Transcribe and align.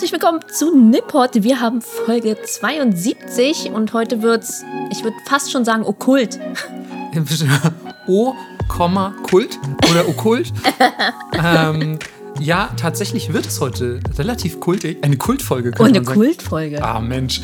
Herzlich 0.00 0.18
willkommen 0.18 0.40
zu 0.50 0.74
Nippot. 0.74 1.42
Wir 1.42 1.60
haben 1.60 1.82
Folge 1.82 2.38
72 2.42 3.70
und 3.70 3.92
heute 3.92 4.22
wird's, 4.22 4.64
ich 4.90 5.04
würde 5.04 5.14
fast 5.26 5.52
schon 5.52 5.66
sagen, 5.66 5.84
okkult. 5.84 6.40
O, 8.06 8.34
Kult 8.66 9.58
oder 9.90 10.08
okkult. 10.08 10.54
ähm, 11.44 11.98
ja, 12.38 12.70
tatsächlich 12.78 13.34
wird 13.34 13.44
es 13.44 13.60
heute 13.60 14.00
relativ 14.16 14.58
kultig. 14.58 15.04
Eine 15.04 15.18
Kultfolge. 15.18 15.72
Oh, 15.78 15.82
eine 15.82 16.00
Kultfolge. 16.00 16.82
Ah, 16.82 17.00
Mensch. 17.00 17.42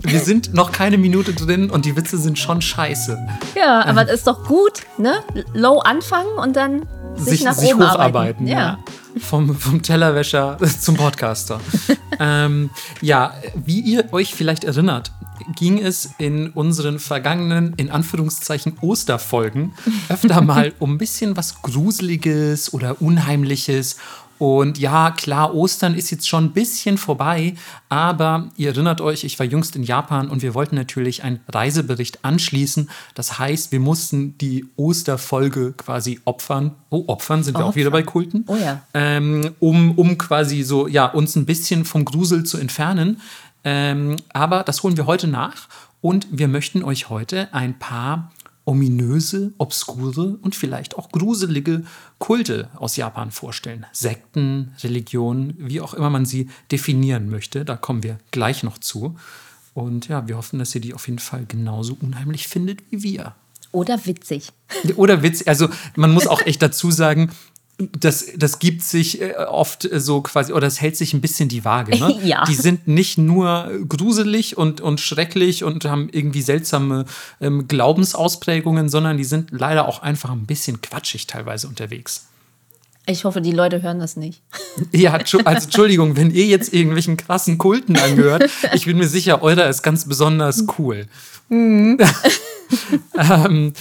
Wir 0.00 0.18
sind 0.18 0.54
noch 0.54 0.72
keine 0.72 0.98
Minute 0.98 1.34
drin 1.34 1.70
und 1.70 1.84
die 1.84 1.94
Witze 1.94 2.18
sind 2.18 2.36
schon 2.36 2.62
scheiße. 2.62 3.16
Ja, 3.54 3.84
aber 3.84 4.08
ähm. 4.08 4.14
ist 4.14 4.26
doch 4.26 4.44
gut, 4.44 4.82
ne? 4.98 5.20
Low 5.54 5.78
anfangen 5.78 6.36
und 6.36 6.56
dann 6.56 6.88
sich, 7.16 7.38
sich 7.38 7.44
nach 7.44 7.54
sich 7.54 7.74
hocharbeiten. 7.74 8.46
Ja. 8.46 8.58
ja. 8.58 8.78
Vom, 9.18 9.56
vom 9.56 9.82
Tellerwäscher 9.82 10.58
zum 10.80 10.96
Podcaster. 10.96 11.60
ähm, 12.20 12.70
ja, 13.00 13.34
wie 13.54 13.80
ihr 13.80 14.12
euch 14.12 14.34
vielleicht 14.34 14.64
erinnert, 14.64 15.12
ging 15.54 15.78
es 15.78 16.10
in 16.18 16.50
unseren 16.50 16.98
vergangenen, 16.98 17.74
in 17.76 17.90
Anführungszeichen, 17.90 18.78
Osterfolgen 18.80 19.74
öfter 20.08 20.40
mal 20.40 20.72
um 20.78 20.94
ein 20.94 20.98
bisschen 20.98 21.36
was 21.36 21.62
Gruseliges 21.62 22.72
oder 22.72 23.00
Unheimliches 23.00 23.96
und 24.38 24.78
ja, 24.78 25.10
klar, 25.10 25.54
Ostern 25.54 25.94
ist 25.94 26.10
jetzt 26.10 26.28
schon 26.28 26.44
ein 26.44 26.52
bisschen 26.52 26.98
vorbei, 26.98 27.54
aber 27.88 28.48
ihr 28.56 28.68
erinnert 28.70 29.00
euch, 29.00 29.24
ich 29.24 29.38
war 29.38 29.46
jüngst 29.46 29.76
in 29.76 29.82
Japan 29.82 30.28
und 30.28 30.42
wir 30.42 30.54
wollten 30.54 30.76
natürlich 30.76 31.24
einen 31.24 31.40
Reisebericht 31.48 32.24
anschließen. 32.24 32.90
Das 33.14 33.38
heißt, 33.38 33.72
wir 33.72 33.80
mussten 33.80 34.36
die 34.38 34.66
Osterfolge 34.76 35.72
quasi 35.72 36.20
opfern. 36.24 36.72
Oh, 36.90 37.04
opfern 37.06 37.42
sind 37.42 37.56
wir 37.56 37.64
oh, 37.64 37.68
auch 37.70 37.76
wieder 37.76 37.90
bei 37.90 38.02
Kulten. 38.02 38.44
Oh 38.46 38.56
ja. 38.56 38.82
Ähm, 38.94 39.52
um, 39.60 39.92
um 39.98 40.18
quasi 40.18 40.62
so, 40.62 40.86
ja, 40.86 41.06
uns 41.06 41.36
ein 41.36 41.46
bisschen 41.46 41.84
vom 41.84 42.04
Grusel 42.04 42.44
zu 42.44 42.58
entfernen. 42.58 43.20
Ähm, 43.64 44.16
aber 44.32 44.62
das 44.62 44.82
holen 44.82 44.96
wir 44.96 45.06
heute 45.06 45.26
nach 45.26 45.68
und 46.00 46.26
wir 46.30 46.46
möchten 46.46 46.84
euch 46.84 47.08
heute 47.08 47.52
ein 47.52 47.78
paar 47.78 48.30
ominöse, 48.66 49.54
obskure 49.58 50.38
und 50.42 50.54
vielleicht 50.54 50.98
auch 50.98 51.10
gruselige 51.10 51.84
Kulte 52.18 52.68
aus 52.74 52.96
Japan 52.96 53.30
vorstellen. 53.30 53.86
Sekten, 53.92 54.74
Religionen, 54.82 55.54
wie 55.56 55.80
auch 55.80 55.94
immer 55.94 56.10
man 56.10 56.26
sie 56.26 56.50
definieren 56.70 57.30
möchte. 57.30 57.64
Da 57.64 57.76
kommen 57.76 58.02
wir 58.02 58.18
gleich 58.32 58.62
noch 58.62 58.78
zu. 58.78 59.16
Und 59.72 60.08
ja, 60.08 60.26
wir 60.26 60.36
hoffen, 60.36 60.58
dass 60.58 60.74
ihr 60.74 60.80
die 60.80 60.94
auf 60.94 61.06
jeden 61.06 61.20
Fall 61.20 61.46
genauso 61.46 61.96
unheimlich 62.00 62.48
findet 62.48 62.82
wie 62.90 63.02
wir. 63.02 63.34
Oder 63.72 64.04
witzig. 64.04 64.48
Oder 64.96 65.22
witzig. 65.22 65.48
Also 65.48 65.68
man 65.94 66.12
muss 66.12 66.26
auch 66.26 66.40
echt 66.44 66.60
dazu 66.60 66.90
sagen, 66.90 67.30
das, 67.78 68.26
das 68.36 68.58
gibt 68.58 68.82
sich 68.82 69.20
äh, 69.20 69.34
oft 69.34 69.84
äh, 69.84 70.00
so 70.00 70.22
quasi, 70.22 70.52
oder 70.52 70.66
es 70.66 70.80
hält 70.80 70.96
sich 70.96 71.12
ein 71.12 71.20
bisschen 71.20 71.48
die 71.48 71.64
Waage. 71.64 71.98
Ne? 71.98 72.18
ja. 72.24 72.44
Die 72.44 72.54
sind 72.54 72.88
nicht 72.88 73.18
nur 73.18 73.70
gruselig 73.86 74.56
und, 74.56 74.80
und 74.80 75.00
schrecklich 75.00 75.62
und 75.62 75.84
haben 75.84 76.08
irgendwie 76.10 76.42
seltsame 76.42 77.04
ähm, 77.40 77.68
Glaubensausprägungen, 77.68 78.88
sondern 78.88 79.18
die 79.18 79.24
sind 79.24 79.50
leider 79.50 79.88
auch 79.88 80.00
einfach 80.00 80.30
ein 80.30 80.46
bisschen 80.46 80.80
quatschig 80.80 81.26
teilweise 81.26 81.68
unterwegs. 81.68 82.26
Ich 83.08 83.24
hoffe, 83.24 83.40
die 83.40 83.52
Leute 83.52 83.82
hören 83.82 84.00
das 84.00 84.16
nicht. 84.16 84.42
Ja, 84.92 85.14
also 85.14 85.38
Entschuldigung, 85.64 86.16
wenn 86.16 86.30
ihr 86.30 86.44
jetzt 86.44 86.74
irgendwelchen 86.74 87.16
krassen 87.16 87.56
Kulten 87.56 87.96
angehört, 87.96 88.44
ich 88.74 88.84
bin 88.84 88.98
mir 88.98 89.08
sicher, 89.08 89.42
eurer 89.42 89.70
ist 89.70 89.82
ganz 89.82 90.06
besonders 90.06 90.66
cool. 90.78 91.06
Mhm. 91.48 91.98
ähm, 93.16 93.72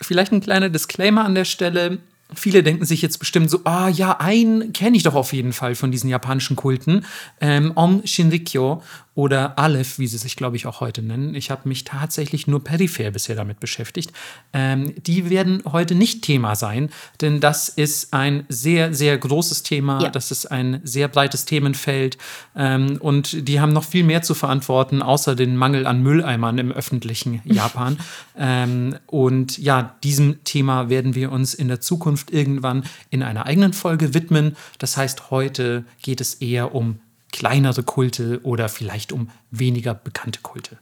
vielleicht 0.00 0.32
ein 0.32 0.40
kleiner 0.40 0.70
Disclaimer 0.70 1.26
an 1.26 1.34
der 1.34 1.44
Stelle 1.44 1.98
Viele 2.34 2.62
denken 2.62 2.84
sich 2.84 3.02
jetzt 3.02 3.18
bestimmt 3.18 3.50
so, 3.50 3.60
ah 3.64 3.88
ja, 3.88 4.18
einen 4.20 4.72
kenne 4.72 4.96
ich 4.96 5.02
doch 5.02 5.14
auf 5.14 5.32
jeden 5.32 5.52
Fall 5.52 5.74
von 5.74 5.90
diesen 5.90 6.08
japanischen 6.08 6.56
Kulten. 6.56 7.04
Ähm, 7.40 7.72
Om 7.74 8.02
Shinrikyo 8.04 8.82
oder 9.14 9.58
Aleph, 9.58 9.98
wie 9.98 10.06
sie 10.06 10.18
sich, 10.18 10.36
glaube 10.36 10.56
ich, 10.56 10.66
auch 10.66 10.80
heute 10.80 11.02
nennen. 11.02 11.34
Ich 11.34 11.50
habe 11.50 11.68
mich 11.68 11.84
tatsächlich 11.84 12.46
nur 12.46 12.62
peripher 12.62 13.10
bisher 13.10 13.34
damit 13.34 13.58
beschäftigt. 13.58 14.12
Ähm, 14.52 14.94
die 15.04 15.28
werden 15.28 15.62
heute 15.70 15.96
nicht 15.96 16.22
Thema 16.22 16.54
sein, 16.54 16.90
denn 17.20 17.40
das 17.40 17.68
ist 17.68 18.14
ein 18.14 18.44
sehr, 18.48 18.94
sehr 18.94 19.18
großes 19.18 19.64
Thema. 19.64 20.00
Ja. 20.02 20.10
Das 20.10 20.30
ist 20.30 20.46
ein 20.46 20.80
sehr 20.84 21.08
breites 21.08 21.44
Themenfeld. 21.44 22.18
Ähm, 22.54 22.98
und 23.00 23.48
die 23.48 23.60
haben 23.60 23.72
noch 23.72 23.84
viel 23.84 24.04
mehr 24.04 24.22
zu 24.22 24.34
verantworten, 24.34 25.02
außer 25.02 25.34
den 25.34 25.56
Mangel 25.56 25.86
an 25.86 26.02
Mülleimern 26.02 26.58
im 26.58 26.70
öffentlichen 26.70 27.42
Japan. 27.44 27.98
ähm, 28.38 28.96
und 29.06 29.58
ja, 29.58 29.96
diesem 30.04 30.44
Thema 30.44 30.88
werden 30.88 31.16
wir 31.16 31.32
uns 31.32 31.52
in 31.52 31.66
der 31.66 31.80
Zukunft 31.80 32.30
irgendwann 32.30 32.84
in 33.10 33.24
einer 33.24 33.46
eigenen 33.46 33.72
Folge 33.72 34.14
widmen. 34.14 34.56
Das 34.78 34.96
heißt, 34.96 35.30
heute 35.30 35.84
geht 36.00 36.20
es 36.20 36.34
eher 36.34 36.74
um 36.74 37.00
kleinere 37.32 37.82
Kulte 37.82 38.40
oder 38.42 38.68
vielleicht 38.68 39.12
um 39.12 39.30
weniger 39.50 39.94
bekannte 39.94 40.40
Kulte. 40.40 40.78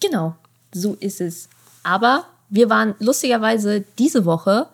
Genau, 0.00 0.36
so 0.72 0.94
ist 0.94 1.20
es. 1.20 1.48
Aber 1.82 2.26
wir 2.48 2.70
waren 2.70 2.94
lustigerweise 2.98 3.84
diese 3.98 4.24
Woche 4.24 4.68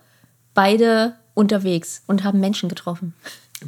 beide 0.55 1.15
unterwegs 1.35 2.03
und 2.07 2.25
haben 2.25 2.41
Menschen 2.41 2.69
getroffen. 2.69 3.15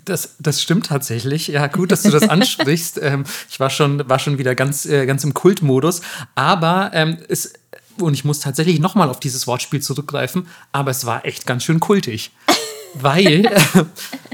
Das, 0.05 0.37
das 0.39 0.63
stimmt 0.63 0.87
tatsächlich. 0.87 1.49
Ja, 1.49 1.67
gut, 1.67 1.93
dass 1.93 2.03
du 2.03 2.11
das 2.11 2.29
ansprichst. 2.29 2.99
ähm, 3.03 3.25
ich 3.49 3.59
war 3.61 3.71
schon, 3.71 4.09
war 4.09 4.19
schon 4.19 4.39
wieder 4.39 4.55
ganz, 4.55 4.87
äh, 4.87 5.07
ganz 5.07 5.25
im 5.25 5.35
Kultmodus. 5.35 6.01
Aber 6.35 6.91
ähm, 6.95 7.19
es, 7.29 7.53
und 7.99 8.15
ich 8.15 8.25
muss 8.25 8.41
tatsächlich 8.41 8.81
nochmal 8.81 9.09
auf 9.09 9.21
dieses 9.21 9.47
Wortspiel 9.47 9.81
zurückgreifen, 9.81 10.47
aber 10.73 10.91
es 10.91 11.05
war 11.07 11.25
echt 11.25 11.47
ganz 11.47 11.65
schön 11.65 11.81
kultig. 11.81 12.33
weil, 12.95 13.47
äh, 13.47 13.85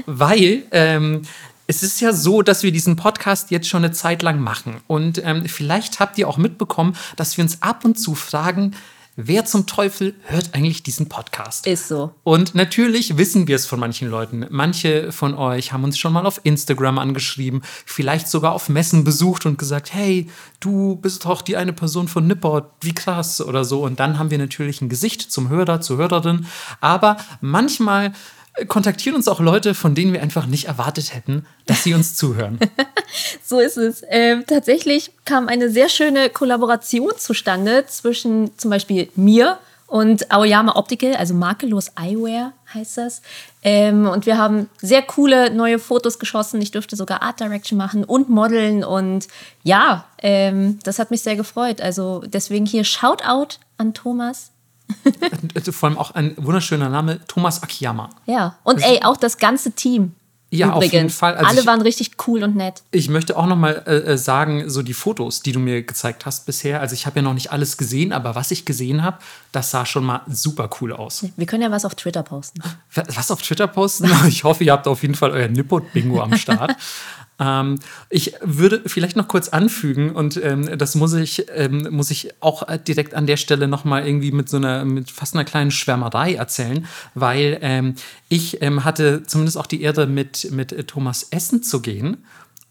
weil 0.05 0.63
ähm, 0.71 1.23
es 1.67 1.83
ist 1.83 2.01
ja 2.01 2.13
so, 2.13 2.41
dass 2.41 2.63
wir 2.63 2.71
diesen 2.71 2.95
Podcast 2.95 3.51
jetzt 3.51 3.67
schon 3.67 3.83
eine 3.83 3.93
Zeit 3.93 4.21
lang 4.21 4.39
machen. 4.39 4.77
Und 4.87 5.21
ähm, 5.23 5.45
vielleicht 5.45 5.99
habt 5.99 6.17
ihr 6.17 6.27
auch 6.27 6.37
mitbekommen, 6.37 6.95
dass 7.15 7.37
wir 7.37 7.43
uns 7.43 7.61
ab 7.61 7.85
und 7.85 7.99
zu 7.99 8.15
fragen, 8.15 8.75
wer 9.15 9.45
zum 9.45 9.65
Teufel 9.65 10.13
hört 10.23 10.53
eigentlich 10.53 10.83
diesen 10.83 11.07
Podcast? 11.07 11.65
Ist 11.65 11.87
so. 11.87 12.13
Und 12.23 12.53
natürlich 12.53 13.17
wissen 13.17 13.47
wir 13.47 13.55
es 13.55 13.65
von 13.65 13.79
manchen 13.79 14.09
Leuten. 14.09 14.45
Manche 14.49 15.11
von 15.11 15.33
euch 15.35 15.71
haben 15.71 15.83
uns 15.83 15.97
schon 15.97 16.13
mal 16.13 16.25
auf 16.25 16.41
Instagram 16.43 16.99
angeschrieben, 16.99 17.61
vielleicht 17.85 18.27
sogar 18.27 18.51
auf 18.51 18.69
Messen 18.69 19.03
besucht 19.03 19.45
und 19.45 19.57
gesagt, 19.57 19.93
hey, 19.93 20.29
du 20.59 20.97
bist 20.97 21.25
doch 21.25 21.41
die 21.41 21.57
eine 21.57 21.73
Person 21.73 22.07
von 22.07 22.27
Nipport, 22.27 22.71
wie 22.81 22.93
krass 22.93 23.41
oder 23.41 23.63
so. 23.63 23.83
Und 23.83 23.99
dann 23.99 24.19
haben 24.19 24.31
wir 24.31 24.37
natürlich 24.37 24.81
ein 24.81 24.89
Gesicht 24.89 25.31
zum 25.31 25.49
Hörer, 25.49 25.81
zur 25.81 25.97
Hörerin. 25.97 26.45
Aber 26.81 27.17
manchmal 27.41 28.13
kontaktieren 28.67 29.15
uns 29.15 29.27
auch 29.27 29.39
Leute, 29.39 29.73
von 29.73 29.95
denen 29.95 30.13
wir 30.13 30.21
einfach 30.21 30.45
nicht 30.45 30.65
erwartet 30.65 31.13
hätten, 31.13 31.45
dass 31.65 31.83
sie 31.83 31.93
uns 31.93 32.15
zuhören. 32.15 32.59
so 33.43 33.59
ist 33.59 33.77
es. 33.77 34.01
Äh, 34.03 34.43
tatsächlich 34.43 35.11
kam 35.25 35.47
eine 35.47 35.69
sehr 35.69 35.89
schöne 35.89 36.29
Kollaboration 36.29 37.11
zustande 37.17 37.85
zwischen 37.87 38.57
zum 38.57 38.71
Beispiel 38.71 39.09
mir 39.15 39.57
und 39.87 40.31
Aoyama 40.31 40.75
Optical, 40.75 41.15
also 41.15 41.33
makellos 41.35 41.91
Eyewear 41.95 42.53
heißt 42.73 42.97
das. 42.97 43.21
Ähm, 43.61 44.07
und 44.07 44.25
wir 44.25 44.37
haben 44.37 44.69
sehr 44.81 45.03
coole 45.03 45.51
neue 45.51 45.79
Fotos 45.79 46.17
geschossen. 46.17 46.61
Ich 46.61 46.71
durfte 46.71 46.95
sogar 46.95 47.21
Art 47.21 47.39
Direction 47.39 47.77
machen 47.77 48.03
und 48.03 48.29
modeln. 48.29 48.83
Und 48.83 49.27
ja, 49.63 50.05
ähm, 50.21 50.79
das 50.83 50.97
hat 50.97 51.11
mich 51.11 51.21
sehr 51.21 51.35
gefreut. 51.35 51.81
Also 51.81 52.23
deswegen 52.25 52.65
hier 52.65 52.83
Shoutout 52.83 53.57
an 53.77 53.93
Thomas. 53.93 54.51
Vor 55.71 55.89
allem 55.89 55.97
auch 55.97 56.11
ein 56.11 56.35
wunderschöner 56.37 56.89
Name, 56.89 57.19
Thomas 57.27 57.63
Akiyama. 57.63 58.09
Ja, 58.25 58.57
und 58.63 58.81
ey, 58.81 59.01
auch 59.03 59.17
das 59.17 59.37
ganze 59.37 59.71
Team. 59.71 60.13
Ja, 60.51 60.67
Übrigens. 60.67 60.85
auf 60.85 60.93
jeden 60.93 61.09
Fall. 61.09 61.35
Also 61.35 61.49
Alle 61.49 61.59
ich, 61.61 61.65
waren 61.65 61.81
richtig 61.81 62.11
cool 62.27 62.43
und 62.43 62.55
nett. 62.55 62.83
Ich 62.91 63.09
möchte 63.09 63.35
auch 63.35 63.47
noch 63.47 63.55
mal 63.55 63.83
äh, 63.87 63.95
äh, 63.95 64.17
sagen, 64.17 64.69
so 64.69 64.83
die 64.83 64.93
Fotos, 64.93 65.41
die 65.41 65.51
du 65.51 65.59
mir 65.59 65.81
gezeigt 65.83 66.25
hast 66.25 66.45
bisher. 66.45 66.81
Also 66.81 66.93
ich 66.93 67.05
habe 67.05 67.17
ja 67.17 67.21
noch 67.23 67.33
nicht 67.33 67.51
alles 67.51 67.77
gesehen, 67.77 68.13
aber 68.13 68.35
was 68.35 68.51
ich 68.51 68.63
gesehen 68.63 69.03
habe, 69.03 69.17
das 69.51 69.71
sah 69.71 69.85
schon 69.85 70.05
mal 70.05 70.21
super 70.27 70.69
cool 70.79 70.93
aus. 70.93 71.25
Wir 71.35 71.45
können 71.45 71.63
ja 71.63 71.71
was 71.71 71.83
auf 71.83 71.95
Twitter 71.95 72.23
posten. 72.23 72.61
Was 72.93 73.31
auf 73.31 73.41
Twitter 73.41 73.67
posten? 73.67 74.09
Ich 74.27 74.43
hoffe, 74.43 74.63
ihr 74.63 74.71
habt 74.71 74.87
auf 74.87 75.01
jeden 75.01 75.15
Fall 75.15 75.31
euer 75.31 75.47
Nippot-Bingo 75.47 76.21
am 76.21 76.35
Start. 76.37 76.75
Ähm, 77.39 77.79
ich 78.09 78.33
würde 78.41 78.81
vielleicht 78.85 79.15
noch 79.15 79.27
kurz 79.27 79.49
anfügen, 79.49 80.11
und 80.11 80.37
ähm, 80.43 80.77
das 80.77 80.95
muss 80.95 81.13
ich, 81.13 81.45
ähm, 81.53 81.87
muss 81.91 82.11
ich 82.11 82.29
auch 82.39 82.63
direkt 82.77 83.13
an 83.13 83.27
der 83.27 83.37
Stelle 83.37 83.67
nochmal 83.67 84.07
irgendwie 84.07 84.31
mit 84.31 84.49
so 84.49 84.57
einer, 84.57 84.85
mit 84.85 85.11
fast 85.11 85.35
einer 85.35 85.45
kleinen 85.45 85.71
Schwärmerei 85.71 86.35
erzählen, 86.35 86.87
weil 87.13 87.57
ähm, 87.61 87.95
ich 88.29 88.61
ähm, 88.61 88.83
hatte 88.83 89.23
zumindest 89.23 89.57
auch 89.57 89.67
die 89.67 89.81
Ehre, 89.81 90.07
mit, 90.07 90.51
mit 90.51 90.87
Thomas 90.87 91.27
Essen 91.31 91.63
zu 91.63 91.81
gehen. 91.81 92.17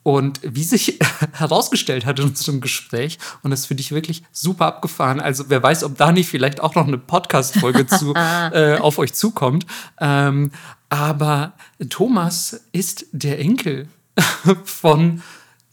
Und 0.02 0.40
wie 0.42 0.64
sich 0.64 0.98
herausgestellt 1.32 2.04
hat 2.04 2.18
in 2.18 2.26
unserem 2.26 2.60
Gespräch, 2.60 3.18
und 3.42 3.50
das 3.50 3.64
finde 3.64 3.80
ich 3.80 3.90
wirklich 3.90 4.22
super 4.32 4.66
abgefahren. 4.66 5.18
Also 5.18 5.44
wer 5.48 5.62
weiß, 5.62 5.82
ob 5.82 5.96
da 5.96 6.12
nicht 6.12 6.28
vielleicht 6.28 6.60
auch 6.60 6.74
noch 6.74 6.86
eine 6.86 6.98
Podcast-Folge 6.98 7.86
zu, 7.88 8.14
äh, 8.14 8.76
auf 8.78 8.98
euch 8.98 9.14
zukommt. 9.14 9.64
Ähm, 9.98 10.52
aber 10.90 11.54
Thomas 11.88 12.60
ist 12.72 13.06
der 13.12 13.40
Enkel 13.40 13.88
von 14.64 15.22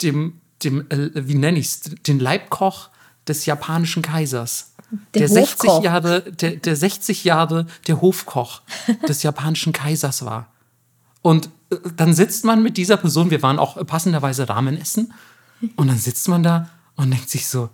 dem, 0.02 0.42
dem 0.64 0.90
äh, 0.90 1.10
wie 1.14 1.36
nenne 1.36 1.60
ich 1.60 1.68
es, 1.68 1.80
den 1.82 2.20
Leibkoch 2.20 2.90
des 3.28 3.46
japanischen 3.46 4.02
Kaisers. 4.02 4.74
Der, 5.14 5.22
der 5.22 5.30
60 5.30 5.84
Jahre, 5.84 6.22
der, 6.32 6.58
der 6.58 6.76
60 6.76 7.24
Jahre 7.24 7.66
der 7.88 8.02
Hofkoch 8.02 8.62
des 9.08 9.24
japanischen 9.24 9.74
Kaisers 9.74 10.26
war. 10.26 10.52
Und 11.22 11.50
äh, 11.70 11.78
dann 11.96 12.14
sitzt 12.14 12.46
man 12.46 12.62
mit 12.64 12.78
dieser 12.78 12.98
Person, 12.98 13.32
wir 13.32 13.42
waren 13.42 13.60
auch 13.60 13.86
passenderweise 13.86 14.50
Ramen 14.50 14.78
essen, 14.78 15.14
und 15.76 15.88
dann 15.88 15.98
sitzt 15.98 16.28
man 16.28 16.44
da 16.44 16.70
und 16.96 17.12
denkt 17.12 17.30
sich 17.30 17.48
so, 17.48 17.70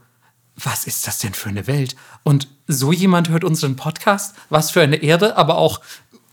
was 0.55 0.85
ist 0.87 1.05
das 1.07 1.19
denn 1.19 1.33
für 1.33 1.49
eine 1.49 1.67
Welt? 1.67 1.95
Und 2.23 2.47
so 2.67 2.91
jemand 2.91 3.29
hört 3.29 3.43
unseren 3.43 3.75
Podcast, 3.75 4.35
was 4.49 4.71
für 4.71 4.81
eine 4.81 4.97
Ehre, 4.97 5.37
aber 5.37 5.57
auch, 5.57 5.81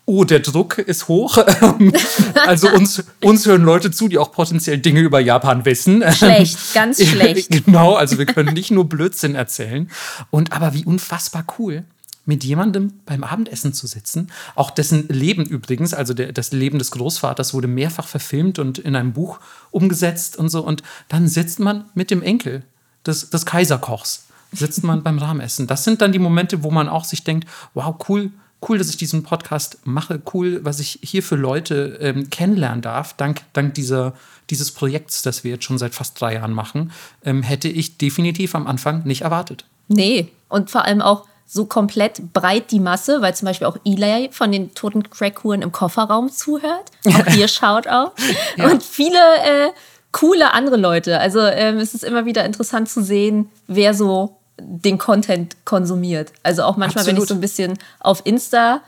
oh, 0.06 0.24
der 0.24 0.40
Druck 0.40 0.78
ist 0.78 1.08
hoch. 1.08 1.38
also 2.46 2.68
uns, 2.70 3.04
uns 3.22 3.46
hören 3.46 3.62
Leute 3.62 3.90
zu, 3.90 4.08
die 4.08 4.18
auch 4.18 4.32
potenziell 4.32 4.78
Dinge 4.78 5.00
über 5.00 5.20
Japan 5.20 5.64
wissen. 5.64 6.02
Schlecht, 6.12 6.58
ganz 6.74 7.04
schlecht. 7.04 7.50
genau, 7.50 7.94
also 7.94 8.18
wir 8.18 8.26
können 8.26 8.54
nicht 8.54 8.70
nur 8.70 8.88
Blödsinn 8.88 9.34
erzählen. 9.34 9.90
Und 10.30 10.52
aber 10.52 10.74
wie 10.74 10.84
unfassbar 10.84 11.44
cool 11.58 11.84
mit 12.26 12.42
jemandem 12.42 12.94
beim 13.04 13.22
Abendessen 13.22 13.74
zu 13.74 13.86
sitzen. 13.86 14.30
Auch 14.54 14.70
dessen 14.70 15.08
Leben 15.08 15.44
übrigens, 15.44 15.92
also 15.92 16.14
der, 16.14 16.32
das 16.32 16.52
Leben 16.52 16.78
des 16.78 16.90
Großvaters, 16.90 17.52
wurde 17.52 17.68
mehrfach 17.68 18.06
verfilmt 18.06 18.58
und 18.58 18.78
in 18.78 18.96
einem 18.96 19.12
Buch 19.12 19.40
umgesetzt 19.70 20.36
und 20.36 20.48
so. 20.48 20.64
Und 20.64 20.82
dann 21.08 21.28
sitzt 21.28 21.60
man 21.60 21.84
mit 21.94 22.10
dem 22.10 22.22
Enkel 22.22 22.62
des, 23.06 23.28
des 23.28 23.44
Kaiserkochs, 23.44 24.26
sitzt 24.52 24.84
man 24.84 25.02
beim 25.02 25.18
Rahmenessen. 25.18 25.66
Das 25.66 25.84
sind 25.84 26.00
dann 26.00 26.12
die 26.12 26.18
Momente, 26.18 26.62
wo 26.62 26.70
man 26.70 26.88
auch 26.88 27.04
sich 27.04 27.24
denkt, 27.24 27.46
wow, 27.74 27.94
cool, 28.08 28.30
cool, 28.68 28.78
dass 28.78 28.88
ich 28.88 28.96
diesen 28.96 29.22
Podcast 29.22 29.78
mache, 29.84 30.20
cool, 30.32 30.60
was 30.64 30.80
ich 30.80 30.98
hier 31.02 31.22
für 31.22 31.36
Leute 31.36 31.98
ähm, 32.00 32.30
kennenlernen 32.30 32.82
darf, 32.82 33.14
dank, 33.14 33.42
dank 33.52 33.74
dieser, 33.74 34.14
dieses 34.50 34.72
Projekts, 34.72 35.22
das 35.22 35.44
wir 35.44 35.52
jetzt 35.52 35.64
schon 35.64 35.78
seit 35.78 35.94
fast 35.94 36.20
drei 36.20 36.34
Jahren 36.34 36.52
machen, 36.52 36.92
ähm, 37.24 37.42
hätte 37.42 37.68
ich 37.68 37.98
definitiv 37.98 38.54
am 38.54 38.66
Anfang 38.66 39.02
nicht 39.04 39.22
erwartet. 39.22 39.64
Nee, 39.88 40.28
und 40.48 40.70
vor 40.70 40.84
allem 40.84 41.02
auch 41.02 41.26
so 41.46 41.66
komplett 41.66 42.32
breit 42.32 42.70
die 42.70 42.80
Masse, 42.80 43.20
weil 43.20 43.34
zum 43.34 43.46
Beispiel 43.46 43.66
auch 43.66 43.76
Eli 43.84 44.30
von 44.32 44.50
den 44.50 44.74
toten 44.74 45.08
Crackhuren 45.08 45.62
im 45.62 45.72
Kofferraum 45.72 46.30
zuhört. 46.30 46.90
Auch 47.06 47.26
hier 47.32 47.48
schaut 47.48 47.86
auch. 47.86 48.12
Ja. 48.56 48.70
Und 48.70 48.82
viele 48.82 49.18
äh, 49.18 49.70
coole 50.10 50.54
andere 50.54 50.76
Leute. 50.76 51.20
Also 51.20 51.40
ähm, 51.40 51.78
es 51.78 51.92
ist 51.92 52.04
immer 52.04 52.24
wieder 52.24 52.44
interessant 52.44 52.88
zu 52.88 53.02
sehen, 53.02 53.50
wer 53.66 53.94
so 53.94 54.36
den 54.58 54.98
Content 54.98 55.56
konsumiert. 55.64 56.32
Also 56.42 56.62
auch 56.62 56.76
manchmal, 56.76 57.02
Absolut. 57.02 57.16
wenn 57.16 57.22
ich 57.22 57.28
so 57.28 57.34
ein 57.34 57.40
bisschen 57.40 57.78
auf 58.00 58.22
Insta 58.24 58.82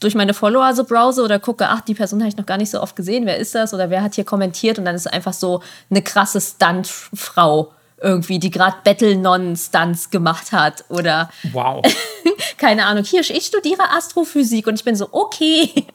durch 0.00 0.14
meine 0.14 0.34
Follower 0.34 0.74
so 0.74 0.84
browse 0.84 1.22
oder 1.22 1.38
gucke, 1.38 1.68
ach, 1.68 1.82
die 1.82 1.94
Person 1.94 2.20
habe 2.20 2.28
ich 2.28 2.36
noch 2.36 2.46
gar 2.46 2.56
nicht 2.56 2.70
so 2.70 2.80
oft 2.80 2.96
gesehen, 2.96 3.26
wer 3.26 3.36
ist 3.36 3.54
das 3.54 3.74
oder 3.74 3.90
wer 3.90 4.02
hat 4.02 4.14
hier 4.14 4.24
kommentiert 4.24 4.78
und 4.78 4.86
dann 4.86 4.94
ist 4.94 5.12
einfach 5.12 5.34
so 5.34 5.62
eine 5.90 6.02
krasse 6.02 6.40
Stuntfrau 6.40 7.72
irgendwie, 8.00 8.38
die 8.38 8.50
gerade 8.50 8.76
Battle-Non-Stunts 8.82 10.08
gemacht 10.08 10.52
hat 10.52 10.84
oder 10.88 11.30
wow. 11.52 11.84
keine 12.56 12.86
Ahnung, 12.86 13.04
hier, 13.04 13.20
ich 13.20 13.46
studiere 13.46 13.90
Astrophysik 13.94 14.66
und 14.66 14.74
ich 14.74 14.84
bin 14.84 14.96
so, 14.96 15.08
okay. 15.12 15.86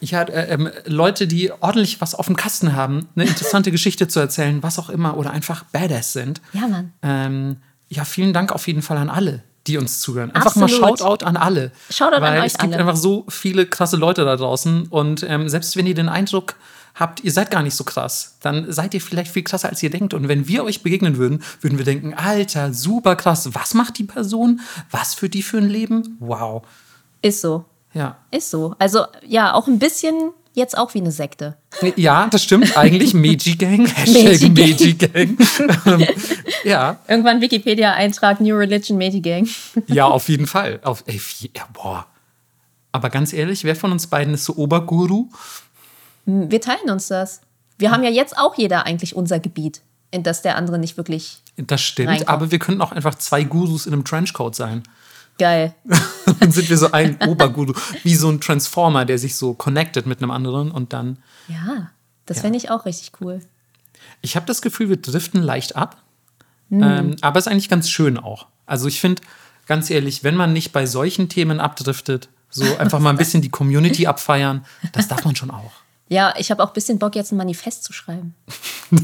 Ich 0.00 0.14
hatte 0.14 0.32
äh, 0.32 0.52
ähm, 0.52 0.70
Leute, 0.86 1.26
die 1.26 1.52
ordentlich 1.60 2.00
was 2.00 2.14
auf 2.14 2.26
dem 2.26 2.36
Kasten 2.36 2.74
haben, 2.74 3.08
eine 3.16 3.26
interessante 3.26 3.70
Geschichte 3.70 4.08
zu 4.08 4.20
erzählen, 4.20 4.62
was 4.62 4.78
auch 4.78 4.88
immer, 4.90 5.16
oder 5.16 5.30
einfach 5.30 5.64
Badass 5.64 6.12
sind. 6.12 6.40
Ja, 6.52 6.68
Mann. 6.68 6.92
Ähm, 7.02 7.56
ja, 7.90 8.04
vielen 8.04 8.32
Dank 8.32 8.52
auf 8.52 8.66
jeden 8.66 8.82
Fall 8.82 8.96
an 8.96 9.10
alle, 9.10 9.42
die 9.66 9.76
uns 9.76 10.00
zuhören. 10.00 10.30
Einfach 10.30 10.56
Absolut. 10.56 10.80
mal 10.80 10.96
Shoutout 10.96 11.26
an 11.26 11.36
alle. 11.36 11.72
Shoutout 11.90 12.22
weil 12.22 12.36
an 12.36 12.38
euch 12.38 12.52
es 12.52 12.58
gibt 12.58 12.72
alle. 12.72 12.80
einfach 12.80 12.96
so 12.96 13.26
viele 13.28 13.66
krasse 13.66 13.96
Leute 13.96 14.24
da 14.24 14.36
draußen 14.36 14.86
und 14.88 15.24
ähm, 15.28 15.48
selbst 15.48 15.76
wenn 15.76 15.86
ihr 15.86 15.94
den 15.94 16.08
Eindruck 16.08 16.54
habt, 16.94 17.22
ihr 17.24 17.32
seid 17.32 17.50
gar 17.50 17.62
nicht 17.62 17.74
so 17.74 17.84
krass, 17.84 18.36
dann 18.40 18.72
seid 18.72 18.94
ihr 18.94 19.00
vielleicht 19.00 19.32
viel 19.32 19.42
krasser, 19.42 19.68
als 19.68 19.82
ihr 19.82 19.90
denkt. 19.90 20.14
Und 20.14 20.28
wenn 20.28 20.48
wir 20.48 20.64
euch 20.64 20.82
begegnen 20.82 21.16
würden, 21.16 21.42
würden 21.60 21.78
wir 21.78 21.84
denken, 21.84 22.14
Alter, 22.14 22.72
super 22.72 23.16
krass, 23.16 23.48
was 23.54 23.74
macht 23.74 23.98
die 23.98 24.04
Person? 24.04 24.60
Was 24.90 25.14
für 25.14 25.28
die 25.28 25.42
für 25.42 25.58
ein 25.58 25.68
Leben? 25.68 26.16
Wow. 26.20 26.62
Ist 27.22 27.40
so. 27.40 27.64
Ja. 27.92 28.18
Ist 28.30 28.50
so. 28.50 28.74
Also 28.78 29.06
ja, 29.26 29.54
auch 29.54 29.66
ein 29.66 29.78
bisschen 29.78 30.32
jetzt 30.54 30.76
auch 30.76 30.94
wie 30.94 30.98
eine 30.98 31.12
Sekte. 31.12 31.56
Ja, 31.96 32.28
das 32.28 32.42
stimmt 32.42 32.76
eigentlich. 32.76 33.14
Meiji 33.14 33.56
Gang. 33.56 33.86
Hashtag 33.86 34.50
Meiji 34.50 34.94
Gang. 34.94 35.38
Ja. 36.64 36.98
Irgendwann 37.08 37.40
Wikipedia-Eintrag 37.40 38.40
New 38.40 38.54
Religion 38.54 38.98
Meiji 38.98 39.20
Gang. 39.20 39.48
ja, 39.86 40.04
auf 40.04 40.28
jeden 40.28 40.46
Fall. 40.46 40.80
Auf, 40.82 41.04
ey, 41.06 41.20
ja, 41.56 41.66
boah. 41.72 42.06
Aber 42.92 43.08
ganz 43.08 43.32
ehrlich, 43.32 43.64
wer 43.64 43.76
von 43.76 43.92
uns 43.92 44.08
beiden 44.08 44.34
ist 44.34 44.44
so 44.44 44.56
Oberguru? 44.56 45.28
Hm, 46.26 46.50
wir 46.50 46.60
teilen 46.60 46.90
uns 46.90 47.08
das. 47.08 47.40
Wir 47.78 47.90
haben 47.90 48.02
ja 48.02 48.10
jetzt 48.10 48.36
auch 48.36 48.58
jeder 48.58 48.84
eigentlich 48.84 49.16
unser 49.16 49.40
Gebiet, 49.40 49.80
in 50.10 50.22
das 50.22 50.42
der 50.42 50.56
andere 50.56 50.78
nicht 50.78 50.96
wirklich. 50.96 51.38
Das 51.56 51.80
stimmt, 51.80 52.10
reinkommt. 52.10 52.28
aber 52.28 52.50
wir 52.50 52.58
könnten 52.58 52.82
auch 52.82 52.92
einfach 52.92 53.14
zwei 53.14 53.44
Gurus 53.44 53.86
in 53.86 53.94
einem 53.94 54.04
Trenchcoat 54.04 54.54
sein. 54.54 54.82
Geil. 55.38 55.74
Dann 56.40 56.50
sind 56.52 56.68
wir 56.68 56.78
so 56.78 56.92
ein 56.92 57.18
Oberguru, 57.26 57.74
wie 58.02 58.14
so 58.14 58.28
ein 58.28 58.40
Transformer, 58.40 59.04
der 59.04 59.18
sich 59.18 59.36
so 59.36 59.54
connected 59.54 60.06
mit 60.06 60.22
einem 60.22 60.30
anderen 60.30 60.70
und 60.70 60.92
dann. 60.92 61.18
Ja, 61.48 61.90
das 62.26 62.38
ja. 62.38 62.42
fände 62.42 62.58
ich 62.58 62.70
auch 62.70 62.86
richtig 62.86 63.12
cool. 63.20 63.40
Ich 64.22 64.36
habe 64.36 64.46
das 64.46 64.62
Gefühl, 64.62 64.88
wir 64.88 64.96
driften 64.96 65.42
leicht 65.42 65.76
ab. 65.76 66.02
Mhm. 66.68 66.82
Ähm, 66.82 67.16
aber 67.20 67.38
es 67.38 67.46
ist 67.46 67.52
eigentlich 67.52 67.68
ganz 67.68 67.90
schön 67.90 68.16
auch. 68.18 68.46
Also 68.66 68.88
ich 68.88 69.00
finde, 69.00 69.22
ganz 69.66 69.90
ehrlich, 69.90 70.24
wenn 70.24 70.36
man 70.36 70.52
nicht 70.52 70.72
bei 70.72 70.86
solchen 70.86 71.28
Themen 71.28 71.60
abdriftet, 71.60 72.28
so 72.48 72.64
einfach 72.78 72.98
mal 72.98 73.10
ein 73.10 73.16
bisschen 73.16 73.42
die 73.42 73.50
Community 73.50 74.06
abfeiern, 74.06 74.64
das 74.92 75.08
darf 75.08 75.24
man 75.24 75.36
schon 75.36 75.50
auch. 75.50 75.72
Ja, 76.08 76.34
ich 76.36 76.50
habe 76.50 76.62
auch 76.62 76.68
ein 76.68 76.72
bisschen 76.72 76.98
Bock, 76.98 77.14
jetzt 77.14 77.30
ein 77.30 77.36
Manifest 77.36 77.84
zu 77.84 77.92
schreiben. 77.92 78.34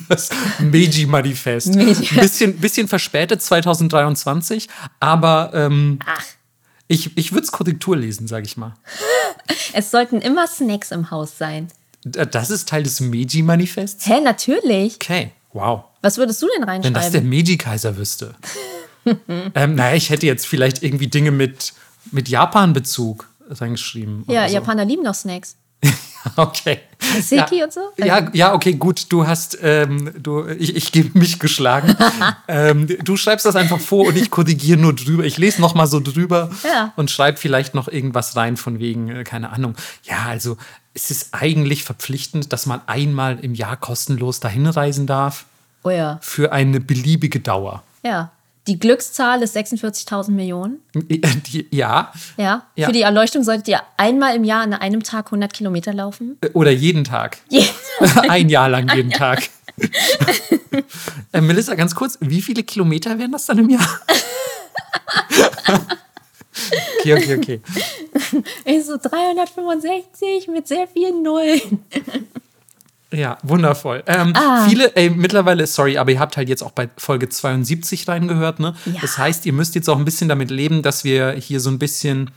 Das 0.08 0.30
Meiji-Manifest. 0.58 1.76
Meiji. 1.76 2.08
Bisschen, 2.16 2.58
bisschen 2.58 2.88
verspätet 2.88 3.40
2023, 3.40 4.68
aber 4.98 5.52
ähm, 5.54 6.00
Ach. 6.04 6.24
Ich, 6.88 7.16
ich 7.16 7.32
würde 7.32 7.44
es 7.44 7.52
Korrektur 7.52 7.96
lesen, 7.96 8.26
sage 8.26 8.46
ich 8.46 8.56
mal. 8.56 8.74
Es 9.72 9.90
sollten 9.90 10.20
immer 10.22 10.46
Snacks 10.46 10.90
im 10.90 11.10
Haus 11.10 11.36
sein. 11.36 11.68
Das 12.02 12.50
ist 12.50 12.68
Teil 12.68 12.82
des 12.82 13.00
Meiji-Manifests? 13.00 14.06
Hä, 14.06 14.20
natürlich. 14.20 14.94
Okay, 14.94 15.32
wow. 15.52 15.84
Was 16.02 16.16
würdest 16.18 16.40
du 16.40 16.46
denn 16.54 16.64
reinschreiben? 16.64 16.94
Wenn 16.94 17.02
das 17.02 17.10
der 17.10 17.22
Meiji-Kaiser 17.22 17.96
wüsste. 17.96 18.34
ähm, 19.54 19.74
naja, 19.74 19.94
ich 19.94 20.10
hätte 20.10 20.26
jetzt 20.26 20.46
vielleicht 20.46 20.82
irgendwie 20.82 21.08
Dinge 21.08 21.30
mit, 21.30 21.74
mit 22.10 22.28
Japan-Bezug 22.28 23.28
reingeschrieben. 23.50 24.24
Ja, 24.28 24.48
so. 24.48 24.54
Japaner 24.54 24.84
lieben 24.84 25.02
noch 25.02 25.14
Snacks. 25.14 25.56
Okay. 26.36 26.80
Seki 27.20 27.58
ja. 27.58 27.64
und 27.64 27.72
so? 27.72 27.80
Ja, 27.98 28.30
ja, 28.32 28.54
okay, 28.54 28.72
gut. 28.74 29.12
Du 29.12 29.26
hast, 29.26 29.58
ähm, 29.62 30.12
du, 30.18 30.46
ich, 30.48 30.74
ich 30.74 30.92
gebe 30.92 31.18
mich 31.18 31.38
geschlagen. 31.38 31.94
ähm, 32.48 32.86
du 32.86 33.16
schreibst 33.16 33.44
das 33.46 33.54
einfach 33.54 33.80
vor 33.80 34.06
und 34.06 34.16
ich 34.16 34.30
korrigiere 34.30 34.78
nur 34.78 34.94
drüber. 34.94 35.24
Ich 35.24 35.38
lese 35.38 35.60
noch 35.60 35.74
mal 35.74 35.86
so 35.86 36.00
drüber 36.00 36.50
ja. 36.64 36.92
und 36.96 37.10
schreibe 37.10 37.38
vielleicht 37.38 37.74
noch 37.74 37.88
irgendwas 37.88 38.36
rein 38.36 38.56
von 38.56 38.78
wegen, 38.78 39.08
äh, 39.08 39.24
keine 39.24 39.50
Ahnung. 39.50 39.74
Ja, 40.04 40.24
also 40.26 40.56
es 40.94 41.10
ist 41.10 41.28
eigentlich 41.32 41.84
verpflichtend, 41.84 42.52
dass 42.52 42.66
man 42.66 42.80
einmal 42.86 43.38
im 43.40 43.54
Jahr 43.54 43.76
kostenlos 43.76 44.40
dahin 44.40 44.66
reisen 44.66 45.06
darf. 45.06 45.44
Oh 45.84 45.90
ja. 45.90 46.18
Für 46.22 46.52
eine 46.52 46.80
beliebige 46.80 47.40
Dauer. 47.40 47.82
Ja. 48.02 48.30
Die 48.66 48.78
Glückszahl 48.78 49.42
ist 49.42 49.56
46.000 49.56 50.30
Millionen. 50.32 50.80
Ja. 51.70 52.12
ja. 52.36 52.66
Ja. 52.74 52.86
Für 52.86 52.92
die 52.92 53.02
Erleuchtung 53.02 53.42
solltet 53.42 53.68
ihr 53.68 53.80
einmal 53.96 54.34
im 54.34 54.44
Jahr 54.44 54.62
an 54.62 54.74
einem 54.74 55.02
Tag 55.02 55.26
100 55.26 55.52
Kilometer 55.52 55.92
laufen. 55.92 56.38
Oder 56.52 56.70
jeden 56.70 57.04
Tag. 57.04 57.38
Jeden 57.48 57.68
Ein 58.28 58.48
Jahr 58.48 58.68
lang 58.68 58.88
jeden 58.94 59.10
Tag. 59.10 59.48
äh, 61.32 61.40
Melissa, 61.40 61.74
ganz 61.74 61.94
kurz, 61.94 62.18
wie 62.20 62.42
viele 62.42 62.62
Kilometer 62.62 63.18
wären 63.18 63.32
das 63.32 63.46
dann 63.46 63.58
im 63.58 63.70
Jahr? 63.70 64.00
okay, 66.98 67.14
okay, 67.14 67.36
okay. 67.36 67.60
Ich 68.64 68.84
so 68.84 68.96
365 68.96 70.48
mit 70.48 70.66
sehr 70.68 70.86
vielen 70.88 71.22
Nullen. 71.22 71.84
Ja, 73.12 73.38
wundervoll. 73.42 74.02
Ähm, 74.06 74.32
Ah. 74.34 74.66
Viele, 74.68 74.94
ey, 74.96 75.10
mittlerweile, 75.10 75.66
sorry, 75.66 75.96
aber 75.96 76.10
ihr 76.10 76.18
habt 76.20 76.36
halt 76.36 76.48
jetzt 76.48 76.62
auch 76.62 76.72
bei 76.72 76.88
Folge 76.96 77.28
72 77.28 78.08
reingehört, 78.08 78.58
ne? 78.60 78.74
Ja. 78.84 79.00
Das 79.00 79.16
heißt, 79.16 79.46
ihr 79.46 79.52
müsst 79.52 79.74
jetzt 79.74 79.88
auch 79.88 79.98
ein 79.98 80.04
bisschen 80.04 80.28
damit 80.28 80.50
leben, 80.50 80.82
dass 80.82 81.04
wir 81.04 81.32
hier 81.32 81.60
so 81.60 81.70
ein 81.70 81.78
bisschen 81.78 82.30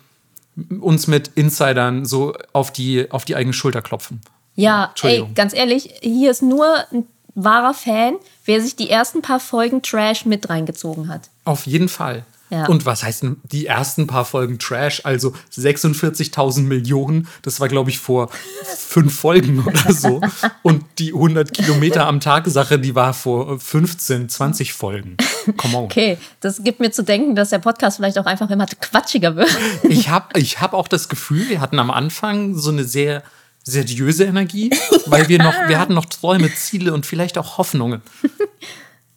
uns 0.79 1.07
mit 1.07 1.29
Insidern 1.35 2.05
so 2.05 2.33
auf 2.53 2.71
die, 2.71 3.09
auf 3.11 3.25
die 3.25 3.35
eigene 3.35 3.53
Schulter 3.53 3.81
klopfen. 3.81 4.21
Ja, 4.55 4.93
ey, 5.03 5.25
ganz 5.35 5.53
ehrlich, 5.53 5.93
hier 6.01 6.31
ist 6.31 6.41
nur 6.41 6.67
ein 6.91 7.05
wahrer 7.33 7.73
Fan, 7.73 8.15
wer 8.45 8.61
sich 8.61 8.75
die 8.75 8.89
ersten 8.89 9.21
paar 9.21 9.39
Folgen 9.39 9.81
Trash 9.81 10.25
mit 10.25 10.49
reingezogen 10.49 11.07
hat. 11.07 11.29
Auf 11.45 11.65
jeden 11.65 11.87
Fall. 11.87 12.25
Ja. 12.49 12.65
Und 12.67 12.85
was 12.85 13.03
heißt 13.03 13.23
denn 13.23 13.37
die 13.43 13.67
ersten 13.67 14.07
paar 14.07 14.25
Folgen 14.25 14.57
Trash? 14.57 15.01
Also 15.03 15.33
46.000 15.55 16.61
Millionen, 16.61 17.27
das 17.43 17.59
war, 17.59 17.67
glaube 17.67 17.89
ich, 17.89 17.99
vor 17.99 18.29
fünf 18.75 19.19
Folgen 19.19 19.63
oder 19.65 19.93
so. 19.93 20.21
Und 20.63 20.83
die 20.97 21.13
100 21.13 21.53
Kilometer 21.53 22.07
am 22.07 22.19
Tag 22.19 22.47
Sache, 22.47 22.79
die 22.79 22.95
war 22.95 23.13
vor 23.13 23.59
15, 23.59 24.29
20 24.29 24.73
Folgen. 24.73 25.17
Come 25.57 25.77
on. 25.77 25.83
Okay, 25.85 26.17
das 26.39 26.63
gibt 26.63 26.79
mir 26.79 26.91
zu 26.91 27.03
denken, 27.03 27.35
dass 27.35 27.49
der 27.49 27.59
Podcast 27.59 27.97
vielleicht 27.97 28.17
auch 28.17 28.25
einfach 28.25 28.49
immer 28.49 28.65
quatschiger 28.65 29.35
wird. 29.35 29.49
Ich 29.83 30.09
habe 30.09 30.39
ich 30.39 30.61
hab 30.61 30.73
auch 30.73 30.87
das 30.87 31.09
Gefühl, 31.09 31.49
wir 31.49 31.61
hatten 31.61 31.79
am 31.79 31.91
Anfang 31.91 32.55
so 32.55 32.71
eine 32.71 32.83
sehr 32.83 33.23
seriöse 33.63 34.25
Energie, 34.25 34.71
weil 35.05 35.27
wir 35.27 35.37
noch, 35.37 35.53
wir 35.67 35.79
hatten 35.79 35.93
noch 35.93 36.05
Träume, 36.05 36.53
Ziele 36.53 36.93
und 36.93 37.05
vielleicht 37.05 37.37
auch 37.37 37.57
Hoffnungen. 37.57 38.01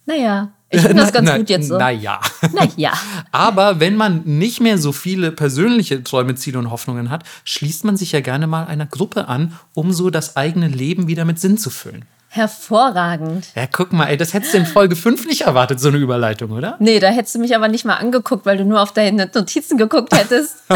Naja, 0.05 0.51
Ich 0.73 0.81
finde 0.81 0.95
das 1.03 1.13
ganz 1.13 1.29
na, 1.29 1.37
gut 1.37 1.49
jetzt 1.49 1.67
so. 1.67 1.77
Naja. 1.77 2.19
Naja. 2.51 2.93
Aber 3.31 3.79
wenn 3.79 3.95
man 3.95 4.21
nicht 4.25 4.59
mehr 4.59 4.77
so 4.77 4.91
viele 4.91 5.31
persönliche 5.31 6.03
Träume, 6.03 6.35
Ziele 6.35 6.59
und 6.59 6.71
Hoffnungen 6.71 7.09
hat, 7.09 7.23
schließt 7.45 7.85
man 7.85 7.95
sich 7.95 8.11
ja 8.11 8.21
gerne 8.21 8.47
mal 8.47 8.65
einer 8.65 8.85
Gruppe 8.85 9.27
an, 9.27 9.53
um 9.73 9.93
so 9.93 10.09
das 10.09 10.35
eigene 10.35 10.67
Leben 10.67 11.07
wieder 11.07 11.25
mit 11.25 11.39
Sinn 11.39 11.57
zu 11.57 11.69
füllen. 11.69 12.05
Hervorragend. 12.35 13.45
Ja, 13.55 13.67
guck 13.71 13.93
mal, 13.93 14.07
ey, 14.07 14.17
das 14.17 14.33
hättest 14.33 14.55
du 14.55 14.57
in 14.57 14.65
Folge 14.65 14.95
5 14.95 15.27
nicht 15.27 15.41
erwartet, 15.41 15.79
so 15.79 15.89
eine 15.89 15.97
Überleitung, 15.97 16.49
oder? 16.49 16.77
Nee, 16.79 16.99
da 16.99 17.09
hättest 17.09 17.35
du 17.35 17.39
mich 17.39 17.55
aber 17.55 17.67
nicht 17.67 17.85
mal 17.85 17.97
angeguckt, 17.97 18.47
weil 18.47 18.57
du 18.57 18.65
nur 18.65 18.81
auf 18.81 18.91
deine 18.91 19.29
Notizen 19.31 19.77
geguckt 19.77 20.15
hättest. 20.17 20.55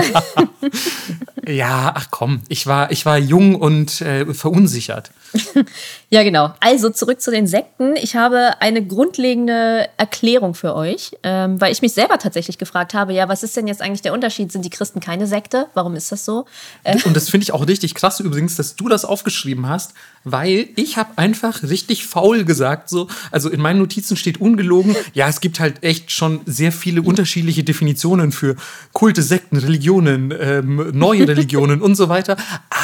Ja, 1.47 1.93
ach 1.95 2.07
komm, 2.11 2.41
ich 2.49 2.67
war, 2.67 2.91
ich 2.91 3.05
war 3.05 3.17
jung 3.17 3.55
und 3.55 4.01
äh, 4.01 4.25
verunsichert. 4.33 5.11
ja, 6.09 6.23
genau. 6.23 6.53
Also 6.59 6.89
zurück 6.89 7.21
zu 7.21 7.31
den 7.31 7.47
Sekten. 7.47 7.95
Ich 7.95 8.17
habe 8.17 8.59
eine 8.59 8.85
grundlegende 8.85 9.87
Erklärung 9.95 10.55
für 10.55 10.75
euch, 10.75 11.11
ähm, 11.23 11.61
weil 11.61 11.71
ich 11.71 11.81
mich 11.81 11.93
selber 11.93 12.17
tatsächlich 12.19 12.57
gefragt 12.57 12.93
habe, 12.93 13.13
ja, 13.13 13.29
was 13.29 13.43
ist 13.43 13.55
denn 13.55 13.65
jetzt 13.67 13.81
eigentlich 13.81 14.01
der 14.01 14.11
Unterschied? 14.11 14.51
Sind 14.51 14.65
die 14.65 14.69
Christen 14.69 14.99
keine 14.99 15.25
Sekte? 15.25 15.67
Warum 15.73 15.95
ist 15.95 16.11
das 16.11 16.25
so? 16.25 16.45
Äh, 16.83 16.97
Und 17.05 17.15
das 17.15 17.29
finde 17.29 17.43
ich 17.43 17.53
auch 17.53 17.65
richtig 17.65 17.95
krass 17.95 18.19
übrigens, 18.19 18.55
dass 18.57 18.75
du 18.75 18.89
das 18.89 19.05
aufgeschrieben 19.05 19.69
hast, 19.69 19.93
weil 20.31 20.69
ich 20.75 20.97
habe 20.97 21.17
einfach 21.17 21.63
richtig 21.63 22.05
faul 22.05 22.43
gesagt, 22.43 22.89
so, 22.89 23.07
also 23.31 23.49
in 23.49 23.61
meinen 23.61 23.79
Notizen 23.79 24.17
steht 24.17 24.39
ungelogen, 24.39 24.95
ja, 25.13 25.27
es 25.27 25.41
gibt 25.41 25.59
halt 25.59 25.83
echt 25.83 26.11
schon 26.11 26.41
sehr 26.45 26.71
viele 26.71 27.01
unterschiedliche 27.01 27.63
Definitionen 27.63 28.31
für 28.31 28.55
Kulte, 28.93 29.21
Sekten, 29.21 29.57
Religionen, 29.57 30.33
ähm, 30.39 30.91
neue 30.93 31.27
Religionen 31.27 31.81
und 31.81 31.95
so 31.95 32.09
weiter, 32.09 32.37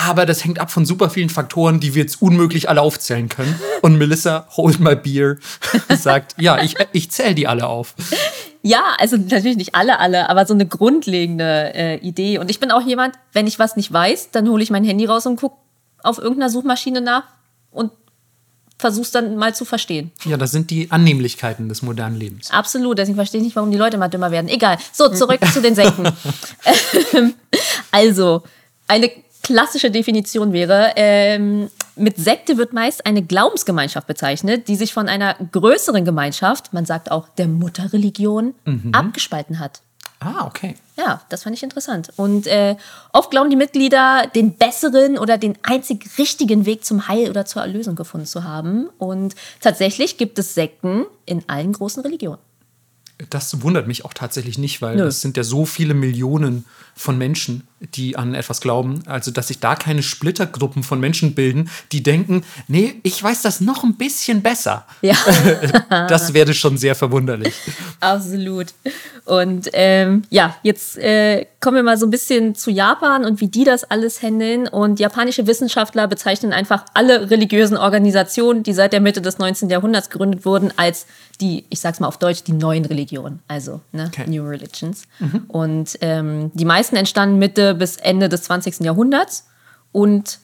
aber 0.07 0.25
das 0.25 0.43
hängt 0.43 0.59
ab 0.59 0.71
von 0.71 0.85
super 0.85 1.09
vielen 1.09 1.29
Faktoren, 1.29 1.79
die 1.79 1.95
wir 1.95 2.03
jetzt 2.03 2.21
unmöglich 2.21 2.69
alle 2.69 2.81
aufzählen 2.81 3.29
können. 3.29 3.55
Und 3.81 3.97
Melissa, 3.97 4.47
hold 4.55 4.79
my 4.79 4.95
beer, 4.95 5.37
sagt, 5.89 6.35
ja, 6.39 6.61
ich, 6.61 6.75
ich 6.91 7.11
zähle 7.11 7.35
die 7.35 7.47
alle 7.47 7.67
auf. 7.67 7.95
Ja, 8.65 8.95
also 8.97 9.17
natürlich 9.17 9.57
nicht 9.57 9.75
alle, 9.75 9.99
alle, 9.99 10.29
aber 10.29 10.45
so 10.45 10.53
eine 10.53 10.65
grundlegende 10.65 11.73
äh, 11.75 11.97
Idee. 11.97 12.37
Und 12.37 12.49
ich 12.49 12.61
bin 12.61 12.71
auch 12.71 12.81
jemand, 12.81 13.15
wenn 13.33 13.45
ich 13.45 13.59
was 13.59 13.75
nicht 13.75 13.91
weiß, 13.91 14.31
dann 14.31 14.47
hole 14.47 14.63
ich 14.63 14.71
mein 14.71 14.85
Handy 14.85 15.05
raus 15.05 15.25
und 15.25 15.35
gucke 15.35 15.57
auf 16.03 16.17
irgendeiner 16.19 16.49
Suchmaschine 16.49 17.01
nach 17.01 17.23
und 17.71 17.91
versuch's 18.77 19.11
dann 19.11 19.37
mal 19.37 19.55
zu 19.55 19.65
verstehen. 19.65 20.11
Ja, 20.25 20.37
das 20.37 20.51
sind 20.51 20.69
die 20.69 20.91
Annehmlichkeiten 20.91 21.69
des 21.69 21.81
modernen 21.81 22.17
Lebens. 22.17 22.51
Absolut, 22.51 22.97
deswegen 22.97 23.15
verstehe 23.15 23.39
ich 23.39 23.45
nicht, 23.45 23.55
warum 23.55 23.71
die 23.71 23.77
Leute 23.77 23.97
mal 23.97 24.09
dümmer 24.09 24.31
werden. 24.31 24.49
Egal. 24.49 24.77
So, 24.91 25.09
zurück 25.09 25.39
zu 25.51 25.61
den 25.61 25.75
Sekten. 25.75 26.03
Ähm, 27.13 27.33
also, 27.91 28.43
eine 28.87 29.11
klassische 29.43 29.91
Definition 29.91 30.53
wäre, 30.53 30.93
ähm, 30.95 31.69
mit 31.95 32.17
Sekte 32.17 32.57
wird 32.57 32.73
meist 32.73 33.05
eine 33.05 33.21
Glaubensgemeinschaft 33.21 34.07
bezeichnet, 34.07 34.67
die 34.67 34.75
sich 34.75 34.93
von 34.93 35.07
einer 35.07 35.35
größeren 35.51 36.05
Gemeinschaft, 36.05 36.73
man 36.73 36.85
sagt 36.85 37.11
auch 37.11 37.27
der 37.29 37.47
Mutterreligion, 37.47 38.55
abgespalten 38.91 39.59
hat. 39.59 39.81
Ah, 40.23 40.45
okay. 40.47 40.75
Ja, 40.97 41.21
das 41.29 41.43
fand 41.43 41.55
ich 41.55 41.63
interessant. 41.63 42.13
Und 42.15 42.47
äh, 42.47 42.75
oft 43.11 43.31
glauben 43.31 43.49
die 43.49 43.55
Mitglieder, 43.55 44.27
den 44.33 44.55
besseren 44.55 45.17
oder 45.17 45.37
den 45.37 45.57
einzig 45.63 46.17
richtigen 46.17 46.65
Weg 46.65 46.85
zum 46.85 47.07
Heil 47.07 47.29
oder 47.29 47.45
zur 47.45 47.61
Erlösung 47.61 47.95
gefunden 47.95 48.27
zu 48.27 48.43
haben. 48.43 48.89
Und 48.97 49.35
tatsächlich 49.59 50.17
gibt 50.17 50.39
es 50.39 50.53
Sekten 50.53 51.05
in 51.25 51.43
allen 51.47 51.73
großen 51.73 52.03
Religionen. 52.03 52.39
Das 53.29 53.61
wundert 53.61 53.87
mich 53.87 54.05
auch 54.05 54.13
tatsächlich 54.13 54.57
nicht, 54.57 54.81
weil 54.81 54.97
Nö. 54.97 55.05
es 55.05 55.21
sind 55.21 55.37
ja 55.37 55.43
so 55.43 55.65
viele 55.65 55.93
Millionen 55.93 56.65
von 56.95 57.17
Menschen, 57.17 57.67
die 57.79 58.15
an 58.15 58.33
etwas 58.33 58.61
glauben. 58.61 59.03
Also, 59.07 59.31
dass 59.31 59.47
sich 59.47 59.59
da 59.59 59.75
keine 59.75 60.03
Splittergruppen 60.03 60.83
von 60.83 60.99
Menschen 60.99 61.33
bilden, 61.33 61.69
die 61.91 62.03
denken, 62.03 62.43
nee, 62.67 62.95
ich 63.03 63.21
weiß 63.21 63.41
das 63.41 63.61
noch 63.61 63.83
ein 63.83 63.95
bisschen 63.95 64.41
besser. 64.41 64.85
Ja. 65.01 65.15
Das 65.89 66.33
wäre 66.33 66.53
schon 66.53 66.77
sehr 66.77 66.95
verwunderlich. 66.95 67.53
Absolut. 67.99 68.73
Und 69.25 69.69
ähm, 69.73 70.23
ja, 70.29 70.55
jetzt 70.63 70.97
äh, 70.97 71.45
kommen 71.59 71.77
wir 71.77 71.83
mal 71.83 71.97
so 71.97 72.05
ein 72.05 72.09
bisschen 72.09 72.55
zu 72.55 72.71
Japan 72.71 73.23
und 73.25 73.39
wie 73.39 73.47
die 73.47 73.63
das 73.63 73.83
alles 73.83 74.21
handeln. 74.21 74.67
Und 74.67 74.99
japanische 74.99 75.47
Wissenschaftler 75.47 76.07
bezeichnen 76.07 76.51
einfach 76.51 76.85
alle 76.93 77.29
religiösen 77.29 77.77
Organisationen, 77.77 78.63
die 78.63 78.73
seit 78.73 78.91
der 78.91 79.01
Mitte 79.01 79.21
des 79.21 79.37
19. 79.37 79.69
Jahrhunderts 79.69 80.09
gegründet 80.09 80.45
wurden, 80.45 80.73
als 80.77 81.05
die, 81.41 81.65
ich 81.69 81.79
sag's 81.79 81.99
mal 81.99 82.07
auf 82.07 82.17
Deutsch, 82.17 82.43
die 82.43 82.53
neuen 82.53 82.85
Religionen, 82.85 83.02
also 83.47 83.81
ne, 83.91 84.05
Okay. 84.07 84.29
New 84.29 84.43
Religions. 84.45 85.03
Und 85.47 85.97
ähm, 86.01 86.51
die 86.53 86.65
meisten 86.65 86.95
entstanden 86.95 87.39
Mitte 87.39 87.73
bis 87.75 87.97
Ende 87.97 88.29
des 88.29 88.43
20. 88.43 88.79
Jahrhunderts. 88.81 89.45
Und 89.91 90.39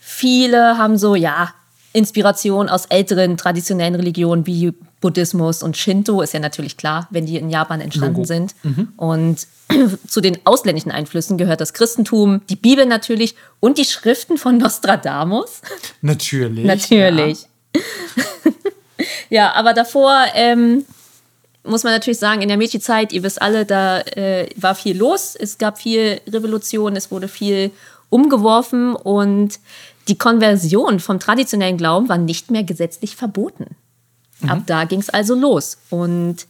viele 0.00 0.78
haben 0.78 0.98
so, 0.98 1.14
ja, 1.14 1.52
Inspiration 1.92 2.68
aus 2.68 2.86
älteren 2.86 3.36
traditionellen 3.36 3.94
Religionen 3.94 4.46
wie 4.46 4.72
Buddhismus 5.00 5.62
und 5.62 5.76
Shinto, 5.76 6.20
ist 6.22 6.34
ja 6.34 6.40
natürlich 6.40 6.76
klar, 6.76 7.06
wenn 7.10 7.24
die 7.24 7.36
in 7.36 7.50
Japan 7.50 7.80
entstanden 7.80 8.16
Logo. 8.16 8.26
sind. 8.26 8.54
Und 8.96 9.46
zu 10.08 10.20
den 10.20 10.38
ausländischen 10.44 10.90
Einflüssen 10.90 11.38
gehört 11.38 11.60
das 11.60 11.72
Christentum, 11.72 12.42
die 12.50 12.56
Bibel 12.56 12.84
natürlich 12.84 13.36
und 13.60 13.78
die 13.78 13.84
Schriften 13.84 14.38
von 14.38 14.58
Nostradamus. 14.58 15.60
Natürlich. 16.02 16.64
Natürlich. 16.66 17.46
Ja, 19.30 19.52
aber 19.52 19.74
davor 19.74 20.24
ähm, 20.34 20.84
muss 21.68 21.84
man 21.84 21.92
natürlich 21.92 22.18
sagen, 22.18 22.42
in 22.42 22.48
der 22.48 22.56
Meiji-Zeit, 22.56 23.12
ihr 23.12 23.22
wisst 23.22 23.40
alle, 23.40 23.64
da 23.64 24.00
äh, 24.00 24.48
war 24.56 24.74
viel 24.74 24.96
los. 24.96 25.36
Es 25.38 25.58
gab 25.58 25.78
viel 25.78 26.20
Revolution, 26.28 26.96
es 26.96 27.10
wurde 27.10 27.28
viel 27.28 27.70
umgeworfen 28.10 28.94
und 28.94 29.58
die 30.08 30.16
Konversion 30.16 31.00
vom 31.00 31.20
traditionellen 31.20 31.76
Glauben 31.76 32.08
war 32.08 32.18
nicht 32.18 32.50
mehr 32.50 32.64
gesetzlich 32.64 33.16
verboten. 33.16 33.76
Ab 34.46 34.62
da 34.66 34.84
ging 34.84 35.00
es 35.00 35.10
also 35.10 35.34
los. 35.34 35.78
Und 35.90 36.46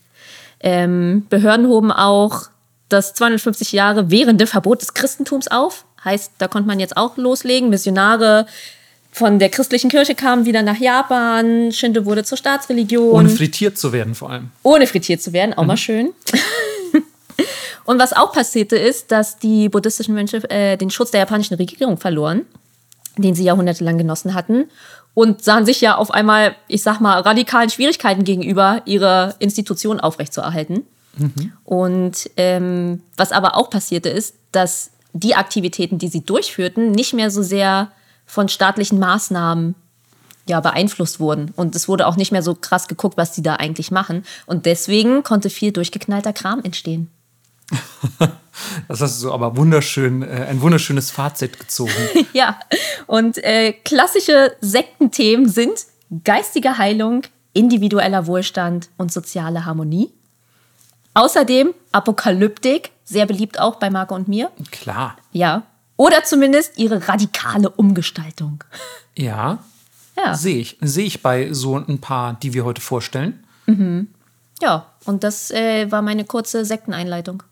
ähm, 0.60 1.26
Behörden 1.28 1.66
hoben 1.66 1.90
auch 1.90 2.50
das 2.88 3.14
250 3.14 3.72
Jahre 3.72 4.10
währende 4.10 4.46
Verbot 4.46 4.82
des 4.82 4.94
Christentums 4.94 5.48
auf. 5.48 5.84
Heißt, 6.04 6.32
da 6.38 6.48
konnte 6.48 6.68
man 6.68 6.80
jetzt 6.80 6.96
auch 6.96 7.16
loslegen. 7.16 7.70
Missionare 7.70 8.46
von 9.18 9.38
der 9.38 9.48
christlichen 9.50 9.90
Kirche 9.90 10.14
kamen 10.14 10.46
wieder 10.46 10.62
nach 10.62 10.78
Japan. 10.78 11.72
Shinto 11.72 12.04
wurde 12.04 12.24
zur 12.24 12.38
Staatsreligion 12.38 13.12
Ohne 13.12 13.28
frittiert 13.28 13.76
zu 13.76 13.92
werden, 13.92 14.14
vor 14.14 14.30
allem. 14.30 14.50
ohne 14.62 14.86
frittiert 14.86 15.20
zu 15.20 15.32
werden, 15.32 15.54
auch 15.54 15.66
mal 15.66 15.76
schön. 15.76 16.12
Und 17.84 17.98
was 17.98 18.12
auch 18.12 18.32
passierte 18.32 18.76
ist, 18.76 19.10
dass 19.10 19.38
die 19.38 19.68
buddhistischen 19.68 20.14
Mönche 20.14 20.48
äh, 20.50 20.76
den 20.76 20.90
Schutz 20.90 21.10
der 21.10 21.20
japanischen 21.20 21.54
Regierung 21.54 21.96
verloren, 21.96 22.46
den 23.16 23.34
sie 23.34 23.44
jahrhundertelang 23.44 23.98
genossen 23.98 24.34
hatten 24.34 24.66
und 25.14 25.42
sahen 25.42 25.66
sich 25.66 25.80
ja 25.80 25.96
auf 25.96 26.10
einmal, 26.10 26.54
ich 26.68 26.82
sag 26.82 27.00
mal, 27.00 27.20
radikalen 27.20 27.70
Schwierigkeiten 27.70 28.24
gegenüber, 28.24 28.82
ihre 28.84 29.34
Institution 29.40 30.00
aufrechtzuerhalten. 30.00 30.84
Und 31.64 32.30
ähm, 32.36 33.02
was 33.16 33.32
aber 33.32 33.56
auch 33.56 33.70
passierte 33.70 34.08
ist, 34.08 34.36
dass 34.52 34.92
die 35.12 35.34
Aktivitäten, 35.34 35.98
die 35.98 36.06
sie 36.06 36.24
durchführten, 36.24 36.92
nicht 36.92 37.12
mehr 37.12 37.32
so 37.32 37.42
sehr 37.42 37.90
von 38.28 38.48
staatlichen 38.48 39.00
Maßnahmen 39.00 39.74
ja, 40.46 40.60
beeinflusst 40.60 41.18
wurden. 41.18 41.52
Und 41.56 41.74
es 41.74 41.88
wurde 41.88 42.06
auch 42.06 42.16
nicht 42.16 42.30
mehr 42.30 42.42
so 42.42 42.54
krass 42.54 42.86
geguckt, 42.86 43.16
was 43.16 43.32
die 43.32 43.42
da 43.42 43.56
eigentlich 43.56 43.90
machen. 43.90 44.24
Und 44.46 44.66
deswegen 44.66 45.22
konnte 45.22 45.50
viel 45.50 45.72
durchgeknallter 45.72 46.32
Kram 46.32 46.62
entstehen. 46.62 47.10
Das 48.88 49.00
hast 49.00 49.18
du 49.18 49.28
so 49.28 49.32
aber 49.32 49.56
wunderschön, 49.56 50.22
äh, 50.22 50.46
ein 50.48 50.60
wunderschönes 50.60 51.12
Fazit 51.12 51.60
gezogen. 51.60 51.92
ja, 52.32 52.58
und 53.06 53.38
äh, 53.44 53.72
klassische 53.72 54.56
Sektenthemen 54.60 55.48
sind 55.48 55.86
geistige 56.24 56.76
Heilung, 56.76 57.22
individueller 57.52 58.26
Wohlstand 58.26 58.88
und 58.96 59.12
soziale 59.12 59.64
Harmonie. 59.64 60.12
Außerdem 61.14 61.72
Apokalyptik, 61.92 62.90
sehr 63.04 63.26
beliebt 63.26 63.60
auch 63.60 63.76
bei 63.76 63.90
Marco 63.90 64.16
und 64.16 64.26
mir. 64.26 64.50
Klar. 64.72 65.16
Ja. 65.30 65.62
Oder 65.98 66.24
zumindest 66.24 66.78
ihre 66.78 67.06
radikale 67.08 67.68
Umgestaltung. 67.68 68.64
Ja, 69.16 69.58
Ja. 70.16 70.34
sehe 70.34 70.58
ich. 70.58 70.78
Sehe 70.80 71.04
ich 71.04 71.22
bei 71.22 71.52
so 71.52 71.76
ein 71.76 71.98
paar, 72.00 72.38
die 72.40 72.54
wir 72.54 72.64
heute 72.64 72.80
vorstellen. 72.80 73.44
Ja, 74.62 74.86
und 75.04 75.22
das 75.24 75.50
äh, 75.50 75.90
war 75.92 76.00
meine 76.00 76.24
kurze 76.24 76.64
Sekteneinleitung. 76.64 77.42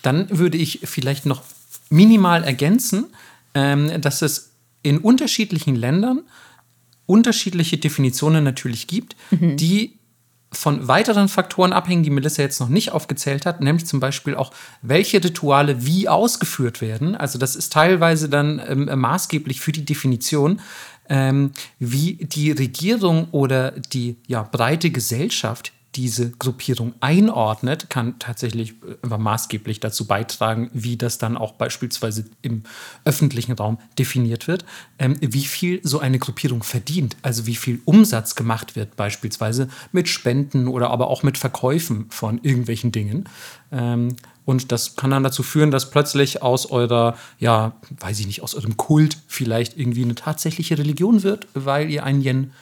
Dann 0.00 0.26
würde 0.38 0.56
ich 0.58 0.80
vielleicht 0.84 1.26
noch 1.26 1.42
minimal 1.90 2.42
ergänzen, 2.44 3.06
ähm, 3.54 4.00
dass 4.00 4.22
es 4.22 4.52
in 4.82 4.98
unterschiedlichen 4.98 5.76
Ländern 5.76 6.22
unterschiedliche 7.06 7.76
Definitionen 7.78 8.42
natürlich 8.44 8.86
gibt, 8.86 9.16
die 9.30 9.98
von 10.52 10.86
weiteren 10.86 11.28
Faktoren 11.28 11.72
abhängen, 11.72 12.02
die 12.02 12.10
Melissa 12.10 12.42
jetzt 12.42 12.60
noch 12.60 12.68
nicht 12.68 12.92
aufgezählt 12.92 13.46
hat, 13.46 13.60
nämlich 13.60 13.86
zum 13.86 14.00
Beispiel 14.00 14.34
auch, 14.34 14.52
welche 14.82 15.22
Rituale 15.22 15.84
wie 15.84 16.08
ausgeführt 16.08 16.80
werden. 16.80 17.14
Also 17.14 17.38
das 17.38 17.56
ist 17.56 17.72
teilweise 17.72 18.28
dann 18.28 18.60
ähm, 18.66 18.90
maßgeblich 19.00 19.60
für 19.60 19.72
die 19.72 19.84
Definition, 19.84 20.60
ähm, 21.08 21.52
wie 21.78 22.14
die 22.14 22.52
Regierung 22.52 23.28
oder 23.32 23.72
die 23.72 24.16
ja, 24.26 24.42
breite 24.42 24.90
Gesellschaft 24.90 25.72
diese 25.94 26.30
Gruppierung 26.30 26.94
einordnet, 27.00 27.90
kann 27.90 28.18
tatsächlich 28.18 28.74
äh, 29.02 29.06
maßgeblich 29.06 29.80
dazu 29.80 30.06
beitragen, 30.06 30.70
wie 30.72 30.96
das 30.96 31.18
dann 31.18 31.36
auch 31.36 31.52
beispielsweise 31.52 32.24
im 32.40 32.62
öffentlichen 33.04 33.52
Raum 33.52 33.78
definiert 33.98 34.48
wird, 34.48 34.64
ähm, 34.98 35.16
wie 35.20 35.44
viel 35.44 35.80
so 35.82 35.98
eine 35.98 36.18
Gruppierung 36.18 36.62
verdient, 36.62 37.16
also 37.22 37.46
wie 37.46 37.56
viel 37.56 37.80
Umsatz 37.84 38.34
gemacht 38.34 38.74
wird, 38.74 38.96
beispielsweise 38.96 39.68
mit 39.92 40.08
Spenden 40.08 40.66
oder 40.66 40.90
aber 40.90 41.08
auch 41.08 41.22
mit 41.22 41.36
Verkäufen 41.36 42.06
von 42.08 42.40
irgendwelchen 42.42 42.90
Dingen. 42.90 43.28
Ähm, 43.70 44.16
und 44.44 44.72
das 44.72 44.96
kann 44.96 45.10
dann 45.10 45.22
dazu 45.22 45.42
führen, 45.42 45.70
dass 45.70 45.90
plötzlich 45.90 46.42
aus 46.42 46.70
eurer, 46.70 47.16
ja, 47.38 47.76
weiß 48.00 48.18
ich 48.18 48.26
nicht, 48.26 48.42
aus 48.42 48.54
eurem 48.54 48.76
Kult 48.76 49.18
vielleicht 49.28 49.78
irgendwie 49.78 50.02
eine 50.02 50.14
tatsächliche 50.14 50.78
Religion 50.78 51.22
wird, 51.22 51.46
weil 51.54 51.90
ihr 51.90 52.04
einen 52.04 52.22
Yen 52.22 52.52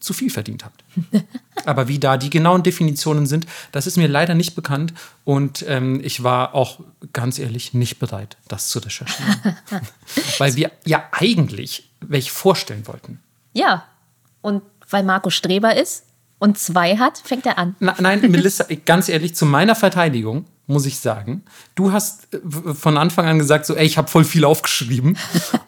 zu 0.00 0.12
viel 0.12 0.30
verdient 0.30 0.64
habt. 0.64 0.84
Aber 1.64 1.88
wie 1.88 1.98
da 1.98 2.16
die 2.16 2.30
genauen 2.30 2.62
Definitionen 2.62 3.26
sind, 3.26 3.46
das 3.72 3.86
ist 3.86 3.96
mir 3.96 4.08
leider 4.08 4.34
nicht 4.34 4.54
bekannt 4.54 4.94
und 5.24 5.64
ähm, 5.68 6.00
ich 6.02 6.22
war 6.22 6.54
auch 6.54 6.80
ganz 7.12 7.38
ehrlich 7.38 7.74
nicht 7.74 7.98
bereit, 7.98 8.36
das 8.48 8.68
zu 8.68 8.78
recherchieren. 8.78 9.56
weil 10.38 10.56
wir 10.56 10.70
ja 10.84 11.04
eigentlich 11.12 11.90
welche 12.00 12.30
vorstellen 12.30 12.86
wollten. 12.86 13.20
Ja, 13.52 13.84
und 14.40 14.62
weil 14.88 15.02
Marco 15.02 15.30
Streber 15.30 15.76
ist 15.76 16.04
und 16.38 16.58
zwei 16.58 16.96
hat, 16.96 17.18
fängt 17.18 17.46
er 17.46 17.58
an. 17.58 17.76
Na, 17.80 17.94
nein, 17.98 18.20
Melissa, 18.30 18.64
ganz 18.84 19.08
ehrlich, 19.08 19.34
zu 19.34 19.46
meiner 19.46 19.74
Verteidigung 19.74 20.46
muss 20.66 20.84
ich 20.84 21.00
sagen, 21.00 21.42
du 21.74 21.92
hast 21.92 22.32
äh, 22.32 22.74
von 22.74 22.96
Anfang 22.98 23.26
an 23.26 23.38
gesagt, 23.38 23.66
so, 23.66 23.74
ey, 23.74 23.86
ich 23.86 23.98
habe 23.98 24.08
voll 24.08 24.24
viel 24.24 24.44
aufgeschrieben. 24.44 25.16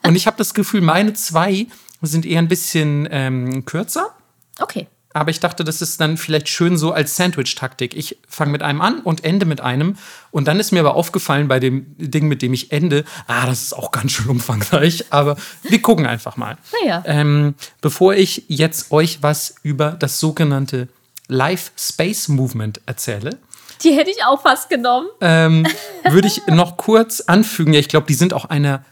und 0.02 0.14
ich 0.14 0.26
habe 0.26 0.36
das 0.36 0.54
Gefühl, 0.54 0.82
meine 0.82 1.14
zwei 1.14 1.66
sind 2.02 2.24
eher 2.24 2.38
ein 2.38 2.48
bisschen 2.48 3.08
ähm, 3.10 3.64
kürzer 3.64 4.14
Okay. 4.60 4.86
Aber 5.12 5.30
ich 5.30 5.40
dachte, 5.40 5.64
das 5.64 5.82
ist 5.82 6.00
dann 6.00 6.16
vielleicht 6.16 6.48
schön 6.48 6.76
so 6.76 6.92
als 6.92 7.16
Sandwich-Taktik. 7.16 7.96
Ich 7.96 8.18
fange 8.28 8.52
mit 8.52 8.62
einem 8.62 8.80
an 8.80 9.00
und 9.00 9.24
ende 9.24 9.44
mit 9.44 9.60
einem. 9.60 9.96
Und 10.30 10.46
dann 10.46 10.60
ist 10.60 10.70
mir 10.70 10.80
aber 10.80 10.94
aufgefallen 10.94 11.48
bei 11.48 11.58
dem 11.58 11.96
Ding, 11.98 12.28
mit 12.28 12.42
dem 12.42 12.52
ich 12.52 12.70
ende, 12.70 13.04
ah, 13.26 13.46
das 13.46 13.62
ist 13.62 13.72
auch 13.72 13.90
ganz 13.90 14.12
schön 14.12 14.28
umfangreich. 14.28 15.06
Aber 15.10 15.36
wir 15.62 15.82
gucken 15.82 16.06
einfach 16.06 16.36
mal. 16.36 16.58
Naja. 16.80 17.02
Ähm, 17.06 17.54
bevor 17.80 18.14
ich 18.14 18.44
jetzt 18.46 18.92
euch 18.92 19.20
was 19.20 19.56
über 19.64 19.90
das 19.90 20.20
sogenannte 20.20 20.88
Life 21.26 21.72
Space 21.76 22.28
Movement 22.28 22.80
erzähle, 22.86 23.38
die 23.82 23.92
hätte 23.92 24.10
ich 24.10 24.24
auch 24.24 24.42
fast 24.42 24.68
genommen. 24.68 25.08
Ähm, 25.20 25.66
würde 26.04 26.28
ich 26.28 26.46
noch 26.46 26.76
kurz 26.76 27.20
anfügen, 27.20 27.72
ja, 27.72 27.80
ich 27.80 27.88
glaube, 27.88 28.06
die 28.06 28.14
sind 28.14 28.34
auch 28.34 28.44
einer 28.44 28.84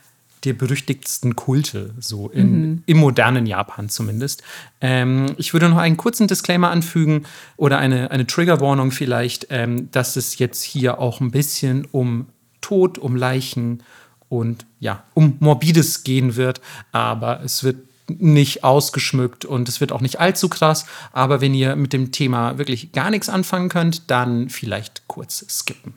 der 0.45 0.53
berüchtigtsten 0.53 1.37
Kulte, 1.37 1.95
so 1.99 2.29
in, 2.29 2.61
mhm. 2.61 2.83
im 2.87 2.99
modernen 2.99 3.47
Japan 3.47 3.89
zumindest. 3.89 4.43
Ähm, 4.81 5.27
ich 5.37 5.53
würde 5.53 5.69
noch 5.69 5.79
einen 5.79 5.97
kurzen 5.97 6.29
Disclaimer 6.29 6.71
anfügen 6.71 7.27
oder 7.57 7.79
eine, 7.79 8.11
eine 8.11 8.27
Triggerwarnung 8.27 8.91
vielleicht, 8.91 9.49
ähm, 9.51 9.91
dass 9.91 10.17
es 10.17 10.39
jetzt 10.39 10.63
hier 10.63 10.99
auch 10.99 11.21
ein 11.21 11.31
bisschen 11.31 11.87
um 11.93 12.27
Tod, 12.61 12.99
um 12.99 13.17
Leichen 13.17 13.83
und 14.29 14.67
ja, 14.81 15.05
um 15.15 15.37
Morbides 15.41 16.05
gehen 16.05 16.37
wird, 16.37 16.61
aber 16.93 17.43
es 17.43 17.65
wird 17.65 17.79
nicht 18.09 18.65
ausgeschmückt 18.65 19.45
und 19.45 19.69
es 19.69 19.81
wird 19.81 19.93
auch 19.93 20.01
nicht 20.01 20.21
allzu 20.21 20.49
krass. 20.49 20.87
Aber 21.13 21.41
wenn 21.41 21.55
ihr 21.55 21.77
mit 21.77 21.93
dem 21.93 22.11
Thema 22.13 22.59
wirklich 22.59 22.93
gar 22.93 23.11
nichts 23.11 23.29
anfangen 23.29 23.69
könnt, 23.69 24.11
dann 24.11 24.49
vielleicht 24.49 25.03
kurz 25.07 25.45
skippen. 25.49 25.95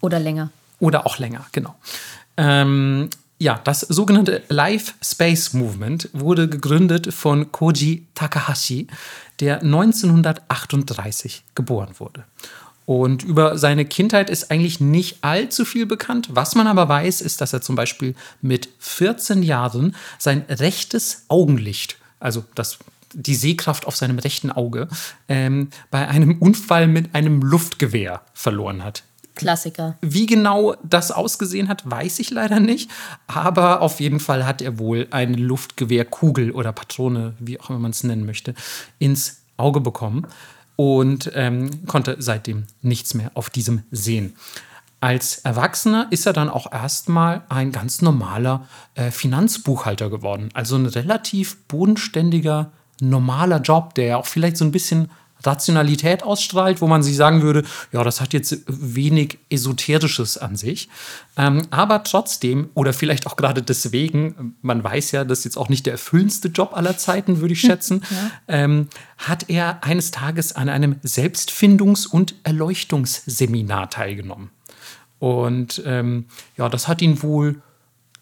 Oder 0.00 0.18
länger. 0.18 0.50
Oder 0.80 1.06
auch 1.06 1.18
länger, 1.18 1.46
genau. 1.52 1.74
Ähm, 2.36 3.10
ja, 3.40 3.58
das 3.64 3.80
sogenannte 3.80 4.42
Life 4.48 4.92
Space 5.02 5.54
Movement 5.54 6.10
wurde 6.12 6.48
gegründet 6.48 7.12
von 7.12 7.50
Koji 7.50 8.06
Takahashi, 8.14 8.86
der 9.40 9.62
1938 9.62 11.42
geboren 11.54 11.94
wurde. 11.98 12.24
Und 12.84 13.22
über 13.22 13.56
seine 13.56 13.86
Kindheit 13.86 14.28
ist 14.28 14.50
eigentlich 14.50 14.80
nicht 14.80 15.24
allzu 15.24 15.64
viel 15.64 15.86
bekannt. 15.86 16.28
Was 16.32 16.54
man 16.54 16.66
aber 16.66 16.88
weiß, 16.88 17.22
ist, 17.22 17.40
dass 17.40 17.54
er 17.54 17.62
zum 17.62 17.76
Beispiel 17.76 18.14
mit 18.42 18.68
14 18.78 19.42
Jahren 19.42 19.96
sein 20.18 20.44
rechtes 20.48 21.24
Augenlicht, 21.28 21.96
also 22.18 22.44
das, 22.54 22.78
die 23.14 23.36
Sehkraft 23.36 23.86
auf 23.86 23.96
seinem 23.96 24.18
rechten 24.18 24.50
Auge, 24.50 24.88
ähm, 25.28 25.70
bei 25.90 26.06
einem 26.08 26.36
Unfall 26.38 26.88
mit 26.88 27.14
einem 27.14 27.40
Luftgewehr 27.40 28.20
verloren 28.34 28.84
hat. 28.84 29.02
Klassiker. 29.40 29.96
Wie 30.00 30.26
genau 30.26 30.74
das 30.82 31.10
ausgesehen 31.10 31.68
hat, 31.68 31.88
weiß 31.88 32.18
ich 32.18 32.30
leider 32.30 32.60
nicht. 32.60 32.90
Aber 33.26 33.80
auf 33.80 34.00
jeden 34.00 34.20
Fall 34.20 34.46
hat 34.46 34.62
er 34.62 34.78
wohl 34.78 35.06
eine 35.10 35.36
Luftgewehrkugel 35.36 36.52
oder 36.52 36.72
Patrone, 36.72 37.34
wie 37.38 37.60
auch 37.60 37.70
immer 37.70 37.78
man 37.78 37.90
es 37.92 38.04
nennen 38.04 38.26
möchte, 38.26 38.54
ins 38.98 39.42
Auge 39.56 39.80
bekommen 39.80 40.26
und 40.76 41.30
ähm, 41.34 41.86
konnte 41.86 42.16
seitdem 42.18 42.64
nichts 42.80 43.14
mehr 43.14 43.30
auf 43.34 43.50
diesem 43.50 43.82
sehen. 43.90 44.34
Als 45.00 45.38
Erwachsener 45.38 46.06
ist 46.10 46.26
er 46.26 46.34
dann 46.34 46.50
auch 46.50 46.70
erstmal 46.70 47.42
ein 47.48 47.72
ganz 47.72 48.02
normaler 48.02 48.66
äh, 48.94 49.10
Finanzbuchhalter 49.10 50.10
geworden. 50.10 50.50
Also 50.52 50.76
ein 50.76 50.86
relativ 50.86 51.56
bodenständiger, 51.68 52.70
normaler 53.00 53.60
Job, 53.60 53.94
der 53.94 54.18
auch 54.18 54.26
vielleicht 54.26 54.58
so 54.58 54.64
ein 54.64 54.72
bisschen 54.72 55.10
Rationalität 55.44 56.22
ausstrahlt, 56.22 56.80
wo 56.80 56.86
man 56.86 57.02
sich 57.02 57.16
sagen 57.16 57.42
würde, 57.42 57.64
ja, 57.92 58.02
das 58.04 58.20
hat 58.20 58.32
jetzt 58.32 58.62
wenig 58.66 59.38
Esoterisches 59.50 60.38
an 60.38 60.56
sich. 60.56 60.88
Ähm, 61.36 61.62
aber 61.70 62.02
trotzdem, 62.02 62.70
oder 62.74 62.92
vielleicht 62.92 63.26
auch 63.26 63.36
gerade 63.36 63.62
deswegen, 63.62 64.56
man 64.62 64.82
weiß 64.82 65.12
ja, 65.12 65.24
das 65.24 65.40
ist 65.40 65.44
jetzt 65.44 65.56
auch 65.56 65.68
nicht 65.68 65.86
der 65.86 65.94
erfüllendste 65.94 66.48
Job 66.48 66.76
aller 66.76 66.96
Zeiten, 66.96 67.40
würde 67.40 67.54
ich 67.54 67.60
schätzen, 67.60 68.02
ja. 68.10 68.30
ähm, 68.48 68.88
hat 69.18 69.48
er 69.48 69.84
eines 69.84 70.10
Tages 70.10 70.54
an 70.54 70.68
einem 70.68 70.96
Selbstfindungs- 71.04 72.08
und 72.08 72.34
Erleuchtungsseminar 72.44 73.90
teilgenommen. 73.90 74.50
Und 75.18 75.82
ähm, 75.84 76.26
ja, 76.56 76.68
das 76.68 76.88
hat 76.88 77.02
ihn 77.02 77.22
wohl 77.22 77.62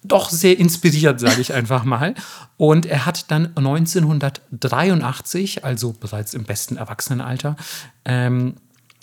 doch 0.09 0.31
sehr 0.31 0.59
inspiriert, 0.59 1.21
sage 1.21 1.41
ich 1.41 1.53
einfach 1.53 1.85
mal. 1.85 2.15
Und 2.57 2.87
er 2.87 3.07
hat 3.07 3.31
dann 3.31 3.57
1983, 3.57 5.65
also 5.65 5.93
bereits 5.93 6.35
im 6.35 6.45
besten 6.45 6.77
Erwachsenenalter, 6.77 7.57
ähm, 8.05 8.55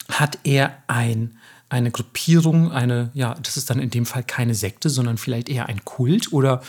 hat 0.10 0.39
er 0.44 0.78
ein, 0.88 1.38
eine 1.70 1.91
Gruppierung, 1.91 2.72
eine, 2.72 3.10
ja, 3.13 3.36
das 3.41 3.58
ist 3.58 3.70
dann 3.70 3.80
in 3.80 3.89
dem 3.89 4.06
Fall 4.06 4.24
keine 4.24 4.56
Sekte, 4.56 4.89
sondern 4.89 5.18
vielleicht 5.18 5.50
eher 5.50 5.68
ein 5.68 5.84
Kult 5.84 6.34
oder 6.34 6.62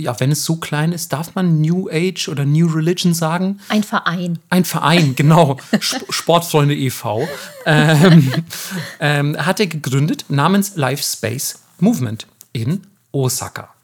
ja, 0.00 0.18
wenn 0.20 0.30
es 0.30 0.44
so 0.44 0.56
klein 0.56 0.92
ist, 0.92 1.12
darf 1.12 1.34
man 1.34 1.60
New 1.60 1.88
Age 1.90 2.28
oder 2.28 2.44
New 2.44 2.68
Religion 2.68 3.14
sagen? 3.14 3.58
Ein 3.68 3.82
Verein. 3.82 4.38
Ein 4.48 4.64
Verein, 4.64 5.16
genau. 5.16 5.56
Sportfreunde 5.80 6.76
e.V. 6.76 7.26
Ähm, 7.66 8.32
ähm, 9.00 9.36
hat 9.44 9.58
er 9.58 9.66
gegründet 9.66 10.26
namens 10.28 10.76
Life 10.76 11.02
Space 11.02 11.58
Movement 11.80 12.28
in 12.52 12.82
Osaka. 13.12 13.74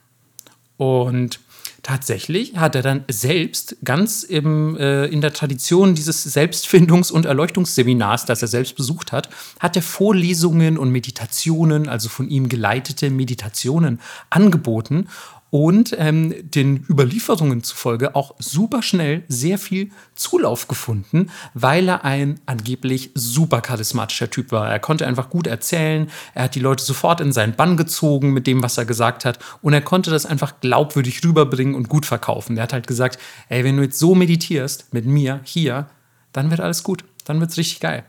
Und 0.76 1.40
tatsächlich 1.82 2.56
hat 2.56 2.74
er 2.74 2.82
dann 2.82 3.04
selbst 3.08 3.76
ganz 3.84 4.22
im, 4.24 4.76
äh, 4.76 5.06
in 5.06 5.20
der 5.20 5.32
Tradition 5.32 5.94
dieses 5.94 6.26
Selbstfindungs- 6.34 7.12
und 7.12 7.26
Erleuchtungsseminars, 7.26 8.24
das 8.24 8.42
er 8.42 8.48
selbst 8.48 8.74
besucht 8.74 9.12
hat, 9.12 9.28
hat 9.60 9.76
er 9.76 9.82
Vorlesungen 9.82 10.78
und 10.78 10.90
Meditationen, 10.90 11.88
also 11.88 12.08
von 12.08 12.28
ihm 12.28 12.48
geleitete 12.48 13.10
Meditationen 13.10 14.00
angeboten 14.30 15.08
und 15.54 15.94
ähm, 16.00 16.34
den 16.42 16.84
Überlieferungen 16.90 17.62
zufolge 17.62 18.16
auch 18.16 18.34
super 18.40 18.82
schnell 18.82 19.22
sehr 19.28 19.56
viel 19.56 19.90
Zulauf 20.16 20.66
gefunden, 20.66 21.30
weil 21.54 21.88
er 21.88 22.04
ein 22.04 22.40
angeblich 22.44 23.12
super 23.14 23.60
charismatischer 23.60 24.28
Typ 24.28 24.50
war. 24.50 24.68
Er 24.68 24.80
konnte 24.80 25.06
einfach 25.06 25.30
gut 25.30 25.46
erzählen, 25.46 26.10
er 26.34 26.44
hat 26.44 26.56
die 26.56 26.60
Leute 26.60 26.82
sofort 26.82 27.20
in 27.20 27.30
seinen 27.30 27.54
Bann 27.54 27.76
gezogen 27.76 28.32
mit 28.32 28.48
dem, 28.48 28.64
was 28.64 28.78
er 28.78 28.84
gesagt 28.84 29.24
hat 29.24 29.38
und 29.62 29.72
er 29.72 29.80
konnte 29.80 30.10
das 30.10 30.26
einfach 30.26 30.58
glaubwürdig 30.60 31.24
rüberbringen 31.24 31.76
und 31.76 31.88
gut 31.88 32.04
verkaufen. 32.04 32.56
Er 32.56 32.64
hat 32.64 32.72
halt 32.72 32.88
gesagt, 32.88 33.20
ey, 33.48 33.62
wenn 33.62 33.76
du 33.76 33.84
jetzt 33.84 34.00
so 34.00 34.16
meditierst 34.16 34.92
mit 34.92 35.06
mir 35.06 35.38
hier, 35.44 35.86
dann 36.32 36.50
wird 36.50 36.58
alles 36.58 36.82
gut, 36.82 37.04
dann 37.26 37.38
wird 37.38 37.52
es 37.52 37.58
richtig 37.58 37.78
geil. 37.78 38.02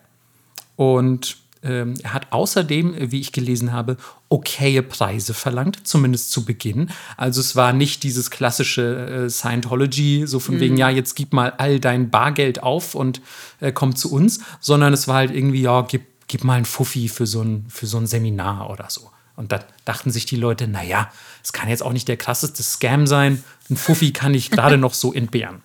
Und 0.77 1.44
ähm, 1.65 1.95
er 2.03 2.13
hat 2.13 2.31
außerdem, 2.31 3.11
wie 3.11 3.19
ich 3.19 3.31
gelesen 3.31 3.73
habe, 3.73 3.97
okaye 4.29 4.81
Preise 4.83 5.33
verlangt, 5.33 5.87
zumindest 5.87 6.31
zu 6.31 6.45
Beginn. 6.45 6.89
Also 7.17 7.41
es 7.41 7.55
war 7.55 7.73
nicht 7.73 8.03
dieses 8.03 8.29
klassische 8.29 9.25
äh, 9.25 9.29
Scientology, 9.29 10.25
so 10.27 10.39
von 10.39 10.55
mhm. 10.55 10.59
wegen, 10.59 10.77
ja, 10.77 10.89
jetzt 10.89 11.15
gib 11.15 11.33
mal 11.33 11.53
all 11.57 11.79
dein 11.79 12.09
Bargeld 12.09 12.63
auf 12.63 12.95
und 12.95 13.21
äh, 13.59 13.71
komm 13.71 13.95
zu 13.95 14.11
uns, 14.11 14.39
sondern 14.59 14.93
es 14.93 15.07
war 15.07 15.15
halt 15.15 15.31
irgendwie, 15.31 15.61
ja, 15.61 15.81
gib, 15.81 16.03
gib 16.27 16.43
mal 16.43 16.55
ein 16.55 16.65
Fuffi 16.65 17.09
für 17.09 17.25
so 17.27 17.41
ein, 17.41 17.65
für 17.69 17.87
so 17.87 17.97
ein 17.97 18.07
Seminar 18.07 18.69
oder 18.69 18.85
so. 18.89 19.09
Und 19.35 19.51
da 19.51 19.59
dachten 19.83 20.11
sich 20.11 20.25
die 20.25 20.37
Leute, 20.37 20.67
naja, 20.67 21.11
es 21.43 21.51
kann 21.51 21.67
jetzt 21.67 21.83
auch 21.83 21.91
nicht 21.91 22.07
der 22.07 22.17
krasseste 22.17 22.63
Scam 22.63 23.05
sein. 23.05 23.43
Ein 23.69 23.77
Fuffi 23.77 24.11
kann 24.11 24.33
ich 24.33 24.51
gerade 24.51 24.77
noch 24.77 24.93
so 24.93 25.13
entbehren. 25.13 25.61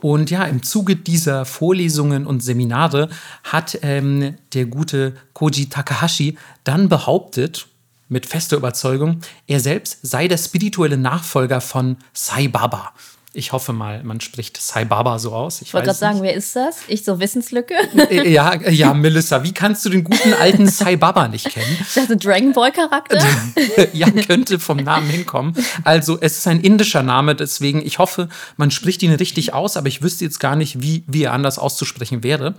Und 0.00 0.30
ja, 0.30 0.44
im 0.44 0.62
Zuge 0.62 0.96
dieser 0.96 1.44
Vorlesungen 1.44 2.26
und 2.26 2.42
Seminare 2.42 3.08
hat 3.44 3.78
ähm, 3.82 4.36
der 4.52 4.66
gute 4.66 5.14
Koji 5.32 5.68
Takahashi 5.68 6.36
dann 6.64 6.88
behauptet, 6.88 7.68
mit 8.08 8.26
fester 8.26 8.56
Überzeugung, 8.56 9.20
er 9.46 9.60
selbst 9.60 9.98
sei 10.02 10.28
der 10.28 10.38
spirituelle 10.38 10.96
Nachfolger 10.96 11.60
von 11.60 11.96
Sai 12.12 12.48
Baba. 12.48 12.92
Ich 13.36 13.52
hoffe 13.52 13.74
mal, 13.74 14.02
man 14.02 14.22
spricht 14.22 14.58
Sai 14.58 14.86
Baba 14.86 15.18
so 15.18 15.32
aus. 15.32 15.60
Ich 15.60 15.74
wollte 15.74 15.88
gerade 15.88 15.98
sagen, 15.98 16.22
wer 16.22 16.32
ist 16.32 16.56
das? 16.56 16.78
Ich 16.88 17.04
so 17.04 17.20
Wissenslücke. 17.20 17.74
Äh, 18.08 18.30
ja, 18.30 18.54
ja, 18.70 18.94
Melissa, 18.94 19.42
wie 19.44 19.52
kannst 19.52 19.84
du 19.84 19.90
den 19.90 20.04
guten 20.04 20.32
alten 20.32 20.66
Sai 20.66 20.96
Baba 20.96 21.28
nicht 21.28 21.50
kennen? 21.50 21.66
Ich 21.86 21.94
dachte, 21.94 22.16
Dragon 22.16 22.52
Ball 22.52 22.72
Charakter. 22.72 23.22
ja, 23.92 24.10
könnte 24.10 24.58
vom 24.58 24.78
Namen 24.78 25.08
hinkommen. 25.08 25.54
Also, 25.84 26.18
es 26.20 26.38
ist 26.38 26.46
ein 26.46 26.60
indischer 26.60 27.02
Name, 27.02 27.34
deswegen, 27.34 27.84
ich 27.84 27.98
hoffe, 27.98 28.28
man 28.56 28.70
spricht 28.70 29.02
ihn 29.02 29.12
richtig 29.12 29.52
aus, 29.52 29.76
aber 29.76 29.88
ich 29.88 30.02
wüsste 30.02 30.24
jetzt 30.24 30.40
gar 30.40 30.56
nicht, 30.56 30.82
wie, 30.82 31.04
wie 31.06 31.24
er 31.24 31.32
anders 31.32 31.58
auszusprechen 31.58 32.22
wäre. 32.22 32.54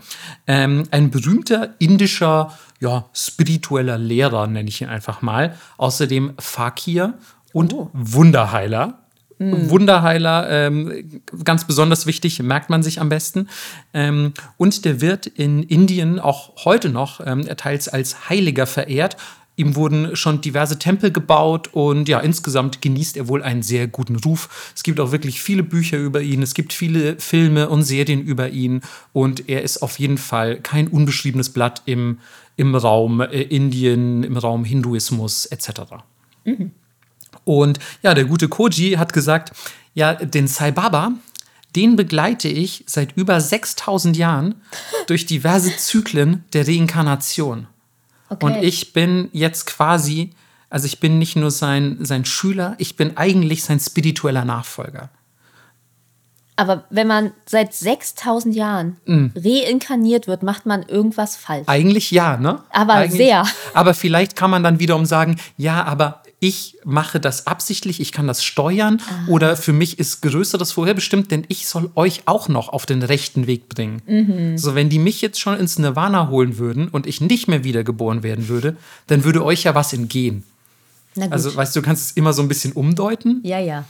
Ähm, 0.46 0.84
ein 0.92 1.10
berühmter 1.10 1.76
indischer, 1.80 2.58
ja, 2.80 3.06
spiritueller 3.14 3.98
Lehrer, 3.98 4.46
nenne 4.48 4.70
ich 4.70 4.82
ihn 4.82 4.90
einfach 4.90 5.22
mal. 5.22 5.56
Außerdem 5.78 6.34
Fakir 6.40 7.16
und 7.54 7.74
oh. 7.74 7.90
Wunderheiler. 7.94 9.07
Mm. 9.40 9.70
Wunderheiler, 9.70 10.50
ähm, 10.50 11.22
ganz 11.44 11.66
besonders 11.66 12.06
wichtig, 12.06 12.42
merkt 12.42 12.70
man 12.70 12.84
sich 12.84 13.00
am 13.00 13.10
besten. 13.10 13.50
Ähm, 13.94 14.34
und 14.58 14.86
der 14.86 15.02
wird 15.02 15.28
in 15.28 15.64
Indien 15.64 16.20
auch 16.20 16.66
heute 16.66 16.90
noch 16.90 17.22
ähm, 17.26 17.46
teils 17.58 17.88
als 17.88 18.30
Heiliger 18.30 18.66
verehrt. 18.66 19.18
Ihm 19.60 19.76
wurden 19.76 20.16
schon 20.16 20.40
diverse 20.40 20.78
Tempel 20.78 21.12
gebaut 21.12 21.70
und 21.74 22.08
ja, 22.08 22.20
insgesamt 22.20 22.84
genießt 22.84 23.18
er 23.18 23.28
wohl 23.28 23.42
einen 23.42 23.64
sehr 23.64 23.88
guten 23.88 24.16
Ruf. 24.16 24.72
Es 24.76 24.84
gibt 24.84 25.00
auch 25.00 25.12
wirklich 25.12 25.42
viele 25.42 25.64
Bücher 25.64 25.98
über 25.98 26.22
ihn, 26.22 26.44
es 26.44 26.54
gibt 26.54 26.74
viele 26.74 27.20
Filme 27.20 27.68
und 27.68 27.82
Serien 27.82 28.22
über 28.22 28.50
ihn 28.50 28.82
und 29.14 29.50
er 29.50 29.64
ist 29.64 29.82
auf 29.82 29.98
jeden 29.98 30.20
Fall 30.20 30.60
kein 30.62 30.88
unbeschriebenes 30.88 31.50
Blatt 31.50 31.82
im, 31.88 32.20
im 32.56 32.76
Raum 32.76 33.20
äh, 33.20 33.42
Indien, 33.42 34.24
im 34.24 34.38
Raum 34.38 34.64
Hinduismus 34.64 35.48
etc. 35.48 35.72
Mhm. 36.46 36.72
Und 37.48 37.80
ja, 38.04 38.14
der 38.14 38.26
gute 38.26 38.50
Koji 38.50 38.98
hat 38.98 39.14
gesagt, 39.14 39.54
ja, 39.94 40.14
den 40.14 40.48
Sai 40.48 40.72
Baba, 40.72 41.14
den 41.76 41.96
begleite 41.96 42.50
ich 42.50 42.84
seit 42.88 43.16
über 43.16 43.40
6000 43.40 44.18
Jahren 44.18 44.56
durch 45.08 45.26
diverse 45.26 45.76
Zyklen 45.78 46.44
der 46.54 46.68
Reinkarnation. 46.68 47.68
Okay. 48.30 48.46
Und 48.46 48.64
ich 48.64 48.92
bin 48.92 49.30
jetzt 49.32 49.66
quasi, 49.66 50.32
also 50.70 50.86
ich 50.86 51.00
bin 51.00 51.20
nicht 51.20 51.38
nur 51.38 51.52
sein, 51.52 51.98
sein 52.02 52.26
Schüler, 52.26 52.76
ich 52.80 52.98
bin 52.98 53.16
eigentlich 53.16 53.64
sein 53.64 53.80
spiritueller 53.80 54.44
Nachfolger. 54.44 55.10
Aber 56.58 56.86
wenn 56.90 57.08
man 57.08 57.32
seit 57.46 57.74
6000 57.74 58.56
Jahren 58.56 58.98
mm. 59.06 59.28
reinkarniert 59.38 60.28
wird, 60.28 60.42
macht 60.42 60.66
man 60.66 60.82
irgendwas 60.84 61.38
falsch. 61.38 61.68
Eigentlich 61.68 62.10
ja, 62.10 62.36
ne? 62.36 62.64
Aber 62.72 62.96
Eigentlich, 62.96 63.18
sehr. 63.18 63.46
Aber 63.76 63.94
vielleicht 63.94 64.36
kann 64.36 64.50
man 64.50 64.64
dann 64.64 64.80
wiederum 64.80 65.06
sagen, 65.06 65.38
ja, 65.56 65.84
aber 65.84 66.24
ich 66.40 66.78
mache 66.84 67.20
das 67.20 67.48
absichtlich, 67.48 68.00
ich 68.00 68.12
kann 68.12 68.28
das 68.28 68.44
steuern 68.44 69.02
ah. 69.10 69.32
oder 69.32 69.58
für 69.58 69.74
mich 69.74 69.98
ist 69.98 70.22
Größeres 70.22 70.72
vorherbestimmt, 70.72 71.32
denn 71.32 71.46
ich 71.48 71.68
soll 71.68 71.90
euch 71.96 72.24
auch 72.26 72.48
noch 72.48 72.70
auf 72.70 72.86
den 72.86 73.02
rechten 73.02 73.48
Weg 73.48 73.70
bringen. 73.70 74.02
Mhm. 74.06 74.58
So, 74.58 74.76
wenn 74.76 74.90
die 74.90 75.00
mich 75.00 75.22
jetzt 75.22 75.40
schon 75.40 75.58
ins 75.58 75.80
Nirvana 75.80 76.30
holen 76.30 76.60
würden 76.60 76.90
und 76.90 77.08
ich 77.08 77.22
nicht 77.22 77.48
mehr 77.48 77.64
wiedergeboren 77.64 78.22
werden 78.22 78.48
würde, 78.50 78.78
dann 79.08 79.24
würde 79.24 79.44
euch 79.44 79.64
ja 79.64 79.74
was 79.74 79.94
entgehen. 79.94 80.44
Also, 81.32 81.56
weißt 81.56 81.76
du, 81.76 81.82
du 81.82 81.86
kannst 81.86 82.06
es 82.06 82.12
immer 82.12 82.34
so 82.34 82.44
ein 82.44 82.48
bisschen 82.48 82.74
umdeuten. 82.74 83.42
Ja, 83.44 83.60
ja. 83.60 83.86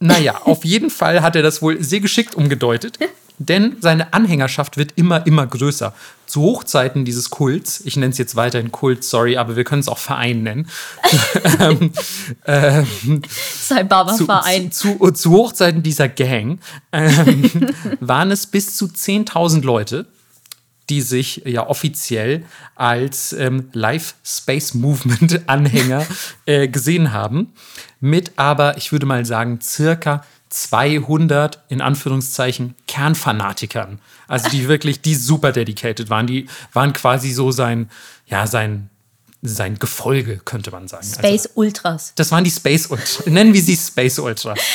Naja, 0.00 0.40
auf 0.44 0.64
jeden 0.64 0.88
Fall 0.88 1.22
hat 1.22 1.36
er 1.36 1.42
das 1.42 1.60
wohl 1.60 1.82
sehr 1.82 2.00
geschickt 2.00 2.34
umgedeutet. 2.34 2.98
denn 3.38 3.76
seine 3.80 4.12
Anhängerschaft 4.12 4.76
wird 4.76 4.92
immer, 4.96 5.26
immer 5.26 5.46
größer. 5.46 5.92
Zu 6.26 6.42
Hochzeiten 6.42 7.04
dieses 7.04 7.30
Kults, 7.30 7.82
ich 7.84 7.96
nenne 7.96 8.10
es 8.10 8.18
jetzt 8.18 8.34
weiterhin 8.34 8.72
Kult, 8.72 9.04
sorry, 9.04 9.36
aber 9.36 9.56
wir 9.56 9.64
können 9.64 9.80
es 9.80 9.88
auch 9.88 9.98
Verein 9.98 10.42
nennen. 10.42 10.68
ähm, 11.60 11.92
ähm, 12.46 13.22
Barberverein. 13.88 14.72
Zu, 14.72 14.98
zu, 14.98 15.10
zu, 15.12 15.32
Hochzeiten 15.32 15.82
dieser 15.82 16.08
Gang 16.08 16.58
ähm, 16.92 17.50
waren 18.00 18.30
es 18.30 18.46
bis 18.46 18.76
zu 18.76 18.86
10.000 18.86 19.62
Leute, 19.62 20.06
die 20.88 21.00
sich 21.00 21.42
ja 21.44 21.66
offiziell 21.68 22.44
als 22.74 23.32
ähm, 23.32 23.68
Live 23.72 24.14
Space 24.24 24.74
Movement 24.74 25.40
Anhänger 25.48 26.06
äh, 26.46 26.68
gesehen 26.68 27.12
haben, 27.12 27.52
mit 28.00 28.32
aber, 28.36 28.76
ich 28.76 28.92
würde 28.92 29.06
mal 29.06 29.24
sagen, 29.24 29.60
circa 29.60 30.24
200 30.56 31.62
in 31.68 31.80
Anführungszeichen 31.80 32.74
Kernfanatikern. 32.86 34.00
Also 34.26 34.48
die 34.48 34.68
wirklich, 34.68 35.02
die 35.02 35.14
super 35.14 35.52
dedicated 35.52 36.08
waren. 36.08 36.26
Die 36.26 36.48
waren 36.72 36.92
quasi 36.92 37.32
so 37.32 37.50
sein, 37.50 37.90
ja, 38.26 38.46
sein, 38.46 38.88
sein 39.42 39.78
Gefolge, 39.78 40.40
könnte 40.44 40.70
man 40.70 40.88
sagen. 40.88 41.06
Space 41.06 41.46
also, 41.46 41.50
Ultras. 41.54 42.12
Das 42.16 42.32
waren 42.32 42.42
die 42.42 42.50
Space 42.50 42.86
Ultras. 42.86 43.26
Nennen 43.26 43.52
wir 43.52 43.62
sie 43.62 43.76
Space 43.76 44.18
Ultras. 44.18 44.58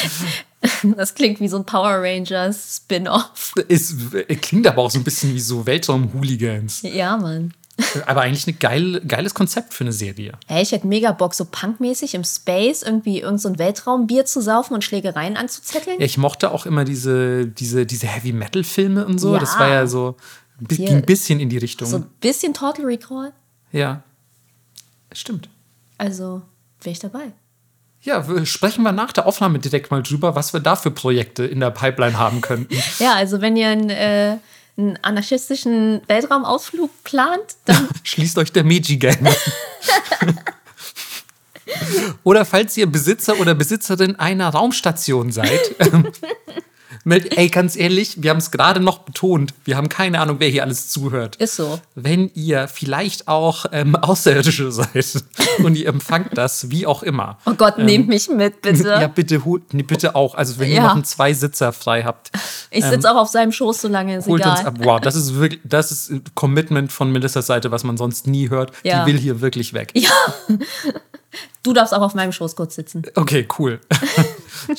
Das 0.96 1.16
klingt 1.16 1.40
wie 1.40 1.48
so 1.48 1.58
ein 1.58 1.66
Power 1.66 2.04
Rangers 2.04 2.76
Spin-off. 2.84 3.56
Klingt 4.42 4.68
aber 4.68 4.84
auch 4.84 4.92
so 4.92 5.00
ein 5.00 5.04
bisschen 5.04 5.34
wie 5.34 5.40
so 5.40 5.66
Weltraum-Hooligans. 5.66 6.84
Ja, 6.84 7.18
Mann. 7.18 7.52
Aber 8.06 8.22
eigentlich 8.22 8.48
ein 8.48 8.60
geil, 8.60 9.02
geiles 9.08 9.34
Konzept 9.34 9.74
für 9.74 9.84
eine 9.84 9.94
Serie. 9.94 10.34
Hey, 10.48 10.62
ich 10.62 10.72
hätte 10.72 10.88
mega 10.88 11.12
Bock, 11.12 11.34
so 11.34 11.46
punkmäßig 11.46 12.14
im 12.16 12.24
Space 12.24 12.84
irgendwie 12.84 13.20
irgendein 13.20 13.54
so 13.54 13.60
Weltraumbier 13.60 14.26
zu 14.26 14.42
saufen 14.42 14.74
und 14.74 14.84
Schlägereien 14.84 15.38
anzuzetteln. 15.38 16.00
Ja, 16.00 16.06
ich 16.06 16.18
mochte 16.18 16.52
auch 16.52 16.66
immer 16.66 16.84
diese, 16.84 17.48
diese, 17.48 17.86
diese 17.86 18.08
Heavy-Metal-Filme 18.08 19.06
und 19.06 19.20
so. 19.20 19.34
Ja. 19.34 19.40
Das 19.40 19.58
war 19.58 19.70
ja 19.70 19.88
so, 19.88 20.16
ging 20.60 20.90
ein 20.90 21.02
bisschen 21.04 21.40
in 21.40 21.50
die 21.50 21.58
Richtung. 21.58 21.88
So 21.88 21.98
ein 21.98 22.06
bisschen 22.20 22.54
Total 22.54 22.86
Recall. 22.86 23.32
Ja, 23.72 24.04
stimmt. 25.12 25.50
Also, 25.98 26.42
wäre 26.82 26.92
ich 26.92 27.00
dabei. 27.00 27.32
Ja, 28.04 28.26
sprechen 28.46 28.84
wir 28.84 28.92
nach 28.92 29.12
der 29.14 29.28
Aufnahme 29.28 29.60
direkt 29.60 29.92
mal 29.92 30.02
drüber, 30.02 30.36
was 30.36 30.54
wir 30.54 30.60
da 30.60 30.76
für 30.76 30.90
Projekte 30.90 31.46
in 31.46 31.60
der 31.60 31.70
Pipeline 31.70 32.18
haben 32.18 32.42
könnten. 32.42 32.76
ja, 33.00 33.14
also 33.14 33.42
wenn 33.42 33.56
ihr 33.56 33.68
ein 33.68 33.90
äh, 33.92 34.38
einen 34.82 34.98
anarchistischen 35.02 36.02
Weltraumausflug 36.08 36.90
plant, 37.04 37.56
dann. 37.66 37.88
Schließt 38.04 38.38
euch 38.38 38.52
der 38.52 38.64
Meiji-Gang. 38.64 39.28
oder 42.24 42.46
falls 42.46 42.76
ihr 42.78 42.88
Besitzer 42.88 43.40
oder 43.40 43.56
Besitzerin 43.56 44.16
einer 44.18 44.50
Raumstation 44.50 45.32
seid, 45.32 45.76
Mit, 47.04 47.36
ey, 47.38 47.50
ganz 47.50 47.76
ehrlich, 47.76 48.22
wir 48.22 48.30
haben 48.30 48.38
es 48.38 48.52
gerade 48.52 48.80
noch 48.80 49.00
betont. 49.00 49.54
Wir 49.66 49.76
haben 49.76 49.90
keine 49.90 50.20
Ahnung, 50.20 50.36
wer 50.40 50.50
hier 50.50 50.64
alles 50.64 50.90
zuhört. 50.90 51.36
Ist 51.38 51.56
so. 51.56 51.80
Wenn 51.96 52.30
ihr 52.36 52.68
vielleicht 52.68 53.28
auch 53.28 53.66
ähm, 53.72 53.96
Außerirdische 53.96 54.72
seid 54.72 55.24
und 55.64 55.76
ihr 55.76 55.88
empfangt 55.88 56.38
das, 56.38 56.70
wie 56.70 56.86
auch 56.86 57.02
immer. 57.02 57.40
Oh 57.46 57.54
Gott, 57.54 57.76
ähm, 57.78 57.86
nehmt 57.86 58.08
mich 58.08 58.30
mit, 58.30 58.62
bitte. 58.62 58.82
Ja, 59.02 59.08
bitte, 59.08 59.42
nee, 59.72 59.84
bitte 59.84 60.16
auch. 60.16 60.36
Also, 60.36 60.60
wenn 60.60 60.70
ja. 60.70 60.76
ihr 60.76 60.82
noch 60.82 60.94
einen 60.94 61.04
Zweisitzer 61.04 61.72
frei 61.72 62.04
habt. 62.04 62.32
Ich 62.70 62.84
sitze 62.84 63.08
ähm, 63.08 63.16
auch 63.16 63.22
auf 63.22 63.30
seinem 63.30 63.52
Schoß, 63.52 63.82
solange 63.82 64.18
es 64.18 64.28
holt 64.28 64.42
egal. 64.42 64.58
Uns 64.58 64.66
ab. 64.66 64.76
Wow, 64.80 65.00
das 65.00 65.16
ist 65.16 65.36
wirklich, 65.36 65.62
das 65.64 65.92
ist 65.92 66.36
Commitment 66.36 66.92
von 66.92 67.12
Melissas 67.12 67.48
Seite, 67.48 67.72
was 67.72 67.84
man 67.84 67.98
sonst 67.98 68.28
nie 68.28 68.50
hört. 68.50 68.74
Ja. 68.84 69.06
Die 69.06 69.12
will 69.12 69.20
hier 69.20 69.42
wirklich 69.42 69.74
weg. 69.74 69.92
Ja. 69.96 70.12
Du 71.64 71.74
darfst 71.74 71.94
auch 71.94 72.02
auf 72.02 72.16
meinem 72.16 72.32
Schoß 72.32 72.56
kurz 72.56 72.76
sitzen. 72.76 73.04
Okay, 73.16 73.48
cool. 73.60 73.80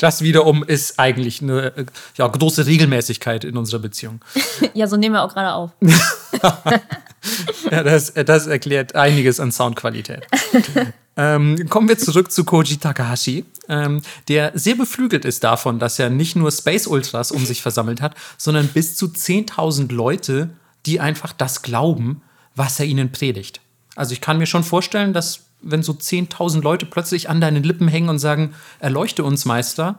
Das 0.00 0.22
wiederum 0.22 0.64
ist 0.64 0.98
eigentlich 0.98 1.42
eine 1.42 1.72
ja, 2.16 2.26
große 2.26 2.66
Regelmäßigkeit 2.66 3.44
in 3.44 3.56
unserer 3.56 3.80
Beziehung. 3.80 4.20
Ja, 4.74 4.86
so 4.86 4.96
nehmen 4.96 5.14
wir 5.14 5.22
auch 5.22 5.34
gerade 5.34 5.52
auf. 5.52 5.70
ja, 7.70 7.82
das, 7.82 8.14
das 8.14 8.46
erklärt 8.46 8.94
einiges 8.94 9.40
an 9.40 9.52
Soundqualität. 9.52 10.26
Ähm, 11.14 11.68
kommen 11.68 11.90
wir 11.90 11.98
zurück 11.98 12.32
zu 12.32 12.42
Koji 12.44 12.78
Takahashi, 12.78 13.44
ähm, 13.68 14.00
der 14.28 14.52
sehr 14.54 14.76
beflügelt 14.76 15.26
ist 15.26 15.44
davon, 15.44 15.78
dass 15.78 15.98
er 15.98 16.08
nicht 16.08 16.36
nur 16.36 16.50
Space 16.50 16.86
Ultras 16.86 17.30
um 17.32 17.44
sich 17.44 17.60
versammelt 17.60 18.00
hat, 18.00 18.14
sondern 18.38 18.68
bis 18.68 18.96
zu 18.96 19.08
10.000 19.08 19.92
Leute, 19.92 20.48
die 20.86 21.00
einfach 21.00 21.34
das 21.34 21.60
glauben, 21.60 22.22
was 22.54 22.80
er 22.80 22.86
ihnen 22.86 23.12
predigt. 23.12 23.60
Also 23.94 24.14
ich 24.14 24.22
kann 24.22 24.38
mir 24.38 24.46
schon 24.46 24.64
vorstellen, 24.64 25.12
dass 25.12 25.40
wenn 25.62 25.82
so 25.82 25.92
10.000 25.92 26.62
Leute 26.62 26.86
plötzlich 26.86 27.28
an 27.30 27.40
deinen 27.40 27.62
Lippen 27.62 27.88
hängen 27.88 28.08
und 28.08 28.18
sagen, 28.18 28.54
erleuchte 28.78 29.24
uns, 29.24 29.44
Meister, 29.44 29.98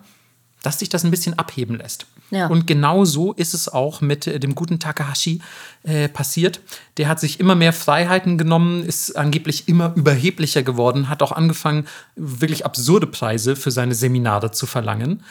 dass 0.64 0.80
sich 0.80 0.90
das 0.90 1.04
ein 1.04 1.12
bisschen 1.12 1.38
abheben 1.38 1.78
lässt. 1.78 2.08
Ja. 2.32 2.48
Und 2.48 2.66
genau 2.66 3.06
so 3.06 3.34
ist 3.34 3.54
es 3.54 3.70
auch 3.70 4.02
mit 4.02 4.26
äh, 4.26 4.40
dem 4.40 4.56
guten 4.56 4.80
Takahashi 4.80 5.42
äh, 5.84 6.08
passiert. 6.08 6.62
Der 6.98 7.08
hat 7.08 7.20
sich 7.20 7.40
immer 7.40 7.54
mehr 7.54 7.74
Freiheiten 7.74 8.38
genommen, 8.38 8.84
ist 8.84 9.16
angeblich 9.16 9.68
immer 9.68 9.94
überheblicher 9.96 10.64
geworden, 10.64 11.10
hat 11.10 11.22
auch 11.22 11.32
angefangen, 11.32 11.86
wirklich 12.16 12.66
absurde 12.66 13.06
Preise 13.06 13.56
für 13.56 13.72
seine 13.72 13.94
Seminare 13.94 14.52
zu 14.52 14.66
verlangen. 14.66 15.24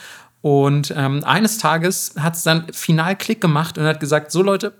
Und 0.42 0.92
ähm, 0.96 1.24
eines 1.24 1.58
Tages 1.58 2.14
hat 2.18 2.36
es 2.36 2.42
dann 2.42 2.72
final 2.72 3.16
Klick 3.16 3.40
gemacht 3.40 3.78
und 3.78 3.84
hat 3.84 4.00
gesagt: 4.00 4.30
So 4.30 4.42
Leute, 4.42 4.72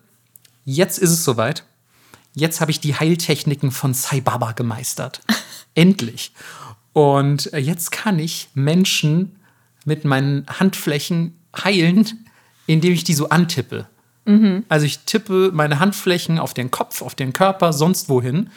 jetzt 0.64 0.98
ist 0.98 1.10
es 1.10 1.24
soweit 1.24 1.64
jetzt 2.34 2.60
habe 2.60 2.70
ich 2.70 2.80
die 2.80 2.94
Heiltechniken 2.94 3.70
von 3.70 3.94
Sai 3.94 4.20
Baba 4.20 4.52
gemeistert. 4.52 5.20
Endlich. 5.74 6.32
Und 6.92 7.52
äh, 7.52 7.58
jetzt 7.58 7.90
kann 7.92 8.18
ich 8.18 8.48
Menschen 8.54 9.36
mit 9.84 10.04
meinen 10.04 10.46
Handflächen 10.48 11.36
heilen, 11.56 12.06
indem 12.66 12.92
ich 12.92 13.04
die 13.04 13.14
so 13.14 13.28
antippe. 13.30 13.86
Mhm. 14.24 14.64
Also 14.68 14.86
ich 14.86 15.00
tippe 15.00 15.50
meine 15.52 15.80
Handflächen 15.80 16.38
auf 16.38 16.54
den 16.54 16.70
Kopf, 16.70 17.02
auf 17.02 17.14
den 17.14 17.32
Körper, 17.32 17.72
sonst 17.72 18.08
wohin. 18.08 18.50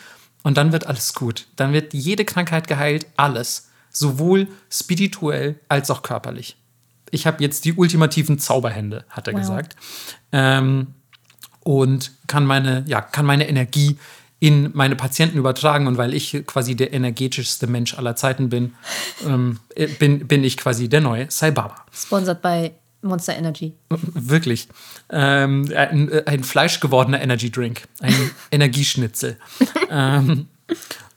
Und 0.44 0.58
dann 0.58 0.72
wird 0.72 0.86
alles 0.86 1.14
gut. 1.16 1.48
Dann 1.56 1.74
wird 1.74 1.94
jede 1.94 2.24
Krankheit 2.26 2.68
geheilt, 2.68 3.08
alles. 3.18 3.70
Sowohl 3.90 4.48
spirituell 4.70 5.60
als 5.70 5.90
auch 5.90 6.02
körperlich. 6.04 6.58
ich 7.12 7.26
habe 7.26 7.42
jetzt 7.42 7.64
die 7.66 7.74
ultimativen 7.74 8.40
Zauberhände, 8.40 9.06
hat 9.10 9.28
er 9.28 9.34
Wow. 9.34 9.40
gesagt. 9.40 9.76
Ähm, 10.34 10.88
und 11.66 12.12
kann 12.28 12.46
meine, 12.46 12.84
ja, 12.88 13.02
kann 13.02 13.26
meine 13.26 13.50
Energie 13.50 13.98
in 14.40 14.70
meine 14.74 14.96
Patienten 14.96 15.38
übertragen. 15.38 15.88
Und 15.88 15.98
weil 15.98 16.14
ich 16.14 16.44
quasi 16.46 16.76
der 16.76 16.94
energetischste 16.94 17.66
Mensch 17.66 17.98
aller 17.98 18.16
Zeiten 18.16 18.50
bin, 18.50 18.76
ähm, 19.26 19.60
äh, 19.76 19.88
bin, 19.88 20.28
bin 20.28 20.44
ich 20.44 20.58
quasi 20.58 20.88
der 20.88 21.02
neue 21.02 21.30
Sai 21.32 21.50
Baba. 21.52 21.76
Sponsored 21.92 22.42
by 22.42 22.72
Monster 23.02 23.36
Energy. 23.36 23.74
Wirklich. 23.90 24.68
Ähm, 25.10 25.72
ein, 25.76 26.12
äh, 26.12 26.24
ein 26.28 26.44
fleischgewordener 26.44 27.20
Energy 27.20 27.50
Drink. 27.50 27.88
Ein 28.00 28.14
Energieschnitzel. 28.52 29.38
ähm, 29.90 30.48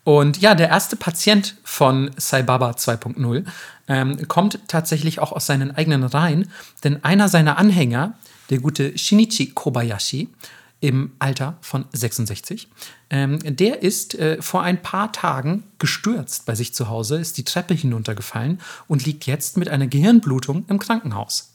und 0.03 0.41
ja, 0.41 0.55
der 0.55 0.69
erste 0.69 0.95
Patient 0.95 1.55
von 1.63 2.09
Sai 2.17 2.41
Baba 2.41 2.71
2.0 2.71 3.45
ähm, 3.87 4.27
kommt 4.27 4.59
tatsächlich 4.67 5.19
auch 5.19 5.31
aus 5.31 5.45
seinen 5.45 5.75
eigenen 5.75 6.03
Reihen, 6.03 6.49
denn 6.83 7.03
einer 7.03 7.29
seiner 7.29 7.59
Anhänger, 7.59 8.15
der 8.49 8.59
gute 8.59 8.97
Shinichi 8.97 9.51
Kobayashi, 9.51 10.29
im 10.81 11.11
Alter 11.19 11.57
von 11.61 11.85
66, 11.91 12.69
ähm, 13.09 13.39
der 13.43 13.83
ist 13.83 14.15
äh, 14.15 14.41
vor 14.41 14.63
ein 14.63 14.81
paar 14.81 15.11
Tagen 15.11 15.63
gestürzt 15.77 16.45
bei 16.45 16.55
sich 16.55 16.73
zu 16.73 16.87
Hause, 16.87 17.17
ist 17.17 17.37
die 17.37 17.43
Treppe 17.43 17.73
hinuntergefallen 17.73 18.61
und 18.87 19.05
liegt 19.05 19.25
jetzt 19.25 19.57
mit 19.57 19.69
einer 19.69 19.87
Gehirnblutung 19.87 20.65
im 20.69 20.79
Krankenhaus. 20.79 21.53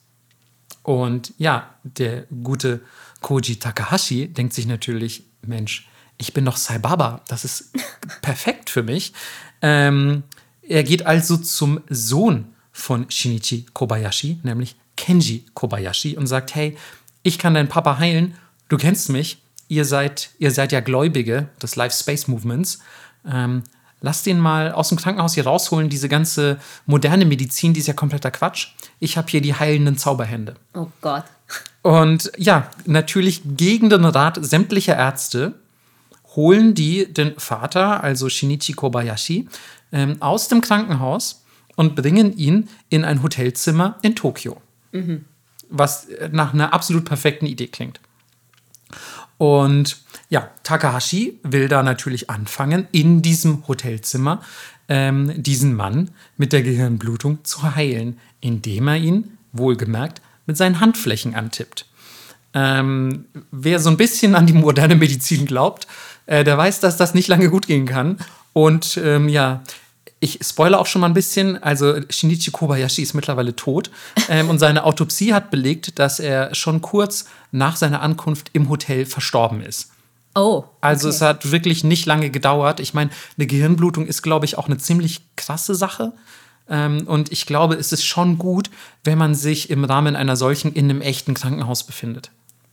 Und 0.83 1.33
ja, 1.39 1.75
der 1.83 2.25
gute 2.43 2.83
Koji 3.23 3.57
Takahashi 3.57 4.29
denkt 4.29 4.53
sich 4.53 4.67
natürlich, 4.67 5.25
Mensch, 5.41 5.89
ich 6.19 6.35
bin 6.35 6.45
doch 6.45 6.59
Sai 6.59 6.79
Baba, 6.79 7.23
das 7.27 7.45
ist 7.45 7.73
perfekt 8.23 8.69
für 8.69 8.83
mich. 8.83 9.15
Ähm, 9.63 10.25
er 10.61 10.83
geht 10.83 11.07
also 11.07 11.39
zum 11.39 11.81
Sohn 11.89 12.53
von 12.73 13.11
Shinichi 13.11 13.65
Kobayashi, 13.73 14.41
nämlich 14.43 14.77
Kenji 14.97 15.45
Kobayashi, 15.55 16.17
und 16.17 16.27
sagt, 16.27 16.55
hey, 16.55 16.77
ich 17.23 17.39
kann 17.39 17.55
deinen 17.55 17.69
Papa 17.69 17.99
heilen, 17.99 18.35
du 18.69 18.77
kennst 18.77 19.09
mich, 19.09 19.39
ihr 19.69 19.85
seid, 19.85 20.31
ihr 20.39 20.51
seid 20.51 20.73
ja 20.73 20.81
Gläubige 20.81 21.49
des 21.63 21.77
Life 21.77 21.97
Space 21.97 22.29
Movements. 22.29 22.81
Ähm, 23.27 23.63
lass 24.01 24.23
den 24.23 24.39
mal 24.39 24.73
aus 24.73 24.91
dem 24.91 24.99
Krankenhaus 24.99 25.35
hier 25.35 25.47
rausholen, 25.47 25.89
diese 25.89 26.09
ganze 26.09 26.59
moderne 26.87 27.25
Medizin, 27.25 27.73
die 27.73 27.81
ist 27.81 27.87
ja 27.87 27.95
kompletter 27.95 28.31
Quatsch. 28.31 28.69
Ich 29.01 29.17
habe 29.17 29.31
hier 29.31 29.41
die 29.41 29.55
heilenden 29.55 29.97
Zauberhände. 29.97 30.55
Oh 30.75 30.89
Gott. 31.01 31.25
Und 31.83 32.31
ja, 32.37 32.71
natürlich 32.87 33.43
gegen 33.45 33.91
den 33.91 34.05
Rat 34.05 34.39
sämtlicher 34.41 34.97
Ärzte 34.97 35.55
holen 36.37 36.75
die 36.75 37.13
den 37.13 37.39
Vater, 37.39 38.03
also 38.03 38.29
Shinichi 38.29 38.73
Kobayashi, 38.73 39.49
ähm, 39.93 40.21
aus 40.21 40.49
dem 40.49 40.61
Krankenhaus 40.61 41.45
und 41.77 41.95
bringen 41.95 42.37
ihn 42.37 42.69
in 42.89 43.05
ein 43.05 43.23
Hotelzimmer 43.23 43.99
in 44.03 44.17
Tokio. 44.17 44.61
Was 45.69 46.07
äh, 46.07 46.29
nach 46.33 46.55
einer 46.55 46.73
absolut 46.73 47.05
perfekten 47.05 47.47
Idee 47.47 47.69
klingt. 47.69 48.01
Und 49.39 49.99
ja, 50.29 50.51
Takahashi 50.63 51.39
will 51.43 51.69
da 51.69 51.83
natürlich 51.83 52.31
anfangen, 52.31 52.87
in 52.93 53.23
diesem 53.23 53.67
Hotelzimmer 53.67 54.43
ähm, 54.89 55.43
diesen 55.43 55.75
Mann 55.75 56.11
mit 56.37 56.53
der 56.53 56.63
Gehirnblutung 56.63 57.45
zu 57.45 57.75
heilen, 57.75 58.19
indem 58.41 58.89
er 58.89 58.97
ihn, 58.97 59.39
wohlgemerkt, 59.53 60.21
mit 60.47 60.57
seinen 60.57 60.81
Handflächen 60.81 61.35
antippt. 61.35 61.87
Ähm, 62.53 63.25
wer 63.51 63.81
so 63.81 63.91
ein 63.91 63.97
bisschen 63.97 64.35
an 64.35 64.47
die 64.47 64.53
moderne 64.53 64.95
Medizin 64.95 65.47
glaubt, 65.47 65.87
äh, 66.27 66.45
der 66.45 66.57
weiß, 66.57 66.81
dass 66.81 66.97
das 66.97 67.15
nicht 67.15 67.29
lange 67.29 67.51
gut 67.51 67.67
gehen 67.67 67.87
kann. 67.87 68.19
Und 68.53 69.01
ähm, 69.03 69.29
ja, 69.29 69.63
ich 70.25 70.39
spoilere 70.43 70.81
auch 70.81 70.87
schon 70.87 71.03
mal 71.03 71.09
ein 71.09 71.15
bisschen. 71.15 71.63
Also 71.63 72.01
Shinichi 72.09 72.51
Kobayashi 72.51 73.03
ist 73.03 73.13
mittlerweile 73.13 73.55
tot 73.55 73.91
ähm, 74.31 74.49
und 74.49 74.59
seine 74.59 74.85
Autopsie 74.85 75.35
hat 75.35 75.51
belegt, 75.51 75.99
dass 75.99 76.19
er 76.19 76.55
schon 76.55 76.81
kurz 76.81 77.27
nach 77.53 77.77
seiner 77.77 78.01
Ankunft 78.01 78.49
im 78.55 78.71
Hotel 78.71 79.05
verstorben 79.05 79.61
ist. 79.61 79.91
Oh. 80.35 80.65
Also 80.81 81.09
okay. 81.09 81.15
es 81.15 81.21
hat 81.21 81.53
wirklich 81.53 81.85
nicht 81.85 82.07
lange 82.07 82.31
gedauert. 82.31 82.81
Ich 82.81 82.95
meine, 82.95 83.11
eine 83.37 83.47
Gehirnblutung 83.47 84.07
ist, 84.07 84.23
glaube 84.23 84.47
ich, 84.47 84.57
auch 84.57 84.67
eine 84.67 84.79
ziemlich 84.79 85.21
krasse 85.37 85.75
Sache. 85.75 86.13
Ähm, 86.71 87.07
und 87.07 87.31
ich 87.31 87.45
glaube, 87.45 87.75
es 87.75 87.93
ist 87.93 88.05
schon 88.05 88.39
gut, 88.39 88.71
wenn 89.05 89.19
man 89.19 89.35
sich 89.35 89.69
im 89.69 89.85
Rahmen 89.85 90.17
einer 90.17 90.37
solchen 90.37 90.73
in 90.73 90.89
einem 90.89 91.03
echten 91.03 91.35
Krankenhaus 91.35 91.85
befindet. 91.85 92.31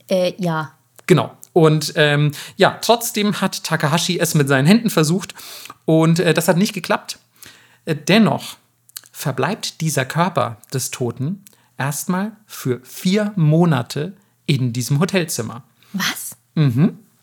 Äh, 0.08 0.32
ja. 0.38 0.72
Genau. 1.06 1.32
Und 1.52 1.92
ähm, 1.96 2.32
ja, 2.56 2.78
trotzdem 2.80 3.42
hat 3.42 3.62
Takahashi 3.62 4.18
es 4.18 4.34
mit 4.34 4.48
seinen 4.48 4.66
Händen 4.66 4.88
versucht 4.88 5.34
und 5.84 6.18
äh, 6.18 6.32
das 6.32 6.48
hat 6.48 6.56
nicht 6.56 6.72
geklappt. 6.72 7.18
Dennoch 7.86 8.56
verbleibt 9.10 9.80
dieser 9.80 10.04
Körper 10.04 10.58
des 10.72 10.90
Toten 10.90 11.44
erstmal 11.78 12.32
für 12.46 12.80
vier 12.84 13.32
Monate 13.36 14.14
in 14.46 14.72
diesem 14.72 15.00
Hotelzimmer. 15.00 15.64
Was? 15.92 16.36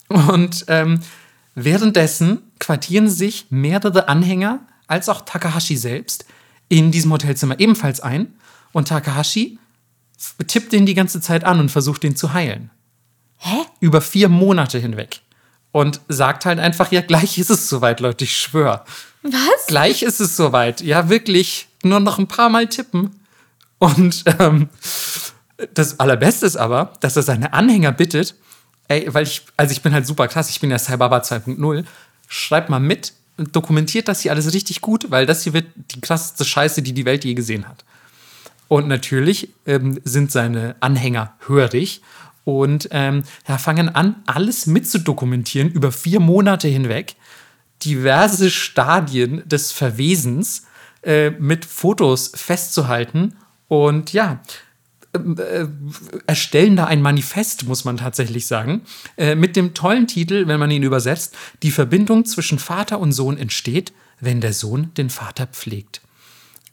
Und 0.08 0.65
ähm, 0.67 1.02
währenddessen 1.56 2.41
quartieren 2.60 3.10
sich 3.10 3.48
mehrere 3.50 4.08
Anhänger 4.08 4.60
als 4.88 5.08
auch 5.08 5.22
Takahashi 5.22 5.78
selbst 5.78 6.26
in 6.67 6.91
diesem 6.91 7.12
Hotelzimmer 7.12 7.60
ebenfalls 7.60 8.00
ein. 8.00 8.34
Und 8.72 8.88
Takahashi 8.88 9.60
tippt 10.48 10.74
den 10.74 10.86
die 10.86 10.93
ganze 10.93 11.22
Zeit 11.22 11.43
an 11.43 11.60
und 11.60 11.69
versucht 11.69 12.04
den 12.04 12.15
zu 12.15 12.34
heilen. 12.34 12.69
Hä? 13.38 13.58
Über 13.80 14.02
vier 14.02 14.30
Monate 14.30 14.80
hinweg. 14.80 15.22
Und 15.72 16.02
sagt 16.08 16.46
halt 16.46 16.60
einfach, 16.60 16.92
ja, 16.92 17.02
gleich 17.02 17.38
ist 17.38 17.50
es 17.52 17.70
soweit, 17.70 18.00
Leute, 18.00 18.24
ich 18.24 18.36
schwöre. 18.36 18.84
Was? 19.22 19.68
Gleich 19.68 20.02
ist 20.02 20.20
es 20.20 20.36
soweit. 20.36 20.82
Ja, 20.82 21.10
wirklich. 21.10 21.68
Nur 21.84 22.00
noch 22.00 22.18
ein 22.18 22.28
paar 22.28 22.50
Mal 22.50 22.68
tippen. 22.68 23.20
Und 23.78 24.24
ähm, 24.40 24.70
das 25.74 26.00
Allerbeste 26.00 26.46
ist 26.46 26.58
aber, 26.58 26.94
dass 27.00 27.16
er 27.16 27.24
seine 27.24 27.54
Anhänger 27.54 27.92
bittet, 27.92 28.36
ey, 28.88 29.08
weil 29.14 29.24
ich, 29.24 29.44
also 29.58 29.72
ich 29.72 29.82
bin 29.82 29.94
halt 29.94 30.06
super 30.06 30.28
krass, 30.28 30.50
ich 30.50 30.60
bin 30.60 30.72
ja 30.72 30.80
Cyberbaba 30.80 31.20
2.0, 31.20 31.86
schreibt 32.28 32.70
mal 32.70 32.80
mit 32.80 33.14
und 33.38 33.56
dokumentiert 33.56 34.08
das 34.08 34.22
hier 34.22 34.32
alles 34.32 34.54
richtig 34.54 34.82
gut, 34.82 35.12
weil 35.12 35.26
das 35.26 35.44
hier 35.44 35.54
wird 35.54 35.68
die 35.76 36.02
krasseste 36.02 36.46
Scheiße, 36.46 36.82
die 36.82 36.94
die 36.94 37.06
Welt 37.06 37.24
je 37.24 37.34
gesehen 37.34 37.68
hat. 37.68 37.86
Und 38.68 38.88
natürlich 38.88 39.50
ähm, 39.66 40.00
sind 40.04 40.32
seine 40.32 40.76
Anhänger 40.80 41.34
hörig 41.48 42.02
und 42.43 42.89
ähm, 42.91 43.23
ja, 43.47 43.58
fangen 43.58 43.89
an, 43.89 44.15
alles 44.25 44.65
mitzudokumentieren 44.65 45.69
über 45.69 45.91
vier 45.91 46.19
Monate 46.19 46.67
hinweg. 46.67 47.15
Diverse 47.84 48.49
Stadien 48.49 49.47
des 49.47 49.71
Verwesens 49.71 50.65
äh, 51.04 51.30
mit 51.32 51.65
Fotos 51.65 52.32
festzuhalten. 52.36 53.36
Und 53.67 54.13
ja, 54.13 54.41
äh, 55.13 55.65
erstellen 56.28 56.75
da 56.75 56.86
ein 56.86 57.02
Manifest, 57.02 57.65
muss 57.67 57.86
man 57.86 57.97
tatsächlich 57.97 58.45
sagen, 58.45 58.82
äh, 59.17 59.36
mit 59.36 59.56
dem 59.56 59.73
tollen 59.73 60.08
Titel, 60.08 60.47
wenn 60.47 60.60
man 60.60 60.71
ihn 60.71 60.84
übersetzt, 60.84 61.36
die 61.63 61.71
Verbindung 61.71 62.25
zwischen 62.25 62.60
Vater 62.60 62.99
und 62.99 63.12
Sohn 63.12 63.38
entsteht, 63.38 63.91
wenn 64.19 64.41
der 64.41 64.54
Sohn 64.54 64.93
den 64.95 65.10
Vater 65.10 65.47
pflegt. 65.47 66.02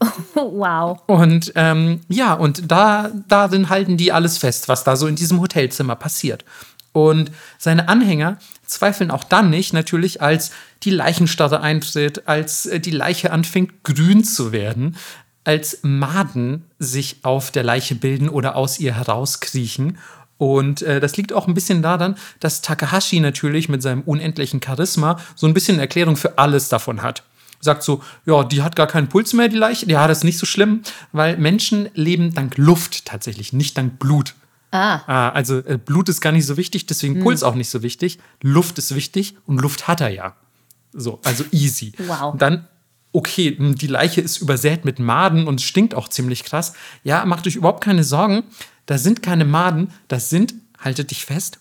Wow. 0.35 1.01
Und 1.07 1.53
ähm, 1.55 2.01
ja, 2.09 2.35
und 2.35 2.71
da, 2.71 3.11
darin 3.29 3.69
halten 3.69 3.97
die 3.97 4.13
alles 4.13 4.39
fest, 4.39 4.69
was 4.69 4.85
da 4.85 4.97
so 4.97 5.07
in 5.07 5.17
diesem 5.17 5.41
Hotelzimmer 5.41 5.97
passiert. 5.97 6.45
Und 6.93 7.31
seine 7.59 7.89
Anhänger 7.89 8.39
zweifeln 8.65 9.11
auch 9.11 9.25
dann 9.25 9.51
nicht, 9.51 9.73
natürlich, 9.73 10.23
als 10.23 10.51
die 10.83 10.91
Leichenstarre 10.91 11.61
eintritt, 11.61 12.27
als 12.27 12.67
äh, 12.67 12.81
die 12.81 12.91
Leiche 12.91 13.33
anfängt 13.33 13.85
grün 13.85 14.25
zu 14.25 14.53
werden, 14.53 14.97
als 15.45 15.81
Maden 15.83 16.65
sich 16.79 17.19
auf 17.23 17.51
der 17.51 17.63
Leiche 17.63 17.95
bilden 17.95 18.29
oder 18.29 18.57
aus 18.57 18.81
ihr 18.81 18.95
herauskriechen. 18.95 19.99
Und 20.39 20.83
äh, 20.83 21.01
das 21.01 21.17
liegt 21.17 21.33
auch 21.33 21.47
ein 21.47 21.55
bisschen 21.55 21.83
daran, 21.83 22.17
dass 22.41 22.63
Takahashi 22.63 23.21
natürlich 23.21 23.69
mit 23.69 23.83
seinem 23.83 24.03
unendlichen 24.03 24.61
Charisma 24.63 25.19
so 25.35 25.47
ein 25.47 25.55
bisschen 25.55 25.79
Erklärung 25.79 26.17
für 26.17 26.39
alles 26.39 26.69
davon 26.69 27.03
hat 27.03 27.23
sagt 27.61 27.83
so, 27.83 28.03
ja, 28.25 28.45
die 28.45 28.63
hat 28.63 28.77
gar 28.77 28.87
keinen 28.87 29.09
Puls 29.09 29.33
mehr, 29.33 29.49
die 29.49 29.57
Leiche. 29.57 29.87
Ja, 29.87 30.07
das 30.07 30.19
ist 30.19 30.25
nicht 30.25 30.39
so 30.39 30.47
schlimm, 30.47 30.83
weil 31.13 31.37
Menschen 31.37 31.89
leben 31.95 32.35
dank 32.35 32.57
Luft 32.57 33.05
tatsächlich, 33.07 33.53
nicht 33.53 33.77
dank 33.77 33.99
Blut. 33.99 34.35
Ah. 34.71 35.01
Ah, 35.07 35.29
also 35.31 35.59
äh, 35.59 35.79
Blut 35.79 36.09
ist 36.09 36.21
gar 36.21 36.33
nicht 36.33 36.47
so 36.47 36.57
wichtig, 36.57 36.87
deswegen 36.87 37.21
Puls 37.21 37.43
auch 37.43 37.55
nicht 37.55 37.71
so 37.71 37.83
wichtig. 37.83 38.19
Luft 38.43 38.79
ist 38.79 38.95
wichtig 38.95 39.37
und 39.47 39.61
Luft 39.61 39.89
hat 39.89 40.01
er 40.01 40.09
ja. 40.09 40.37
So, 40.93 41.21
also 41.25 41.45
easy. 41.53 41.93
Wow. 41.99 42.33
Und 42.33 42.43
dann, 42.43 42.67
okay, 43.13 43.57
m, 43.59 43.77
die 43.77 43.87
Leiche 43.87 44.21
ist 44.21 44.39
übersät 44.39 44.85
mit 44.85 44.99
Maden 44.99 45.47
und 45.47 45.63
stinkt 45.63 45.95
auch 45.95 46.09
ziemlich 46.09 46.45
krass. 46.45 46.75
Ja, 47.05 47.25
macht 47.25 47.47
euch 47.47 47.57
überhaupt 47.57 47.85
keine 47.85 48.05
Sorgen. 48.05 48.45
Da 48.87 48.99
sind 48.99 49.23
keine 49.23 49.45
Maden, 49.45 49.93
das 50.09 50.31
sind, 50.31 50.55
haltet 50.79 51.11
dich 51.11 51.25
fest, 51.25 51.59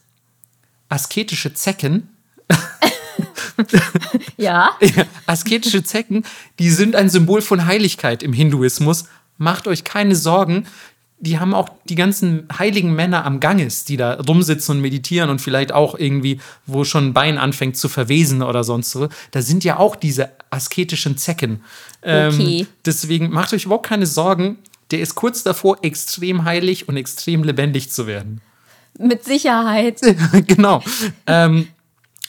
asketische 0.90 1.54
Zecken, 1.54 2.10
Ja. 4.38 4.72
Asketische 5.26 5.84
Zecken, 5.84 6.24
die 6.60 6.70
sind 6.70 6.96
ein 6.96 7.10
Symbol 7.10 7.42
von 7.42 7.66
Heiligkeit 7.66 8.24
im 8.24 8.34
Hinduismus. 8.34 9.06
Macht 9.38 9.68
euch 9.68 9.84
keine 9.84 10.16
Sorgen. 10.16 10.66
Die 11.20 11.40
haben 11.40 11.54
auch 11.54 11.70
die 11.86 11.96
ganzen 11.96 12.48
heiligen 12.60 12.94
Männer 12.94 13.26
am 13.26 13.40
Ganges, 13.40 13.86
die 13.86 13.96
da 13.98 14.16
rumsitzen 14.16 14.76
und 14.76 14.82
meditieren 14.82 15.30
und 15.30 15.40
vielleicht 15.40 15.72
auch 15.72 15.98
irgendwie, 15.98 16.40
wo 16.66 16.84
schon 16.84 17.08
ein 17.08 17.14
Bein 17.14 17.38
anfängt 17.38 17.78
zu 17.78 17.88
verwesen 17.88 18.44
oder 18.44 18.64
sonst 18.64 18.92
so. 18.92 19.08
Da 19.32 19.42
sind 19.42 19.64
ja 19.64 19.78
auch 19.78 19.96
diese 19.96 20.30
asketischen 20.50 21.18
Zecken. 21.18 21.64
Ähm, 22.04 22.34
Okay. 22.34 22.68
deswegen 22.86 23.30
macht 23.30 23.54
euch 23.54 23.66
überhaupt 23.66 23.88
keine 23.88 24.06
Sorgen. 24.06 24.58
der 24.92 25.00
ist 25.00 25.16
kurz 25.16 25.42
davor, 25.42 25.80
extrem 25.82 26.44
heilig 26.46 26.88
und 26.88 26.96
extrem 26.96 27.44
lebendig 27.44 27.90
zu 27.90 28.06
werden. 28.06 28.42
Mit 29.00 29.24
Sicherheit. 29.26 30.00
genau. 30.48 30.84
Ähm, 31.26 31.68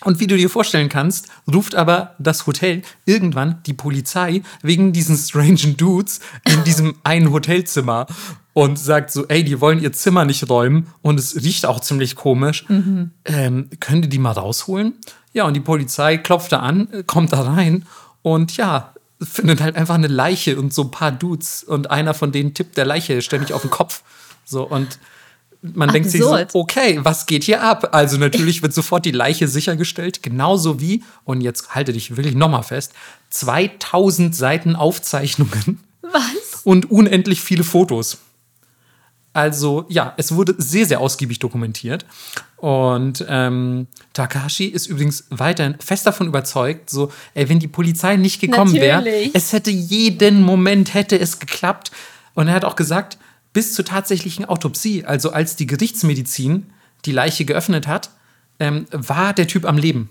und 0.04 0.20
wie 0.20 0.26
du 0.26 0.37
dir 0.37 0.50
vorstellen 0.50 0.88
kannst, 0.88 1.28
ruft 1.52 1.74
aber 1.74 2.14
das 2.18 2.46
Hotel 2.46 2.82
irgendwann 3.06 3.62
die 3.66 3.72
Polizei 3.72 4.42
wegen 4.62 4.92
diesen 4.92 5.16
strangen 5.16 5.76
Dudes 5.76 6.20
in 6.44 6.64
diesem 6.64 6.96
einen 7.02 7.32
Hotelzimmer 7.32 8.06
und 8.52 8.78
sagt 8.78 9.11
so, 9.11 9.26
ey, 9.28 9.42
die 9.42 9.61
wollen 9.61 9.80
ihr 9.80 9.92
Zimmer 9.92 10.24
nicht 10.24 10.48
räumen 10.48 10.88
und 11.02 11.18
es 11.18 11.37
riecht 11.37 11.66
auch 11.66 11.80
ziemlich 11.80 12.14
komisch. 12.14 12.68
Mhm. 12.68 13.11
Ähm, 13.24 13.70
können 13.80 14.02
die 14.02 14.09
die 14.09 14.18
mal 14.18 14.32
rausholen? 14.32 14.94
Ja, 15.32 15.44
und 15.44 15.54
die 15.54 15.61
Polizei 15.61 16.18
klopft 16.18 16.52
da 16.52 16.61
an, 16.61 16.88
kommt 17.06 17.32
da 17.32 17.42
rein 17.42 17.87
und 18.22 18.56
ja, 18.56 18.94
findet 19.20 19.62
halt 19.62 19.76
einfach 19.76 19.94
eine 19.94 20.09
Leiche 20.09 20.59
und 20.59 20.74
so 20.74 20.82
ein 20.82 20.90
paar 20.90 21.12
Dudes 21.12 21.64
und 21.64 21.90
einer 21.90 22.14
von 22.14 22.32
denen 22.32 22.54
tippt 22.54 22.76
der 22.76 22.85
Leiche 22.85 23.22
ständig 23.22 23.52
auf 23.52 23.62
den 23.62 23.70
Kopf. 23.70 24.02
So 24.44 24.62
und 24.66 24.98
man 25.74 25.88
Absurd. 25.88 25.94
denkt 25.94 26.11
sich 26.11 26.22
so, 26.22 26.61
okay, 26.61 26.98
was 27.02 27.26
geht 27.26 27.44
hier 27.44 27.62
ab? 27.62 27.90
Also 27.92 28.16
natürlich 28.16 28.62
wird 28.62 28.72
sofort 28.74 29.05
die 29.05 29.11
Leiche 29.11 29.48
sichergestellt, 29.48 30.22
genauso 30.22 30.81
wie, 30.81 31.02
und 31.24 31.40
jetzt 31.40 31.74
halte 31.74 31.92
dich 31.92 32.16
wirklich 32.16 32.35
nochmal 32.35 32.62
fest, 32.62 32.92
2000 33.31 34.35
Seiten 34.35 34.76
Aufzeichnungen. 34.76 35.81
Was? 36.02 36.62
Und 36.64 36.90
unendlich 36.90 37.40
viele 37.40 37.64
Fotos. 37.64 38.18
Also 39.33 39.85
ja, 39.88 40.14
es 40.16 40.35
wurde 40.35 40.55
sehr, 40.57 40.87
sehr 40.87 41.00
ausgiebig 41.00 41.38
dokumentiert. 41.38 42.07
Und 42.57 43.22
ähm, 43.29 43.87
Takahashi 44.14 44.64
ist 44.64 44.87
übrigens 44.87 45.26
weiterhin 45.29 45.76
fest 45.79 46.07
davon 46.07 46.26
überzeugt, 46.26 46.88
so, 46.88 47.12
ey, 47.35 47.46
wenn 47.50 47.59
die 47.59 47.68
Polizei 47.68 48.16
nicht 48.16 48.40
gekommen 48.40 48.72
wäre, 48.72 49.05
es 49.35 49.52
hätte 49.52 49.70
jeden 49.70 50.40
Moment 50.40 50.94
hätte 50.94 51.18
es 51.18 51.38
geklappt. 51.38 51.90
Und 52.33 52.48
er 52.48 52.55
hat 52.55 52.64
auch 52.64 52.76
gesagt, 52.76 53.18
bis 53.57 53.73
zur 53.73 53.87
tatsächlichen 53.87 54.45
Autopsie, 54.45 55.07
also 55.07 55.31
als 55.31 55.57
die 55.57 55.66
Gerichtsmedizin 55.66 56.66
die 57.07 57.12
Leiche 57.12 57.47
geöffnet 57.47 57.87
hat, 57.87 58.11
ähm, 58.59 58.85
war 58.90 59.33
der 59.33 59.49
Typ 59.49 59.64
am 59.64 59.79
Leben. 59.79 60.11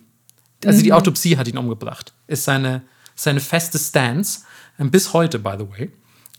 Also 0.65 0.79
mhm. 0.79 0.83
die 0.83 0.93
Autopsie 0.93 1.37
hat 1.37 1.47
ihn 1.47 1.59
umgebracht. 1.59 2.11
Ist 2.25 2.45
seine, 2.45 2.81
seine 3.13 3.39
feste 3.39 3.77
Stance. 3.77 4.39
Ähm, 4.79 4.89
bis 4.89 5.13
heute, 5.13 5.37
by 5.37 5.57
the 5.59 5.69
way. 5.69 5.91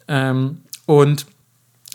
Ähm, 0.08 0.62
und 0.86 1.26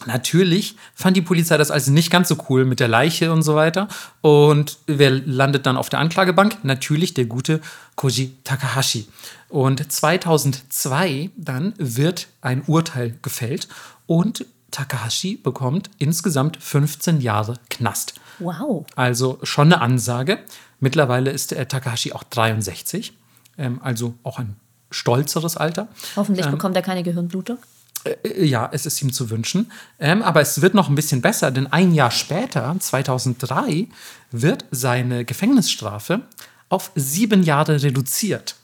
Natürlich 0.08 0.78
fand 0.95 1.15
die 1.15 1.21
Polizei 1.21 1.58
das 1.58 1.69
also 1.69 1.91
nicht 1.91 2.10
ganz 2.10 2.28
so 2.28 2.36
cool 2.50 2.65
mit 2.65 2.80
der 2.80 2.88
Leiche 2.88 3.32
und 3.32 3.43
so 3.43 3.54
weiter. 3.54 3.88
Und 4.21 4.80
wer 4.88 5.12
landet 5.12 5.67
dann 5.67 5.78
auf 5.78 5.89
der 5.89 6.00
Anklagebank? 6.00 6.63
Natürlich 6.63 7.13
der 7.13 7.26
gute 7.26 7.62
Koji 7.97 8.34
Takahashi. 8.43 9.08
Und 9.47 9.91
2002 9.91 11.30
dann 11.38 11.76
wird 11.78 12.30
ein 12.41 12.63
Urteil 12.65 13.15
gefällt 13.21 13.67
und 14.08 14.43
Takahashi 14.71 15.36
bekommt 15.36 15.89
insgesamt 15.97 16.57
15 16.57 17.21
Jahre 17.21 17.55
Knast. 17.69 18.15
Wow. 18.39 18.86
Also 18.95 19.39
schon 19.43 19.71
eine 19.71 19.81
Ansage. 19.81 20.39
Mittlerweile 20.79 21.31
ist 21.31 21.51
der 21.51 21.67
Takahashi 21.67 22.13
auch 22.13 22.23
63, 22.23 23.13
ähm, 23.57 23.79
also 23.84 24.15
auch 24.23 24.39
ein 24.39 24.55
stolzeres 24.89 25.57
Alter. 25.57 25.88
Hoffentlich 26.15 26.45
ähm, 26.45 26.51
bekommt 26.51 26.75
er 26.75 26.81
keine 26.81 27.03
Gehirnblutung. 27.03 27.57
Äh, 28.03 28.45
ja, 28.45 28.69
es 28.71 28.86
ist 28.86 29.01
ihm 29.01 29.13
zu 29.13 29.29
wünschen. 29.29 29.71
Ähm, 29.99 30.21
aber 30.21 30.41
es 30.41 30.62
wird 30.62 30.73
noch 30.73 30.89
ein 30.89 30.95
bisschen 30.95 31.21
besser, 31.21 31.51
denn 31.51 31.67
ein 31.67 31.93
Jahr 31.93 32.12
später, 32.12 32.75
2003, 32.77 33.88
wird 34.31 34.65
seine 34.71 35.25
Gefängnisstrafe 35.25 36.21
auf 36.69 36.91
sieben 36.95 37.43
Jahre 37.43 37.84
reduziert. 37.84 38.55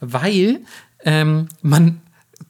Weil 0.00 0.60
ähm, 1.04 1.48
man 1.62 2.00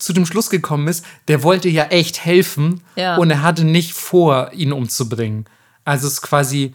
zu 0.02 0.12
dem 0.12 0.26
Schluss 0.26 0.50
gekommen 0.50 0.88
ist, 0.88 1.04
der 1.28 1.42
wollte 1.42 1.68
ja 1.68 1.84
echt 1.84 2.24
helfen 2.24 2.82
ja. 2.96 3.16
und 3.16 3.30
er 3.30 3.42
hatte 3.42 3.64
nicht 3.64 3.94
vor, 3.94 4.50
ihn 4.52 4.72
umzubringen. 4.72 5.46
Also 5.84 6.06
es 6.06 6.14
ist 6.14 6.22
quasi, 6.22 6.74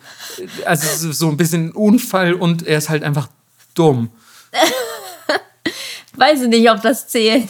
also 0.66 1.12
so 1.12 1.30
ein 1.30 1.38
bisschen 1.38 1.68
ein 1.68 1.72
Unfall 1.72 2.34
und 2.34 2.66
er 2.66 2.78
ist 2.78 2.90
halt 2.90 3.04
einfach 3.04 3.30
dumm. 3.74 4.10
Weiß 6.18 6.42
ich 6.42 6.48
nicht, 6.48 6.70
ob 6.70 6.82
das 6.82 7.08
zählt. 7.08 7.48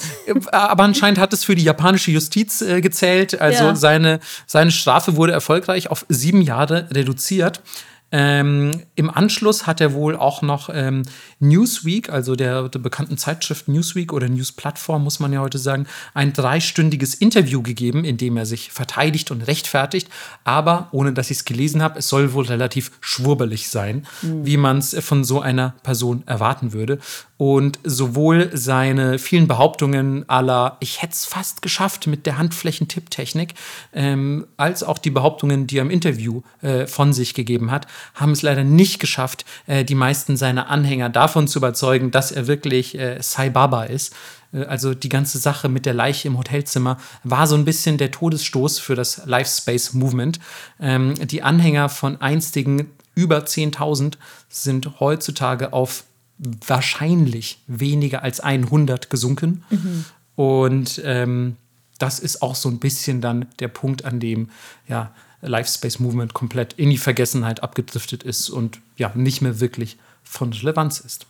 Aber 0.52 0.84
anscheinend 0.84 1.20
hat 1.20 1.32
es 1.32 1.46
für 1.46 1.56
die 1.56 1.64
japanische 1.64 2.12
Justiz 2.12 2.62
äh, 2.62 2.82
gezählt. 2.82 3.40
Also 3.40 3.64
ja. 3.64 3.76
seine, 3.76 4.20
seine 4.46 4.72
Strafe 4.72 5.16
wurde 5.16 5.32
erfolgreich 5.32 5.90
auf 5.90 6.06
sieben 6.10 6.42
Jahre 6.42 6.90
reduziert. 6.92 7.62
Ähm, 8.10 8.84
Im 8.96 9.10
Anschluss 9.10 9.68
hat 9.68 9.82
er 9.82 9.94
wohl 9.94 10.16
auch 10.16 10.42
noch 10.42 10.70
ähm, 10.74 11.04
Newsweek, 11.40 12.10
also 12.10 12.38
der, 12.38 12.70
der, 12.70 12.80
bekannten 12.80 13.18
Zeitschrift 13.18 13.68
Newsweek 13.68 14.14
oder 14.14 14.30
Newsplattform, 14.30 15.04
muss 15.04 15.20
man 15.20 15.34
ja 15.34 15.42
heute 15.42 15.58
sagen, 15.58 15.88
ein 16.14 16.32
dreistündiges 16.32 17.16
Interview 17.16 17.62
gegeben, 17.62 18.06
in 18.06 18.16
dem 18.16 18.38
er 18.38 18.46
sich 18.46 18.72
verteidigt 18.72 19.30
und 19.30 19.42
rechtfertigt. 19.42 20.10
Aber 20.46 20.88
ohne 20.92 21.12
dass 21.12 21.32
ich 21.32 21.40
es 21.40 21.46
gelesen 21.46 21.84
habe, 21.84 22.00
es 22.00 22.08
soll 22.08 22.32
wohl 22.32 22.46
relativ 22.46 22.92
schwurbelig 23.02 23.68
sein, 23.70 24.08
mhm. 24.22 24.46
wie 24.46 24.58
man 24.58 24.78
es 24.78 24.96
von 25.04 25.26
so 25.26 25.42
einer 25.42 25.76
Person 25.84 26.24
erwarten 26.28 26.72
würde. 26.72 27.00
Und 27.36 27.78
sowohl 27.84 28.50
seine 28.54 29.20
vielen 29.20 29.48
Behauptungen 29.48 30.28
aller, 30.28 30.78
ich 30.80 31.04
hätte 31.04 31.14
es 31.14 31.26
fast 31.26 31.62
geschafft 31.62 32.08
mit 32.08 32.26
der 32.26 32.40
Handflächentipptechnik, 32.40 33.54
ähm, 33.94 34.48
als 34.58 34.82
auch 34.82 34.98
die 34.98 35.12
Behauptungen, 35.12 35.68
die 35.68 35.78
er 35.78 35.84
im 35.84 35.92
Interview 35.92 36.42
äh, 36.62 36.88
von 36.88 37.14
sich 37.14 37.36
gegeben 37.36 37.70
hat, 37.70 37.86
haben 38.16 38.32
es 38.32 38.42
leider 38.42 38.64
nicht 38.64 39.00
geschafft, 39.00 39.46
äh, 39.66 39.84
die 39.84 39.96
meisten 39.96 40.38
seiner 40.38 40.70
Anhänger 40.70 41.10
davon 41.10 41.48
zu 41.48 41.60
überzeugen, 41.60 42.12
dass 42.12 42.32
er 42.32 42.48
wirklich 42.48 42.98
äh, 42.98 43.22
Sai 43.22 43.50
Baba 43.50 43.84
ist. 43.84 44.14
Äh, 44.54 44.66
also 44.66 44.94
die 44.94 45.10
ganze 45.10 45.38
Sache 45.38 45.70
mit 45.70 45.86
der 45.86 45.94
Leiche 45.94 46.28
im 46.28 46.38
Hotelzimmer 46.38 46.98
war 47.24 47.48
so 47.48 47.56
ein 47.56 47.66
bisschen 47.66 47.98
der 47.98 48.12
Todesstoß 48.12 48.80
für 48.80 48.96
das 48.96 49.22
Lifespace 49.26 49.94
Movement. 49.94 50.40
Ähm, 50.80 51.16
die 51.28 51.44
Anhänger 51.44 51.90
von 51.90 52.22
einstigen 52.22 52.92
über 53.16 53.40
10.000 53.40 54.14
sind 54.50 55.00
heutzutage 55.00 55.74
auf 55.74 56.04
wahrscheinlich 56.38 57.60
weniger 57.68 58.22
als 58.24 58.40
100 58.40 59.10
gesunken. 59.10 59.64
Mhm. 59.70 60.06
Und 60.36 61.02
ähm, 61.04 61.56
das 61.98 62.20
ist 62.20 62.44
auch 62.44 62.56
so 62.56 62.70
ein 62.70 62.78
bisschen 62.78 63.22
dann 63.22 63.48
der 63.60 63.70
Punkt, 63.70 64.06
an 64.06 64.20
dem 64.20 64.50
ja, 64.88 65.12
Lifespace 65.48 66.00
Movement 66.00 66.34
komplett 66.34 66.74
in 66.74 66.90
die 66.90 66.98
Vergessenheit 66.98 67.64
abgedriftet 67.64 68.24
ist 68.24 68.50
und 68.50 68.80
ja, 68.98 69.12
nicht 69.16 69.42
mehr 69.42 69.60
wirklich 69.60 69.98
von 70.24 70.54
Relevanz 70.54 71.00
ist. 71.00 71.26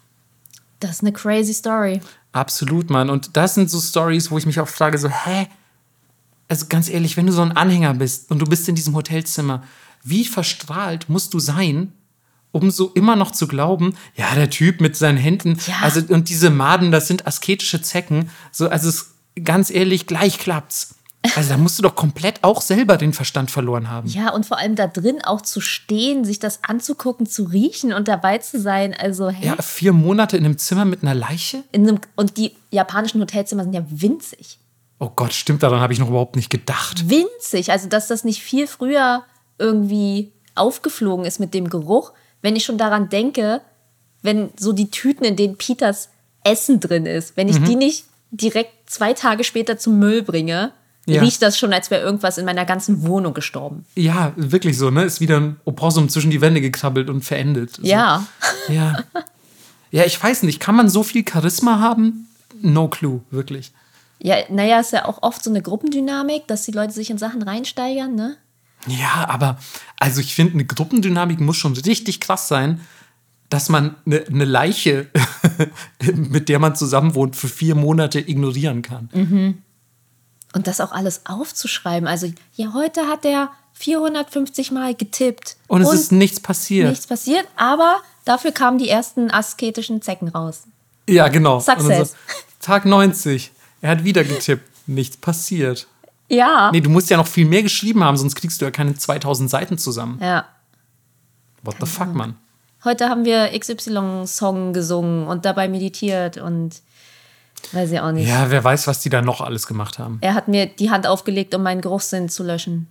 Das 0.80 0.92
ist 0.92 1.02
eine 1.02 1.14
crazy 1.14 1.54
Story. 1.54 2.02
Absolut, 2.32 2.90
Mann. 2.90 3.10
Und 3.10 3.36
das 3.36 3.56
sind 3.56 3.70
so 3.70 3.80
Stories, 3.80 4.30
wo 4.30 4.38
ich 4.38 4.46
mich 4.46 4.60
auch 4.60 4.68
frage, 4.68 4.98
so, 4.98 5.10
hä? 5.10 5.48
Also 6.48 6.68
ganz 6.70 6.88
ehrlich, 6.88 7.18
wenn 7.18 7.26
du 7.26 7.34
so 7.34 7.42
ein 7.42 7.52
Anhänger 7.52 7.94
bist 7.96 8.32
und 8.32 8.40
du 8.40 8.46
bist 8.46 8.70
in 8.70 8.76
diesem 8.76 8.96
Hotelzimmer, 8.96 9.64
wie 10.04 10.24
verstrahlt 10.24 11.10
musst 11.10 11.34
du 11.34 11.40
sein, 11.40 11.94
um 12.52 12.72
so 12.72 12.92
immer 12.94 13.16
noch 13.16 13.32
zu 13.32 13.48
glauben, 13.48 13.96
ja, 14.16 14.34
der 14.36 14.50
Typ 14.50 14.80
mit 14.80 14.96
seinen 14.96 15.18
Händen, 15.18 15.60
ja. 15.68 15.76
also 15.82 16.02
und 16.14 16.30
diese 16.30 16.50
Maden, 16.50 16.92
das 16.92 17.08
sind 17.08 17.28
asketische 17.28 17.82
Zecken. 17.82 18.30
So, 18.52 18.70
also 18.70 18.88
es, 18.88 19.12
ganz 19.44 19.70
ehrlich, 19.70 20.08
gleich 20.08 20.38
klappt's. 20.38 20.96
Also 21.36 21.50
da 21.50 21.58
musst 21.58 21.78
du 21.78 21.84
doch 21.84 21.96
komplett 21.96 22.44
auch 22.44 22.62
selber 22.62 22.98
den 22.98 23.14
Verstand 23.14 23.52
verloren 23.52 23.90
haben. 23.90 24.08
Ja, 24.08 24.32
und 24.34 24.46
vor 24.46 24.58
allem 24.58 24.76
da 24.76 24.88
drin 24.88 25.24
auch 25.24 25.42
zu 25.42 25.62
stehen, 25.62 26.24
sich 26.26 26.40
das 26.40 26.64
anzugucken, 26.64 27.26
zu 27.26 27.44
riechen 27.44 27.94
und 27.94 28.08
dabei 28.08 28.38
zu 28.38 28.60
sein. 28.60 28.96
Also, 28.98 29.30
hä? 29.30 29.48
Ja, 29.48 29.62
vier 29.62 29.94
Monate 29.94 30.38
in 30.38 30.46
einem 30.46 30.58
Zimmer 30.58 30.86
mit 30.86 31.04
einer 31.04 31.16
Leiche? 31.16 31.64
In 31.72 31.88
einem, 31.88 32.00
und 32.16 32.38
die 32.38 32.56
japanischen 32.72 33.22
Hotelzimmer 33.22 33.64
sind 33.64 33.74
ja 33.74 33.84
winzig. 33.90 34.60
Oh 35.00 35.12
Gott, 35.16 35.34
stimmt, 35.34 35.62
daran 35.62 35.80
habe 35.80 35.94
ich 35.94 36.00
noch 36.00 36.10
überhaupt 36.10 36.36
nicht 36.36 36.50
gedacht. 36.50 37.10
Winzig, 37.10 37.72
also 37.72 37.88
dass 37.88 38.08
das 38.08 38.24
nicht 38.24 38.42
viel 38.42 38.68
früher 38.68 39.24
irgendwie 39.60 40.32
aufgeflogen 40.56 41.26
ist 41.26 41.40
mit 41.40 41.54
dem 41.54 41.70
Geruch 41.70 42.14
wenn 42.42 42.56
ich 42.56 42.66
schon 42.66 42.78
daran 42.78 43.10
denke, 43.10 43.62
wenn 44.22 44.52
so 44.58 44.74
die 44.74 44.90
Tüten, 44.90 45.26
in 45.26 45.36
denen 45.36 45.58
Peters 45.58 46.10
Essen 46.44 46.80
drin 46.80 47.06
ist, 47.06 47.38
wenn 47.38 47.50
ich 47.50 47.60
mhm. 47.60 47.66
die 47.66 47.76
nicht 47.76 48.06
direkt 48.32 48.90
zwei 48.90 49.14
Tage 49.14 49.44
später 49.44 49.78
zum 49.78 50.00
Müll 50.00 50.22
bringe, 50.22 50.72
ja. 51.16 51.22
riecht 51.22 51.42
das 51.42 51.58
schon, 51.58 51.74
als 51.74 51.90
wäre 51.90 52.02
irgendwas 52.02 52.38
in 52.38 52.46
meiner 52.46 52.66
ganzen 52.66 53.06
Wohnung 53.08 53.34
gestorben. 53.34 53.86
Ja, 53.96 54.34
wirklich 54.36 54.78
so, 54.78 54.90
ne? 54.90 55.04
Ist 55.04 55.22
wieder 55.22 55.40
ein 55.40 55.56
Opossum 55.66 56.10
zwischen 56.10 56.32
die 56.32 56.42
Wände 56.42 56.62
gekrabbelt 56.62 57.10
und 57.10 57.24
verendet. 57.24 57.78
So. 57.78 57.84
Ja. 57.84 58.26
Ja. 58.68 59.04
Ja, 59.92 60.04
ich 60.04 60.22
weiß 60.22 60.44
nicht, 60.44 60.60
kann 60.60 60.76
man 60.76 60.90
so 60.90 61.04
viel 61.04 61.24
Charisma 61.28 61.80
haben? 61.80 62.28
No 62.62 62.90
clue, 62.90 63.22
wirklich. 63.32 63.72
Ja, 64.20 64.36
naja, 64.50 64.80
ist 64.80 64.92
ja 64.92 65.06
auch 65.06 65.22
oft 65.22 65.44
so 65.44 65.50
eine 65.50 65.62
Gruppendynamik, 65.62 66.48
dass 66.48 66.66
die 66.66 66.72
Leute 66.72 66.94
sich 66.94 67.10
in 67.10 67.18
Sachen 67.18 67.42
reinsteigern, 67.42 68.16
ne? 68.16 68.36
Ja, 68.88 69.28
aber 69.30 69.58
also 70.00 70.22
ich 70.22 70.34
finde, 70.34 70.54
eine 70.54 70.66
Gruppendynamik 70.66 71.40
muss 71.40 71.58
schon 71.58 71.74
richtig 71.74 72.20
krass 72.20 72.48
sein, 72.48 72.82
dass 73.50 73.70
man 73.70 73.96
eine, 74.06 74.26
eine 74.26 74.46
Leiche, 74.46 75.08
mit 76.14 76.50
der 76.50 76.60
man 76.60 76.76
zusammen 76.76 77.16
wohnt, 77.16 77.36
für 77.36 77.48
vier 77.48 77.76
Monate 77.76 78.20
ignorieren 78.20 78.82
kann. 78.82 79.10
Mhm. 79.14 79.58
Und 80.58 80.66
das 80.66 80.82
auch 80.82 80.92
alles 80.92 81.22
aufzuschreiben. 81.26 82.08
Also, 82.08 82.34
ja, 82.56 82.74
heute 82.74 83.08
hat 83.08 83.26
er 83.26 83.52
450 83.74 84.72
Mal 84.72 84.96
getippt. 84.96 85.56
Und 85.68 85.84
es 85.84 85.90
und 85.90 85.94
ist 85.94 86.12
nichts 86.12 86.40
passiert. 86.40 86.90
Nichts 86.90 87.06
passiert, 87.06 87.48
aber 87.56 87.98
dafür 88.26 88.52
kamen 88.52 88.80
die 88.80 88.90
ersten 88.90 89.30
asketischen 89.30 90.02
Zecken 90.02 90.30
raus. 90.30 90.64
Ja, 91.08 91.28
genau. 91.28 91.60
Success. 91.60 92.10
So, 92.10 92.16
Tag 92.60 92.86
90. 92.86 93.52
Er 93.82 93.92
hat 93.92 94.04
wieder 94.04 94.24
getippt. 94.24 94.68
Nichts 94.88 95.16
passiert. 95.18 95.86
Ja. 96.28 96.72
Nee, 96.72 96.82
du 96.82 96.90
musst 96.90 97.12
ja 97.12 97.18
noch 97.18 97.28
viel 97.28 97.46
mehr 97.46 97.62
geschrieben 97.62 98.04
haben, 98.04 98.18
sonst 98.18 98.34
kriegst 98.34 98.60
du 98.60 98.66
ja 98.66 98.72
keine 98.72 98.96
2000 98.96 99.52
Seiten 99.52 99.78
zusammen. 99.78 100.18
Ja. 100.24 100.48
What 101.62 101.76
the 101.80 101.86
fuck, 101.86 102.16
Mann? 102.16 102.36
Heute 102.84 103.10
haben 103.10 103.26
wir 103.26 103.52
XY-Song 103.56 104.74
gesungen 104.74 105.28
und 105.28 105.46
dabei 105.46 105.68
meditiert 105.68 106.38
und 106.38 106.82
weiß 107.72 107.92
ich 107.92 108.00
auch 108.00 108.12
nicht. 108.12 108.28
Ja, 108.28 108.50
wer 108.50 108.64
weiß, 108.64 108.88
was 108.88 109.00
die 109.02 109.10
da 109.10 109.22
noch 109.22 109.42
alles 109.42 109.68
gemacht 109.68 110.00
haben. 110.00 110.18
Er 110.22 110.34
hat 110.34 110.48
mir 110.48 110.66
die 110.68 110.90
Hand 110.90 111.06
aufgelegt, 111.08 111.54
um 111.56 111.64
meinen 111.64 111.82
Geruchssinn 111.82 112.30
zu 112.30 112.44
löschen. 112.44 112.88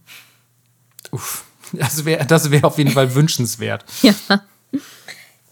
Uff. 1.12 1.44
Das 1.72 2.04
wäre 2.04 2.24
das 2.26 2.50
wär 2.50 2.64
auf 2.64 2.78
jeden 2.78 2.92
Fall 2.92 3.14
wünschenswert. 3.14 3.84
Ja. 4.02 4.14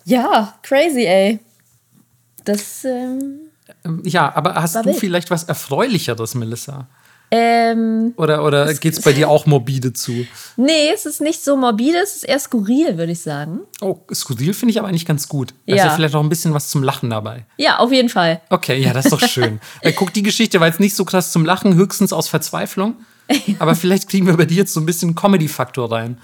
Ja, 0.04 0.54
crazy, 0.62 1.04
ey. 1.06 1.40
Das, 2.44 2.84
ähm, 2.84 3.40
Ja, 4.02 4.34
aber 4.36 4.54
hast 4.54 4.74
du 4.76 4.84
wild. 4.84 4.98
vielleicht 4.98 5.30
was 5.30 5.44
Erfreulicheres, 5.44 6.34
Melissa? 6.34 6.86
Ähm, 7.36 8.14
Oder, 8.16 8.44
oder 8.44 8.72
geht 8.74 8.92
es 8.92 9.00
bei 9.02 9.12
dir 9.12 9.28
auch 9.28 9.46
morbide 9.46 9.92
zu? 9.92 10.26
nee, 10.56 10.90
es 10.94 11.04
ist 11.06 11.20
nicht 11.20 11.42
so 11.42 11.56
morbide, 11.56 11.98
es 11.98 12.16
ist 12.16 12.24
eher 12.24 12.38
skurril, 12.38 12.96
würde 12.96 13.12
ich 13.12 13.20
sagen. 13.20 13.60
Oh, 13.80 13.98
skurril 14.12 14.54
finde 14.54 14.70
ich 14.70 14.78
aber 14.78 14.88
eigentlich 14.88 15.06
ganz 15.06 15.28
gut. 15.28 15.52
Da 15.66 15.74
ist 15.74 15.78
Ja. 15.80 15.86
ja 15.86 15.94
vielleicht 15.94 16.14
auch 16.14 16.22
ein 16.22 16.28
bisschen 16.28 16.54
was 16.54 16.68
zum 16.68 16.82
Lachen 16.82 17.10
dabei. 17.10 17.44
Ja, 17.56 17.78
auf 17.78 17.90
jeden 17.92 18.08
Fall. 18.08 18.40
Okay, 18.50 18.78
ja, 18.80 18.92
das 18.92 19.06
ist 19.06 19.12
doch 19.12 19.20
schön. 19.20 19.60
äh, 19.80 19.92
guck, 19.92 20.12
die 20.12 20.22
Geschichte 20.22 20.60
war 20.60 20.68
jetzt 20.68 20.80
nicht 20.80 20.94
so 20.94 21.04
krass 21.04 21.32
zum 21.32 21.44
Lachen, 21.44 21.74
höchstens 21.74 22.12
aus 22.12 22.28
Verzweiflung. 22.28 22.94
Aber 23.58 23.74
vielleicht 23.74 24.08
kriegen 24.08 24.26
wir 24.26 24.36
bei 24.36 24.44
dir 24.44 24.58
jetzt 24.58 24.72
so 24.74 24.80
ein 24.80 24.86
bisschen 24.86 25.14
Comedy-Faktor 25.14 25.90
rein. 25.90 26.18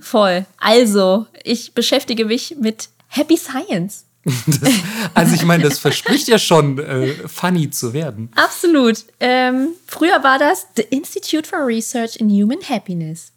Voll. 0.00 0.44
Also, 0.58 1.26
ich 1.42 1.74
beschäftige 1.74 2.26
mich 2.26 2.56
mit 2.60 2.88
Happy 3.08 3.36
Science. 3.36 4.04
Das, 4.46 4.70
also 5.12 5.34
ich 5.34 5.44
meine, 5.44 5.64
das 5.64 5.78
verspricht 5.78 6.28
ja 6.28 6.38
schon, 6.38 6.78
äh, 6.78 7.14
funny 7.28 7.70
zu 7.70 7.92
werden. 7.92 8.30
Absolut. 8.34 9.04
Ähm, 9.20 9.68
früher 9.86 10.22
war 10.22 10.38
das 10.38 10.66
The 10.76 10.82
Institute 10.82 11.48
for 11.48 11.66
Research 11.66 12.16
in 12.16 12.30
Human 12.30 12.60
Happiness. 12.68 13.32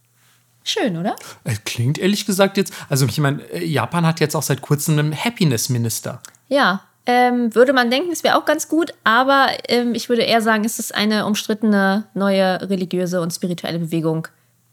Schön, 0.63 0.97
oder? 0.97 1.15
Äh, 1.45 1.55
Klingt 1.63 1.97
ehrlich 1.97 2.25
gesagt 2.25 2.57
jetzt, 2.57 2.73
also 2.89 3.05
ich 3.05 3.17
meine, 3.19 3.41
äh, 3.51 3.65
Japan 3.65 4.05
hat 4.05 4.19
jetzt 4.19 4.35
auch 4.35 4.43
seit 4.43 4.61
kurzem 4.61 4.99
einen 4.99 5.15
Happiness-Minister. 5.15 6.21
Ja. 6.49 6.81
Ähm, 7.05 7.55
würde 7.55 7.71
man 7.71 7.89
denken, 7.89 8.11
es 8.11 8.25
wäre 8.25 8.37
auch 8.37 8.43
ganz 8.43 8.67
gut, 8.67 8.93
aber 9.05 9.47
ähm, 9.69 9.95
ich 9.95 10.09
würde 10.09 10.23
eher 10.23 10.41
sagen, 10.41 10.65
es 10.65 10.77
ist 10.77 10.93
eine 10.93 11.25
umstrittene 11.25 12.05
neue 12.13 12.69
religiöse 12.69 13.21
und 13.21 13.31
spirituelle 13.33 13.79
Bewegung, 13.79 14.27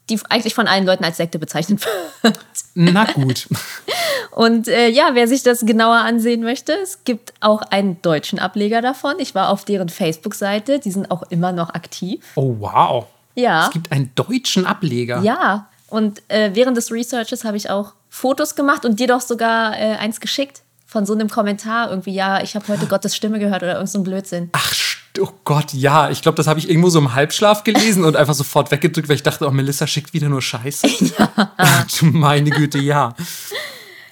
die 0.09 0.19
eigentlich 0.29 0.53
von 0.53 0.67
allen 0.67 0.85
Leuten 0.85 1.03
als 1.03 1.17
Sekte 1.17 1.39
bezeichnet 1.39 1.85
wird. 2.21 2.39
Na 2.75 3.05
gut. 3.05 3.47
Und 4.31 4.67
äh, 4.67 4.89
ja, 4.89 5.11
wer 5.13 5.27
sich 5.27 5.43
das 5.43 5.65
genauer 5.65 5.97
ansehen 5.97 6.43
möchte, 6.43 6.73
es 6.73 7.03
gibt 7.05 7.33
auch 7.39 7.61
einen 7.61 8.01
deutschen 8.01 8.37
Ableger 8.37 8.81
davon. 8.81 9.15
Ich 9.19 9.33
war 9.33 9.49
auf 9.49 9.65
deren 9.65 9.89
Facebook-Seite, 9.89 10.79
die 10.79 10.91
sind 10.91 11.09
auch 11.09 11.23
immer 11.29 11.51
noch 11.51 11.69
aktiv. 11.73 12.23
Oh, 12.35 12.55
wow. 12.59 13.05
Ja. 13.35 13.67
Es 13.67 13.71
gibt 13.71 13.91
einen 13.91 14.11
deutschen 14.15 14.65
Ableger. 14.65 15.21
Ja, 15.21 15.69
und 15.87 16.21
äh, 16.27 16.51
während 16.53 16.77
des 16.77 16.91
Researches 16.91 17.45
habe 17.45 17.57
ich 17.57 17.69
auch 17.69 17.93
Fotos 18.09 18.55
gemacht 18.55 18.85
und 18.85 18.99
dir 18.99 19.07
doch 19.07 19.21
sogar 19.21 19.77
äh, 19.79 19.95
eins 19.95 20.19
geschickt 20.19 20.63
von 20.85 21.05
so 21.05 21.13
einem 21.13 21.29
Kommentar. 21.29 21.89
Irgendwie, 21.89 22.13
ja, 22.13 22.41
ich 22.41 22.55
habe 22.55 22.67
heute 22.67 22.85
Gottes 22.89 23.15
Stimme 23.15 23.39
gehört 23.39 23.63
oder 23.63 23.75
irgend 23.75 23.89
so 23.89 24.01
Blödsinn. 24.01 24.49
Ach, 24.53 24.73
oh 25.19 25.31
Gott, 25.43 25.73
ja. 25.73 26.09
Ich 26.09 26.21
glaube, 26.21 26.35
das 26.35 26.47
habe 26.47 26.59
ich 26.59 26.69
irgendwo 26.69 26.89
so 26.89 26.99
im 26.99 27.13
Halbschlaf 27.13 27.63
gelesen 27.63 28.03
und 28.05 28.15
einfach 28.15 28.33
sofort 28.33 28.71
weggedrückt, 28.71 29.09
weil 29.09 29.15
ich 29.15 29.23
dachte, 29.23 29.47
oh, 29.47 29.51
Melissa 29.51 29.87
schickt 29.87 30.13
wieder 30.13 30.29
nur 30.29 30.41
Scheiße. 30.41 30.87
Ja. 31.17 31.85
Meine 32.01 32.49
Güte, 32.49 32.79
ja. 32.79 33.13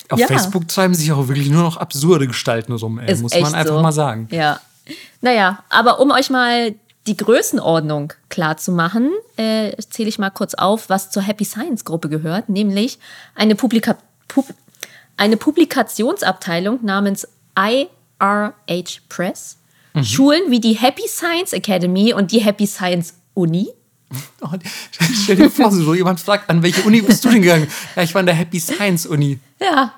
Auf 0.10 0.20
Ja. 0.20 0.28
Facebook 0.28 0.68
treiben 0.68 0.94
sich 0.94 1.12
auch 1.12 1.28
wirklich 1.28 1.50
nur 1.50 1.64
noch 1.64 1.78
absurde 1.78 2.28
Gestalten 2.28 2.74
rum, 2.74 3.00
ey, 3.00 3.12
Ist 3.12 3.22
muss 3.22 3.34
man 3.40 3.54
einfach 3.54 3.76
so. 3.76 3.82
mal 3.82 3.92
sagen. 3.92 4.28
Ja. 4.32 4.60
Naja, 5.22 5.64
aber 5.70 6.00
um 6.00 6.12
euch 6.12 6.30
mal 6.30 6.76
die 7.08 7.18
Größenordnung 7.18 8.14
klar 8.30 8.58
zu 8.58 8.72
machen, 8.72 9.12
äh, 9.38 9.76
zähle 9.90 10.10
ich 10.10 10.20
mal 10.20 10.30
kurz 10.30 10.54
auf, 10.54 10.90
was 10.90 11.10
zur 11.12 11.24
Happy 11.24 11.46
Science 11.46 11.84
Gruppe 11.86 12.10
gehört, 12.10 12.50
nämlich 12.50 13.00
eine, 13.36 13.56
Publika 13.56 13.98
Pub 14.28 14.46
eine 15.18 15.38
Publikationsabteilung 15.38 16.80
namens 16.84 17.28
IRH 17.58 18.54
Press, 19.10 19.58
Schulen 20.02 20.50
wie 20.50 20.60
die 20.60 20.74
Happy 20.74 21.08
Science 21.08 21.54
Academy 21.54 22.14
und 22.14 22.32
die 22.32 22.40
Happy 22.40 22.66
Science 22.66 23.16
Uni. 23.34 23.70
Oh, 24.42 24.48
stell 25.24 25.36
dir 25.36 25.50
vor, 25.50 25.72
so 25.72 25.94
jemand 25.94 26.20
fragt, 26.20 26.50
an 26.50 26.62
welche 26.64 26.82
Uni 26.84 27.02
bist 27.02 27.26
du 27.26 27.30
denn 27.30 27.42
gegangen? 27.42 27.68
Ja, 27.96 28.04
ich 28.04 28.14
war 28.14 28.20
in 28.20 28.26
der 28.26 28.36
Happy 28.36 28.60
Science 28.60 29.06
Uni. 29.06 29.40
Ja, 29.60 29.94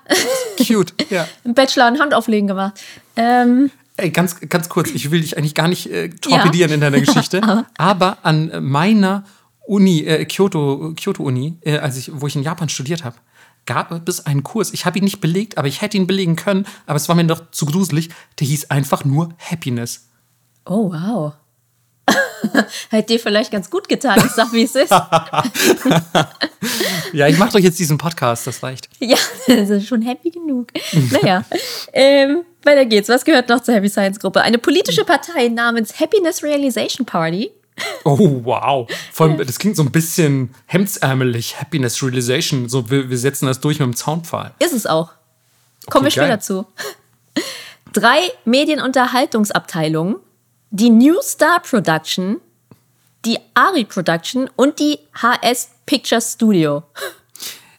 Cute, 0.57 0.93
ja. 1.09 1.27
Bachelor 1.43 1.89
in 1.89 1.99
Handauflegen 1.99 2.47
gemacht. 2.47 2.79
Ähm, 3.15 3.71
Ey, 3.97 4.09
ganz, 4.09 4.39
ganz 4.49 4.67
kurz, 4.67 4.89
ich 4.91 5.09
will 5.09 5.21
dich 5.21 5.37
eigentlich 5.37 5.55
gar 5.55 5.69
nicht 5.69 5.89
äh, 5.89 6.09
torpedieren 6.09 6.73
in 6.73 6.81
deiner 6.81 6.99
Geschichte, 6.99 7.41
aber 7.77 8.17
an 8.23 8.51
meiner 8.61 9.23
Uni, 9.65 10.01
äh, 10.01 10.25
Kyoto, 10.25 10.93
Kyoto 10.95 11.23
Uni, 11.23 11.57
äh, 11.61 11.77
als 11.77 11.97
ich, 11.97 12.11
wo 12.13 12.27
ich 12.27 12.35
in 12.35 12.43
Japan 12.43 12.67
studiert 12.67 13.03
habe, 13.05 13.15
gab 13.66 14.07
es 14.07 14.26
einen 14.26 14.43
Kurs. 14.43 14.74
Ich 14.74 14.86
habe 14.86 14.99
ihn 14.99 15.03
nicht 15.03 15.22
belegt, 15.22 15.57
aber 15.57 15.68
ich 15.68 15.82
hätte 15.82 15.97
ihn 15.97 16.07
belegen 16.07 16.36
können, 16.36 16.66
aber 16.86 16.97
es 16.97 17.07
war 17.09 17.16
mir 17.16 17.26
doch 17.26 17.51
zu 17.51 17.66
gruselig. 17.66 18.09
Der 18.39 18.47
hieß 18.47 18.70
einfach 18.72 19.05
nur 19.05 19.30
Happiness. 19.39 20.07
oh, 20.66 20.91
wow. 20.91 21.34
Hätte 22.91 23.13
dir 23.13 23.20
vielleicht 23.20 23.51
ganz 23.51 23.72
gut 23.72 23.89
getan, 23.89 24.22
ich 24.24 24.32
sag, 24.32 24.53
wie 24.53 24.63
es 24.63 24.76
ist. 24.76 24.93
Ja, 27.13 27.28
ich 27.28 27.38
mache 27.38 27.53
doch 27.53 27.59
jetzt 27.59 27.80
diesen 27.80 27.97
Podcast, 27.97 28.45
das 28.47 28.61
reicht. 28.61 28.89
Ja, 28.99 29.18
das 29.47 29.70
ist 29.70 29.88
schon 29.88 30.01
happy 30.01 30.32
genug. 30.32 30.68
Naja, 31.11 31.45
ähm, 31.93 32.43
weiter 32.63 32.86
geht's. 32.86 33.07
Was 33.07 33.24
gehört 33.24 33.49
noch 33.49 33.61
zur 33.61 33.74
Happy 33.76 33.88
Science 33.89 34.20
Gruppe? 34.20 34.41
Eine 34.41 34.57
politische 34.57 35.05
Partei 35.05 35.47
namens 35.47 35.99
Happiness 35.99 36.43
Realization 36.43 37.05
Party. 37.05 37.51
Oh, 38.03 38.41
wow. 38.43 38.89
Vor 39.11 39.28
allem, 39.28 39.38
das 39.38 39.59
klingt 39.59 39.76
so 39.76 39.84
ein 39.84 39.91
bisschen 39.91 40.53
hemdsärmelig, 40.67 41.59
Happiness 41.59 42.01
Realization. 42.01 42.69
So, 42.69 42.89
wir, 42.89 43.09
wir 43.09 43.17
setzen 43.17 43.47
das 43.47 43.59
durch 43.59 43.80
mit 43.80 43.88
dem 43.88 43.95
Zaunpfahl. 43.95 44.53
Ist 44.59 44.73
es 44.73 44.86
auch. 44.86 45.11
Kommen 45.89 46.05
wir 46.05 46.11
geil. 46.11 46.26
später 46.26 46.39
zu. 46.39 46.65
Drei 47.93 48.32
Medienunterhaltungsabteilungen. 48.45 50.17
Die 50.71 50.89
New 50.89 51.21
Star 51.21 51.61
Production, 51.61 52.41
die 53.23 53.39
Ari 53.53 53.86
Production 53.86 54.49
und 54.55 54.80
die 54.80 54.99
HS 55.21 55.69
Picture 55.86 56.21
Studio. 56.21 56.84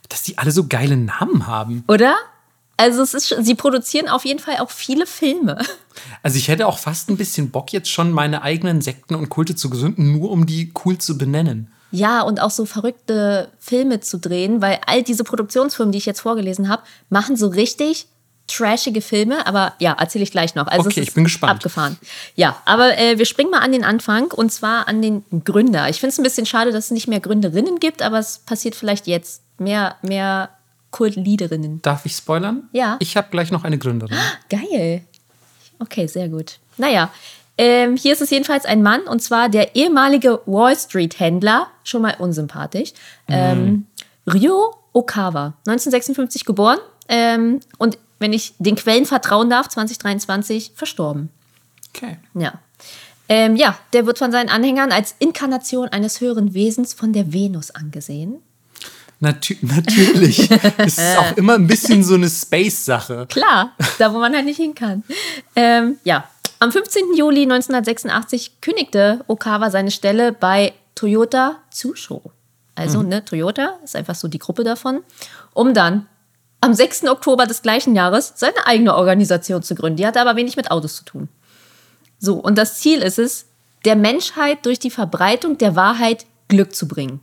Dass 0.09 0.23
die 0.23 0.39
alle 0.39 0.51
so 0.51 0.67
geile 0.67 0.97
Namen 0.97 1.47
haben. 1.47 1.85
Oder? 1.89 2.17
Also 2.77 3.03
es 3.03 3.15
ist, 3.15 3.35
sie 3.41 3.55
produzieren 3.55 4.09
auf 4.09 4.25
jeden 4.25 4.39
Fall 4.39 4.59
auch 4.59 4.71
viele 4.71 5.07
Filme. 5.07 5.59
Also 6.23 6.37
ich 6.37 6.49
hätte 6.49 6.67
auch 6.67 6.79
fast 6.79 7.09
ein 7.09 7.17
bisschen 7.17 7.51
Bock, 7.51 7.73
jetzt 7.73 7.91
schon 7.91 8.11
meine 8.13 8.43
eigenen 8.43 8.83
Sekten 8.83 9.15
und 9.15 9.31
Kulte 9.31 9.57
zu 9.57 9.71
gründen, 9.71 10.13
nur 10.13 10.31
um 10.31 10.45
die 10.45 10.73
cool 10.85 10.99
zu 10.99 11.17
benennen. 11.17 11.73
Ja, 11.91 12.21
und 12.21 12.41
auch 12.41 12.51
so 12.51 12.67
verrückte 12.67 13.49
Filme 13.59 14.01
zu 14.01 14.19
drehen, 14.19 14.61
weil 14.61 14.79
all 14.87 15.03
diese 15.03 15.25
Produktionsfirmen, 15.25 15.93
die 15.93 15.99
ich 15.99 16.07
jetzt 16.07 16.21
vorgelesen 16.21 16.69
habe, 16.69 16.83
machen 17.09 17.37
so 17.37 17.49
richtig 17.49 18.09
trashige 18.47 19.01
Filme. 19.01 19.47
Aber 19.47 19.75
ja, 19.79 19.93
erzähle 19.99 20.25
ich 20.25 20.31
gleich 20.31 20.55
noch. 20.55 20.67
Also 20.67 20.89
Okay, 20.89 21.01
ich 21.01 21.15
bin 21.15 21.25
gespannt. 21.25 21.53
Abgefahren. 21.53 21.97
Ja, 22.35 22.61
aber 22.65 22.99
äh, 22.99 23.19
wir 23.19 23.25
springen 23.25 23.51
mal 23.51 23.61
an 23.61 23.73
den 23.73 23.85
Anfang 23.85 24.31
und 24.33 24.53
zwar 24.53 24.89
an 24.89 25.01
den 25.01 25.25
Gründer. 25.45 25.89
Ich 25.89 26.01
finde 26.01 26.13
es 26.13 26.19
ein 26.19 26.23
bisschen 26.25 26.47
schade, 26.47 26.73
dass 26.73 26.87
es 26.87 26.91
nicht 26.91 27.09
mehr 27.09 27.21
Gründerinnen 27.21 27.79
gibt, 27.81 28.03
aber 28.03 28.19
es 28.19 28.39
passiert 28.41 28.75
vielleicht 28.75 29.07
jetzt. 29.07 29.43
Mehr, 29.59 29.97
mehr 30.03 30.51
Kultleaderinnen. 30.97 31.83
Darf 31.83 32.07
ich 32.07 32.17
spoilern? 32.17 32.71
Ja. 32.73 32.97
Ich 33.01 33.19
habe 33.19 33.29
gleich 33.31 33.51
noch 33.51 33.65
eine 33.65 33.77
Gründerin. 33.77 34.17
Geil. 34.49 35.05
Okay, 35.79 36.07
sehr 36.07 36.31
gut. 36.31 36.59
Naja, 36.79 37.11
ähm, 37.59 37.97
hier 37.97 38.15
ist 38.15 38.23
es 38.23 38.31
jedenfalls 38.31 38.65
ein 38.65 38.83
Mann 38.83 39.03
und 39.03 39.23
zwar 39.23 39.51
der 39.51 39.77
ehemalige 39.77 40.41
Wall 40.47 40.75
Street-Händler, 40.75 41.67
schon 41.85 42.01
mal 42.01 42.15
unsympathisch, 42.19 42.95
ähm, 43.29 43.85
Ryo 44.27 44.75
Okawa, 44.95 45.59
1956 45.67 46.47
geboren 46.47 46.79
ähm, 47.11 47.61
und 47.77 47.99
wenn 48.19 48.33
ich 48.33 48.55
den 48.59 48.77
Quellen 48.77 49.05
vertrauen 49.05 49.51
darf, 49.51 49.69
2023 49.69 50.73
verstorben. 50.75 51.29
Okay. 51.95 52.17
Ja. 52.33 52.55
Ähm, 53.29 53.57
ja, 53.57 53.77
der 53.93 54.07
wird 54.07 54.17
von 54.17 54.33
seinen 54.33 54.49
Anhängern 54.49 54.93
als 54.93 55.15
Inkarnation 55.19 55.89
eines 55.89 56.23
höheren 56.23 56.55
Wesens 56.55 56.95
von 56.95 57.13
der 57.13 57.35
Venus 57.35 57.71
angesehen. 57.71 58.41
Natü 59.21 59.57
natürlich. 59.63 60.51
es 60.79 60.99
ist 60.99 61.17
auch 61.17 61.37
immer 61.37 61.55
ein 61.55 61.67
bisschen 61.67 62.05
so 62.05 62.15
eine 62.15 62.29
Space-Sache. 62.29 63.27
Klar, 63.31 63.73
da 63.99 64.13
wo 64.13 64.19
man 64.19 64.35
halt 64.35 64.45
nicht 64.45 64.59
hin 64.59 64.75
kann. 64.75 65.05
Ähm, 65.55 65.97
ja, 66.05 66.29
am 66.59 66.73
15. 66.73 67.15
Juli 67.15 67.43
1986 67.43 68.61
kündigte 68.61 69.25
Okawa 69.27 69.71
seine 69.71 69.91
Stelle 69.91 70.33
bei 70.33 70.73
Toyota 70.95 71.57
Tsusho. 71.71 72.33
Also, 72.75 73.03
ne, 73.03 73.25
Toyota 73.25 73.79
ist 73.85 73.97
einfach 73.97 74.15
so 74.15 74.29
die 74.29 74.39
Gruppe 74.39 74.63
davon, 74.63 75.03
um 75.55 75.73
dann 75.73 76.07
am 76.61 76.75
6. 76.75 77.05
Oktober 77.05 77.47
des 77.47 77.63
gleichen 77.63 77.97
Jahres 77.97 78.35
seine 78.37 78.67
eigene 78.67 78.95
Organisation 78.95 79.63
zu 79.63 79.75
gründen. 79.75 79.97
Die 79.97 80.07
hatte 80.07 80.21
aber 80.21 80.37
wenig 80.37 80.57
mit 80.57 80.71
Autos 80.71 80.97
zu 80.97 81.05
tun. 81.05 81.29
So, 82.19 82.35
und 82.35 82.57
das 82.57 82.79
Ziel 82.81 83.01
ist 83.01 83.19
es, 83.19 83.47
der 83.85 83.97
Menschheit 83.97 84.67
durch 84.67 84.79
die 84.79 84.91
Verbreitung 84.91 85.59
der 85.59 85.77
Wahrheit 85.77 86.27
Glück 86.49 86.75
zu 86.75 86.89
bringen. 86.89 87.21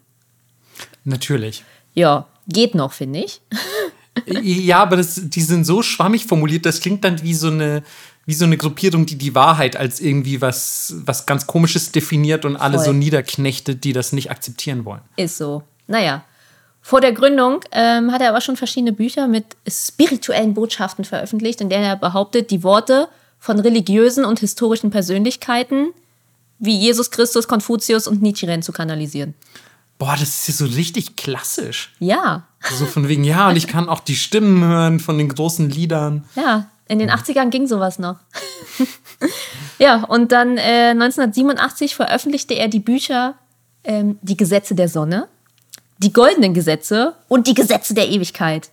Natürlich. 1.03 1.63
Ja, 1.93 2.27
geht 2.47 2.75
noch, 2.75 2.93
finde 2.93 3.19
ich. 3.19 3.41
Ja, 4.27 4.83
aber 4.83 4.97
das, 4.97 5.19
die 5.23 5.41
sind 5.41 5.65
so 5.65 5.81
schwammig 5.81 6.27
formuliert, 6.27 6.67
das 6.67 6.81
klingt 6.81 7.03
dann 7.03 7.23
wie 7.23 7.33
so 7.33 7.47
eine, 7.47 7.81
wie 8.27 8.35
so 8.35 8.45
eine 8.45 8.57
Gruppierung, 8.57 9.07
die 9.07 9.17
die 9.17 9.33
Wahrheit 9.33 9.75
als 9.75 9.99
irgendwie 9.99 10.39
was, 10.39 10.93
was 11.05 11.25
ganz 11.25 11.47
Komisches 11.47 11.91
definiert 11.91 12.45
und 12.45 12.55
alle 12.55 12.77
Voll. 12.77 12.85
so 12.85 12.93
niederknechtet, 12.93 13.83
die 13.83 13.91
das 13.91 14.13
nicht 14.13 14.29
akzeptieren 14.29 14.85
wollen. 14.85 15.01
Ist 15.15 15.37
so. 15.37 15.63
Naja. 15.87 16.23
Vor 16.81 17.01
der 17.01 17.13
Gründung 17.13 17.61
ähm, 17.71 18.11
hat 18.11 18.21
er 18.21 18.29
aber 18.29 18.41
schon 18.41 18.55
verschiedene 18.55 18.93
Bücher 18.93 19.27
mit 19.27 19.45
spirituellen 19.67 20.53
Botschaften 20.53 21.05
veröffentlicht, 21.05 21.61
in 21.61 21.69
denen 21.69 21.85
er 21.85 21.95
behauptet, 21.95 22.51
die 22.51 22.61
Worte 22.61 23.07
von 23.39 23.59
religiösen 23.59 24.25
und 24.25 24.39
historischen 24.39 24.91
Persönlichkeiten 24.91 25.87
wie 26.59 26.77
Jesus 26.77 27.11
Christus, 27.11 27.47
Konfuzius 27.47 28.07
und 28.07 28.21
Nichiren 28.21 28.61
zu 28.61 28.71
kanalisieren. 28.71 29.33
Boah, 30.03 30.17
das 30.19 30.23
ist 30.23 30.47
ja 30.49 30.53
so 30.67 30.75
richtig 30.75 31.15
klassisch. 31.15 31.93
Ja, 31.99 32.43
So 32.77 32.85
von 32.85 33.07
wegen, 33.07 33.23
ja, 33.23 33.47
und 33.47 33.55
ich 33.55 33.67
kann 33.67 33.87
auch 33.87 34.01
die 34.01 34.17
Stimmen 34.17 34.61
hören 34.61 34.99
von 34.99 35.17
den 35.17 35.29
großen 35.29 35.69
Liedern. 35.69 36.25
ja, 36.35 36.65
in 36.89 36.99
den 36.99 37.09
80ern 37.09 37.49
ging 37.49 37.67
sowas 37.67 37.99
noch. 37.99 38.17
ja, 39.79 40.03
und 40.03 40.33
dann 40.33 40.57
äh, 40.57 40.89
1987 40.89 41.95
veröffentlichte 41.95 42.53
er 42.53 42.67
die 42.67 42.81
Bücher 42.81 43.35
ähm, 43.85 44.19
Die 44.21 44.35
Gesetze 44.35 44.75
der 44.75 44.89
Sonne, 44.89 45.29
die 45.99 46.11
goldenen 46.11 46.53
Gesetze 46.53 47.15
und 47.29 47.47
die 47.47 47.53
Gesetze 47.53 47.93
der 47.93 48.09
Ewigkeit. 48.09 48.71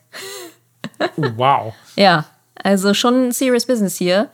Oh, 1.17 1.31
wow. 1.37 1.75
Ja, 1.95 2.25
also 2.57 2.93
schon 2.93 3.31
serious 3.31 3.67
business 3.67 3.97
hier. 3.97 4.31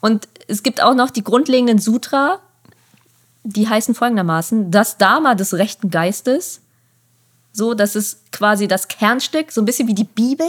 Und 0.00 0.26
es 0.48 0.62
gibt 0.62 0.82
auch 0.82 0.94
noch 0.94 1.10
die 1.10 1.22
grundlegenden 1.22 1.78
Sutra, 1.78 2.38
die 3.44 3.68
heißen 3.68 3.94
folgendermaßen: 3.94 4.70
Das 4.70 4.98
Dharma 4.98 5.34
des 5.34 5.54
rechten 5.54 5.90
Geistes. 5.90 6.60
So, 7.52 7.74
das 7.74 7.96
ist 7.96 8.30
quasi 8.32 8.68
das 8.68 8.86
Kernstück, 8.88 9.50
so 9.50 9.60
ein 9.60 9.64
bisschen 9.64 9.88
wie 9.88 9.94
die 9.94 10.04
Bibel. 10.04 10.46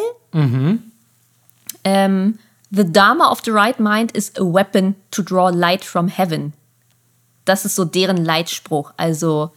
Ähm, 1.84 2.40
the 2.70 2.92
Dharma 2.92 3.32
of 3.32 3.42
the 3.44 3.52
right 3.52 3.80
mind 3.80 4.12
is 4.12 4.32
a 4.36 4.42
weapon 4.44 4.96
to 5.12 5.22
draw 5.24 5.50
light 5.50 5.84
from 5.84 6.08
heaven. 6.08 6.54
Das 7.46 7.66
ist 7.66 7.76
so 7.76 7.86
deren 7.86 8.18
Leitspruch. 8.24 8.94
Also 8.98 9.52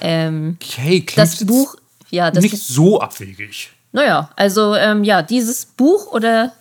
ähm, 0.00 0.56
Okay, 0.62 1.04
das 1.16 1.44
Buch, 1.44 1.74
ja, 2.10 2.30
das 2.30 2.42
nicht 2.42 2.56
so 2.58 3.00
abwegig. 3.00 3.70
naja, 3.92 4.30
also 4.36 4.74
ähm, 4.76 5.02
ja, 5.02 5.22
dieses 5.22 5.66
Buch 5.66 6.12
oder 6.12 6.52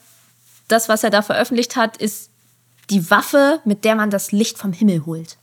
das, 0.68 0.90
was 0.90 1.04
er 1.04 1.10
da 1.12 1.22
veröffentlicht 1.22 1.76
hat, 1.76 1.98
ist 1.98 2.30
die 2.90 3.10
Waffe, 3.12 3.60
mit 3.66 3.86
der 3.86 3.96
man 3.96 4.10
das 4.10 4.32
Licht 4.32 4.58
vom 4.58 4.74
Himmel 4.74 5.06
holt. 5.06 5.38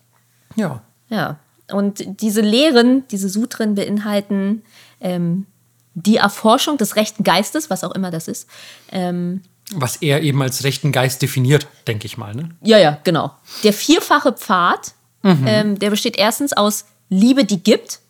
Ja. 0.57 0.83
Ja. 1.09 1.39
Und 1.71 2.05
diese 2.21 2.41
Lehren, 2.41 3.07
diese 3.09 3.29
Sutren 3.29 3.75
beinhalten 3.75 4.63
ähm, 5.01 5.47
die 5.95 6.17
Erforschung 6.17 6.77
des 6.77 6.97
rechten 6.97 7.25
Geistes, 7.25 7.71
was 7.71 7.85
auch 7.85 7.93
immer 7.93 8.11
das 8.11 8.29
ist. 8.29 8.49
Ähm, 8.91 9.43
Was 9.73 9.97
er 9.97 10.23
eben 10.23 10.43
als 10.43 10.65
rechten 10.65 10.93
Geist 10.93 11.23
definiert, 11.23 11.67
denke 11.87 12.07
ich 12.07 12.19
mal. 12.19 12.35
Ne? 12.35 12.51
ja, 12.63 12.79
ja, 12.79 12.99
genau. 13.05 13.33
Der 13.63 13.73
vierfache 13.73 14.33
Pfad, 14.33 14.93
ähm, 15.23 15.79
der 15.79 15.89
besteht 15.89 16.19
erstens 16.19 16.53
aus 16.53 16.85
Liebe, 17.09 17.45
die 17.45 17.63
gibt, 17.63 18.01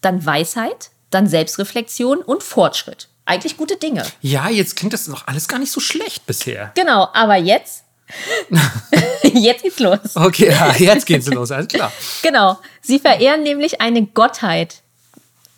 dann 0.00 0.24
Weisheit, 0.24 0.90
dann 1.10 1.26
Selbstreflexion 1.26 2.18
und 2.18 2.42
Fortschritt. 2.42 3.08
Eigentlich 3.24 3.56
gute 3.56 3.76
Dinge. 3.76 4.04
Ja, 4.20 4.48
jetzt 4.48 4.76
klingt 4.76 4.92
das 4.92 5.06
doch 5.06 5.26
alles 5.26 5.48
gar 5.48 5.58
nicht 5.58 5.72
so 5.72 5.80
schlecht 5.80 6.26
bisher. 6.26 6.72
Genau, 6.74 7.08
aber 7.14 7.36
jetzt, 7.36 7.84
jetzt 9.22 9.62
geht's 9.62 9.78
los. 9.78 10.16
Okay, 10.16 10.50
ja, 10.50 10.74
jetzt 10.76 11.06
geht's 11.06 11.26
los, 11.28 11.50
alles 11.50 11.68
klar. 11.68 11.92
Genau, 12.22 12.58
sie 12.80 12.98
verehren 12.98 13.42
nämlich 13.42 13.80
eine 13.80 14.06
Gottheit. 14.06 14.82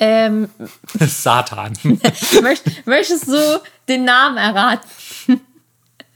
Ähm, 0.00 0.48
Satan. 1.00 1.78
möcht, 2.42 2.86
möchtest 2.86 3.28
du 3.28 3.60
den 3.88 4.04
Namen 4.04 4.36
erraten? 4.36 4.88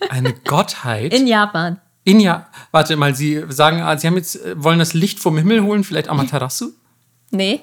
Eine 0.08 0.32
Gottheit. 0.32 1.12
In 1.12 1.26
Japan. 1.26 1.80
In 2.04 2.20
ja, 2.20 2.48
warte 2.70 2.96
mal, 2.96 3.14
Sie 3.14 3.44
sagen, 3.48 3.78
Sie 3.98 4.06
haben 4.06 4.16
jetzt, 4.16 4.36
äh, 4.36 4.62
wollen 4.62 4.78
das 4.78 4.94
Licht 4.94 5.18
vom 5.20 5.36
Himmel 5.36 5.62
holen, 5.62 5.84
vielleicht 5.84 6.08
Amaterasu? 6.08 6.72
Nee? 7.30 7.60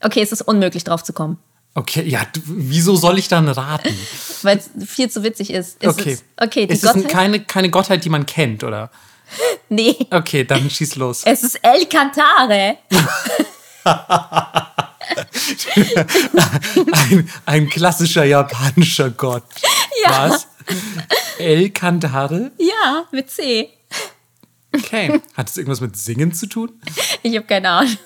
Okay, 0.00 0.22
es 0.22 0.32
ist 0.32 0.42
unmöglich 0.42 0.84
drauf 0.84 1.02
zu 1.02 1.12
kommen, 1.12 1.38
Okay, 1.74 2.02
ja, 2.06 2.26
du, 2.32 2.40
wieso 2.44 2.96
soll 2.96 3.18
ich 3.18 3.28
dann 3.28 3.48
raten? 3.48 3.96
weil 4.42 4.58
es 4.58 4.70
viel 4.88 5.10
zu 5.10 5.22
witzig 5.22 5.50
ist. 5.50 5.82
ist 5.82 5.98
Okay. 5.98 6.12
Es, 6.12 6.24
okay, 6.36 6.66
die 6.66 6.74
ist 6.74 6.84
es 6.84 6.92
Gottheit. 6.92 7.10
keine, 7.10 7.40
keine 7.40 7.70
Gottheit, 7.70 8.04
die 8.04 8.10
man 8.10 8.26
kennt, 8.26 8.62
oder? 8.64 8.90
nee, 9.70 9.96
Okay, 10.10 10.44
dann 10.44 10.68
schieß 10.68 10.96
los. 10.96 11.22
es 11.24 11.42
ist 11.42 11.58
El 11.62 11.86
Cantare. 11.86 12.76
Ein, 16.92 17.30
ein 17.44 17.68
klassischer 17.68 18.24
japanischer 18.24 19.10
Gott. 19.10 19.44
Ja. 20.04 20.28
Was? 20.30 20.46
El 21.38 21.70
Cantare? 21.70 22.52
Ja, 22.58 23.04
mit 23.10 23.30
C. 23.30 23.68
Okay. 24.74 25.20
Hat 25.34 25.50
es 25.50 25.56
irgendwas 25.56 25.80
mit 25.80 25.96
Singen 25.96 26.32
zu 26.32 26.46
tun? 26.46 26.80
Ich 27.22 27.34
habe 27.36 27.46
keine 27.46 27.68
Ahnung. 27.70 27.96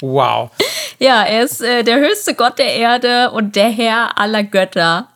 Wow. 0.00 0.50
Ja, 0.98 1.22
er 1.22 1.44
ist 1.44 1.60
äh, 1.62 1.82
der 1.82 1.98
höchste 1.98 2.34
Gott 2.34 2.58
der 2.58 2.74
Erde 2.74 3.30
und 3.30 3.56
der 3.56 3.70
Herr 3.70 4.18
aller 4.18 4.44
Götter. 4.44 5.08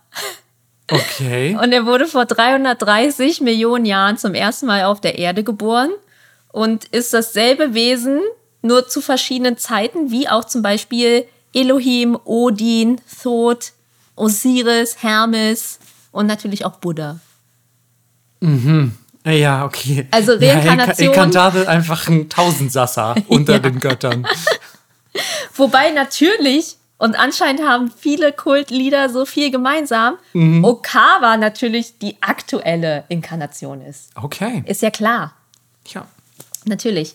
Okay. 0.90 1.56
Und 1.60 1.72
er 1.72 1.84
wurde 1.86 2.06
vor 2.06 2.26
330 2.26 3.40
Millionen 3.40 3.86
Jahren 3.86 4.16
zum 4.18 4.34
ersten 4.34 4.66
Mal 4.66 4.84
auf 4.84 5.00
der 5.00 5.18
Erde 5.18 5.42
geboren 5.42 5.90
und 6.52 6.84
ist 6.86 7.12
dasselbe 7.12 7.74
Wesen, 7.74 8.20
nur 8.62 8.88
zu 8.88 9.00
verschiedenen 9.00 9.58
Zeiten, 9.58 10.10
wie 10.10 10.28
auch 10.28 10.44
zum 10.44 10.62
Beispiel 10.62 11.26
Elohim, 11.52 12.18
Odin, 12.24 13.00
Thoth, 13.22 13.72
Osiris, 14.14 15.02
Hermes 15.02 15.78
und 16.12 16.26
natürlich 16.26 16.64
auch 16.64 16.76
Buddha. 16.76 17.20
Ja, 19.26 19.64
okay. 19.64 20.06
Also 20.12 20.34
Ja, 20.34 20.54
Reinkarnation- 20.60 21.12
Cantare 21.12 21.66
einfach 21.68 22.06
ein 22.08 22.28
Tausendsassa 22.28 23.14
unter 23.28 23.54
Ja. 23.54 23.58
den 23.58 23.80
Göttern. 23.80 24.26
Wobei 25.56 25.90
natürlich, 25.90 26.76
und 26.98 27.18
anscheinend 27.18 27.62
haben 27.66 27.90
viele 27.90 28.32
Kultlieder 28.32 29.08
so 29.08 29.24
viel 29.26 29.50
gemeinsam, 29.50 30.16
Okawa 30.62 31.36
natürlich 31.36 31.98
die 31.98 32.16
aktuelle 32.20 33.04
Inkarnation 33.08 33.80
ist. 33.80 34.10
Okay. 34.14 34.62
Ist 34.66 34.82
ja 34.82 34.90
klar. 34.90 35.34
Ja. 35.88 36.06
Natürlich. 36.64 37.14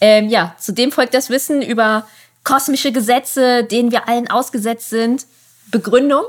Ähm, 0.00 0.28
ja, 0.28 0.54
zudem 0.58 0.90
folgt 0.92 1.14
das 1.14 1.30
Wissen 1.30 1.62
über 1.62 2.06
kosmische 2.42 2.92
Gesetze, 2.92 3.64
denen 3.64 3.90
wir 3.92 4.08
allen 4.08 4.30
ausgesetzt 4.30 4.90
sind. 4.90 5.26
Begründung, 5.70 6.24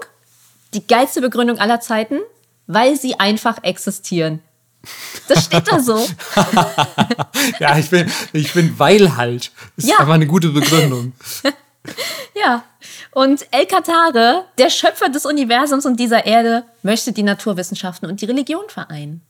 die 0.74 0.86
geilste 0.86 1.22
Begründung 1.22 1.60
aller 1.60 1.80
Zeiten, 1.82 2.20
weil 2.68 2.96
sie 2.96 3.20
einfach 3.20 3.64
existieren. 3.64 4.42
Das 5.28 5.46
steht 5.46 5.68
da 5.72 5.80
so. 5.80 6.06
Ja, 7.60 7.78
ich 7.78 7.90
bin, 7.90 8.12
ich 8.34 8.54
bin 8.54 8.78
weil 8.80 9.16
halt. 9.18 9.52
Ist 9.78 9.88
Ja. 9.90 10.00
aber 10.00 10.14
eine 10.14 10.28
gute 10.28 10.50
Begründung. 10.50 11.14
Ja. 12.36 12.64
Und 13.12 13.46
El 13.52 13.68
Katare, 13.68 14.46
der 14.58 14.70
Schöpfer 14.72 15.08
des 15.10 15.26
Universums 15.28 15.86
und 15.86 16.00
dieser 16.00 16.26
Erde, 16.26 16.64
möchte 16.82 17.12
die 17.14 17.22
Naturwissenschaften 17.24 18.10
und 18.10 18.22
die 18.22 18.26
Religion 18.26 18.64
vereinen. 18.70 19.22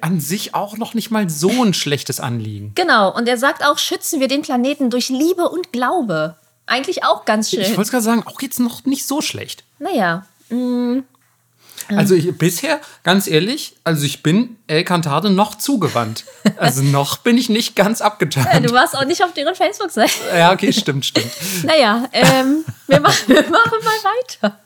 An 0.00 0.20
sich 0.20 0.54
auch 0.54 0.76
noch 0.76 0.94
nicht 0.94 1.10
mal 1.12 1.30
so 1.30 1.62
ein 1.62 1.74
schlechtes 1.74 2.18
Anliegen. 2.18 2.72
Genau. 2.74 3.14
Und 3.14 3.28
er 3.28 3.38
sagt 3.38 3.64
auch, 3.64 3.78
schützen 3.78 4.18
wir 4.20 4.26
den 4.28 4.42
Planeten 4.42 4.90
durch 4.90 5.08
Liebe 5.10 5.48
und 5.48 5.72
Glaube. 5.72 6.36
Eigentlich 6.66 7.04
auch 7.04 7.24
ganz 7.24 7.52
Ich 7.52 7.64
schön. 7.66 7.76
wollte 7.76 7.90
gerade 7.92 8.04
sagen, 8.04 8.22
auch 8.26 8.40
jetzt 8.42 8.58
noch 8.58 8.84
nicht 8.84 9.06
so 9.06 9.20
schlecht. 9.20 9.62
Naja, 9.78 10.26
Also 11.88 12.14
ich, 12.14 12.36
bisher, 12.36 12.80
ganz 13.04 13.26
ehrlich, 13.26 13.76
also 13.84 14.04
ich 14.04 14.22
bin 14.22 14.56
El 14.66 14.84
Cantare 14.84 15.30
noch 15.30 15.56
zugewandt. 15.56 16.24
Also 16.56 16.82
noch 16.84 17.18
bin 17.18 17.36
ich 17.38 17.48
nicht 17.48 17.76
ganz 17.76 18.00
abgetan. 18.00 18.62
du 18.62 18.72
warst 18.72 18.96
auch 18.96 19.04
nicht 19.04 19.22
auf 19.24 19.32
deren 19.32 19.54
Facebook-Seite. 19.54 20.12
Ja, 20.34 20.52
okay, 20.52 20.72
stimmt, 20.72 21.04
stimmt. 21.06 21.30
Naja, 21.64 22.08
ähm, 22.12 22.64
wir, 22.86 23.00
machen, 23.00 23.16
wir 23.28 23.42
machen 23.42 23.78
mal 23.82 24.10
weiter. 24.40 24.58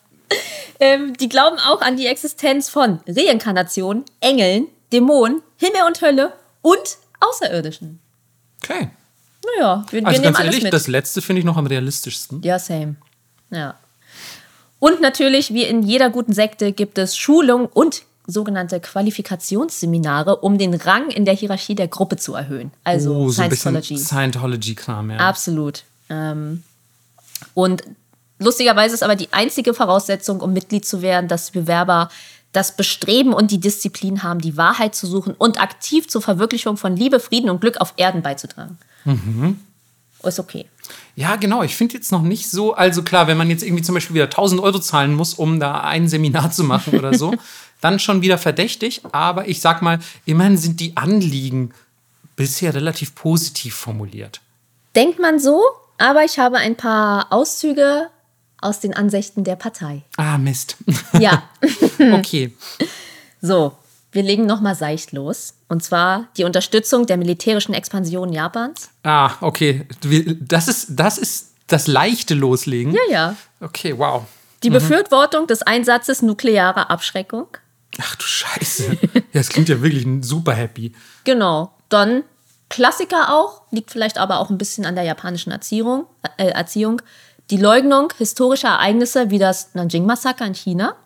Ähm, 0.80 1.16
die 1.16 1.28
glauben 1.28 1.58
auch 1.58 1.80
an 1.80 1.96
die 1.96 2.06
Existenz 2.06 2.68
von 2.68 3.00
Reinkarnation, 3.06 4.04
Engeln, 4.20 4.66
Dämonen, 4.92 5.42
Himmel 5.56 5.82
und 5.86 6.00
Hölle 6.02 6.32
und 6.62 6.98
Außerirdischen. 7.20 8.00
Okay. 8.62 8.90
Naja, 9.58 9.84
wir, 9.90 10.00
wir 10.00 10.06
Also 10.08 10.20
nehmen 10.20 10.24
ganz 10.24 10.38
alles 10.38 10.46
ehrlich, 10.54 10.64
mit. 10.64 10.72
das 10.72 10.86
letzte 10.88 11.22
finde 11.22 11.40
ich 11.40 11.44
noch 11.46 11.56
am 11.56 11.66
realistischsten. 11.66 12.42
ja, 12.42 12.58
same. 12.58 12.96
Ja. 13.50 13.76
Und 14.78 15.00
natürlich, 15.00 15.54
wie 15.54 15.64
in 15.64 15.82
jeder 15.82 16.10
guten 16.10 16.32
Sekte, 16.32 16.72
gibt 16.72 16.98
es 16.98 17.16
Schulung 17.16 17.66
und 17.66 18.02
sogenannte 18.26 18.80
Qualifikationsseminare, 18.80 20.36
um 20.36 20.58
den 20.58 20.74
Rang 20.74 21.10
in 21.10 21.24
der 21.24 21.34
Hierarchie 21.34 21.74
der 21.74 21.88
Gruppe 21.88 22.16
zu 22.16 22.34
erhöhen. 22.34 22.72
Also 22.84 23.14
oh, 23.14 23.28
so 23.28 23.42
Scientology. 23.42 23.98
Scientology-Kram, 23.98 25.12
ja. 25.12 25.16
Absolut. 25.18 25.84
Ähm, 26.10 26.62
und 27.54 27.84
lustigerweise 28.38 28.94
ist 28.94 29.02
aber 29.02 29.16
die 29.16 29.32
einzige 29.32 29.74
Voraussetzung, 29.74 30.40
um 30.40 30.52
Mitglied 30.52 30.84
zu 30.84 31.02
werden, 31.02 31.28
dass 31.28 31.52
die 31.52 31.60
Bewerber 31.60 32.10
das 32.52 32.74
Bestreben 32.74 33.32
und 33.32 33.50
die 33.50 33.60
Disziplin 33.60 34.22
haben, 34.22 34.40
die 34.40 34.56
Wahrheit 34.56 34.94
zu 34.94 35.06
suchen 35.06 35.34
und 35.36 35.60
aktiv 35.60 36.08
zur 36.08 36.22
Verwirklichung 36.22 36.76
von 36.76 36.96
Liebe, 36.96 37.20
Frieden 37.20 37.50
und 37.50 37.60
Glück 37.60 37.80
auf 37.80 37.94
Erden 37.96 38.22
beizutragen. 38.22 38.78
Und 39.04 39.60
ist 40.26 40.38
okay. 40.38 40.66
Ja, 41.14 41.36
genau. 41.36 41.62
Ich 41.62 41.74
finde 41.76 41.94
jetzt 41.94 42.12
noch 42.12 42.22
nicht 42.22 42.50
so, 42.50 42.74
also 42.74 43.02
klar, 43.02 43.26
wenn 43.26 43.36
man 43.36 43.50
jetzt 43.50 43.62
irgendwie 43.62 43.82
zum 43.82 43.94
Beispiel 43.94 44.14
wieder 44.14 44.24
1000 44.24 44.60
Euro 44.60 44.78
zahlen 44.78 45.14
muss, 45.14 45.34
um 45.34 45.60
da 45.60 45.80
ein 45.80 46.08
Seminar 46.08 46.50
zu 46.50 46.64
machen 46.64 46.98
oder 46.98 47.14
so, 47.14 47.34
dann 47.80 47.98
schon 47.98 48.22
wieder 48.22 48.38
verdächtig. 48.38 49.02
Aber 49.12 49.48
ich 49.48 49.60
sag 49.60 49.82
mal, 49.82 49.98
immerhin 50.24 50.56
sind 50.56 50.80
die 50.80 50.96
Anliegen 50.96 51.72
bisher 52.36 52.74
relativ 52.74 53.14
positiv 53.14 53.74
formuliert. 53.74 54.40
Denkt 54.94 55.18
man 55.18 55.38
so, 55.38 55.62
aber 55.98 56.24
ich 56.24 56.38
habe 56.38 56.56
ein 56.58 56.76
paar 56.76 57.32
Auszüge 57.32 58.08
aus 58.60 58.80
den 58.80 58.94
Ansichten 58.94 59.44
der 59.44 59.56
Partei. 59.56 60.02
Ah, 60.16 60.38
Mist. 60.38 60.76
Ja, 61.18 61.48
okay. 62.12 62.54
so, 63.40 63.72
wir 64.16 64.22
legen 64.22 64.46
nochmal 64.46 64.74
seicht 64.74 65.12
los. 65.12 65.54
Und 65.68 65.84
zwar 65.84 66.28
die 66.36 66.44
Unterstützung 66.44 67.06
der 67.06 67.18
militärischen 67.18 67.74
Expansion 67.74 68.32
Japans. 68.32 68.90
Ah, 69.04 69.32
okay. 69.42 69.86
Das 70.40 70.66
ist, 70.66 70.88
das 70.90 71.18
ist 71.18 71.52
das 71.68 71.86
leichte 71.86 72.34
Loslegen. 72.34 72.92
Ja, 72.92 73.00
ja. 73.10 73.36
Okay, 73.60 73.96
wow. 73.96 74.24
Die 74.62 74.70
Befürwortung 74.70 75.46
des 75.46 75.62
Einsatzes 75.62 76.22
nuklearer 76.22 76.90
Abschreckung. 76.90 77.46
Ach 78.00 78.16
du 78.16 78.24
Scheiße. 78.24 78.98
Ja, 79.32 79.42
das 79.42 79.50
klingt 79.50 79.68
ja 79.68 79.82
wirklich 79.82 80.06
super 80.22 80.54
happy. 80.54 80.92
Genau. 81.24 81.72
Dann 81.90 82.22
Klassiker 82.70 83.34
auch, 83.34 83.62
liegt 83.70 83.90
vielleicht 83.90 84.16
aber 84.16 84.38
auch 84.40 84.48
ein 84.48 84.56
bisschen 84.56 84.86
an 84.86 84.94
der 84.94 85.04
japanischen 85.04 85.52
Erziehung. 85.52 86.06
Äh, 86.38 86.48
Erziehung. 86.48 87.02
Die 87.50 87.58
Leugnung 87.58 88.12
historischer 88.16 88.68
Ereignisse 88.68 89.30
wie 89.30 89.38
das 89.38 89.74
Nanjing-Massaker 89.74 90.46
in 90.46 90.54
China 90.54 90.96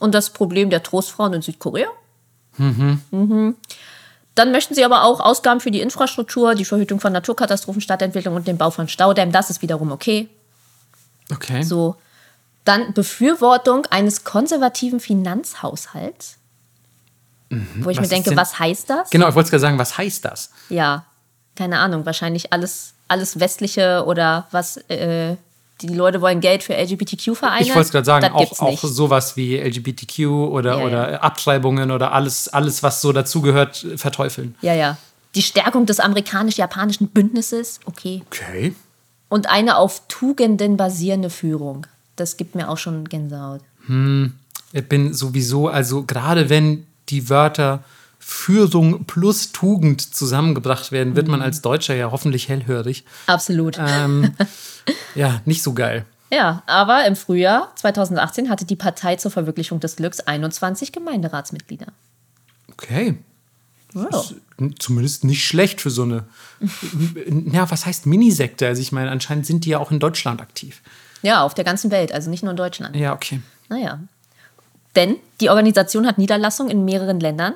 und 0.00 0.14
das 0.14 0.30
Problem 0.30 0.68
der 0.68 0.82
Trostfrauen 0.82 1.32
in 1.32 1.42
Südkorea. 1.42 1.88
Mhm. 2.58 3.56
Dann 4.34 4.52
möchten 4.52 4.74
sie 4.74 4.84
aber 4.84 5.04
auch 5.04 5.18
Ausgaben 5.20 5.60
für 5.60 5.70
die 5.70 5.80
Infrastruktur, 5.80 6.54
die 6.54 6.64
Verhütung 6.64 7.00
von 7.00 7.12
Naturkatastrophen, 7.12 7.80
Stadtentwicklung 7.80 8.36
und 8.36 8.46
den 8.46 8.56
Bau 8.56 8.70
von 8.70 8.86
Staudämmen. 8.88 9.32
Das 9.32 9.50
ist 9.50 9.62
wiederum 9.62 9.90
okay. 9.90 10.28
Okay. 11.32 11.62
So. 11.62 11.96
Dann 12.64 12.92
Befürwortung 12.92 13.86
eines 13.86 14.24
konservativen 14.24 15.00
Finanzhaushalts. 15.00 16.36
Wo 17.50 17.56
ich 17.56 17.66
Mhm. 17.76 17.84
Was 17.84 17.96
mir 17.98 18.08
denke, 18.08 18.36
was 18.36 18.58
heißt 18.58 18.90
das? 18.90 19.10
Genau, 19.10 19.28
ich 19.28 19.34
wollte 19.34 19.50
gerade 19.50 19.60
sagen, 19.60 19.78
was 19.78 19.96
heißt 19.96 20.24
das? 20.24 20.50
Ja, 20.68 21.04
keine 21.56 21.78
Ahnung. 21.78 22.04
Wahrscheinlich 22.06 22.52
alles, 22.52 22.92
alles 23.08 23.40
Westliche 23.40 24.04
oder 24.06 24.46
was. 24.50 24.76
Äh, 24.88 25.36
die 25.80 25.88
Leute 25.88 26.20
wollen 26.20 26.40
Geld 26.40 26.62
für 26.62 26.74
LGBTQ-Vereine. 26.74 27.62
Ich 27.62 27.68
wollte 27.68 27.80
es 27.82 27.90
gerade 27.92 28.04
sagen, 28.04 28.22
das 28.22 28.60
auch, 28.60 28.60
auch 28.60 28.78
sowas 28.82 29.36
wie 29.36 29.56
LGBTQ 29.56 30.26
oder, 30.26 30.78
Ja, 30.78 30.84
oder 30.84 31.12
ja. 31.12 31.20
Abtreibungen 31.20 31.90
oder 31.90 32.12
alles, 32.12 32.48
alles, 32.48 32.82
was 32.82 33.00
so 33.00 33.12
dazugehört, 33.12 33.86
verteufeln. 33.96 34.56
Ja, 34.60 34.74
ja. 34.74 34.96
Die 35.34 35.42
Stärkung 35.42 35.86
des 35.86 36.00
amerikanisch-japanischen 36.00 37.08
Bündnisses, 37.08 37.80
okay. 37.84 38.22
Okay. 38.26 38.74
Und 39.28 39.48
eine 39.48 39.76
auf 39.76 40.02
Tugenden 40.08 40.76
basierende 40.76 41.30
Führung. 41.30 41.86
Das 42.16 42.36
gibt 42.36 42.54
mir 42.54 42.68
auch 42.68 42.78
schon 42.78 43.04
Gänsehaut. 43.08 43.60
Ich 44.72 44.88
bin 44.88 45.14
sowieso, 45.14 45.68
also 45.68 46.04
gerade 46.04 46.50
wenn 46.50 46.86
die 47.08 47.30
Wörter 47.30 47.84
Führung 48.30 49.04
plus 49.06 49.52
Tugend 49.52 50.02
zusammengebracht 50.14 50.92
werden, 50.92 51.16
wird 51.16 51.26
Mhm. 51.28 51.30
man 51.32 51.42
als 51.42 51.62
Deutscher 51.62 51.94
ja 51.94 52.10
hoffentlich 52.10 52.50
hellhörig. 52.50 53.04
Absolut. 53.26 53.78
Ähm, 53.80 54.34
ja, 55.14 55.40
nicht 55.46 55.62
so 55.62 55.72
geil. 55.72 56.04
Ja, 56.30 56.62
aber 56.66 57.06
im 57.06 57.16
Frühjahr 57.16 57.72
2018 57.76 58.50
hatte 58.50 58.66
die 58.66 58.76
Partei 58.76 59.16
zur 59.16 59.30
Verwirklichung 59.30 59.80
des 59.80 59.96
Glücks 59.96 60.20
21 60.20 60.92
Gemeinderatsmitglieder. 60.92 61.86
Okay. 62.70 63.16
Ja. 63.94 64.08
Zumindest 64.78 65.24
nicht 65.24 65.42
schlecht 65.46 65.80
für 65.80 65.88
so 65.90 66.02
eine, 66.02 66.24
ja, 67.50 67.70
was 67.70 67.86
heißt 67.86 68.04
Minisekte? 68.04 68.66
Also 68.66 68.82
ich 68.82 68.92
meine, 68.92 69.10
anscheinend 69.10 69.46
sind 69.46 69.64
die 69.64 69.70
ja 69.70 69.78
auch 69.78 69.90
in 69.90 70.00
Deutschland 70.00 70.42
aktiv. 70.42 70.82
ja, 71.22 71.42
auf 71.42 71.54
der 71.54 71.64
ganzen 71.64 71.90
Welt, 71.90 72.12
also 72.12 72.28
nicht 72.28 72.42
nur 72.42 72.50
in 72.50 72.58
Deutschland. 72.58 72.94
Ja, 72.94 73.14
okay. 73.14 73.40
Naja. 73.70 74.00
Denn 74.96 75.16
die 75.40 75.48
Organisation 75.48 76.06
hat 76.06 76.18
Niederlassungen 76.18 76.70
in 76.70 76.84
mehreren 76.84 77.20
Ländern, 77.20 77.54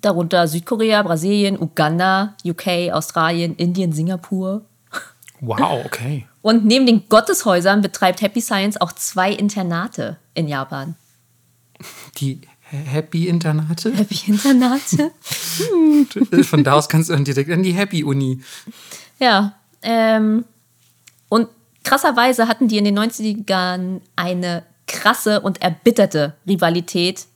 darunter 0.00 0.46
Südkorea, 0.48 1.02
Brasilien, 1.02 1.60
Uganda, 1.60 2.34
UK, 2.44 2.92
Australien, 2.92 3.56
Indien, 3.56 3.92
Singapur. 3.92 4.64
Wow, 5.40 5.84
okay. 5.84 6.26
Und 6.42 6.64
neben 6.64 6.86
den 6.86 7.08
Gotteshäusern 7.08 7.80
betreibt 7.80 8.22
Happy 8.22 8.40
Science 8.40 8.80
auch 8.80 8.92
zwei 8.92 9.32
Internate 9.32 10.18
in 10.34 10.48
Japan. 10.48 10.96
Die 12.16 12.40
Happy-Internate? 12.70 13.94
Happy 13.94 14.18
Internate? 14.26 15.10
Von 16.42 16.64
da 16.64 16.72
aus 16.72 16.88
kannst 16.88 17.08
du 17.08 17.14
dann 17.14 17.24
direkt 17.24 17.50
an 17.50 17.62
die 17.62 17.72
Happy-Uni. 17.72 18.40
ja. 19.18 19.54
Ähm, 19.80 20.44
und 21.28 21.48
krasserweise 21.84 22.48
hatten 22.48 22.66
die 22.66 22.78
in 22.78 22.84
den 22.84 22.98
90ern 22.98 24.00
eine 24.16 24.64
krasse 24.88 25.40
und 25.40 25.62
erbitterte 25.62 26.34
Rivalität 26.46 27.26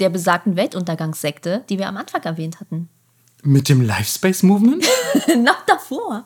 der 0.00 0.10
besagten 0.10 0.56
Weltuntergangssekte, 0.56 1.64
die 1.68 1.78
wir 1.78 1.88
am 1.88 1.96
Anfang 1.96 2.22
erwähnt 2.22 2.60
hatten. 2.60 2.88
Mit 3.42 3.68
dem 3.68 3.80
Lifespace 3.80 4.42
Movement? 4.42 4.84
Noch 5.36 5.64
davor. 5.66 6.24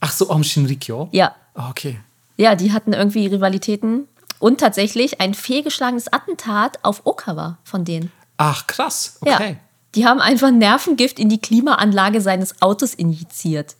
Ach 0.00 0.12
so, 0.12 0.30
Om 0.30 0.44
Shinrikyo? 0.44 1.08
Ja. 1.12 1.34
Ah, 1.54 1.70
Okay. 1.70 1.98
Ja, 2.38 2.54
die 2.54 2.72
hatten 2.72 2.92
irgendwie 2.92 3.26
Rivalitäten 3.28 4.06
und 4.38 4.60
tatsächlich 4.60 5.22
ein 5.22 5.32
fehlgeschlagenes 5.32 6.12
Attentat 6.12 6.78
auf 6.84 7.06
Okawa 7.06 7.56
von 7.64 7.86
denen. 7.86 8.12
Ach, 8.36 8.66
krass. 8.66 9.16
Okay. 9.22 9.50
Ja. 9.52 9.56
Die 9.94 10.04
haben 10.06 10.20
einfach 10.20 10.50
Nervengift 10.50 11.18
in 11.18 11.30
die 11.30 11.40
Klimaanlage 11.40 12.20
seines 12.20 12.60
Autos 12.60 12.92
injiziert. 12.92 13.74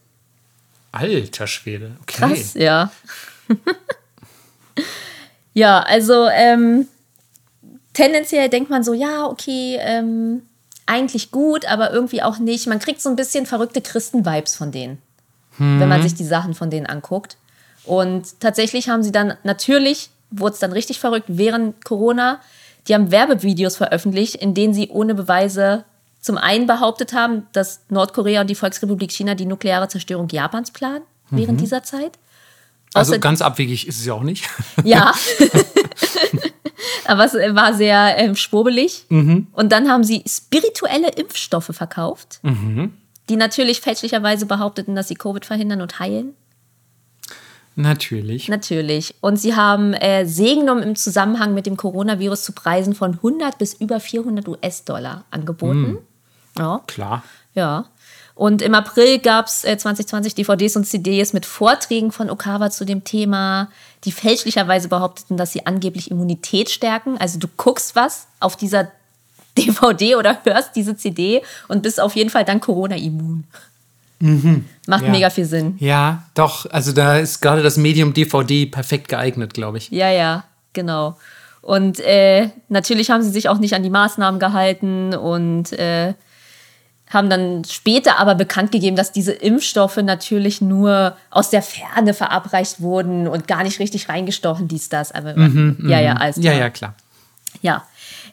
Alter 0.93 1.47
Schwede. 1.47 1.97
Okay. 2.01 2.17
Krass, 2.17 2.55
ja. 2.55 2.91
ja, 5.53 5.81
also 5.81 6.27
ähm, 6.33 6.89
tendenziell 7.97 8.51
denkt 8.51 8.69
man 8.69 8.85
so, 8.85 8.93
ja, 8.93 9.25
okay, 9.25 9.79
ähm, 9.81 10.43
eigentlich 10.85 11.31
gut, 11.31 11.65
aber 11.65 11.93
irgendwie 11.93 12.23
auch 12.23 12.39
nicht. 12.39 12.67
Man 12.67 12.79
kriegt 12.79 13.01
so 13.01 13.09
ein 13.09 13.17
bisschen 13.17 13.47
verrückte 13.47 13.81
Christen-Vibes 13.81 14.55
von 14.55 14.71
denen, 14.71 15.01
wenn 15.59 15.89
man 15.89 16.03
sich 16.03 16.15
die 16.15 16.25
Sachen 16.25 16.53
von 16.53 16.69
denen 16.69 16.85
anguckt. 16.85 17.39
Und 17.85 18.39
tatsächlich 18.41 18.91
haben 18.91 19.03
sie 19.03 19.13
dann 19.13 19.35
natürlich, 19.45 20.11
wurde 20.31 20.53
es 20.53 20.59
dann 20.61 20.73
richtig 20.73 21.01
verrückt 21.01 21.27
während 21.29 21.85
Corona, 21.85 22.41
die 22.87 22.95
haben 22.95 23.11
Werbevideos 23.11 23.77
veröffentlicht, 23.77 24.37
in 24.37 24.53
denen 24.53 24.75
sie 24.75 24.91
ohne 24.91 25.15
Beweise 25.15 25.85
zum 26.21 26.37
einen 26.37 26.67
behauptet 26.67 27.15
haben, 27.15 27.47
dass 27.53 27.81
Nordkorea 27.89 28.43
und 28.43 28.51
die 28.51 28.55
Volksrepublik 28.55 29.11
China 29.11 29.35
die 29.35 29.47
nukleare 29.47 29.89
Zerstörung 29.89 30.29
Japans 30.29 30.71
planen 30.71 31.03
während 31.31 31.61
dieser 31.61 31.83
Zeit. 31.83 32.19
Also 32.95 33.15
Außer- 33.15 33.19
ganz 33.19 33.41
abwegig 33.41 33.89
ist 33.89 33.99
es 33.99 34.05
ja 34.07 34.13
auch 34.13 34.23
nicht. 34.23 34.45
Ja. 34.85 35.13
Aber 37.07 37.25
es 37.25 37.35
war 37.35 37.75
sehr 37.75 38.17
ähm, 38.19 38.37
schwurbelig. 38.37 39.07
Und 39.53 39.73
dann 39.73 39.89
haben 39.89 40.05
sie 40.05 40.23
spirituelle 40.27 41.11
Impfstoffe 41.11 41.71
verkauft, 41.73 42.41
die 43.29 43.37
natürlich 43.37 43.81
fälschlicherweise 43.81 44.47
behaupteten, 44.47 44.95
dass 44.95 45.09
sie 45.09 45.15
Covid 45.15 45.45
verhindern 45.45 45.81
und 45.81 45.99
heilen. 45.99 46.35
Natürlich. 47.77 48.49
Natürlich. 48.49 49.15
Und 49.21 49.37
sie 49.37 49.55
haben 49.55 49.93
äh, 49.93 50.25
Segnum 50.25 50.79
im 50.79 50.97
Zusammenhang 50.97 51.53
mit 51.53 51.67
dem 51.67 51.77
Coronavirus 51.77 52.43
zu 52.43 52.53
Preisen 52.53 52.95
von 52.95 53.13
100 53.13 53.59
bis 53.59 53.75
über 53.75 54.01
400 54.01 54.49
US-Dollar 54.49 55.25
angeboten. 55.31 55.99
Ja. 56.59 56.81
Klar. 56.87 57.23
Ja. 57.55 57.85
Und 58.37 58.61
im 58.61 58.75
April 58.75 59.19
gab 59.19 59.47
es 59.47 59.65
äh, 59.65 59.79
2020 59.79 60.35
DVDs 60.35 60.77
und 60.77 60.85
CDs 60.85 61.33
mit 61.33 61.47
Vorträgen 61.47 62.13
von 62.13 62.29
Okawa 62.29 62.71
zu 62.71 62.85
dem 62.85 63.03
Thema, 63.03 63.71
die 64.05 64.13
fälschlicherweise 64.13 64.89
behaupteten, 64.89 65.39
dass 65.39 65.53
sie 65.53 65.65
angeblich 65.67 66.11
Immunität 66.11 66.69
stärken. 66.71 67.17
Also 67.19 67.39
du 67.39 67.49
guckst 67.57 67.97
was 67.97 68.27
auf 68.39 68.55
dieser 68.57 68.89
DVD 69.59 70.17
oder 70.17 70.39
hörst 70.45 70.77
diese 70.77 70.97
CD 70.99 71.43
und 71.69 71.83
bist 71.83 71.99
auf 71.99 72.15
jeden 72.15 72.29
Fall 72.29 72.45
dann 72.45 72.61
Corona-immun. 72.61 73.45
Macht 74.87 75.05
Ja. 75.05 75.11
mega 75.11 75.31
viel 75.31 75.47
Sinn. 75.47 75.77
Ja, 75.79 76.25
doch. 76.35 76.67
Also 76.71 76.93
da 76.93 77.17
ist 77.17 77.41
gerade 77.41 77.63
das 77.63 77.79
Medium 77.79 78.13
DVD 78.13 78.67
perfekt 78.67 79.09
geeignet, 79.09 79.55
glaube 79.55 79.79
ich. 79.79 79.91
Ja, 79.91 80.11
ja, 80.11 80.45
genau. 80.75 81.17
Und 81.63 82.01
äh, 82.01 82.51
natürlich 82.69 83.11
haben 83.11 83.23
sie 83.23 83.31
sich 83.31 83.49
auch 83.49 83.59
nicht 83.59 83.75
an 83.75 83.83
die 83.83 83.91
Maßnahmen 83.91 84.39
gehalten 84.39 85.15
und 85.15 85.73
äh, 85.73 86.15
haben 87.17 87.29
dann 87.31 87.65
später 87.65 88.21
aber 88.21 88.37
bekannt 88.37 88.71
gegeben, 88.71 88.95
dass 88.95 89.11
diese 89.11 89.33
Impfstoffe 89.33 89.97
natürlich 89.97 90.61
nur 90.61 91.17
aus 91.31 91.51
der 91.51 91.63
Ferne 91.63 92.15
verabreicht 92.15 92.81
wurden 92.81 93.27
und 93.27 93.49
gar 93.49 93.65
nicht 93.65 93.81
richtig 93.81 94.09
reingestochen, 94.09 94.69
dies, 94.69 94.89
das. 94.89 95.11
Aber 95.11 95.35
ja, 95.37 95.99
ja, 96.01 96.13
alles 96.15 96.37
Ja, 96.37 96.53
klar. 96.53 96.55
ja, 96.61 96.71
klar. 96.71 96.95
Ja. 97.63 97.85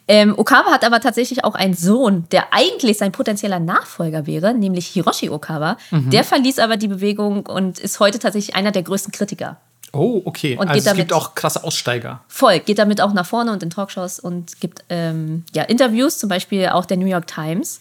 Ähm, 0.06 0.38
Okawa 0.38 0.66
hat 0.70 0.84
aber 0.84 1.00
tatsächlich 1.00 1.44
auch 1.44 1.54
einen 1.54 1.72
Sohn, 1.74 2.26
der 2.30 2.52
eigentlich 2.52 2.98
sein 2.98 3.10
potenzieller 3.10 3.58
Nachfolger 3.58 4.26
wäre, 4.26 4.52
nämlich 4.52 4.86
Hiroshi 4.88 5.30
Okawa. 5.30 5.78
Der 5.90 6.24
verließ 6.24 6.58
aber 6.58 6.76
die 6.76 6.88
Bewegung 6.88 7.46
und 7.46 7.78
ist 7.78 8.00
heute 8.00 8.18
tatsächlich 8.18 8.54
einer 8.54 8.70
der 8.70 8.82
größten 8.82 9.12
Kritiker. 9.12 9.56
Oh, 9.94 10.20
okay. 10.26 10.56
Und 10.58 10.68
also 10.68 10.72
geht 10.72 10.78
es 10.80 10.84
damit- 10.84 10.98
gibt 11.08 11.12
auch 11.14 11.34
krasse 11.34 11.64
Aussteiger. 11.64 12.20
Voll, 12.28 12.58
geht 12.58 12.78
damit 12.78 13.00
auch 13.00 13.14
nach 13.14 13.24
vorne 13.24 13.50
und 13.52 13.62
in 13.62 13.70
Talkshows 13.70 14.18
und 14.18 14.60
gibt 14.60 14.84
ähm, 14.90 15.44
ja, 15.54 15.62
Interviews, 15.62 16.18
zum 16.18 16.28
Beispiel 16.28 16.66
auch 16.68 16.84
der 16.84 16.98
New 16.98 17.06
York 17.06 17.26
Times. 17.26 17.80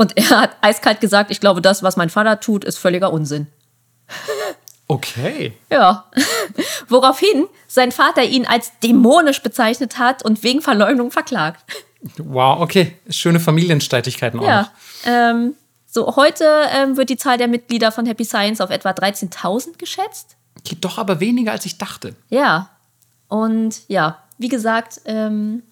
Und 0.00 0.16
er 0.16 0.30
hat 0.30 0.56
eiskalt 0.62 1.02
gesagt, 1.02 1.30
ich 1.30 1.40
glaube, 1.40 1.60
das, 1.60 1.82
was 1.82 1.98
mein 1.98 2.08
Vater 2.08 2.40
tut, 2.40 2.64
ist 2.64 2.78
völliger 2.78 3.12
Unsinn. 3.12 3.48
Okay. 4.86 5.52
Ja. 5.70 6.06
Woraufhin 6.88 7.46
sein 7.66 7.92
Vater 7.92 8.24
ihn 8.24 8.46
als 8.46 8.72
dämonisch 8.82 9.42
bezeichnet 9.42 9.98
hat 9.98 10.24
und 10.24 10.42
wegen 10.42 10.62
Verleumdung 10.62 11.10
verklagt. 11.10 11.62
Wow, 12.16 12.62
okay. 12.62 12.96
Schöne 13.10 13.40
Familienstreitigkeiten 13.40 14.40
auch. 14.40 14.44
Ja. 14.44 14.72
Ähm, 15.04 15.54
so, 15.84 16.16
heute 16.16 16.46
ähm, 16.74 16.96
wird 16.96 17.10
die 17.10 17.18
Zahl 17.18 17.36
der 17.36 17.48
Mitglieder 17.48 17.92
von 17.92 18.06
Happy 18.06 18.24
Science 18.24 18.62
auf 18.62 18.70
etwa 18.70 18.92
13.000 18.92 19.76
geschätzt. 19.76 20.36
Geht 20.64 20.82
doch 20.82 20.96
aber 20.96 21.20
weniger, 21.20 21.52
als 21.52 21.66
ich 21.66 21.76
dachte. 21.76 22.16
Ja. 22.30 22.70
Und 23.28 23.82
ja, 23.88 24.16
wie 24.38 24.48
gesagt, 24.48 25.02
ähm, 25.04 25.62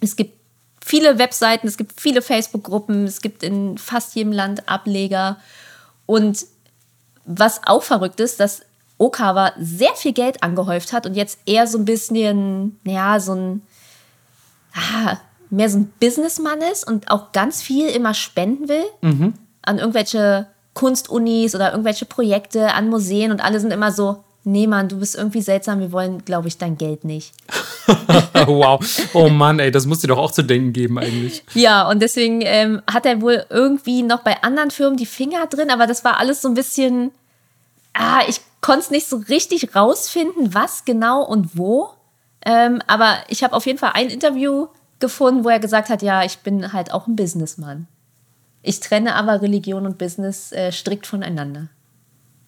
es 0.00 0.14
gibt 0.14 0.37
viele 0.88 1.18
Webseiten, 1.18 1.68
es 1.68 1.76
gibt 1.76 2.00
viele 2.00 2.22
Facebook-Gruppen, 2.22 3.04
es 3.04 3.20
gibt 3.20 3.42
in 3.42 3.76
fast 3.76 4.14
jedem 4.14 4.32
Land 4.32 4.68
Ableger. 4.68 5.36
Und 6.06 6.46
was 7.26 7.60
auch 7.66 7.82
verrückt 7.82 8.20
ist, 8.20 8.40
dass 8.40 8.62
Okawa 8.96 9.52
sehr 9.60 9.94
viel 9.94 10.12
Geld 10.12 10.42
angehäuft 10.42 10.92
hat 10.92 11.06
und 11.06 11.14
jetzt 11.14 11.40
eher 11.44 11.66
so 11.66 11.78
ein 11.78 11.84
bisschen, 11.84 12.80
ja, 12.84 13.20
so 13.20 13.34
ein, 13.34 13.62
ah, 14.74 15.18
mehr 15.50 15.68
so 15.68 15.78
ein 15.78 15.92
Businessmann 16.00 16.60
ist 16.72 16.86
und 16.86 17.10
auch 17.10 17.32
ganz 17.32 17.62
viel 17.62 17.88
immer 17.88 18.14
spenden 18.14 18.68
will 18.68 18.84
an 19.62 19.78
irgendwelche 19.78 20.46
Kunstunis 20.72 21.54
oder 21.54 21.70
irgendwelche 21.70 22.06
Projekte, 22.06 22.72
an 22.72 22.88
Museen 22.88 23.30
und 23.30 23.44
alle 23.44 23.60
sind 23.60 23.72
immer 23.72 23.92
so, 23.92 24.24
nee 24.48 24.66
Mann, 24.66 24.88
du 24.88 24.98
bist 24.98 25.14
irgendwie 25.14 25.42
seltsam, 25.42 25.80
wir 25.80 25.92
wollen, 25.92 26.24
glaube 26.24 26.48
ich, 26.48 26.58
dein 26.58 26.78
Geld 26.78 27.04
nicht. 27.04 27.32
wow. 28.46 28.80
Oh 29.12 29.28
Mann, 29.28 29.58
ey, 29.58 29.70
das 29.70 29.86
muss 29.86 30.00
dir 30.00 30.08
doch 30.08 30.18
auch 30.18 30.32
zu 30.32 30.42
denken 30.42 30.72
geben 30.72 30.98
eigentlich. 30.98 31.44
Ja, 31.54 31.88
und 31.88 32.00
deswegen 32.00 32.40
ähm, 32.42 32.82
hat 32.90 33.06
er 33.06 33.20
wohl 33.20 33.44
irgendwie 33.50 34.02
noch 34.02 34.20
bei 34.20 34.42
anderen 34.42 34.70
Firmen 34.70 34.96
die 34.96 35.06
Finger 35.06 35.46
drin, 35.46 35.70
aber 35.70 35.86
das 35.86 36.04
war 36.04 36.18
alles 36.18 36.42
so 36.42 36.48
ein 36.48 36.54
bisschen, 36.54 37.12
ah, 37.92 38.22
ich 38.28 38.40
konnte 38.60 38.80
es 38.80 38.90
nicht 38.90 39.06
so 39.06 39.16
richtig 39.28 39.74
rausfinden, 39.74 40.54
was 40.54 40.84
genau 40.84 41.22
und 41.22 41.56
wo. 41.56 41.90
Ähm, 42.44 42.80
aber 42.86 43.18
ich 43.28 43.44
habe 43.44 43.54
auf 43.54 43.66
jeden 43.66 43.78
Fall 43.78 43.92
ein 43.94 44.08
Interview 44.08 44.68
gefunden, 45.00 45.44
wo 45.44 45.48
er 45.48 45.60
gesagt 45.60 45.90
hat, 45.90 46.02
ja, 46.02 46.24
ich 46.24 46.38
bin 46.38 46.72
halt 46.72 46.92
auch 46.92 47.06
ein 47.06 47.16
Businessmann. 47.16 47.86
Ich 48.62 48.80
trenne 48.80 49.14
aber 49.14 49.42
Religion 49.42 49.86
und 49.86 49.98
Business 49.98 50.52
äh, 50.52 50.72
strikt 50.72 51.06
voneinander. 51.06 51.68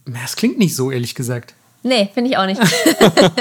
Das 0.06 0.36
klingt 0.36 0.58
nicht 0.58 0.74
so, 0.74 0.90
ehrlich 0.90 1.14
gesagt. 1.14 1.54
Nee, 1.82 2.10
finde 2.12 2.30
ich 2.30 2.36
auch 2.36 2.46
nicht. 2.46 2.60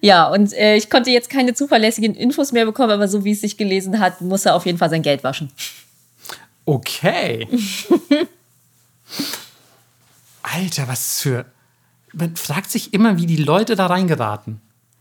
ja, 0.00 0.28
und 0.28 0.52
äh, 0.54 0.76
ich 0.76 0.90
konnte 0.90 1.10
jetzt 1.10 1.30
keine 1.30 1.54
zuverlässigen 1.54 2.14
Infos 2.14 2.52
mehr 2.52 2.64
bekommen, 2.66 2.90
aber 2.92 3.08
so 3.08 3.24
wie 3.24 3.32
es 3.32 3.40
sich 3.40 3.56
gelesen 3.56 4.00
hat, 4.00 4.20
muss 4.20 4.46
er 4.46 4.54
auf 4.54 4.66
jeden 4.66 4.78
Fall 4.78 4.90
sein 4.90 5.02
Geld 5.02 5.24
waschen. 5.24 5.50
Okay. 6.64 7.48
Alter, 10.42 10.88
was 10.88 11.20
für. 11.20 11.44
Man 12.12 12.36
fragt 12.36 12.70
sich 12.70 12.92
immer, 12.92 13.18
wie 13.18 13.26
die 13.26 13.36
Leute 13.36 13.76
da 13.76 13.86
reingeraten. 13.86 14.60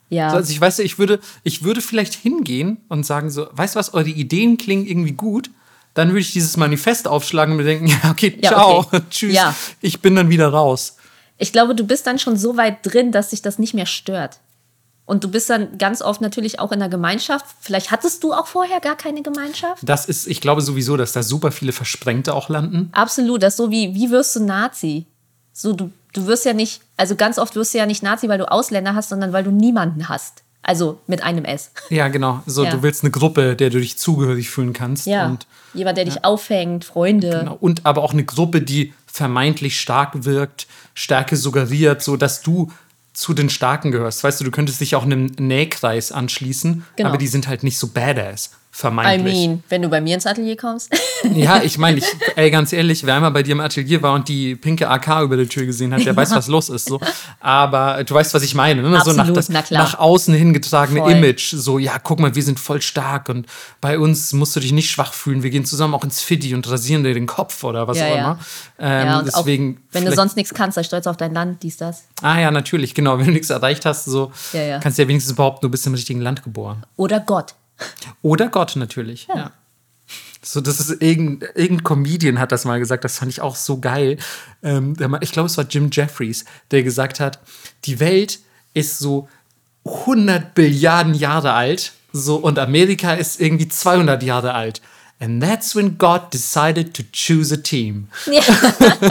Ja. 0.09 0.31
So, 0.31 0.37
Also 0.37 0.51
ich 0.51 0.61
weiß 0.61 0.77
ja, 0.79 0.83
ich 0.83 0.99
würde, 0.99 1.19
ich 1.43 1.63
würde 1.63 1.81
vielleicht 1.81 2.13
hingehen 2.13 2.77
und 2.87 3.05
sagen 3.05 3.29
so, 3.29 3.47
weißt 3.51 3.75
du 3.75 3.79
was, 3.79 3.93
eure 3.93 4.09
Ideen 4.09 4.57
klingen 4.57 4.85
irgendwie 4.85 5.13
gut. 5.13 5.49
Dann 5.95 6.09
würde 6.09 6.19
ich 6.19 6.33
dieses 6.33 6.55
Manifest 6.55 7.07
aufschlagen 7.07 7.53
und 7.53 7.57
mir 7.57 7.63
denken, 7.63 7.87
ja, 8.03 8.11
okay, 8.11 8.37
Ja, 8.41 8.49
ciao, 8.51 8.79
okay. 8.79 8.99
tschüss, 9.09 9.33
Ja. 9.33 9.55
ich 9.81 10.01
bin 10.01 10.15
dann 10.15 10.29
wieder 10.29 10.49
raus. 10.49 10.97
Ich 11.39 11.51
glaube, 11.51 11.73
du 11.73 11.85
bist 11.85 12.05
dann 12.05 12.19
schon 12.19 12.37
so 12.37 12.57
weit 12.57 12.79
drin, 12.83 13.11
dass 13.11 13.31
sich 13.31 13.41
das 13.41 13.57
nicht 13.57 13.73
mehr 13.73 13.87
stört. 13.87 14.39
Und 15.05 15.23
du 15.23 15.31
bist 15.31 15.49
dann 15.49 15.79
ganz 15.79 16.03
oft 16.03 16.21
natürlich 16.21 16.59
auch 16.59 16.71
in 16.71 16.77
der 16.77 16.89
Gemeinschaft. 16.89 17.43
Vielleicht 17.61 17.89
hattest 17.89 18.23
du 18.23 18.31
auch 18.31 18.45
vorher 18.45 18.79
gar 18.79 18.95
keine 18.95 19.23
Gemeinschaft. 19.23 19.81
Das 19.81 20.05
ist, 20.05 20.27
ich 20.27 20.39
glaube 20.39 20.61
sowieso, 20.61 20.97
dass 20.97 21.13
da 21.13 21.23
super 21.23 21.51
viele 21.51 21.71
Versprengte 21.71 22.35
auch 22.35 22.47
landen. 22.49 22.89
Absolut. 22.91 23.41
Das 23.41 23.53
ist 23.53 23.57
so 23.57 23.71
wie, 23.71 23.95
wie 23.95 24.11
wirst 24.11 24.35
du 24.35 24.43
Nazi? 24.43 25.07
So, 25.51 25.73
du, 25.73 25.91
du 26.13 26.27
wirst 26.27 26.45
ja 26.45 26.53
nicht, 26.53 26.81
also 26.95 27.15
ganz 27.15 27.39
oft 27.39 27.55
wirst 27.55 27.73
du 27.73 27.79
ja 27.79 27.87
nicht 27.87 28.03
Nazi, 28.03 28.29
weil 28.29 28.37
du 28.37 28.51
Ausländer 28.51 28.93
hast, 28.93 29.09
sondern 29.09 29.33
weil 29.33 29.43
du 29.43 29.49
niemanden 29.49 30.09
hast. 30.09 30.43
Also 30.61 30.99
mit 31.07 31.23
einem 31.23 31.45
S. 31.45 31.71
Ja, 31.89 32.09
genau. 32.09 32.43
So, 32.45 32.63
Ja. 32.65 32.71
du 32.71 32.83
willst 32.83 33.03
eine 33.03 33.11
Gruppe, 33.11 33.55
der 33.55 33.69
du 33.69 33.79
dich 33.79 33.97
zugehörig 33.97 34.49
fühlen 34.49 34.73
kannst. 34.73 35.07
Ja. 35.07 35.25
Und, 35.27 35.47
Jemand, 35.73 35.97
der 35.97 36.05
dich 36.05 36.25
auffängt, 36.25 36.83
Freunde. 36.85 37.29
genau. 37.29 37.57
und 37.59 37.85
aber 37.85 38.03
auch 38.03 38.11
eine 38.13 38.23
Gruppe, 38.25 38.61
die 38.61 38.93
vermeintlich 39.05 39.79
stark 39.79 40.25
wirkt, 40.25 40.67
Stärke 40.93 41.35
suggeriert, 41.37 42.01
so 42.03 42.17
dass 42.17 42.41
du 42.41 42.71
zu 43.13 43.33
den 43.33 43.49
Starken 43.49 43.91
gehörst. 43.91 44.23
Weißt 44.23 44.39
du, 44.39 44.45
du 44.45 44.51
könntest 44.51 44.79
dich 44.81 44.95
auch 44.95 45.03
einem 45.03 45.25
Nähkreis 45.37 46.11
anschließen, 46.11 46.85
Genau. 46.95 47.09
aber 47.09 47.17
die 47.17 47.27
sind 47.27 47.47
halt 47.47 47.63
nicht 47.63 47.77
so 47.77 47.87
badass. 47.87 48.51
I 48.79 48.81
Vermeintlich. 48.81 49.33
mean, 49.35 49.63
wenn 49.67 49.81
du 49.81 49.89
bei 49.89 49.99
mir 49.99 50.15
ins 50.15 50.25
Atelier 50.25 50.55
kommst. 50.55 50.89
Ja, 51.35 51.61
ich 51.61 51.77
meine, 51.77 51.97
ich, 51.97 52.05
ey, 52.37 52.49
ganz 52.49 52.71
ehrlich, 52.71 53.05
wer 53.05 53.15
einmal 53.15 53.31
bei 53.31 53.43
dir 53.43 53.51
im 53.51 53.59
Atelier 53.59 54.01
war 54.01 54.13
und 54.13 54.29
die 54.29 54.55
pinke 54.55 54.89
AK 54.89 55.23
über 55.23 55.35
der 55.35 55.49
Tür 55.49 55.65
gesehen 55.65 55.93
hat, 55.93 56.05
der 56.05 56.15
weiß, 56.15 56.31
was 56.31 56.47
los 56.47 56.69
ist. 56.69 56.85
So. 56.87 56.97
Aber 57.41 58.01
du 58.05 58.13
weißt, 58.15 58.33
was 58.33 58.41
ich 58.41 58.55
meine. 58.55 58.81
Ne? 58.81 59.01
so 59.03 59.11
nach, 59.11 59.29
das, 59.33 59.49
na 59.49 59.61
klar. 59.61 59.83
nach 59.83 59.99
außen 59.99 60.33
hingetragene 60.33 61.01
Voll. 61.01 61.11
Image. 61.11 61.53
So, 61.53 61.77
ja, 61.77 61.99
guck 61.99 62.21
mal, 62.21 62.35
wir 62.35 62.41
sind 62.43 62.57
voll 62.57 62.81
stark 62.81 63.27
und 63.27 63.47
bei 63.81 63.99
uns 63.99 64.31
musst 64.31 64.55
du 64.55 64.61
dich 64.61 64.71
nicht 64.71 64.89
schwach 64.89 65.11
fühlen. 65.11 65.43
Wir 65.43 65.49
gehen 65.49 65.65
zusammen 65.65 65.93
auch 65.93 66.05
ins 66.05 66.21
Fiddy 66.21 66.55
und 66.55 66.69
rasieren 66.71 67.03
dir 67.03 67.13
den 67.13 67.27
Kopf 67.27 67.65
oder 67.65 67.85
was 67.85 67.97
Ja, 67.97 68.05
auch 68.05 68.09
ja. 68.09 68.15
immer. 68.17 68.39
Ähm, 68.79 69.07
ja, 69.07 69.21
deswegen. 69.21 69.75
auch, 69.89 69.93
wenn 69.95 70.05
du 70.05 70.15
sonst 70.15 70.37
nichts 70.37 70.53
kannst, 70.53 70.75
sei 70.75 70.83
stolz 70.83 71.05
auf 71.05 71.17
dein 71.17 71.33
Land, 71.33 71.63
dies, 71.63 71.75
das. 71.75 72.03
Ah 72.21 72.39
ja, 72.39 72.49
natürlich, 72.49 72.93
genau. 72.95 73.19
Wenn 73.19 73.25
du 73.25 73.31
nichts 73.33 73.49
erreicht 73.49 73.85
hast, 73.85 74.05
so 74.05 74.31
Ja, 74.53 74.61
ja. 74.61 74.79
kannst 74.79 74.97
du 74.97 75.01
ja 75.01 75.07
wenigstens 75.09 75.35
behaupten, 75.35 75.65
du 75.65 75.69
bist 75.69 75.85
im 75.85 75.93
richtigen 75.95 76.21
Land 76.21 76.43
geboren. 76.43 76.85
Oder 76.95 77.19
Gott. 77.19 77.55
Oder 78.21 78.49
Gott 78.49 78.75
natürlich, 78.75 79.27
ja. 79.33 79.51
So, 80.41 80.61
das 80.61 80.79
ist 80.79 81.01
irgendein, 81.01 81.49
irgendein 81.53 81.83
Comedian 81.83 82.39
hat 82.39 82.51
das 82.51 82.63
mal 82.63 82.79
gesagt, 82.79 83.03
das 83.03 83.17
fand 83.17 83.31
ich 83.31 83.41
auch 83.41 83.55
so 83.55 83.79
geil. 83.79 84.17
Ähm, 84.63 84.95
ich 85.19 85.31
glaube, 85.31 85.47
es 85.47 85.57
war 85.57 85.65
Jim 85.69 85.89
Jeffries, 85.91 86.45
der 86.71 86.83
gesagt 86.83 87.19
hat, 87.19 87.39
die 87.85 87.99
Welt 87.99 88.39
ist 88.73 88.99
so 88.99 89.27
100 89.85 90.55
Billiarden 90.55 91.13
Jahre 91.13 91.53
alt, 91.53 91.91
so 92.13 92.37
und 92.37 92.57
Amerika 92.57 93.13
ist 93.13 93.41
irgendwie 93.41 93.67
200 93.67 94.23
Jahre 94.23 94.53
alt. 94.53 94.81
And 95.21 95.43
that's 95.43 95.75
when 95.75 95.97
God 95.97 96.33
decided 96.33 96.93
to 96.93 97.03
choose 97.11 97.53
a 97.53 97.57
team. 97.57 98.07
Ja. 98.31 98.41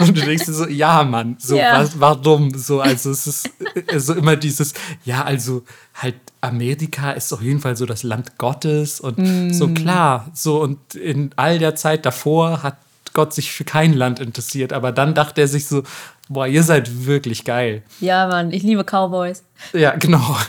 Und 0.00 0.16
du 0.16 0.20
denkst 0.22 0.46
dir 0.46 0.52
so, 0.52 0.66
ja, 0.66 1.04
Mann, 1.04 1.36
so, 1.38 1.56
Ja. 1.56 1.78
was, 1.80 1.98
warum? 2.00 2.56
So, 2.58 2.80
also 2.80 3.10
es 3.10 3.26
ist 3.26 3.50
äh, 3.86 3.98
so 4.00 4.14
immer 4.14 4.36
dieses, 4.36 4.74
ja, 5.04 5.22
also 5.22 5.62
halt 5.94 6.16
Amerika 6.40 7.12
ist 7.12 7.32
auf 7.32 7.40
jeden 7.40 7.60
Fall 7.60 7.76
so 7.76 7.86
das 7.86 8.02
Land 8.02 8.36
Gottes 8.38 9.00
und 9.00 9.54
so 9.54 9.68
Mm. 9.68 9.74
klar, 9.74 10.30
so 10.34 10.60
und 10.60 10.94
in 10.96 11.30
all 11.36 11.58
der 11.58 11.76
Zeit 11.76 12.04
davor 12.04 12.62
hat 12.62 12.76
Gott 13.12 13.32
sich 13.32 13.52
für 13.52 13.64
kein 13.64 13.94
Land 13.94 14.18
interessiert, 14.18 14.72
aber 14.72 14.90
dann 14.90 15.14
dachte 15.14 15.40
er 15.40 15.48
sich 15.48 15.68
so, 15.68 15.84
boah, 16.28 16.48
ihr 16.48 16.64
seid 16.64 17.06
wirklich 17.06 17.44
geil. 17.44 17.82
ja, 18.00 18.26
Mann, 18.26 18.50
ich 18.52 18.64
liebe 18.64 18.82
Cowboys. 18.84 19.44
Ja, 19.72 19.94
genau. 19.94 20.36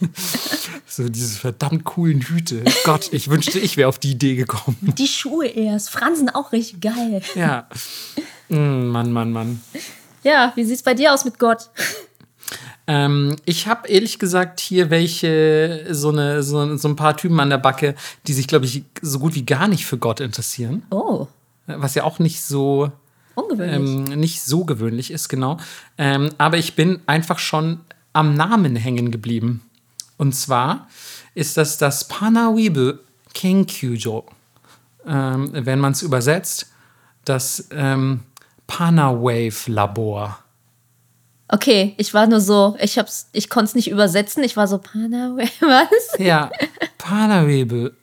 so 0.86 1.08
diese 1.08 1.38
verdammt 1.38 1.84
coolen 1.84 2.20
Hüte. 2.20 2.64
Gott, 2.84 3.12
ich 3.12 3.28
wünschte, 3.28 3.58
ich 3.58 3.76
wäre 3.76 3.88
auf 3.88 3.98
die 3.98 4.12
Idee 4.12 4.34
gekommen. 4.36 4.76
Die 4.80 5.06
Schuhe 5.06 5.46
erst. 5.46 5.90
Fransen 5.90 6.28
auch 6.30 6.52
richtig 6.52 6.80
geil. 6.80 7.22
Ja. 7.34 7.68
Mm, 8.48 8.88
Mann, 8.88 9.12
Mann, 9.12 9.32
Mann. 9.32 9.60
Ja, 10.24 10.52
wie 10.56 10.64
sieht's 10.64 10.82
bei 10.82 10.94
dir 10.94 11.12
aus 11.12 11.24
mit 11.24 11.38
Gott? 11.38 11.70
Ähm, 12.86 13.36
ich 13.44 13.66
habe 13.66 13.86
ehrlich 13.88 14.18
gesagt 14.18 14.60
hier 14.60 14.88
welche, 14.88 15.86
so, 15.90 16.08
eine, 16.08 16.42
so, 16.42 16.76
so 16.78 16.88
ein 16.88 16.96
paar 16.96 17.16
Typen 17.16 17.38
an 17.38 17.50
der 17.50 17.58
Backe, 17.58 17.94
die 18.26 18.32
sich, 18.32 18.46
glaube 18.46 18.64
ich, 18.64 18.82
so 19.02 19.18
gut 19.18 19.34
wie 19.34 19.44
gar 19.44 19.68
nicht 19.68 19.84
für 19.84 19.98
Gott 19.98 20.20
interessieren. 20.20 20.82
Oh, 20.90 21.26
Was 21.66 21.94
ja 21.94 22.04
auch 22.04 22.18
nicht 22.18 22.42
so, 22.42 22.90
ungewöhnlich. 23.34 23.76
ähm, 23.76 24.04
nicht 24.18 24.40
so 24.42 24.64
gewöhnlich 24.64 25.10
ist, 25.10 25.28
genau. 25.28 25.58
Ähm, 25.98 26.30
aber 26.38 26.56
ich 26.56 26.76
bin 26.76 27.00
einfach 27.06 27.38
schon 27.38 27.80
am 28.14 28.32
Namen 28.32 28.74
hängen 28.74 29.10
geblieben. 29.10 29.60
Und 30.18 30.34
zwar 30.34 30.88
ist 31.34 31.56
das 31.56 31.78
das 31.78 32.06
Panawibe 32.08 33.00
Kenkyujo. 33.32 34.26
Ähm, 35.06 35.50
wenn 35.52 35.78
man 35.78 35.92
es 35.92 36.02
übersetzt, 36.02 36.66
das 37.24 37.68
ähm, 37.70 38.20
Panawave 38.66 39.54
Labor. 39.66 40.38
Okay, 41.48 41.94
ich 41.96 42.12
war 42.12 42.26
nur 42.26 42.40
so, 42.40 42.76
ich 42.78 42.98
hab's, 42.98 43.30
ich 43.32 43.48
konnte 43.48 43.70
es 43.70 43.74
nicht 43.74 43.90
übersetzen. 43.90 44.44
Ich 44.44 44.56
war 44.56 44.68
so, 44.68 44.78
Pana, 44.78 45.36
was? 45.60 46.18
Ja, 46.18 46.50
Panawebe 46.98 47.94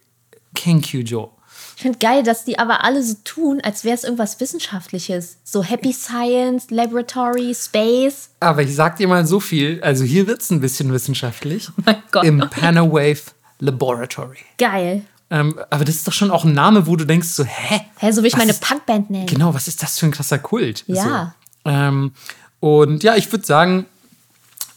Kenkyujo. 0.56 1.35
Ich 1.76 1.82
finde 1.82 2.00
geil, 2.00 2.24
dass 2.24 2.46
die 2.46 2.58
aber 2.58 2.84
alle 2.86 3.04
so 3.04 3.16
tun, 3.26 3.60
als 3.62 3.84
wäre 3.84 3.96
es 3.96 4.04
irgendwas 4.06 4.40
Wissenschaftliches. 4.40 5.38
So 5.44 5.62
Happy 5.64 5.92
Science, 5.92 6.70
Laboratory, 6.70 7.54
Space. 7.54 8.30
Aber 8.40 8.62
ich 8.64 8.74
sag 8.74 8.96
dir 8.98 9.08
mal 9.08 9.26
so 9.26 9.40
viel, 9.42 9.82
also 9.84 10.04
hier 10.06 10.26
wird 10.28 10.42
es 10.42 10.52
ein 10.52 10.62
bisschen 10.62 10.92
wissenschaftlich. 10.94 11.70
Oh 11.78 11.82
mein 11.86 12.04
Gott. 12.12 12.24
Im 12.24 12.40
Panawave 12.50 13.20
Laboratory. 13.60 14.38
Geil. 14.58 15.04
Ähm, 15.30 15.60
aber 15.70 15.84
das 15.86 15.96
ist 15.96 16.08
doch 16.08 16.14
schon 16.14 16.32
auch 16.32 16.46
ein 16.46 16.54
Name, 16.54 16.88
wo 16.88 16.96
du 16.96 17.04
denkst 17.06 17.28
so, 17.30 17.44
hä? 17.44 17.82
Hä, 17.98 18.12
so 18.12 18.22
will 18.22 18.28
ich 18.28 18.38
meine 18.38 18.52
ist- 18.52 18.62
Punkband 18.62 19.10
nennen. 19.10 19.26
Genau, 19.26 19.54
was 19.54 19.68
ist 19.68 19.82
das 19.84 19.98
für 20.00 20.06
ein 20.06 20.12
krasser 20.12 20.38
Kult? 20.40 20.84
Ja. 20.88 21.34
So. 21.66 21.70
Ähm, 21.72 22.12
und 22.60 23.04
ja, 23.04 23.16
ich 23.16 23.32
würde 23.32 23.46
sagen, 23.46 23.86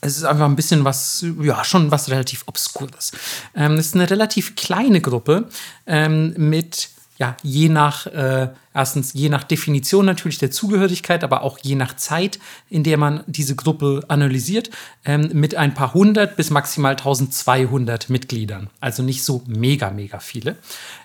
es 0.01 0.17
ist 0.17 0.25
einfach 0.25 0.45
ein 0.45 0.57
bisschen 0.57 0.85
was, 0.85 1.25
ja, 1.41 1.65
schon 1.65 1.91
was 1.91 2.09
relativ 2.09 2.45
Obskures. 2.47 3.13
Ähm, 3.55 3.75
es 3.75 3.87
ist 3.87 3.95
eine 3.95 4.09
relativ 4.09 4.55
kleine 4.55 5.01
Gruppe 5.01 5.49
ähm, 5.87 6.35
mit 6.37 6.91
ja, 7.19 7.37
je 7.43 7.69
nach, 7.69 8.07
äh, 8.07 8.49
erstens 8.73 9.13
je 9.13 9.29
nach 9.29 9.43
Definition 9.43 10.07
natürlich 10.07 10.39
der 10.39 10.53
Zugehörigkeit, 10.53 11.25
aber 11.25 11.43
auch 11.43 11.59
je 11.59 11.75
nach 11.75 11.97
Zeit, 11.97 12.39
in 12.71 12.85
der 12.85 12.97
man 12.97 13.25
diese 13.27 13.57
Gruppe 13.57 14.05
analysiert, 14.07 14.71
ähm, 15.05 15.31
mit 15.33 15.57
ein 15.57 15.75
paar 15.75 15.95
hundert 15.95 16.37
bis 16.37 16.51
maximal 16.51 16.93
1200 16.93 18.09
Mitgliedern. 18.09 18.71
Also 18.81 19.03
nicht 19.03 19.25
so 19.25 19.43
mega, 19.49 19.91
mega 19.91 20.21
viele. 20.21 20.57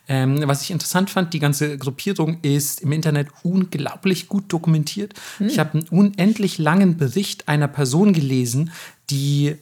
Ähm, 0.08 0.44
was 0.46 0.62
ich 0.62 0.70
interessant 0.70 1.10
fand, 1.10 1.34
die 1.34 1.40
ganze 1.40 1.80
Gruppierung 1.80 2.38
ist 2.44 2.82
im 2.82 2.92
Internet 2.92 3.30
unglaublich 3.42 4.28
gut 4.28 4.54
dokumentiert. 4.54 5.14
Hm. 5.40 5.48
Ich 5.48 5.58
habe 5.58 5.80
einen 5.80 5.88
unendlich 5.90 6.60
langen 6.60 6.96
Bericht 6.96 7.48
einer 7.48 7.68
Person 7.68 8.14
gelesen, 8.14 8.72
die 9.10 9.56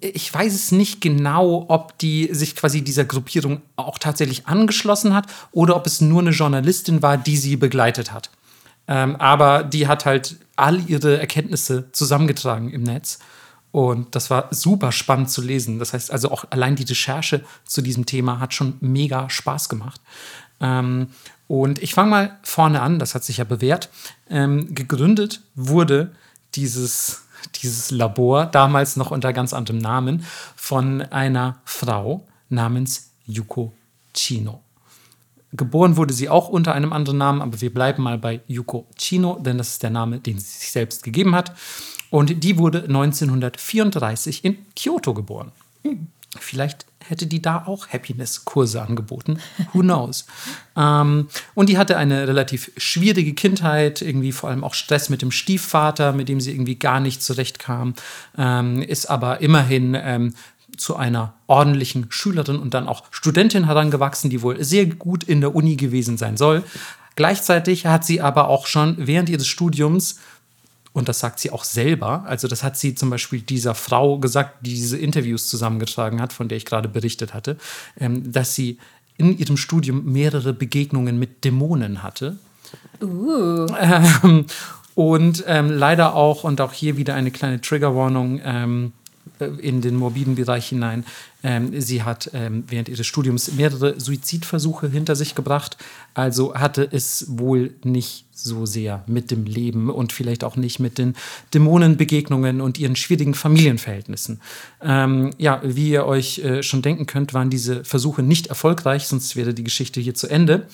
ich 0.00 0.32
weiß 0.32 0.52
es 0.52 0.72
nicht 0.72 1.00
genau, 1.00 1.66
ob 1.68 1.96
die 1.98 2.28
sich 2.32 2.56
quasi 2.56 2.82
dieser 2.82 3.04
Gruppierung 3.04 3.62
auch 3.76 3.98
tatsächlich 3.98 4.46
angeschlossen 4.46 5.14
hat 5.14 5.26
oder 5.52 5.76
ob 5.76 5.86
es 5.86 6.00
nur 6.00 6.20
eine 6.20 6.30
Journalistin 6.30 7.02
war, 7.02 7.16
die 7.16 7.36
sie 7.36 7.56
begleitet 7.56 8.12
hat. 8.12 8.30
Ähm, 8.88 9.16
aber 9.16 9.62
die 9.62 9.86
hat 9.86 10.04
halt 10.04 10.36
all 10.56 10.80
ihre 10.88 11.18
Erkenntnisse 11.18 11.90
zusammengetragen 11.92 12.70
im 12.70 12.82
Netz. 12.82 13.18
Und 13.72 14.14
das 14.14 14.30
war 14.30 14.48
super 14.52 14.90
spannend 14.90 15.30
zu 15.30 15.42
lesen. 15.42 15.78
Das 15.78 15.92
heißt 15.92 16.10
also 16.10 16.30
auch 16.30 16.46
allein 16.50 16.76
die 16.76 16.84
Recherche 16.84 17.44
zu 17.64 17.82
diesem 17.82 18.06
Thema 18.06 18.40
hat 18.40 18.54
schon 18.54 18.76
mega 18.80 19.28
Spaß 19.28 19.68
gemacht. 19.68 20.00
Ähm, 20.60 21.08
und 21.48 21.80
ich 21.82 21.94
fange 21.94 22.10
mal 22.10 22.38
vorne 22.42 22.80
an, 22.80 22.98
das 22.98 23.14
hat 23.14 23.24
sich 23.24 23.36
ja 23.36 23.44
bewährt. 23.44 23.90
Ähm, 24.30 24.74
gegründet 24.74 25.42
wurde 25.54 26.12
dieses 26.54 27.25
dieses 27.62 27.90
Labor, 27.90 28.46
damals 28.46 28.96
noch 28.96 29.10
unter 29.10 29.32
ganz 29.32 29.52
anderem 29.52 29.78
Namen, 29.78 30.24
von 30.54 31.02
einer 31.02 31.58
Frau 31.64 32.26
namens 32.48 33.10
Yuko 33.26 33.72
Chino. 34.14 34.60
Geboren 35.52 35.96
wurde 35.96 36.12
sie 36.12 36.28
auch 36.28 36.48
unter 36.48 36.74
einem 36.74 36.92
anderen 36.92 37.18
Namen, 37.18 37.40
aber 37.40 37.60
wir 37.60 37.72
bleiben 37.72 38.02
mal 38.02 38.18
bei 38.18 38.40
Yuko 38.46 38.86
Chino, 38.96 39.38
denn 39.40 39.58
das 39.58 39.68
ist 39.68 39.82
der 39.82 39.90
Name, 39.90 40.18
den 40.18 40.38
sie 40.38 40.58
sich 40.58 40.72
selbst 40.72 41.02
gegeben 41.02 41.34
hat. 41.34 41.52
Und 42.10 42.44
die 42.44 42.58
wurde 42.58 42.84
1934 42.84 44.44
in 44.44 44.58
Kyoto 44.74 45.14
geboren. 45.14 45.52
Mhm. 45.82 46.08
Vielleicht 46.40 46.86
hätte 47.08 47.26
die 47.26 47.40
da 47.40 47.64
auch 47.66 47.88
Happiness-Kurse 47.88 48.82
angeboten. 48.82 49.38
Who 49.72 49.80
knows? 49.80 50.26
ähm, 50.76 51.28
und 51.54 51.68
die 51.68 51.78
hatte 51.78 51.96
eine 51.96 52.26
relativ 52.26 52.72
schwierige 52.76 53.34
Kindheit, 53.34 54.02
irgendwie 54.02 54.32
vor 54.32 54.50
allem 54.50 54.64
auch 54.64 54.74
Stress 54.74 55.08
mit 55.08 55.22
dem 55.22 55.30
Stiefvater, 55.30 56.12
mit 56.12 56.28
dem 56.28 56.40
sie 56.40 56.52
irgendwie 56.52 56.78
gar 56.78 57.00
nicht 57.00 57.22
zurechtkam, 57.22 57.94
ähm, 58.36 58.82
ist 58.82 59.06
aber 59.06 59.40
immerhin 59.40 59.96
ähm, 59.98 60.34
zu 60.76 60.96
einer 60.96 61.34
ordentlichen 61.46 62.06
Schülerin 62.10 62.58
und 62.58 62.74
dann 62.74 62.88
auch 62.88 63.04
Studentin 63.10 63.64
herangewachsen, 63.64 64.30
die 64.30 64.42
wohl 64.42 64.62
sehr 64.62 64.86
gut 64.86 65.24
in 65.24 65.40
der 65.40 65.54
Uni 65.54 65.76
gewesen 65.76 66.18
sein 66.18 66.36
soll. 66.36 66.64
Gleichzeitig 67.14 67.86
hat 67.86 68.04
sie 68.04 68.20
aber 68.20 68.48
auch 68.48 68.66
schon 68.66 68.94
während 68.98 69.30
ihres 69.30 69.46
Studiums 69.46 70.20
und 70.96 71.10
das 71.10 71.18
sagt 71.18 71.40
sie 71.40 71.50
auch 71.50 71.62
selber. 71.62 72.24
Also, 72.26 72.48
das 72.48 72.62
hat 72.62 72.78
sie 72.78 72.94
zum 72.94 73.10
Beispiel 73.10 73.42
dieser 73.42 73.74
Frau 73.74 74.18
gesagt, 74.18 74.64
die 74.64 74.70
diese 74.70 74.96
Interviews 74.96 75.46
zusammengetragen 75.46 76.22
hat, 76.22 76.32
von 76.32 76.48
der 76.48 76.56
ich 76.56 76.64
gerade 76.64 76.88
berichtet 76.88 77.34
hatte, 77.34 77.58
ähm, 78.00 78.32
dass 78.32 78.54
sie 78.54 78.78
in 79.18 79.36
ihrem 79.36 79.58
Studium 79.58 80.10
mehrere 80.10 80.54
Begegnungen 80.54 81.18
mit 81.18 81.44
Dämonen 81.44 82.02
hatte. 82.02 82.38
Uh. 83.02 83.66
Ähm, 83.78 84.46
und 84.94 85.44
ähm, 85.46 85.70
leider 85.70 86.14
auch, 86.14 86.44
und 86.44 86.62
auch 86.62 86.72
hier 86.72 86.96
wieder 86.96 87.14
eine 87.14 87.30
kleine 87.30 87.60
Triggerwarnung, 87.60 88.40
ähm, 88.42 88.92
äh, 89.04 89.05
in 89.40 89.80
den 89.80 89.96
morbiden 89.96 90.34
Bereich 90.34 90.68
hinein. 90.68 91.04
Ähm, 91.42 91.80
sie 91.80 92.02
hat 92.02 92.30
ähm, 92.34 92.64
während 92.68 92.88
ihres 92.88 93.06
Studiums 93.06 93.52
mehrere 93.52 93.98
Suizidversuche 94.00 94.88
hinter 94.88 95.16
sich 95.16 95.34
gebracht. 95.34 95.76
Also 96.14 96.54
hatte 96.54 96.88
es 96.90 97.26
wohl 97.28 97.74
nicht 97.84 98.26
so 98.32 98.66
sehr 98.66 99.02
mit 99.06 99.30
dem 99.30 99.44
Leben 99.44 99.90
und 99.90 100.12
vielleicht 100.12 100.44
auch 100.44 100.56
nicht 100.56 100.78
mit 100.78 100.98
den 100.98 101.14
Dämonenbegegnungen 101.54 102.60
und 102.60 102.78
ihren 102.78 102.96
schwierigen 102.96 103.34
Familienverhältnissen. 103.34 104.40
Ähm, 104.82 105.30
ja, 105.38 105.60
wie 105.64 105.90
ihr 105.90 106.06
euch 106.06 106.38
äh, 106.40 106.62
schon 106.62 106.82
denken 106.82 107.06
könnt, 107.06 107.34
waren 107.34 107.50
diese 107.50 107.84
Versuche 107.84 108.22
nicht 108.22 108.48
erfolgreich, 108.48 109.06
sonst 109.06 109.36
wäre 109.36 109.54
die 109.54 109.64
Geschichte 109.64 110.00
hier 110.00 110.14
zu 110.14 110.28
Ende. 110.28 110.66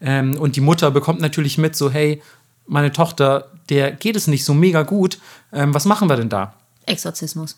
Ähm, 0.00 0.36
und 0.38 0.56
die 0.56 0.60
Mutter 0.60 0.90
bekommt 0.90 1.20
natürlich 1.20 1.58
mit, 1.58 1.76
so, 1.76 1.90
hey, 1.90 2.22
meine 2.66 2.92
Tochter, 2.92 3.50
der 3.68 3.92
geht 3.92 4.16
es 4.16 4.26
nicht 4.26 4.44
so 4.44 4.54
mega 4.54 4.82
gut. 4.82 5.18
Ähm, 5.52 5.74
was 5.74 5.84
machen 5.84 6.08
wir 6.08 6.16
denn 6.16 6.28
da? 6.28 6.54
Exorzismus. 6.86 7.56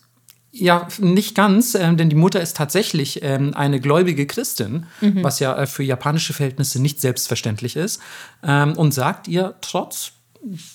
Ja, 0.57 0.87
nicht 0.99 1.35
ganz, 1.35 1.75
ähm, 1.75 1.97
denn 1.97 2.09
die 2.09 2.15
Mutter 2.15 2.39
ist 2.39 2.55
tatsächlich 2.55 3.21
ähm, 3.23 3.53
eine 3.55 3.81
gläubige 3.81 4.25
Christin, 4.25 4.85
mhm. 5.01 5.21
was 5.21 5.39
ja 5.39 5.53
äh, 5.57 5.67
für 5.67 5.83
japanische 5.83 6.31
Verhältnisse 6.31 6.81
nicht 6.81 7.01
selbstverständlich 7.01 7.75
ist, 7.75 8.01
ähm, 8.41 8.71
und 8.77 8.93
sagt 8.93 9.27
ihr, 9.27 9.55
trotz 9.59 10.13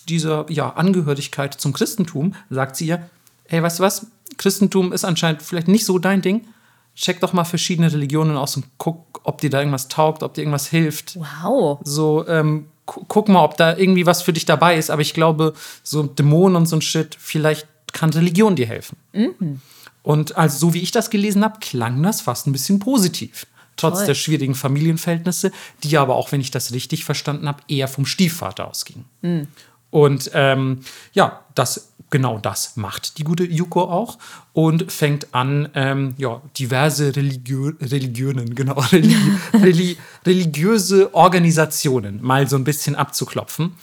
dieser 0.06 0.44
ja, 0.50 0.68
Angehörigkeit 0.68 1.54
zum 1.54 1.72
Christentum, 1.72 2.34
sagt 2.50 2.76
sie 2.76 2.88
ihr, 2.88 3.08
hey, 3.48 3.62
weißt 3.62 3.78
du 3.78 3.82
was, 3.82 4.06
Christentum 4.36 4.92
ist 4.92 5.04
anscheinend 5.06 5.40
vielleicht 5.40 5.68
nicht 5.68 5.86
so 5.86 5.98
dein 5.98 6.20
Ding. 6.20 6.46
Check 6.94 7.20
doch 7.20 7.32
mal 7.32 7.44
verschiedene 7.44 7.90
Religionen 7.90 8.36
aus 8.36 8.56
und 8.56 8.66
guck, 8.76 9.22
ob 9.24 9.40
dir 9.40 9.48
da 9.48 9.60
irgendwas 9.60 9.88
taugt, 9.88 10.22
ob 10.22 10.34
dir 10.34 10.42
irgendwas 10.42 10.66
hilft. 10.66 11.18
Wow. 11.42 11.80
So, 11.84 12.26
ähm, 12.28 12.66
guck 12.84 13.28
mal, 13.30 13.42
ob 13.44 13.56
da 13.56 13.76
irgendwie 13.78 14.04
was 14.04 14.20
für 14.20 14.34
dich 14.34 14.44
dabei 14.44 14.76
ist. 14.76 14.90
Aber 14.90 15.00
ich 15.00 15.14
glaube, 15.14 15.54
so 15.82 16.02
Dämonen 16.02 16.56
und 16.56 16.66
so 16.66 16.76
ein 16.76 16.82
Shit, 16.82 17.16
vielleicht 17.18 17.66
kann 17.92 18.10
Religion 18.10 18.56
dir 18.56 18.66
helfen. 18.66 18.96
Mhm. 19.12 19.60
Und 20.02 20.36
also 20.36 20.58
so 20.58 20.74
wie 20.74 20.80
ich 20.80 20.90
das 20.90 21.10
gelesen 21.10 21.44
habe, 21.44 21.58
klang 21.60 22.02
das 22.02 22.20
fast 22.20 22.46
ein 22.46 22.52
bisschen 22.52 22.78
positiv. 22.78 23.46
Trotz 23.76 23.98
Toll. 23.98 24.06
der 24.06 24.14
schwierigen 24.14 24.54
Familienverhältnisse, 24.54 25.52
die 25.84 25.96
aber 25.96 26.16
auch, 26.16 26.32
wenn 26.32 26.40
ich 26.40 26.50
das 26.50 26.72
richtig 26.72 27.04
verstanden 27.04 27.48
habe, 27.48 27.62
eher 27.68 27.88
vom 27.88 28.04
Stiefvater 28.04 28.68
ausgingen. 28.68 29.04
Mhm. 29.22 29.48
Und 29.90 30.30
ähm, 30.34 30.80
ja, 31.12 31.40
das, 31.54 31.92
genau 32.10 32.38
das 32.38 32.76
macht 32.76 33.18
die 33.18 33.24
gute 33.24 33.44
Yuko 33.44 33.82
auch 33.82 34.18
und 34.52 34.90
fängt 34.92 35.34
an, 35.34 35.68
ähm, 35.74 36.14
ja, 36.18 36.42
diverse 36.58 37.14
Religio 37.16 37.72
Religionen, 37.80 38.54
genau, 38.54 38.74
religi 38.74 39.16
religi 39.54 39.96
religiöse 40.26 41.14
Organisationen 41.14 42.22
mal 42.22 42.48
so 42.48 42.56
ein 42.56 42.64
bisschen 42.64 42.94
abzuklopfen. 42.94 43.74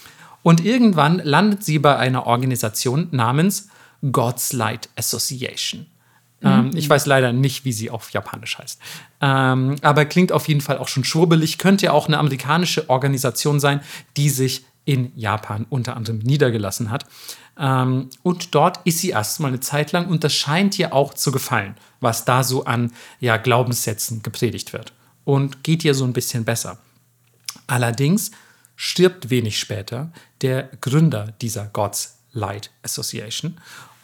Und 0.43 0.63
irgendwann 0.63 1.19
landet 1.19 1.65
sie 1.65 1.79
bei 1.79 1.97
einer 1.97 2.25
Organisation 2.25 3.09
namens 3.11 3.67
God's 4.11 4.53
Light 4.53 4.89
Association. 4.95 5.87
Ähm, 6.43 6.67
mhm. 6.67 6.77
ich 6.77 6.89
weiß 6.89 7.05
leider 7.07 7.33
nicht, 7.33 7.65
wie 7.65 7.73
sie 7.73 7.89
auf 7.89 8.11
Japanisch 8.11 8.57
heißt. 8.57 8.79
Ähm, 9.21 9.75
aber 9.81 10.05
klingt 10.05 10.31
auf 10.31 10.47
jeden 10.47 10.61
Fall 10.61 10.77
auch 10.77 10.87
schon 10.87 11.03
schwurbelig. 11.03 11.57
Könnte 11.57 11.85
ja 11.85 11.91
auch 11.91 12.07
eine 12.07 12.19
amerikanische 12.19 12.89
Organisation 12.89 13.59
sein, 13.59 13.81
die 14.17 14.29
sich 14.29 14.65
in 14.85 15.11
Japan 15.15 15.65
unter 15.69 15.97
anderem 15.97 16.19
niedergelassen 16.19 16.91
hat. 16.91 17.05
Ähm, 17.59 18.09
und 18.23 18.55
dort 18.55 18.79
ist 18.85 18.99
sie 18.99 19.09
erstmal 19.09 19.49
eine 19.49 19.59
Zeit 19.59 19.91
lang 19.91 20.07
und 20.07 20.23
das 20.23 20.33
scheint 20.33 20.77
ihr 20.79 20.93
auch 20.93 21.13
zu 21.13 21.31
gefallen, 21.31 21.75
was 21.99 22.23
da 22.23 22.43
so 22.43 22.65
an 22.65 22.93
ja, 23.19 23.37
Glaubenssätzen 23.37 24.21
gepredigt 24.21 24.73
wird. 24.73 24.93
Und 25.25 25.63
geht 25.63 25.83
ihr 25.83 25.93
so 25.93 26.05
ein 26.05 26.13
bisschen 26.13 26.45
besser. 26.45 26.77
Allerdings 27.65 28.31
stirbt 28.77 29.29
wenig 29.29 29.59
später 29.59 30.11
der 30.41 30.69
Gründer 30.79 31.33
dieser 31.41 31.65
God's 31.65 32.19
Light 32.31 32.69
Association. 32.83 33.57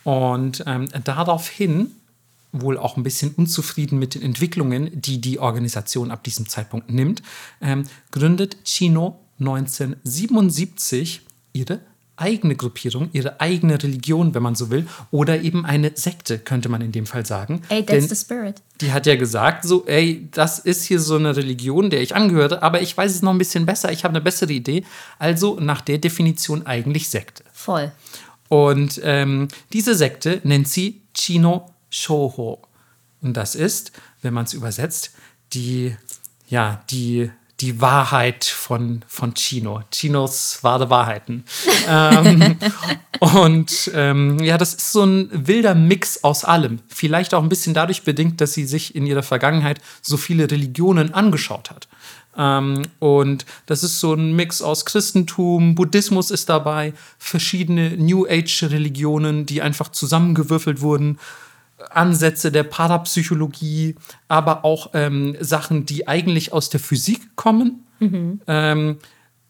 Und 0.04 0.64
ähm, 0.68 0.90
daraufhin 1.06 1.92
wohl 2.54 2.78
auch 2.78 2.96
ein 2.96 3.04
bisschen 3.04 3.34
unzufrieden 3.36 4.00
mit 4.00 4.16
den 4.16 4.22
Entwicklungen, 4.22 4.90
die 4.94 5.20
die 5.20 5.40
Organisation 5.40 6.12
ab 6.12 6.24
diesem 6.24 6.48
Zeitpunkt 6.48 6.90
nimmt, 6.90 7.22
ähm, 7.62 7.84
gründet 8.12 8.58
Chino 8.64 9.20
1977 9.40 11.22
ihre 11.52 11.82
eigene 12.16 12.56
Gruppierung, 12.56 13.10
ihre 13.12 13.42
eigene 13.42 13.82
Religion, 13.82 14.36
wenn 14.36 14.44
man 14.44 14.56
so 14.56 14.70
will, 14.70 14.88
oder 15.12 15.42
eben 15.42 15.66
eine 15.66 15.92
Sekte, 15.96 16.38
könnte 16.38 16.70
man 16.70 16.82
in 16.82 16.92
dem 16.92 17.06
Fall 17.06 17.26
sagen. 17.26 17.62
Ey, 17.70 17.84
that's 17.84 18.08
Denn 18.08 18.08
the 18.08 18.16
spirit. 18.16 18.62
Die 18.82 18.92
hat 18.92 19.08
ja 19.08 19.16
gesagt, 19.16 19.66
so, 19.66 19.86
ey, 19.88 20.28
das 20.32 20.60
ist 20.60 20.86
hier 20.86 21.00
so 21.00 21.16
eine 21.16 21.36
Religion, 21.36 21.90
der 21.90 22.02
ich 22.02 22.16
angehöre, 22.16 22.62
aber 22.62 22.82
ich 22.82 22.96
weiß 22.96 23.14
es 23.14 23.22
noch 23.24 23.32
ein 23.32 23.40
bisschen 23.40 23.66
besser, 23.66 23.92
ich 23.92 24.04
habe 24.04 24.14
eine 24.14 24.22
bessere 24.22 24.54
Idee. 24.54 24.84
Also 25.18 25.60
nach 25.60 25.82
der 25.82 25.98
Definition 25.98 26.66
eigentlich 26.68 27.10
Sekte. 27.10 27.44
Voll. 27.52 27.92
Und 28.48 29.02
ähm, 29.04 29.48
diese 29.72 29.96
Sekte 29.96 30.40
nennt 30.44 30.68
sie 30.68 31.02
Chino 31.16 31.73
Shoho. 31.94 32.62
Und 33.22 33.38
das 33.38 33.56
ist, 33.56 33.92
wenn 34.22 34.34
man 34.34 34.46
es 34.46 34.54
übersetzt, 34.54 35.12
die, 35.54 35.96
ja, 36.48 36.84
die, 36.90 37.30
die 37.60 37.80
Wahrheit 37.80 38.44
von, 38.44 39.06
von 39.08 39.36
Chino. 39.36 39.84
Chinos 39.92 40.60
wahre 40.64 40.90
Wahrheiten. 40.90 41.46
ähm, 41.88 42.58
und 43.20 43.92
ähm, 43.94 44.40
ja, 44.40 44.58
das 44.58 44.74
ist 44.74 44.92
so 44.92 45.04
ein 45.04 45.30
wilder 45.48 45.76
Mix 45.76 46.24
aus 46.24 46.44
allem. 46.44 46.80
Vielleicht 46.88 47.34
auch 47.34 47.44
ein 47.44 47.50
bisschen 47.50 47.74
dadurch 47.74 48.04
bedingt, 48.04 48.42
dass 48.42 48.54
sie 48.54 48.66
sich 48.66 48.96
in 48.96 49.06
ihrer 49.06 49.24
Vergangenheit 49.24 49.80
so 50.02 50.18
viele 50.18 50.50
Religionen 50.50 51.14
angeschaut 51.14 51.70
hat. 51.70 51.88
Ähm, 52.36 52.82
und 53.00 53.46
das 53.68 53.84
ist 53.84 54.00
so 54.00 54.16
ein 54.16 54.36
Mix 54.36 54.64
aus 54.64 54.86
Christentum, 54.86 55.76
Buddhismus 55.76 56.32
ist 56.32 56.50
dabei, 56.50 56.94
verschiedene 57.20 57.92
New 57.92 58.26
Age-Religionen, 58.26 59.46
die 59.46 59.62
einfach 59.62 59.90
zusammengewürfelt 59.90 60.82
wurden 60.82 61.20
Ansätze 61.96 62.52
der 62.52 62.64
Parapsychologie, 62.64 63.96
aber 64.28 64.66
auch 64.66 64.92
ähm, 64.94 65.36
Sachen, 65.40 65.86
die 65.86 66.08
eigentlich 66.08 66.54
aus 66.54 66.70
der 66.70 66.80
Physik 66.80 67.36
kommen. 67.36 67.86
Ähm, 68.48 68.98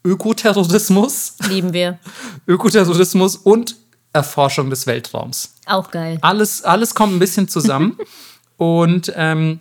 Ökoterrorismus, 0.04 1.36
Lieben 1.48 1.72
wir. 1.72 1.98
Ökoterrorismus 2.46 3.36
und 3.36 3.76
Erforschung 4.12 4.70
des 4.70 4.86
Weltraums. 4.86 5.54
Auch 5.66 5.90
geil. 5.90 6.18
Alles, 6.20 6.62
alles 6.62 6.94
kommt 6.94 7.14
ein 7.14 7.18
bisschen 7.18 7.48
zusammen. 7.48 7.98
und 8.56 9.12
ähm, 9.16 9.60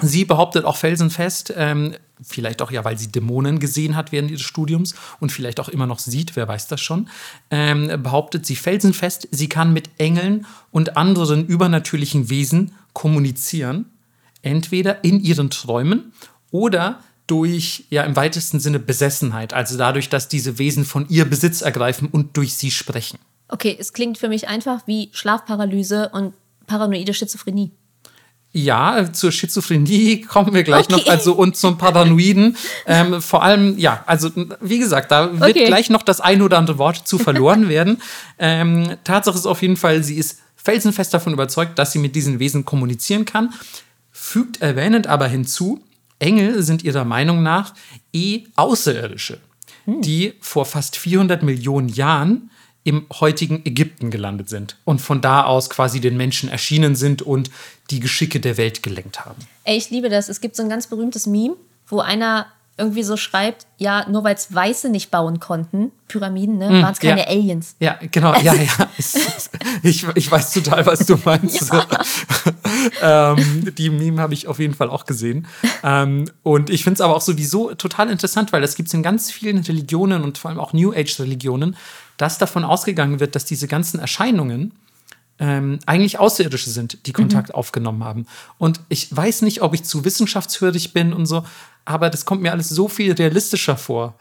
sie 0.00 0.24
behauptet 0.24 0.64
auch 0.64 0.76
felsenfest, 0.76 1.52
ähm, 1.56 1.94
vielleicht 2.22 2.62
auch 2.62 2.70
ja, 2.70 2.84
weil 2.84 2.98
sie 2.98 3.10
Dämonen 3.10 3.58
gesehen 3.58 3.96
hat 3.96 4.12
während 4.12 4.30
ihres 4.30 4.42
Studiums 4.42 4.94
und 5.20 5.32
vielleicht 5.32 5.60
auch 5.60 5.68
immer 5.68 5.86
noch 5.86 5.98
sieht, 5.98 6.36
wer 6.36 6.48
weiß 6.48 6.68
das 6.68 6.80
schon, 6.80 7.08
ähm, 7.50 8.02
behauptet 8.02 8.46
sie 8.46 8.56
felsenfest, 8.56 9.28
sie 9.30 9.48
kann 9.48 9.72
mit 9.72 9.90
Engeln 9.98 10.46
und 10.70 10.96
anderen 10.96 11.46
übernatürlichen 11.46 12.30
Wesen 12.30 12.72
kommunizieren. 12.92 13.86
Entweder 14.42 15.04
in 15.04 15.20
ihren 15.20 15.50
Träumen 15.50 16.12
oder 16.50 17.00
durch, 17.26 17.84
ja, 17.90 18.02
im 18.02 18.16
weitesten 18.16 18.60
Sinne 18.60 18.78
Besessenheit. 18.78 19.54
Also 19.54 19.78
dadurch, 19.78 20.10
dass 20.10 20.28
diese 20.28 20.58
Wesen 20.58 20.84
von 20.84 21.08
ihr 21.08 21.24
Besitz 21.24 21.62
ergreifen 21.62 22.08
und 22.08 22.36
durch 22.36 22.54
sie 22.54 22.70
sprechen. 22.70 23.18
Okay, 23.48 23.76
es 23.78 23.92
klingt 23.92 24.18
für 24.18 24.28
mich 24.28 24.48
einfach 24.48 24.86
wie 24.86 25.10
Schlafparalyse 25.12 26.10
und 26.10 26.34
paranoide 26.66 27.14
Schizophrenie. 27.14 27.70
Ja, 28.56 29.12
zur 29.12 29.32
Schizophrenie 29.32 30.20
kommen 30.28 30.54
wir 30.54 30.62
gleich 30.62 30.84
Okay. 30.84 30.92
noch, 30.92 31.06
also 31.08 31.32
und 31.34 31.56
zum 31.56 31.76
Paranoiden. 31.76 32.56
ähm, 32.86 33.20
vor 33.20 33.42
allem, 33.42 33.76
ja, 33.78 34.04
also 34.06 34.30
wie 34.60 34.78
gesagt, 34.78 35.10
da 35.10 35.32
wird 35.40 35.50
Okay. 35.56 35.64
gleich 35.66 35.90
noch 35.90 36.02
das 36.04 36.20
ein 36.20 36.40
oder 36.40 36.56
andere 36.58 36.78
Wort 36.78 37.06
zu 37.08 37.18
verloren 37.18 37.68
werden. 37.68 38.00
Ähm, 38.38 38.96
Tatsache 39.02 39.36
ist 39.36 39.46
auf 39.46 39.60
jeden 39.60 39.76
Fall, 39.76 40.04
sie 40.04 40.14
ist 40.16 40.38
felsenfest 40.54 41.12
davon 41.12 41.32
überzeugt, 41.32 41.78
dass 41.80 41.90
sie 41.90 41.98
mit 41.98 42.14
diesen 42.14 42.38
Wesen 42.38 42.64
kommunizieren 42.64 43.24
kann, 43.24 43.52
fügt 44.12 44.62
erwähnend 44.62 45.08
aber 45.08 45.26
hinzu, 45.26 45.80
Engel 46.20 46.62
sind 46.62 46.84
ihrer 46.84 47.04
Meinung 47.04 47.42
nach 47.42 47.74
eh 48.12 48.44
Außerirdische, 48.54 49.40
die 49.86 50.34
vor 50.40 50.64
fast 50.64 50.96
400 50.96 51.42
Millionen 51.42 51.88
Jahren 51.88 52.50
im 52.84 53.06
heutigen 53.18 53.64
Ägypten 53.64 54.10
gelandet 54.10 54.48
sind 54.48 54.76
und 54.84 55.00
von 55.00 55.20
da 55.20 55.44
aus 55.44 55.70
quasi 55.70 56.00
den 56.00 56.16
Menschen 56.16 56.50
erschienen 56.50 56.94
sind 56.94 57.22
und 57.22 57.50
die 57.90 57.98
Geschicke 57.98 58.40
der 58.40 58.56
Welt 58.58 58.82
gelenkt 58.82 59.24
haben. 59.24 59.40
Ey, 59.64 59.76
ich 59.76 59.90
liebe 59.90 60.10
das. 60.10 60.28
Es 60.28 60.40
gibt 60.40 60.54
so 60.54 60.62
ein 60.62 60.68
ganz 60.68 60.86
berühmtes 60.86 61.26
Meme, 61.26 61.56
wo 61.86 62.00
einer 62.00 62.46
irgendwie 62.76 63.04
so 63.04 63.16
schreibt, 63.16 63.66
ja, 63.78 64.08
nur 64.08 64.24
weil 64.24 64.34
es 64.34 64.52
Weiße 64.52 64.90
nicht 64.90 65.12
bauen 65.12 65.38
konnten, 65.38 65.92
Pyramiden, 66.08 66.58
ne, 66.58 66.82
waren 66.82 66.92
es 66.92 66.98
keine 66.98 67.20
ja. 67.20 67.28
Aliens. 67.28 67.76
Ja, 67.78 67.98
genau, 68.10 68.34
ja, 68.34 68.52
ja. 68.54 68.90
Ich, 69.82 70.04
ich 70.14 70.30
weiß 70.30 70.52
total, 70.54 70.84
was 70.86 71.00
du 71.06 71.16
meinst. 71.24 71.70
ähm, 73.02 73.72
die 73.76 73.90
Meme 73.90 74.20
habe 74.20 74.34
ich 74.34 74.48
auf 74.48 74.58
jeden 74.58 74.74
Fall 74.74 74.88
auch 74.90 75.04
gesehen. 75.04 75.46
Ähm, 75.82 76.24
und 76.42 76.70
ich 76.70 76.82
finde 76.82 76.94
es 76.94 77.00
aber 77.00 77.14
auch 77.14 77.20
sowieso 77.20 77.74
total 77.74 78.10
interessant, 78.10 78.52
weil 78.52 78.62
das 78.62 78.74
gibt 78.74 78.88
es 78.88 78.94
in 78.94 79.02
ganz 79.02 79.30
vielen 79.30 79.58
Religionen 79.58 80.24
und 80.24 80.38
vor 80.38 80.50
allem 80.50 80.58
auch 80.58 80.72
New 80.72 80.92
Age-Religionen, 80.92 81.76
dass 82.16 82.38
davon 82.38 82.64
ausgegangen 82.64 83.20
wird, 83.20 83.34
dass 83.34 83.44
diese 83.44 83.68
ganzen 83.68 83.98
Erscheinungen 83.98 84.72
ähm, 85.38 85.78
eigentlich 85.86 86.18
Außerirdische 86.18 86.70
sind, 86.70 87.06
die 87.06 87.12
Kontakt 87.12 87.54
aufgenommen 87.54 88.04
haben. 88.04 88.26
Und 88.58 88.80
ich 88.88 89.14
weiß 89.14 89.42
nicht, 89.42 89.62
ob 89.62 89.74
ich 89.74 89.84
zu 89.84 90.04
wissenschaftshörig 90.04 90.92
bin 90.92 91.12
und 91.12 91.26
so, 91.26 91.44
aber 91.84 92.10
das 92.10 92.24
kommt 92.24 92.42
mir 92.42 92.52
alles 92.52 92.68
so 92.68 92.88
viel 92.88 93.12
realistischer 93.12 93.76
vor. 93.76 94.14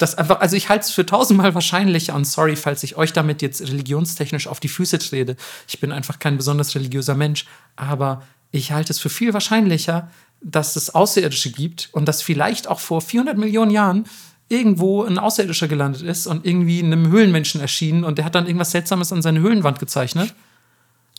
Das 0.00 0.16
einfach, 0.16 0.40
also 0.40 0.56
ich 0.56 0.68
halte 0.68 0.86
es 0.86 0.90
für 0.90 1.06
tausendmal 1.06 1.54
wahrscheinlicher 1.54 2.14
und 2.14 2.26
sorry, 2.26 2.56
falls 2.56 2.82
ich 2.82 2.96
euch 2.96 3.12
damit 3.12 3.42
jetzt 3.42 3.60
religionstechnisch 3.60 4.48
auf 4.48 4.58
die 4.58 4.68
Füße 4.68 4.98
trete. 4.98 5.36
Ich 5.68 5.78
bin 5.78 5.92
einfach 5.92 6.18
kein 6.18 6.36
besonders 6.36 6.74
religiöser 6.74 7.14
Mensch, 7.14 7.46
aber 7.76 8.22
ich 8.50 8.72
halte 8.72 8.92
es 8.92 8.98
für 8.98 9.10
viel 9.10 9.34
wahrscheinlicher, 9.34 10.10
dass 10.40 10.74
es 10.74 10.94
Außerirdische 10.94 11.52
gibt 11.52 11.90
und 11.92 12.06
dass 12.06 12.22
vielleicht 12.22 12.66
auch 12.66 12.80
vor 12.80 13.00
400 13.00 13.38
Millionen 13.38 13.70
Jahren 13.70 14.06
irgendwo 14.48 15.04
ein 15.04 15.18
Außerirdischer 15.18 15.68
gelandet 15.68 16.02
ist 16.02 16.26
und 16.26 16.46
irgendwie 16.46 16.82
einem 16.82 17.08
Höhlenmenschen 17.08 17.60
erschienen 17.60 18.04
und 18.04 18.18
der 18.18 18.24
hat 18.24 18.34
dann 18.34 18.46
irgendwas 18.46 18.70
Seltsames 18.70 19.12
an 19.12 19.22
seine 19.22 19.40
Höhlenwand 19.40 19.78
gezeichnet. 19.78 20.34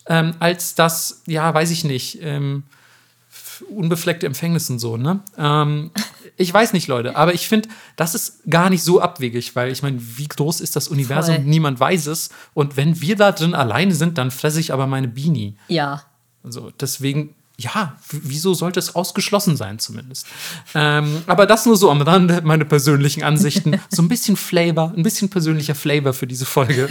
Ähm, 0.07 0.33
als 0.39 0.73
das, 0.73 1.21
ja, 1.27 1.53
weiß 1.53 1.69
ich 1.69 1.83
nicht, 1.83 2.19
ähm, 2.21 2.63
unbefleckte 3.69 4.25
Empfängnis 4.25 4.69
und 4.69 4.79
so, 4.79 4.97
ne? 4.97 5.19
Ähm, 5.37 5.91
ich 6.37 6.53
weiß 6.53 6.73
nicht, 6.73 6.87
Leute, 6.87 7.15
aber 7.15 7.33
ich 7.33 7.47
finde, 7.47 7.69
das 7.97 8.15
ist 8.15 8.49
gar 8.49 8.69
nicht 8.69 8.81
so 8.81 9.01
abwegig, 9.01 9.55
weil 9.55 9.71
ich 9.71 9.83
meine, 9.83 9.99
wie 9.99 10.27
groß 10.27 10.61
ist 10.61 10.75
das 10.75 10.87
Universum? 10.87 11.35
Voll. 11.35 11.43
Niemand 11.43 11.79
weiß 11.79 12.07
es. 12.07 12.29
Und 12.53 12.77
wenn 12.77 13.01
wir 13.01 13.17
da 13.17 13.33
drin 13.33 13.53
alleine 13.53 13.93
sind, 13.93 14.17
dann 14.17 14.31
fresse 14.31 14.59
ich 14.59 14.71
aber 14.71 14.87
meine 14.87 15.09
Beanie. 15.09 15.57
Ja. 15.67 16.03
Also 16.43 16.71
deswegen, 16.79 17.35
ja, 17.59 17.97
wieso 18.09 18.53
sollte 18.53 18.79
es 18.79 18.95
ausgeschlossen 18.95 19.57
sein 19.57 19.79
zumindest? 19.79 20.25
Ähm, 20.73 21.23
aber 21.27 21.45
das 21.45 21.65
nur 21.65 21.75
so 21.75 21.91
am 21.91 22.01
Rande, 22.01 22.41
meine 22.43 22.65
persönlichen 22.65 23.23
Ansichten. 23.23 23.79
So 23.89 24.03
ein 24.03 24.07
bisschen 24.07 24.37
Flavor, 24.37 24.93
ein 24.95 25.03
bisschen 25.03 25.29
persönlicher 25.29 25.75
Flavor 25.75 26.13
für 26.13 26.27
diese 26.27 26.45
Folge. 26.45 26.89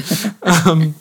ähm, 0.66 0.94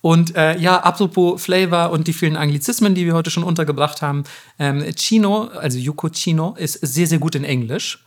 und 0.00 0.34
äh, 0.36 0.58
ja, 0.58 0.78
apropos 0.78 1.42
Flavor 1.42 1.90
und 1.90 2.06
die 2.06 2.12
vielen 2.12 2.36
Anglizismen, 2.36 2.94
die 2.94 3.06
wir 3.06 3.14
heute 3.14 3.30
schon 3.30 3.44
untergebracht 3.44 4.02
haben. 4.02 4.24
Ähm, 4.58 4.84
Chino, 4.94 5.44
also 5.48 5.78
Yuko 5.78 6.10
Chino, 6.10 6.54
ist 6.58 6.74
sehr, 6.74 7.06
sehr 7.06 7.18
gut 7.18 7.34
in 7.34 7.44
Englisch. 7.44 8.04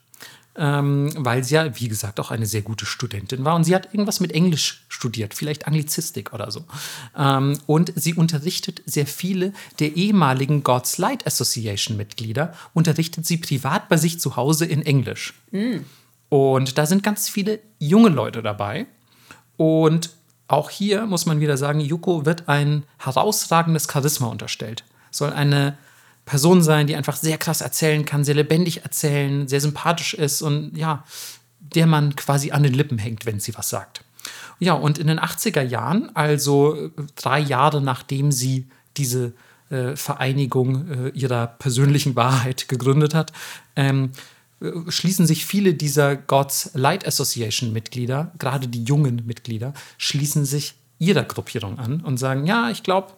Ähm, 0.58 1.12
weil 1.18 1.44
sie 1.44 1.56
ja, 1.56 1.80
wie 1.80 1.90
gesagt, 1.90 2.20
auch 2.20 2.32
eine 2.32 2.46
sehr 2.46 2.62
gute 2.62 2.86
Studentin 2.86 3.44
war. 3.44 3.56
Und 3.56 3.66
sie 3.66 3.76
hat 3.76 3.94
irgendwas 3.94 4.22
mit 4.22 4.32
Englisch 4.32 4.86
studiert, 4.88 5.34
vielleicht 5.34 5.68
Anglizistik 5.68 6.34
oder 6.34 6.50
so. 6.50 6.64
Ähm, 7.18 7.58
und 7.66 7.92
sie 7.96 8.14
unterrichtet 8.14 8.82
sehr 8.86 9.06
viele 9.06 9.52
der 9.80 9.96
ehemaligen 9.96 10.64
God's 10.64 10.98
Light 10.98 11.28
Association 11.28 11.98
Mitglieder, 11.98 12.54
unterrichtet 12.74 13.26
sie 13.26 13.38
privat 13.38 13.90
bei 13.90 13.98
sich 13.98 14.20
zu 14.20 14.38
Hause 14.38 14.66
in 14.66 14.82
Englisch. 14.82 15.34
Und 16.30 16.78
da 16.78 16.86
sind 16.86 17.04
ganz 17.04 17.28
viele 17.30 17.60
junge 17.80 18.10
Leute 18.10 18.42
dabei. 18.42 18.88
Und 19.58 20.12
auch 20.48 20.70
hier 20.70 21.06
muss 21.06 21.26
man 21.26 21.40
wieder 21.40 21.58
sagen, 21.58 21.80
Yuko 21.80 22.26
wird 22.26 22.48
ein 22.48 22.84
herausragendes 22.98 23.88
Charisma 23.92 24.28
unterstellt. 24.28 24.84
Soll 25.12 25.34
eine 25.34 25.78
Person 26.26 26.64
sein, 26.64 26.88
die 26.88 26.96
einfach 26.96 27.16
sehr 27.16 27.38
krass 27.38 27.62
erzählen 27.62 28.04
kann, 28.04 28.24
sehr 28.24 28.36
lebendig 28.36 28.84
erzählen, 28.84 29.48
sehr 29.48 29.62
sympathisch 29.62 30.14
ist 30.14 30.42
und 30.42 30.76
ja, 30.76 31.04
der 31.60 31.86
man 31.86 32.16
quasi 32.16 32.52
an 32.52 32.64
den 32.64 32.74
Lippen 32.74 32.98
hängt, 32.98 33.26
wenn 33.26 33.40
sie 33.40 33.56
was 33.56 33.70
sagt. 33.70 34.04
Ja, 34.60 34.74
und 34.74 34.98
in 34.98 35.08
den 35.08 35.20
80er 35.20 35.62
Jahren, 35.62 36.16
also 36.16 36.76
äh, 36.76 36.90
drei 37.16 37.40
Jahre 37.40 37.82
nachdem 37.82 38.32
sie 38.32 38.68
diese 38.98 39.34
äh, 39.70 39.96
Vereinigung 39.96 40.90
äh, 40.90 41.10
ihrer 41.10 41.48
persönlichen 41.48 42.16
Wahrheit 42.16 42.68
gegründet 42.68 43.14
hat, 43.14 43.34
ähm, 43.76 44.12
äh, 44.62 44.72
schließen 44.90 45.28
sich 45.28 45.46
viele 45.46 45.74
dieser 45.74 46.16
God's 46.16 46.72
Light 46.74 47.06
Association 47.06 47.74
Mitglieder, 47.74 48.32
gerade 48.40 48.68
die 48.68 48.84
jungen 48.84 49.24
Mitglieder, 49.26 49.74
schließen 49.98 50.46
sich 50.46 50.76
ihrer 50.98 51.24
Gruppierung 51.24 51.78
an 51.78 52.02
und 52.02 52.18
sagen, 52.18 52.46
ja, 52.46 52.70
ich 52.70 52.84
glaube, 52.84 53.14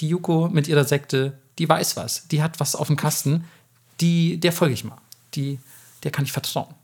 die 0.00 0.08
Yuko 0.08 0.48
mit 0.48 0.66
ihrer 0.66 0.84
Sekte, 0.84 1.38
die 1.58 1.68
weiß 1.68 1.96
was, 1.96 2.28
die 2.28 2.42
hat 2.42 2.60
was 2.60 2.74
auf 2.74 2.86
dem 2.86 2.96
Kasten, 2.96 3.44
die, 4.00 4.38
der 4.38 4.52
folge 4.52 4.74
ich 4.74 4.84
mal, 4.84 4.98
die, 5.34 5.58
der 6.02 6.10
kann 6.10 6.24
ich 6.24 6.32
vertrauen. 6.32 6.74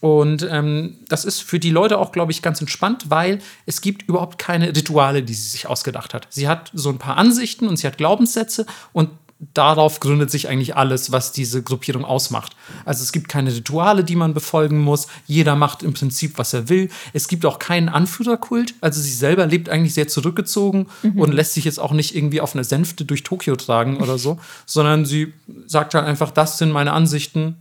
Und 0.00 0.46
ähm, 0.50 0.98
das 1.08 1.24
ist 1.24 1.42
für 1.42 1.58
die 1.58 1.70
Leute 1.70 1.98
auch, 1.98 2.12
glaube 2.12 2.30
ich, 2.30 2.42
ganz 2.42 2.60
entspannt, 2.60 3.08
weil 3.08 3.40
es 3.64 3.80
gibt 3.80 4.02
überhaupt 4.02 4.38
keine 4.38 4.68
Rituale, 4.68 5.22
die 5.22 5.32
sie 5.32 5.48
sich 5.48 5.66
ausgedacht 5.66 6.12
hat. 6.12 6.26
Sie 6.28 6.46
hat 6.46 6.70
so 6.74 6.90
ein 6.90 6.98
paar 6.98 7.16
Ansichten 7.16 7.68
und 7.68 7.78
sie 7.78 7.86
hat 7.86 7.96
Glaubenssätze 7.96 8.66
und 8.92 9.08
darauf 9.52 10.00
gründet 10.00 10.30
sich 10.30 10.48
eigentlich 10.48 10.76
alles, 10.76 11.12
was 11.12 11.32
diese 11.32 11.62
Gruppierung 11.62 12.04
ausmacht. 12.04 12.56
Also 12.84 13.02
es 13.02 13.12
gibt 13.12 13.28
keine 13.28 13.54
Rituale, 13.54 14.04
die 14.04 14.16
man 14.16 14.32
befolgen 14.32 14.80
muss. 14.80 15.06
Jeder 15.26 15.56
macht 15.56 15.82
im 15.82 15.92
Prinzip, 15.92 16.38
was 16.38 16.52
er 16.52 16.68
will. 16.68 16.88
Es 17.12 17.28
gibt 17.28 17.44
auch 17.44 17.58
keinen 17.58 17.88
Anführerkult. 17.88 18.74
Also 18.80 19.00
sie 19.00 19.12
selber 19.12 19.46
lebt 19.46 19.68
eigentlich 19.68 19.94
sehr 19.94 20.08
zurückgezogen 20.08 20.86
und 21.16 21.34
lässt 21.34 21.54
sich 21.54 21.64
jetzt 21.64 21.80
auch 21.80 21.92
nicht 21.92 22.14
irgendwie 22.14 22.40
auf 22.40 22.54
eine 22.54 22.64
Sänfte 22.64 23.04
durch 23.04 23.22
Tokio 23.22 23.56
tragen 23.56 23.98
oder 23.98 24.18
so, 24.18 24.38
sondern 24.66 25.04
sie 25.04 25.32
sagt 25.66 25.94
halt 25.94 26.06
einfach, 26.06 26.30
das 26.30 26.58
sind 26.58 26.70
meine 26.70 26.92
Ansichten. 26.92 27.56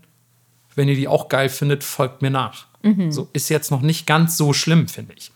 Wenn 0.76 0.88
ihr 0.88 0.95
die 0.95 1.07
auch 1.07 1.28
geil 1.28 1.49
findet, 1.49 1.84
folgt 1.84 2.21
mir 2.21 2.32
nach. 2.32 2.65
So 3.11 3.30
ist 3.32 3.49
jetzt 3.49 3.71
noch 3.71 3.82
nicht 3.82 4.05
ganz 4.05 4.36
so 4.36 4.51
schlimm, 4.51 4.88
finde 4.88 5.13
ich. 5.17 5.32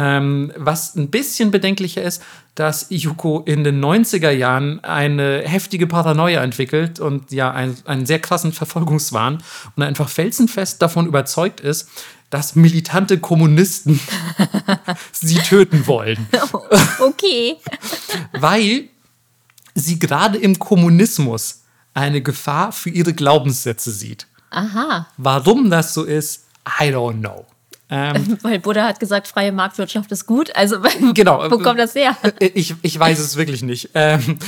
Ähm, 0.00 0.52
was 0.54 0.94
ein 0.94 1.10
bisschen 1.10 1.50
bedenklicher 1.50 2.02
ist, 2.02 2.22
dass 2.54 2.86
Yuko 2.88 3.42
in 3.44 3.64
den 3.64 3.84
90er 3.84 4.30
Jahren 4.30 4.78
eine 4.84 5.42
heftige 5.44 5.88
Paranoia 5.88 6.40
entwickelt 6.44 7.00
und 7.00 7.32
ja 7.32 7.50
ein, 7.50 7.76
einen 7.84 8.06
sehr 8.06 8.20
krassen 8.20 8.52
Verfolgungswahn 8.52 9.42
und 9.74 9.82
einfach 9.82 10.08
felsenfest 10.08 10.80
davon 10.80 11.08
überzeugt 11.08 11.58
ist, 11.58 11.88
dass 12.30 12.54
militante 12.54 13.18
Kommunisten 13.18 13.98
sie 15.12 15.38
töten 15.38 15.88
wollen, 15.88 16.28
Okay. 17.00 17.56
weil 18.32 18.84
sie 19.74 19.98
gerade 19.98 20.38
im 20.38 20.60
Kommunismus 20.60 21.62
eine 21.92 22.22
Gefahr 22.22 22.70
für 22.70 22.90
ihre 22.90 23.14
Glaubenssätze 23.14 23.90
sieht. 23.90 24.28
Aha. 24.50 25.08
Warum 25.16 25.70
das 25.70 25.92
so 25.92 26.04
ist, 26.04 26.46
I 26.80 26.84
don't 26.84 27.18
know. 27.18 27.46
Ähm, 27.90 28.38
Weil 28.42 28.58
Buddha 28.58 28.84
hat 28.86 29.00
gesagt, 29.00 29.28
freie 29.28 29.50
Marktwirtschaft 29.52 30.12
ist 30.12 30.26
gut. 30.26 30.54
Also 30.54 30.76
Genau. 31.14 31.50
wo 31.50 31.58
kommt 31.58 31.78
das 31.78 31.94
her? 31.94 32.16
Ich, 32.40 32.74
ich 32.82 32.98
weiß 32.98 33.18
es 33.18 33.36
wirklich 33.36 33.62
nicht. 33.62 33.90
Ähm, 33.94 34.38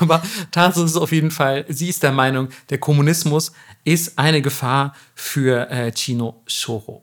aber 0.00 0.22
Tatsache 0.50 0.84
ist 0.84 0.96
auf 0.96 1.12
jeden 1.12 1.30
Fall, 1.30 1.64
sie 1.68 1.88
ist 1.88 2.02
der 2.02 2.12
Meinung, 2.12 2.48
der 2.70 2.78
Kommunismus 2.78 3.52
ist 3.84 4.18
eine 4.18 4.42
Gefahr 4.42 4.94
für 5.14 5.70
äh, 5.70 5.92
Chino 5.92 6.42
Shoro. 6.46 7.02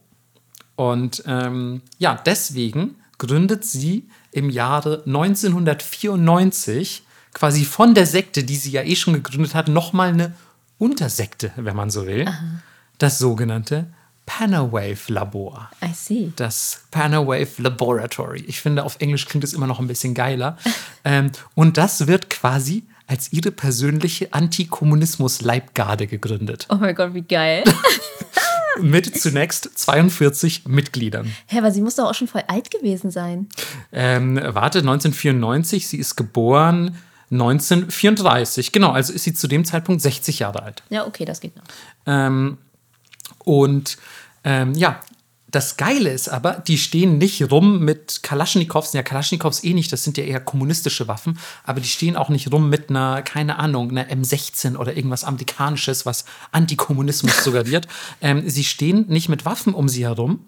Und 0.76 1.24
ähm, 1.26 1.82
ja, 1.98 2.20
deswegen 2.26 2.96
gründet 3.18 3.64
sie 3.64 4.10
im 4.32 4.50
Jahre 4.50 5.04
1994 5.06 7.04
quasi 7.34 7.64
von 7.66 7.94
der 7.94 8.06
Sekte, 8.06 8.44
die 8.44 8.56
sie 8.58 8.72
ja 8.72 8.82
eh 8.84 8.96
schon 8.96 9.14
gegründet 9.14 9.56
hat, 9.56 9.68
nochmal 9.70 10.10
eine 10.10 10.34
Untersekte, 10.78 11.52
wenn 11.56 11.76
man 11.76 11.90
so 11.90 12.06
will. 12.06 12.26
Das 12.98 13.18
sogenannte 13.20 13.88
Panawave 14.26 14.98
Labor 15.08 15.70
I 15.84 15.94
see. 15.94 16.34
das 16.36 16.82
Panawave 16.92 17.62
Laboratory. 17.62 18.44
Ich 18.48 18.62
finde, 18.62 18.84
auf 18.84 18.98
Englisch 19.00 19.26
klingt 19.26 19.44
es 19.44 19.54
immer 19.54 19.68
noch 19.68 19.80
ein 19.80 19.88
bisschen 19.88 20.14
geiler. 20.14 20.58
ähm, 21.06 21.32
und 21.54 21.78
das 21.78 22.08
wird 22.08 22.30
quasi 22.30 22.84
als 23.08 23.32
ihre 23.32 23.52
persönliche 23.52 24.34
Antikommunismus-Leibgarde 24.34 26.08
gegründet. 26.08 26.66
Oh 26.70 26.76
mein 26.76 26.96
Gott, 26.96 27.14
wie 27.14 27.22
geil. 27.22 27.64
Mit 28.82 29.20
zunächst 29.20 29.78
42 29.78 30.66
Mitgliedern. 30.68 31.34
Hä, 31.46 31.60
aber 31.60 31.72
sie 31.72 31.82
muss 31.82 31.96
doch 31.96 32.10
auch 32.10 32.14
schon 32.14 32.28
voll 32.28 32.44
alt 32.48 32.72
gewesen 32.72 33.12
sein. 33.12 33.48
Ähm, 33.94 34.36
warte, 34.36 34.80
1994, 34.80 35.88
sie 35.88 35.98
ist 35.98 36.16
geboren 36.16 36.98
1934. 37.32 38.72
Genau, 38.72 38.92
also 38.92 39.14
ist 39.14 39.24
sie 39.24 39.34
zu 39.34 39.48
dem 39.48 39.66
Zeitpunkt 39.66 40.02
60 40.02 40.40
Jahre 40.40 40.64
alt. 40.64 40.84
Ja, 40.90 41.08
okay, 41.08 41.26
das 41.26 41.40
geht 41.40 41.56
noch. 41.56 41.64
Ähm, 42.06 42.58
und 43.40 43.98
ähm, 44.44 44.74
ja, 44.74 45.02
das 45.56 45.78
Geile 45.78 46.12
ist 46.12 46.28
aber, 46.28 46.56
die 46.56 46.78
stehen 46.78 47.18
nicht 47.18 47.50
rum 47.50 47.80
mit 47.80 48.24
Kalaschnikows. 48.24 48.92
Ja, 48.92 49.04
Kalaschnikows 49.04 49.64
eh 49.64 49.74
nicht, 49.74 49.90
das 49.90 50.04
sind 50.04 50.18
ja 50.18 50.26
eher 50.26 50.42
kommunistische 50.42 51.08
Waffen. 51.08 51.40
Aber 51.64 51.80
die 51.80 51.88
stehen 51.88 52.18
auch 52.18 52.28
nicht 52.28 52.52
rum 52.52 52.70
mit 52.70 52.90
einer, 52.90 53.22
keine 53.22 53.58
Ahnung, 53.58 53.90
einer 53.90 54.10
M16 54.10 54.76
oder 54.76 54.98
irgendwas 54.98 55.24
Amerikanisches, 55.24 56.06
was 56.06 56.26
Antikommunismus 56.52 57.44
suggeriert. 57.44 57.88
Ähm, 58.22 58.50
sie 58.50 58.64
stehen 58.64 59.06
nicht 59.08 59.30
mit 59.30 59.46
Waffen 59.46 59.74
um 59.74 59.88
sie 59.90 60.06
herum, 60.06 60.46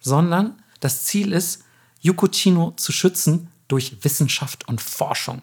sondern 0.00 0.62
das 0.80 1.04
Ziel 1.04 1.32
ist, 1.32 1.64
Yukochino 2.00 2.72
zu 2.76 2.92
schützen 2.92 3.48
durch 3.66 3.98
Wissenschaft 4.02 4.66
und 4.68 4.80
Forschung. 4.80 5.42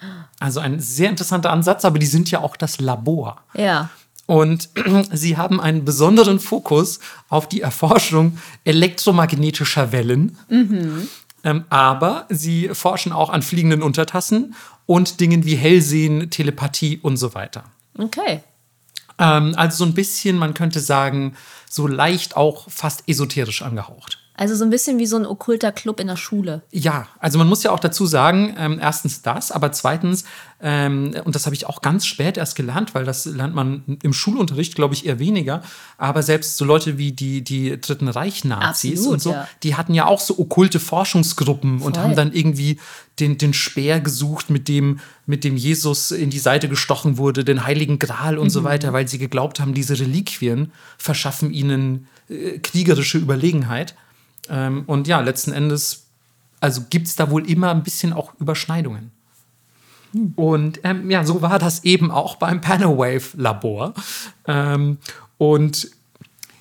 Also 0.40 0.60
ein 0.60 0.80
sehr 0.80 1.08
interessanter 1.08 1.50
Ansatz, 1.50 1.84
aber 1.84 1.98
die 1.98 2.06
sind 2.06 2.30
ja 2.30 2.40
auch 2.40 2.56
das 2.56 2.78
Labor. 2.78 3.42
Ja. 3.54 3.88
Und 4.26 4.70
sie 5.12 5.36
haben 5.36 5.60
einen 5.60 5.84
besonderen 5.84 6.40
Fokus 6.40 7.00
auf 7.28 7.48
die 7.48 7.60
Erforschung 7.60 8.38
elektromagnetischer 8.64 9.92
Wellen. 9.92 10.38
Ähm, 11.44 11.64
aber 11.68 12.26
sie 12.30 12.70
forschen 12.72 13.12
auch 13.12 13.30
an 13.30 13.42
fliegenden 13.42 13.82
Untertassen 13.82 14.54
und 14.86 15.20
Dingen 15.20 15.44
wie 15.44 15.56
Hellsehen, 15.56 16.30
Telepathie 16.30 16.98
und 17.02 17.16
so 17.16 17.34
weiter. 17.34 17.64
Okay. 17.98 18.40
Ähm, 19.18 19.54
also 19.56 19.78
so 19.78 19.84
ein 19.84 19.94
bisschen, 19.94 20.38
man 20.38 20.54
könnte 20.54 20.80
sagen, 20.80 21.36
so 21.68 21.86
leicht 21.86 22.36
auch 22.36 22.70
fast 22.70 23.04
esoterisch 23.06 23.62
angehaucht. 23.62 24.23
Also 24.36 24.56
so 24.56 24.64
ein 24.64 24.70
bisschen 24.70 24.98
wie 24.98 25.06
so 25.06 25.16
ein 25.16 25.26
okkulter 25.26 25.70
Club 25.70 26.00
in 26.00 26.08
der 26.08 26.16
Schule. 26.16 26.62
Ja, 26.72 27.06
also 27.20 27.38
man 27.38 27.46
muss 27.48 27.62
ja 27.62 27.70
auch 27.70 27.78
dazu 27.78 28.04
sagen, 28.04 28.54
ähm, 28.58 28.78
erstens 28.80 29.22
das, 29.22 29.52
aber 29.52 29.70
zweitens, 29.70 30.24
ähm, 30.60 31.14
und 31.24 31.36
das 31.36 31.46
habe 31.46 31.54
ich 31.54 31.66
auch 31.66 31.82
ganz 31.82 32.04
spät 32.04 32.36
erst 32.36 32.56
gelernt, 32.56 32.94
weil 32.96 33.04
das 33.04 33.26
lernt 33.26 33.54
man 33.54 33.84
im 34.02 34.12
Schulunterricht, 34.12 34.74
glaube 34.74 34.94
ich, 34.94 35.06
eher 35.06 35.20
weniger, 35.20 35.62
aber 35.98 36.22
selbst 36.24 36.56
so 36.56 36.64
Leute 36.64 36.98
wie 36.98 37.12
die, 37.12 37.42
die 37.42 37.80
Dritten 37.80 38.08
Reich-Nazis 38.08 39.06
und 39.06 39.22
so, 39.22 39.30
ja. 39.32 39.46
die 39.62 39.76
hatten 39.76 39.94
ja 39.94 40.06
auch 40.06 40.18
so 40.20 40.36
okkulte 40.38 40.80
Forschungsgruppen 40.80 41.80
und 41.80 41.94
Voll. 41.94 42.02
haben 42.02 42.16
dann 42.16 42.32
irgendwie 42.32 42.80
den, 43.20 43.38
den 43.38 43.52
Speer 43.52 44.00
gesucht, 44.00 44.50
mit 44.50 44.66
dem, 44.66 44.98
mit 45.26 45.44
dem 45.44 45.56
Jesus 45.56 46.10
in 46.10 46.30
die 46.30 46.40
Seite 46.40 46.68
gestochen 46.68 47.18
wurde, 47.18 47.44
den 47.44 47.64
Heiligen 47.64 48.00
Gral 48.00 48.38
und 48.38 48.46
Mhm. 48.46 48.50
so 48.50 48.64
weiter, 48.64 48.92
weil 48.92 49.06
sie 49.06 49.18
geglaubt 49.18 49.60
haben, 49.60 49.74
diese 49.74 49.98
Reliquien 50.00 50.72
verschaffen 50.98 51.52
ihnen 51.52 52.08
äh, 52.28 52.58
kriegerische 52.58 53.18
Überlegenheit. 53.18 53.94
Ähm, 54.48 54.84
und 54.86 55.08
ja, 55.08 55.20
letzten 55.20 55.52
Endes, 55.52 56.06
also 56.60 56.82
gibt 56.90 57.06
es 57.06 57.16
da 57.16 57.30
wohl 57.30 57.48
immer 57.48 57.70
ein 57.70 57.82
bisschen 57.82 58.12
auch 58.12 58.32
Überschneidungen. 58.38 59.10
Und 60.36 60.80
ähm, 60.84 61.10
ja, 61.10 61.24
so 61.24 61.42
war 61.42 61.58
das 61.58 61.84
eben 61.84 62.10
auch 62.10 62.36
beim 62.36 62.60
Panawave-Labor. 62.60 63.94
Ähm, 64.46 64.98
und 65.38 65.90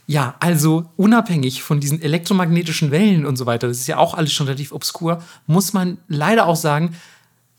ja, 0.08 0.36
also 0.40 0.86
unabhängig 0.98 1.64
von 1.64 1.80
diesen 1.80 2.02
elektromagnetischen 2.02 2.92
Wellen 2.92 3.26
und 3.26 3.38
so 3.38 3.46
weiter, 3.46 3.68
das 3.68 3.78
ist 3.78 3.88
ja 3.88 3.98
auch 3.98 4.16
alles 4.16 4.34
schon 4.34 4.48
relativ 4.48 4.72
obskur, 4.72 5.22
muss 5.48 5.74
man 5.74 5.98
leider 6.08 6.48
auch 6.48 6.56
sagen, 6.56 6.96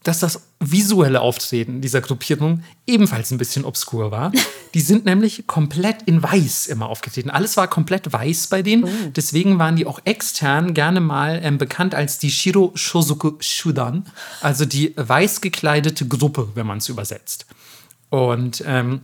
dass 0.04 0.20
das 0.20 0.42
visuelle 0.60 1.20
Auftreten 1.20 1.80
dieser 1.80 2.00
Gruppierung 2.00 2.62
ebenfalls 2.86 3.30
ein 3.30 3.38
bisschen 3.38 3.64
obskur 3.64 4.10
war. 4.10 4.30
Die 4.74 4.80
sind 4.80 5.04
nämlich 5.04 5.46
komplett 5.46 6.02
in 6.02 6.22
weiß 6.22 6.66
immer 6.66 6.88
aufgetreten. 6.88 7.30
Alles 7.30 7.56
war 7.56 7.68
komplett 7.68 8.12
weiß 8.12 8.48
bei 8.48 8.62
denen. 8.62 9.12
Deswegen 9.14 9.58
waren 9.58 9.76
die 9.76 9.86
auch 9.86 10.00
extern 10.04 10.74
gerne 10.74 11.00
mal 11.00 11.40
ähm, 11.44 11.58
bekannt 11.58 11.94
als 11.94 12.18
die 12.18 12.30
Shiro 12.30 12.72
Shozuku 12.74 13.34
Shudan, 13.38 14.04
also 14.40 14.64
die 14.64 14.92
weiß 14.96 15.40
gekleidete 15.40 16.08
Gruppe, 16.08 16.48
wenn 16.54 16.66
man 16.66 16.78
es 16.78 16.88
übersetzt. 16.88 17.46
Und 18.10 18.64
ähm, 18.66 19.02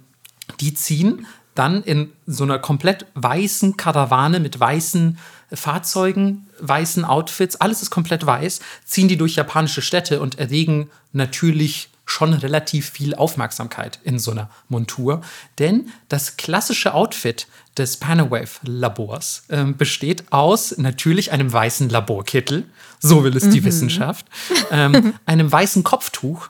die 0.59 0.74
ziehen 0.74 1.26
dann 1.55 1.82
in 1.82 2.12
so 2.26 2.44
einer 2.44 2.59
komplett 2.59 3.07
weißen 3.14 3.76
Karawane 3.76 4.40
mit 4.40 4.59
weißen 4.59 5.18
Fahrzeugen, 5.53 6.46
weißen 6.61 7.05
Outfits, 7.05 7.57
alles 7.57 7.82
ist 7.82 7.90
komplett 7.90 8.24
weiß, 8.24 8.61
ziehen 8.84 9.09
die 9.09 9.16
durch 9.16 9.34
japanische 9.34 9.82
Städte 9.82 10.20
und 10.20 10.38
erregen 10.38 10.90
natürlich 11.12 11.90
schon 12.11 12.34
relativ 12.34 12.90
viel 12.90 13.14
Aufmerksamkeit 13.14 14.01
in 14.03 14.18
so 14.18 14.32
einer 14.32 14.51
Montur. 14.68 15.22
Denn 15.59 15.90
das 16.09 16.36
klassische 16.36 16.92
Outfit 16.92 17.46
des 17.76 17.98
Panawave-Labors 17.98 19.44
ähm, 19.48 19.76
besteht 19.76 20.32
aus 20.32 20.76
natürlich 20.76 21.30
einem 21.30 21.53
weißen 21.53 21.88
Laborkittel, 21.88 22.64
so 22.98 23.22
will 23.22 23.36
es 23.36 23.48
die 23.48 23.64
Wissenschaft, 23.64 24.26
ähm, 24.72 25.14
einem 25.24 25.51
weißen 25.51 25.84
Kopftuch, 25.84 26.48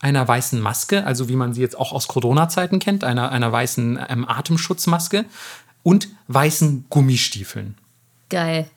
einer 0.00 0.28
weißen 0.28 0.60
Maske, 0.60 1.04
also 1.04 1.28
wie 1.28 1.36
man 1.36 1.54
sie 1.54 1.62
jetzt 1.62 1.78
auch 1.78 1.92
aus 1.92 2.06
Corona-Zeiten 2.06 2.78
kennt, 2.78 3.04
einer, 3.04 3.32
einer 3.32 3.50
weißen 3.50 3.98
ähm, 4.08 4.28
Atemschutzmaske 4.28 5.24
und 5.82 6.08
weißen 6.28 6.84
Gummistiefeln. 6.90 7.74
Geil. 8.28 8.68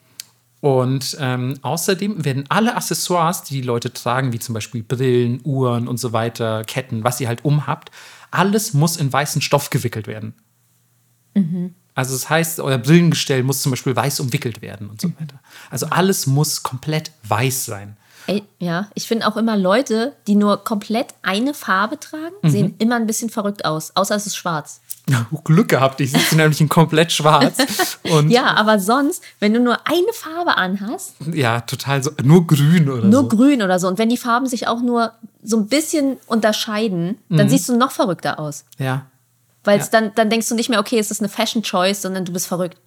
Und 0.60 1.16
ähm, 1.18 1.58
außerdem 1.62 2.24
werden 2.24 2.44
alle 2.48 2.76
Accessoires, 2.76 3.42
die 3.42 3.54
die 3.54 3.62
Leute 3.62 3.92
tragen, 3.92 4.32
wie 4.32 4.38
zum 4.38 4.54
Beispiel 4.54 4.82
Brillen, 4.84 5.40
Uhren 5.44 5.88
und 5.88 5.98
so 5.98 6.12
weiter, 6.12 6.62
Ketten, 6.64 7.02
was 7.02 7.20
ihr 7.20 7.26
halt 7.26 7.44
umhabt, 7.44 7.90
alles 8.30 8.72
muss 8.72 8.96
in 8.96 9.12
weißen 9.12 9.42
Stoff 9.42 9.70
gewickelt 9.70 10.06
werden. 10.06 10.34
Also 11.94 12.14
das 12.14 12.28
heißt, 12.30 12.60
euer 12.60 12.78
Brillengestell 12.78 13.42
muss 13.42 13.62
zum 13.62 13.70
Beispiel 13.72 13.96
weiß 13.96 14.20
umwickelt 14.20 14.62
werden 14.62 14.88
und 14.88 15.00
so 15.00 15.08
weiter. 15.18 15.40
Also 15.70 15.86
alles 15.86 16.26
muss 16.26 16.62
komplett 16.62 17.10
weiß 17.24 17.64
sein. 17.64 17.96
Ey, 18.28 18.44
ja, 18.60 18.88
ich 18.94 19.08
finde 19.08 19.26
auch 19.26 19.36
immer 19.36 19.56
Leute, 19.56 20.14
die 20.28 20.36
nur 20.36 20.62
komplett 20.62 21.14
eine 21.22 21.54
Farbe 21.54 21.98
tragen, 21.98 22.34
Mhm. 22.42 22.50
sehen 22.50 22.74
immer 22.78 22.96
ein 22.96 23.06
bisschen 23.06 23.30
verrückt 23.30 23.64
aus. 23.64 23.96
Außer 23.96 24.14
es 24.14 24.26
ist 24.26 24.36
schwarz. 24.36 24.80
Glück 25.44 25.68
gehabt, 25.68 26.00
ich 26.00 26.12
sitze 26.12 26.36
nämlich 26.36 26.60
in 26.60 26.68
komplett 26.68 27.12
schwarz. 27.12 27.56
Ja, 28.28 28.54
aber 28.56 28.78
sonst, 28.78 29.22
wenn 29.40 29.54
du 29.54 29.60
nur 29.60 29.78
eine 29.86 30.12
Farbe 30.12 30.56
anhast, 30.56 31.14
ja, 31.32 31.60
total 31.60 32.02
so, 32.02 32.10
nur 32.22 32.46
grün 32.46 32.88
oder 32.88 33.06
nur 33.06 33.22
so. 33.22 33.28
grün 33.28 33.62
oder 33.62 33.78
so, 33.78 33.88
und 33.88 33.98
wenn 33.98 34.08
die 34.08 34.16
Farben 34.16 34.46
sich 34.46 34.68
auch 34.68 34.80
nur 34.80 35.12
so 35.42 35.56
ein 35.58 35.66
bisschen 35.68 36.18
unterscheiden, 36.26 37.18
Mhm. 37.28 37.36
dann 37.36 37.48
siehst 37.48 37.68
du 37.68 37.76
noch 37.76 37.90
verrückter 37.92 38.38
aus. 38.38 38.64
Ja. 38.78 39.06
Weil 39.64 39.78
Ja. 39.78 39.86
dann, 39.90 40.12
dann 40.14 40.30
denkst 40.30 40.48
du 40.48 40.54
nicht 40.54 40.68
mehr, 40.70 40.80
okay, 40.80 40.98
es 40.98 41.10
ist 41.10 41.20
eine 41.20 41.28
Fashion 41.28 41.62
Choice, 41.62 42.02
sondern 42.02 42.24
du 42.24 42.32
bist 42.32 42.46
verrückt. 42.46 42.78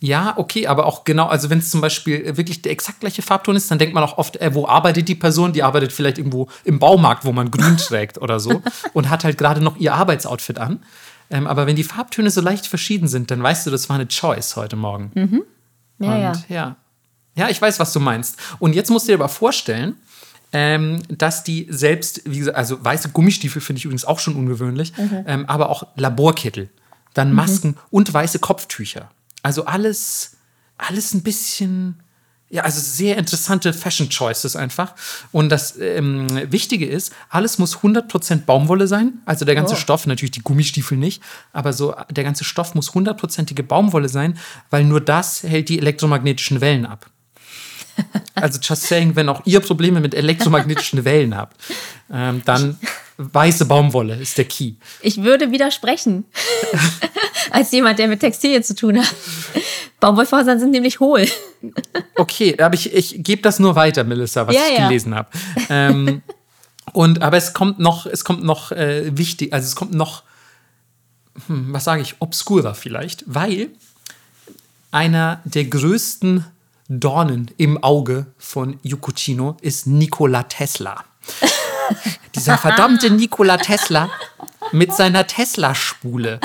Ja, 0.00 0.34
okay, 0.36 0.68
aber 0.68 0.86
auch 0.86 1.02
genau, 1.02 1.26
also 1.26 1.50
wenn 1.50 1.58
es 1.58 1.70
zum 1.70 1.80
Beispiel 1.80 2.36
wirklich 2.36 2.62
der 2.62 2.70
exakt 2.70 3.00
gleiche 3.00 3.20
Farbton 3.20 3.56
ist, 3.56 3.68
dann 3.68 3.80
denkt 3.80 3.94
man 3.94 4.04
auch 4.04 4.16
oft, 4.16 4.36
äh, 4.36 4.54
wo 4.54 4.64
arbeitet 4.68 5.08
die 5.08 5.16
Person? 5.16 5.52
Die 5.52 5.64
arbeitet 5.64 5.90
vielleicht 5.92 6.18
irgendwo 6.18 6.48
im 6.64 6.78
Baumarkt, 6.78 7.24
wo 7.24 7.32
man 7.32 7.50
grün 7.50 7.76
trägt 7.78 8.16
oder 8.18 8.38
so 8.38 8.62
und 8.92 9.10
hat 9.10 9.24
halt 9.24 9.36
gerade 9.38 9.60
noch 9.60 9.76
ihr 9.76 9.94
Arbeitsoutfit 9.94 10.58
an. 10.58 10.84
Ähm, 11.30 11.46
aber 11.46 11.66
wenn 11.66 11.76
die 11.76 11.84
Farbtöne 11.84 12.30
so 12.30 12.40
leicht 12.40 12.66
verschieden 12.66 13.08
sind, 13.08 13.30
dann 13.30 13.42
weißt 13.42 13.66
du, 13.66 13.70
das 13.70 13.88
war 13.88 13.96
eine 13.96 14.08
Choice 14.08 14.56
heute 14.56 14.76
Morgen. 14.76 15.12
Ja, 15.98 16.14
Und 16.14 16.22
ja. 16.22 16.32
ja. 16.48 16.76
Ja, 17.34 17.48
ich 17.48 17.62
weiß, 17.62 17.78
was 17.78 17.92
du 17.92 18.00
meinst. 18.00 18.36
Und 18.58 18.74
jetzt 18.74 18.90
musst 18.90 19.06
du 19.06 19.12
dir 19.12 19.18
aber 19.18 19.28
vorstellen, 19.28 19.94
ähm, 20.52 21.02
dass 21.08 21.44
die 21.44 21.66
selbst, 21.70 22.22
wie 22.24 22.38
gesagt, 22.38 22.56
also 22.56 22.82
weiße 22.82 23.10
Gummistiefel 23.10 23.60
finde 23.62 23.78
ich 23.78 23.84
übrigens 23.84 24.04
auch 24.04 24.18
schon 24.18 24.34
ungewöhnlich, 24.34 24.92
ähm, 25.26 25.44
aber 25.46 25.68
auch 25.68 25.86
Laborkittel, 25.96 26.68
dann 27.14 27.32
Masken 27.32 27.76
und 27.90 28.12
weiße 28.12 28.38
Kopftücher. 28.38 29.10
Also 29.42 29.66
alles, 29.66 30.36
alles 30.78 31.14
ein 31.14 31.22
bisschen, 31.22 32.00
ja, 32.50 32.62
also 32.62 32.80
sehr 32.80 33.18
interessante 33.18 33.72
Fashion 33.72 34.08
Choices 34.08 34.56
einfach. 34.56 34.94
Und 35.32 35.50
das 35.50 35.76
ähm, 35.78 36.26
Wichtige 36.50 36.86
ist, 36.86 37.12
alles 37.28 37.58
muss 37.58 37.78
100% 37.78 38.44
Baumwolle 38.46 38.86
sein. 38.86 39.20
Also 39.26 39.44
der 39.44 39.54
ganze 39.54 39.74
Oh. 39.74 39.76
Stoff, 39.76 40.06
natürlich 40.06 40.30
die 40.30 40.42
Gummistiefel 40.42 40.96
nicht, 40.96 41.22
aber 41.52 41.72
so 41.74 41.94
der 42.10 42.24
ganze 42.24 42.44
Stoff 42.44 42.74
muss 42.74 42.90
100%ige 42.92 43.62
Baumwolle 43.62 44.08
sein, 44.08 44.38
weil 44.70 44.84
nur 44.84 45.00
das 45.00 45.42
hält 45.42 45.68
die 45.68 45.78
elektromagnetischen 45.78 46.60
Wellen 46.60 46.86
ab. 46.86 47.10
Also 48.34 48.60
just 48.62 48.84
saying, 48.84 49.16
wenn 49.16 49.28
auch 49.28 49.42
ihr 49.44 49.58
Probleme 49.58 50.00
mit 50.00 50.14
elektromagnetischen 50.14 51.04
Wellen 51.04 51.36
habt, 51.36 51.60
ähm, 52.12 52.42
dann 52.44 52.78
weiße 53.16 53.66
Baumwolle 53.66 54.14
ist 54.14 54.38
der 54.38 54.44
Key. 54.44 54.74
Ich 55.02 55.22
würde 55.24 55.50
widersprechen. 55.50 56.24
Als 57.50 57.72
jemand, 57.72 57.98
der 57.98 58.06
mit 58.08 58.20
Textilien 58.20 58.62
zu 58.62 58.74
tun 58.74 58.98
hat. 58.98 59.12
Baumwollfasern 60.00 60.58
sind 60.60 60.70
nämlich 60.70 61.00
hohl. 61.00 61.26
Okay, 62.16 62.56
aber 62.60 62.74
ich, 62.74 62.92
ich 62.92 63.22
gebe 63.22 63.42
das 63.42 63.58
nur 63.58 63.74
weiter, 63.74 64.04
Melissa, 64.04 64.46
was 64.46 64.54
Ja, 64.54 64.62
ich 64.70 64.78
ja. 64.78 64.86
gelesen 64.88 65.14
habe. 65.14 65.28
Ähm, 65.68 66.22
und 66.92 67.22
aber 67.22 67.36
es 67.36 67.52
kommt 67.52 67.78
noch, 67.78 68.06
es 68.06 68.24
kommt 68.24 68.42
noch 68.44 68.72
äh, 68.72 69.16
wichtig, 69.16 69.52
also 69.52 69.66
es 69.66 69.76
kommt 69.76 69.94
noch, 69.94 70.22
hm, 71.46 71.72
was 71.72 71.84
sage 71.84 72.02
ich, 72.02 72.16
obskurer 72.20 72.74
vielleicht, 72.74 73.24
weil 73.26 73.70
einer 74.90 75.40
der 75.44 75.64
größten 75.64 76.44
Dornen 76.88 77.50
im 77.56 77.82
Auge 77.82 78.26
von 78.38 78.78
Yukuchino 78.82 79.56
ist 79.60 79.86
Nikola 79.86 80.44
Tesla. 80.44 81.04
Dieser 82.34 82.58
verdammte 82.58 83.10
Nikola 83.10 83.58
Tesla 83.58 84.10
mit 84.72 84.92
seiner 84.94 85.26
Tesla-Spule, 85.26 86.40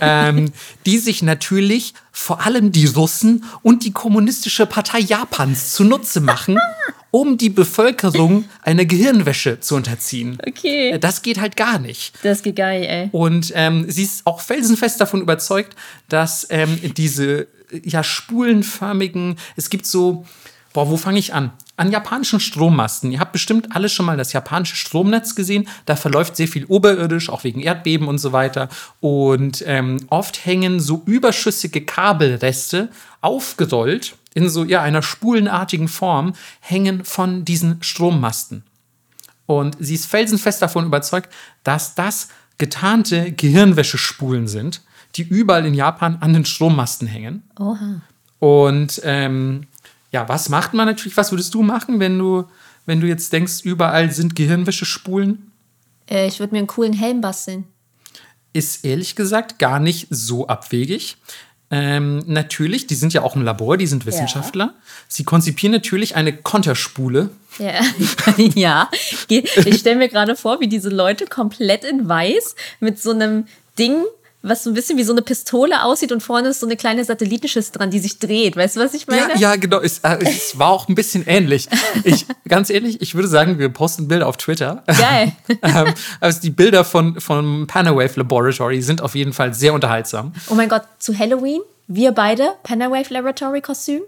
ähm, 0.00 0.52
die 0.86 0.98
sich 0.98 1.22
natürlich 1.22 1.94
vor 2.10 2.44
allem 2.44 2.72
die 2.72 2.86
Russen 2.86 3.44
und 3.62 3.84
die 3.84 3.92
kommunistische 3.92 4.66
Partei 4.66 5.00
Japans 5.00 5.72
zunutze 5.72 6.20
machen, 6.20 6.58
um 7.10 7.36
die 7.38 7.50
Bevölkerung 7.50 8.44
einer 8.62 8.84
Gehirnwäsche 8.84 9.60
zu 9.60 9.76
unterziehen. 9.76 10.38
Okay. 10.46 10.98
Das 10.98 11.22
geht 11.22 11.40
halt 11.40 11.56
gar 11.56 11.78
nicht. 11.78 12.14
Das 12.22 12.42
geht 12.42 12.56
geil, 12.56 12.84
ey. 12.84 13.08
Und 13.12 13.52
ähm, 13.54 13.90
sie 13.90 14.04
ist 14.04 14.26
auch 14.26 14.40
felsenfest 14.40 15.00
davon 15.00 15.20
überzeugt, 15.20 15.76
dass 16.08 16.46
ähm, 16.50 16.78
diese 16.96 17.48
ja, 17.82 18.04
spulenförmigen, 18.04 19.36
es 19.56 19.70
gibt 19.70 19.86
so, 19.86 20.26
boah, 20.72 20.88
wo 20.88 20.96
fange 20.96 21.18
ich 21.18 21.34
an? 21.34 21.52
An 21.76 21.90
japanischen 21.90 22.40
Strommasten. 22.40 23.10
Ihr 23.12 23.20
habt 23.20 23.32
bestimmt 23.32 23.74
alle 23.74 23.88
schon 23.88 24.06
mal 24.06 24.16
das 24.16 24.32
japanische 24.32 24.76
Stromnetz 24.76 25.34
gesehen. 25.34 25.68
Da 25.86 25.96
verläuft 25.96 26.36
sehr 26.36 26.48
viel 26.48 26.64
oberirdisch, 26.66 27.28
auch 27.28 27.44
wegen 27.44 27.60
Erdbeben 27.60 28.08
und 28.08 28.18
so 28.18 28.32
weiter. 28.32 28.68
Und 29.00 29.64
ähm, 29.66 29.98
oft 30.08 30.44
hängen 30.44 30.80
so 30.80 31.02
überschüssige 31.06 31.84
Kabelreste 31.84 32.90
aufgerollt 33.20 34.16
in 34.34 34.48
so 34.48 34.64
ja, 34.64 34.82
einer 34.82 35.02
spulenartigen 35.02 35.88
Form, 35.88 36.34
hängen 36.60 37.04
von 37.04 37.44
diesen 37.44 37.82
Strommasten. 37.82 38.64
Und 39.46 39.76
sie 39.80 39.94
ist 39.94 40.06
felsenfest 40.06 40.62
davon 40.62 40.86
überzeugt, 40.86 41.32
dass 41.64 41.94
das 41.94 42.28
getarnte 42.58 43.32
Gehirnwäschespulen 43.32 44.46
sind, 44.46 44.82
die 45.16 45.22
überall 45.22 45.66
in 45.66 45.74
Japan 45.74 46.18
an 46.20 46.32
den 46.32 46.44
Strommasten 46.44 47.08
hängen. 47.08 47.42
Oha. 47.58 48.00
Und 48.38 49.00
ähm, 49.04 49.66
ja, 50.12 50.28
was 50.28 50.48
macht 50.48 50.74
man 50.74 50.86
natürlich? 50.86 51.16
Was 51.16 51.32
würdest 51.32 51.54
du 51.54 51.62
machen, 51.62 51.98
wenn 51.98 52.18
du, 52.18 52.44
wenn 52.86 53.00
du 53.00 53.06
jetzt 53.06 53.32
denkst, 53.32 53.64
überall 53.64 54.10
sind 54.12 54.36
Gehirnwäschespulen? 54.36 55.50
Äh, 56.08 56.28
ich 56.28 56.38
würde 56.38 56.52
mir 56.52 56.58
einen 56.58 56.66
coolen 56.66 56.92
Helm 56.92 57.20
basteln. 57.20 57.64
Ist 58.52 58.84
ehrlich 58.84 59.16
gesagt 59.16 59.58
gar 59.58 59.80
nicht 59.80 60.08
so 60.10 60.46
abwegig. 60.46 61.16
Ähm, 61.70 62.22
natürlich, 62.26 62.86
die 62.86 62.94
sind 62.94 63.14
ja 63.14 63.22
auch 63.22 63.34
im 63.34 63.40
Labor, 63.40 63.78
die 63.78 63.86
sind 63.86 64.04
Wissenschaftler. 64.04 64.74
Sie 65.08 65.24
konzipieren 65.24 65.72
natürlich 65.72 66.16
eine 66.16 66.36
Konterspule, 66.36 67.30
Ja, 67.58 67.80
ja. 68.54 68.90
Ich 69.28 69.78
stelle 69.78 69.96
mir 69.96 70.08
gerade 70.10 70.36
vor, 70.36 70.60
wie 70.60 70.68
diese 70.68 70.90
Leute 70.90 71.24
komplett 71.24 71.84
in 71.84 72.06
weiß 72.06 72.56
mit 72.80 73.00
so 73.00 73.12
einem 73.12 73.46
Ding, 73.78 74.04
was 74.42 74.64
so 74.64 74.70
ein 74.70 74.74
bisschen 74.74 74.98
wie 74.98 75.04
so 75.04 75.12
eine 75.12 75.22
Pistole 75.22 75.84
aussieht 75.84 76.10
und 76.10 76.20
vorne 76.20 76.48
ist 76.48 76.60
so 76.60 76.66
eine 76.66 76.76
kleine 76.76 77.04
Satellitenschüssel 77.04 77.72
dran, 77.72 77.90
die 77.90 78.00
sich 78.00 78.18
dreht. 78.18 78.56
Weißt 78.56 78.76
du, 78.76 78.80
was 78.80 78.92
ich 78.92 79.06
meine? 79.06 79.34
Ja, 79.34 79.52
ja, 79.52 79.56
genau. 79.56 79.80
Es, 79.80 80.00
äh, 80.00 80.18
es 80.22 80.58
war 80.58 80.70
auch 80.70 80.88
ein 80.88 80.94
bisschen 80.94 81.24
ähnlich. 81.26 81.68
Ich, 82.04 82.26
ganz 82.48 82.68
ehrlich, 82.70 83.00
ich 83.00 83.14
würde 83.14 83.28
sagen, 83.28 83.58
wir 83.58 83.68
posten 83.68 84.08
Bilder 84.08 84.26
auf 84.26 84.36
Twitter. 84.36 84.82
Geil. 84.86 85.32
ähm, 85.62 85.94
also 86.20 86.40
die 86.40 86.50
Bilder 86.50 86.84
von, 86.84 87.20
von 87.20 87.66
Panawave 87.66 88.12
Laboratory 88.16 88.82
sind 88.82 89.00
auf 89.00 89.14
jeden 89.14 89.32
Fall 89.32 89.54
sehr 89.54 89.72
unterhaltsam. 89.72 90.32
Oh 90.48 90.54
mein 90.54 90.68
Gott, 90.68 90.82
zu 90.98 91.16
Halloween, 91.16 91.60
wir 91.86 92.12
beide, 92.12 92.54
Panawave 92.64 93.12
Laboratory 93.14 93.60
Kostüm. 93.60 94.02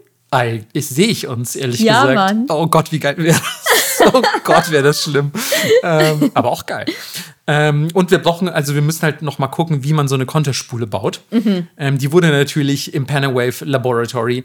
Ich 0.73 0.87
sehe 0.87 1.07
ich 1.07 1.27
uns, 1.27 1.55
ehrlich 1.55 1.79
Ja, 1.79 2.01
gesagt. 2.01 2.15
Mann. 2.15 2.45
Oh 2.49 2.67
Gott, 2.67 2.91
wie 2.91 2.99
geil 2.99 3.17
wäre 3.17 3.37
das? 3.37 4.13
Oh 4.13 4.21
Gott, 4.43 4.69
wäre 4.71 4.83
das 4.83 5.01
schlimm. 5.03 5.31
ähm, 5.83 6.31
aber 6.33 6.51
auch 6.51 6.65
geil. 6.65 6.85
Ähm, 7.47 7.87
und 7.93 8.11
wir 8.11 8.19
brauchen, 8.19 8.49
also 8.49 8.75
wir 8.75 8.81
müssen 8.81 9.03
halt 9.03 9.21
noch 9.21 9.39
mal 9.39 9.47
gucken, 9.47 9.83
wie 9.83 9.93
man 9.93 10.07
so 10.07 10.15
eine 10.15 10.25
Konterspule 10.25 10.87
baut. 10.87 11.21
Mhm. 11.31 11.67
Ähm, 11.77 11.97
die 11.97 12.11
wurde 12.11 12.29
natürlich 12.29 12.93
im 12.93 13.05
Panawave 13.05 13.65
Laboratory 13.65 14.43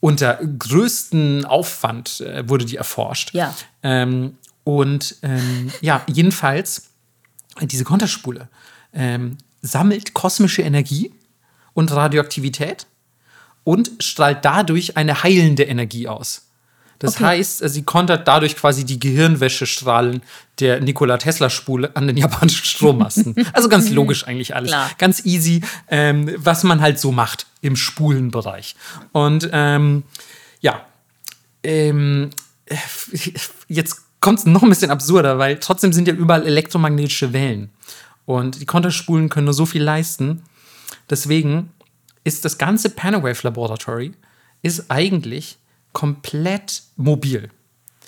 unter 0.00 0.38
größten 0.58 1.44
Aufwand 1.44 2.20
äh, 2.20 2.48
wurde 2.48 2.64
die 2.64 2.76
erforscht. 2.76 3.34
Ja. 3.34 3.54
Ähm, 3.82 4.36
und 4.64 5.16
ähm, 5.22 5.70
ja, 5.80 6.02
jedenfalls, 6.06 6.90
diese 7.60 7.84
Konterspule 7.84 8.48
ähm, 8.92 9.38
sammelt 9.62 10.14
kosmische 10.14 10.62
Energie 10.62 11.12
und 11.74 11.92
Radioaktivität 11.92 12.86
und 13.64 13.90
strahlt 14.00 14.44
dadurch 14.44 14.96
eine 14.96 15.22
heilende 15.22 15.64
Energie 15.64 16.08
aus. 16.08 16.46
Das 16.98 17.14
Okay. 17.14 17.24
heißt, 17.24 17.62
äh, 17.62 17.68
sie 17.70 17.82
kontert 17.82 18.28
dadurch 18.28 18.56
quasi 18.56 18.84
die 18.84 19.00
Gehirnwäschestrahlen 19.00 20.22
der 20.58 20.80
Nikola 20.80 21.16
Tesla-Spule 21.16 21.96
an 21.96 22.06
den 22.06 22.16
japanischen 22.18 22.64
Strommasten. 22.64 23.34
Also 23.54 23.68
ganz 23.70 23.90
logisch 23.90 24.26
eigentlich 24.26 24.54
alles. 24.54 24.70
Klar. 24.70 24.90
Ganz 24.98 25.24
easy, 25.24 25.62
ähm, 25.88 26.30
was 26.36 26.62
man 26.62 26.80
halt 26.82 26.98
so 27.00 27.10
macht 27.10 27.46
im 27.62 27.74
Spulenbereich. 27.76 28.76
Und 29.12 29.48
ähm, 29.52 30.02
ja, 30.60 30.84
ähm, 31.62 32.30
jetzt 33.68 33.96
kommt 34.20 34.40
es 34.40 34.46
noch 34.46 34.62
ein 34.62 34.68
bisschen 34.68 34.90
absurder, 34.90 35.38
weil 35.38 35.58
trotzdem 35.58 35.94
sind 35.94 36.06
ja 36.06 36.12
überall 36.14 36.46
elektromagnetische 36.46 37.32
Wellen. 37.32 37.70
Und 38.26 38.60
die 38.60 38.66
Konterspulen 38.66 39.30
können 39.30 39.46
nur 39.46 39.54
so 39.54 39.64
viel 39.64 39.82
leisten. 39.82 40.42
Deswegen 41.08 41.70
ist 42.24 42.44
das 42.44 42.58
ganze 42.58 42.90
Panawave 42.90 43.38
Laboratory 43.42 44.12
ist 44.62 44.90
eigentlich 44.90 45.58
komplett 45.92 46.82
mobil. 46.96 47.50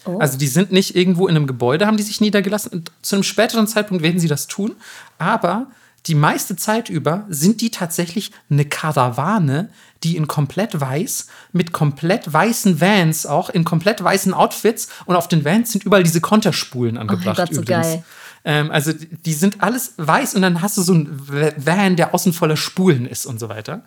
Oh. 0.05 0.18
Also 0.18 0.39
die 0.39 0.47
sind 0.47 0.72
nicht 0.72 0.97
irgendwo 0.97 1.28
in 1.28 1.36
einem 1.36 1.47
Gebäude, 1.47 1.86
haben 1.86 1.97
die 1.97 2.02
sich 2.02 2.20
niedergelassen. 2.20 2.72
Und 2.72 2.93
zu 3.02 3.16
einem 3.16 3.22
späteren 3.22 3.66
Zeitpunkt 3.66 4.02
werden 4.02 4.20
sie 4.20 4.28
das 4.28 4.47
tun. 4.47 4.76
Aber 5.18 5.68
die 6.06 6.14
meiste 6.16 6.56
Zeit 6.56 6.89
über 6.89 7.26
sind 7.28 7.60
die 7.60 7.70
tatsächlich 7.70 8.32
eine 8.51 8.64
Karawane, 8.64 9.70
die 10.02 10.16
in 10.16 10.26
komplett 10.26 10.80
weiß, 10.80 11.28
mit 11.52 11.72
komplett 11.72 12.32
weißen 12.32 12.80
Vans 12.80 13.24
auch, 13.24 13.51
in 13.51 13.64
komplett 13.64 14.02
weißen 14.02 14.34
Outfits. 14.34 14.89
Und 15.06 15.14
auf 15.14 15.28
den 15.28 15.44
Vans 15.44 15.70
sind 15.70 15.84
überall 15.84 16.02
diese 16.02 16.20
Konterspulen 16.20 16.98
angebracht. 16.98 17.36
Gott, 17.36 17.55
so 17.55 17.62
übrigens. 17.62 17.86
geil. 17.86 18.05
Ähm, 18.44 18.70
also 18.70 18.93
die- 18.93 19.32
sind 19.35 19.62
alles 19.62 19.94
weiß 19.98 20.35
und 20.35 20.43
dann 20.43 20.62
hast 20.62 20.77
du 20.77 20.82
so 20.82 20.93
einen 20.94 21.09
Va- 21.28 21.52
Van, 21.56 21.97
der 21.97 22.14
außen 22.14 22.32
voller 22.32 22.56
Spulen 22.56 23.06
ist 23.06 23.27
und 23.27 23.39
so 23.39 23.48
weiter. 23.48 23.82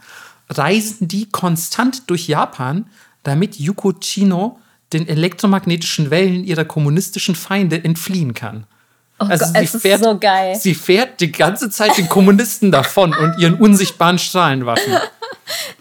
Reisen 0.49 1.07
die 1.07 1.30
konstant 1.30 2.10
durch 2.10 2.27
Japan, 2.27 2.86
damit 3.23 3.56
Yuko 3.60 3.94
Chino 3.94 4.60
den 4.94 5.07
elektromagnetischen 5.07 6.10
Wellen 6.11 6.44
ihrer 6.44 6.64
kommunistischen 6.65 7.36
Feinde 7.36 7.84
entfliehen 7.84 8.34
kann. 8.34 8.65
Oh 9.19 9.26
Also 9.26 9.45
Gott, 9.45 9.64
es 9.64 9.76
ist 9.76 10.03
so 10.03 10.18
geil. 10.19 10.56
Sie 10.56 10.76
fährt 10.76 11.19
die 11.22 11.32
ganze 11.32 11.69
Zeit 11.69 11.98
den 11.98 12.07
Kommunisten 12.10 12.72
davon 12.72 13.14
und 13.14 13.40
ihren 13.40 13.56
unsichtbaren 13.56 14.19
Strahlenwaffen. 14.19 14.94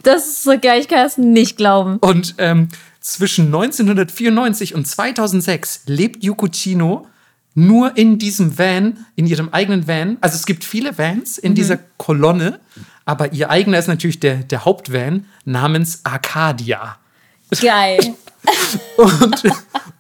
Das 0.02 0.26
ist 0.26 0.42
so 0.42 0.58
geil, 0.60 0.78
ich 0.82 0.88
kann 0.88 1.06
es 1.06 1.16
nicht 1.16 1.56
glauben. 1.56 1.96
Und 1.98 2.34
ähm, 2.36 2.68
zwischen 3.00 3.46
1994 3.46 4.74
und 4.74 4.86
2006 4.86 5.82
lebt 5.86 6.22
Yuko 6.22 6.48
Chino 6.48 7.06
nur 7.54 7.96
in 7.96 8.18
diesem 8.18 8.58
Van, 8.58 9.06
in 9.16 9.26
ihrem 9.26 9.48
eigenen 9.50 9.86
Van. 9.86 10.18
Also 10.20 10.36
es 10.36 10.46
gibt 10.46 10.64
viele 10.64 10.96
Vans 10.98 11.38
in 11.38 11.54
dieser 11.54 11.78
Kolonne, 11.96 12.60
aber 13.04 13.32
ihr 13.32 13.50
eigener 13.50 13.78
ist 13.78 13.88
natürlich 13.88 14.20
der, 14.20 14.36
der 14.36 14.64
Hauptvan 14.64 15.26
namens 15.44 16.00
Arcadia. 16.04 16.98
Geil. 17.60 18.14
Und, 18.96 19.42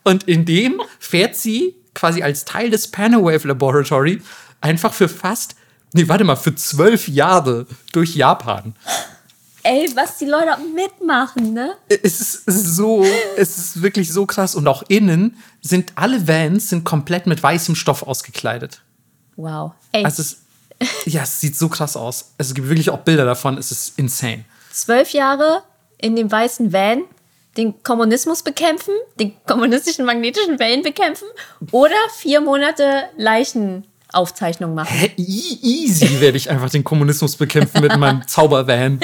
und 0.02 0.24
in 0.24 0.44
dem 0.44 0.82
fährt 0.98 1.34
sie 1.34 1.76
quasi 1.94 2.22
als 2.22 2.44
Teil 2.44 2.68
des 2.68 2.88
Panawave 2.88 3.48
Laboratory 3.48 4.20
einfach 4.60 4.92
für 4.92 5.08
fast, 5.08 5.54
nee, 5.94 6.06
warte 6.08 6.24
mal, 6.24 6.36
für 6.36 6.54
zwölf 6.54 7.08
Jahre 7.08 7.66
durch 7.92 8.14
Japan. 8.14 8.74
Ey, 9.62 9.90
was 9.94 10.18
die 10.18 10.26
Leute 10.26 10.58
mitmachen, 10.74 11.54
ne? 11.54 11.74
Es 11.88 12.20
ist 12.20 12.44
so, 12.44 13.02
es 13.38 13.56
ist 13.56 13.82
wirklich 13.82 14.12
so 14.12 14.26
krass. 14.26 14.54
Und 14.54 14.68
auch 14.68 14.82
innen 14.88 15.38
sind 15.66 15.92
alle 15.96 16.28
Vans 16.28 16.68
sind 16.68 16.84
komplett 16.84 17.26
mit 17.26 17.42
weißem 17.42 17.74
Stoff 17.74 18.02
ausgekleidet. 18.02 18.82
Wow. 19.36 19.72
Ey, 19.92 20.04
Also 20.04 20.22
es, 20.22 20.42
ja, 21.06 21.22
es 21.22 21.40
sieht 21.40 21.56
so 21.56 21.68
krass 21.68 21.96
aus. 21.96 22.32
Es 22.38 22.54
gibt 22.54 22.68
wirklich 22.68 22.90
auch 22.90 22.98
Bilder 22.98 23.24
davon. 23.24 23.56
Es 23.58 23.70
ist 23.72 23.98
insane. 23.98 24.44
zwölf 24.72 25.10
Jahre 25.12 25.62
in 25.98 26.14
dem 26.16 26.30
weißen 26.30 26.72
Van 26.72 27.02
den 27.56 27.82
Kommunismus 27.82 28.42
bekämpfen, 28.42 28.92
die 29.18 29.32
kommunistischen 29.46 30.04
magnetischen 30.04 30.58
Wellen 30.58 30.82
bekämpfen 30.82 31.28
oder 31.70 31.94
vier 32.16 32.40
Monate 32.40 33.04
Leichenaufzeichnung 33.16 34.74
machen. 34.74 34.92
E- 35.16 35.22
easy 35.62 36.20
werde 36.20 36.36
ich 36.36 36.50
einfach 36.50 36.68
den 36.70 36.84
Kommunismus 36.84 37.36
bekämpfen 37.36 37.80
mit 37.80 37.96
meinem 37.96 38.22
Zaubervan. 38.28 39.00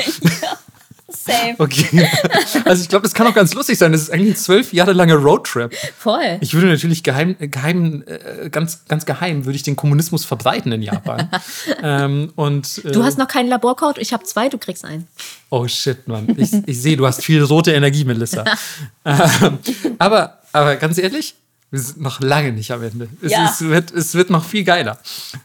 Safe. 1.11 1.55
Okay. 1.59 2.09
Also 2.65 2.83
ich 2.83 2.89
glaube, 2.89 3.03
das 3.03 3.15
kann 3.15 3.27
auch 3.27 3.35
ganz 3.35 3.55
lustig 3.55 3.79
sein. 3.79 3.93
Das 3.93 4.03
ist 4.03 4.11
eigentlich 4.11 4.35
ein 4.35 4.37
zwölf 4.37 4.73
Jahre 4.73 4.93
langer 4.93 5.15
Roadtrip. 5.17 5.75
Voll. 5.99 6.39
Ich 6.41 6.55
würde 6.55 6.69
natürlich 6.69 7.03
geheim, 7.03 7.37
geheim 7.39 8.05
äh, 8.07 8.49
ganz, 8.51 8.85
ganz 8.87 9.07
geheim, 9.07 9.45
würde 9.45 9.57
ich 9.57 9.63
den 9.63 9.77
Kommunismus 9.77 10.25
verbreiten 10.25 10.71
in 10.73 10.83
Japan. 10.83 11.31
ähm, 11.83 12.33
und, 12.37 12.83
äh, 12.85 12.93
Du 12.93 13.03
hast 13.03 13.19
noch 13.19 13.29
keinen 13.29 13.49
Laborcode, 13.49 13.99
ich 13.99 14.13
habe 14.13 14.25
zwei, 14.25 14.49
du 14.49 14.59
kriegst 14.59 14.85
einen. 14.85 15.09
Oh 15.49 15.67
shit, 15.67 16.07
Mann. 16.07 16.29
Ich, 16.37 16.53
ich 16.67 16.81
sehe, 16.83 16.97
du 16.97 17.07
hast 17.07 17.23
viel 17.25 17.43
rote 17.43 17.73
Energie, 17.73 18.05
Melissa. 18.05 18.45
ähm, 19.05 19.59
aber, 19.99 20.39
aber 20.53 20.77
ganz 20.77 20.99
ehrlich, 20.99 21.35
wir 21.71 21.81
sind 21.81 22.01
noch 22.01 22.21
lange 22.21 22.53
nicht 22.53 22.71
am 22.73 22.83
Ende. 22.83 23.09
Es, 23.23 23.33
Ja. 23.33 23.49
es, 23.51 23.61
wird, 23.61 23.93
es 23.93 24.15
wird 24.15 24.31
noch 24.31 24.45
viel 24.45 24.65
geiler. 24.65 24.99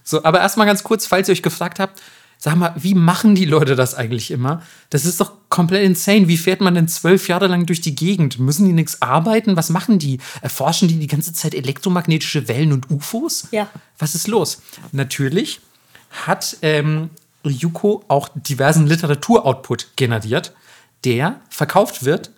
So, 0.03 0.23
aber 0.23 0.41
erstmal 0.41 0.67
ganz 0.67 0.83
kurz, 0.83 1.05
falls 1.05 1.29
ihr 1.29 1.33
euch 1.33 1.43
gefragt 1.43 1.79
habt, 1.79 2.01
sag 2.37 2.55
mal, 2.55 2.73
wie 2.77 2.93
machen 2.93 3.35
die 3.35 3.45
Leute 3.45 3.75
das 3.75 3.95
eigentlich 3.95 4.31
immer? 4.31 4.61
Das 4.89 5.05
ist 5.05 5.19
doch 5.19 5.33
komplett 5.49 5.83
insane. 5.83 6.27
Wie 6.27 6.37
fährt 6.37 6.61
man 6.61 6.75
denn 6.75 6.87
zwölf 6.87 7.27
Jahre 7.27 7.47
lang 7.47 7.65
durch 7.65 7.81
die 7.81 7.95
Gegend? 7.95 8.39
Müssen 8.39 8.65
die 8.65 8.73
nichts 8.73 9.01
arbeiten? 9.01 9.55
Was 9.55 9.69
machen 9.69 9.99
die? 9.99 10.19
Erforschen 10.41 10.87
die 10.87 10.99
die 10.99 11.07
ganze 11.07 11.33
Zeit 11.33 11.53
elektromagnetische 11.53 12.47
Wellen 12.47 12.71
und 12.71 12.91
UFOs? 12.91 13.47
Ja. 13.51 13.69
Was 13.97 14.15
ist 14.15 14.27
los? 14.27 14.61
Natürlich 14.91 15.59
hat 16.25 16.57
ähm, 16.61 17.09
Yuko 17.43 18.03
auch 18.07 18.29
diversen 18.33 18.87
Literaturoutput 18.87 19.95
generiert, 19.95 20.53
der 21.03 21.39
verkauft 21.49 22.05
wird, 22.05 22.31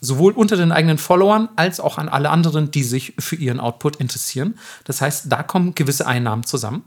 sowohl 0.00 0.32
unter 0.32 0.56
den 0.56 0.72
eigenen 0.72 0.98
Followern 0.98 1.48
als 1.56 1.80
auch 1.80 1.98
an 1.98 2.08
alle 2.08 2.30
anderen, 2.30 2.70
die 2.70 2.82
sich 2.82 3.14
für 3.18 3.36
ihren 3.36 3.60
Output 3.60 3.96
interessieren. 3.96 4.58
Das 4.84 5.00
heißt, 5.00 5.26
da 5.28 5.42
kommen 5.42 5.74
gewisse 5.74 6.06
Einnahmen 6.06 6.44
zusammen. 6.44 6.84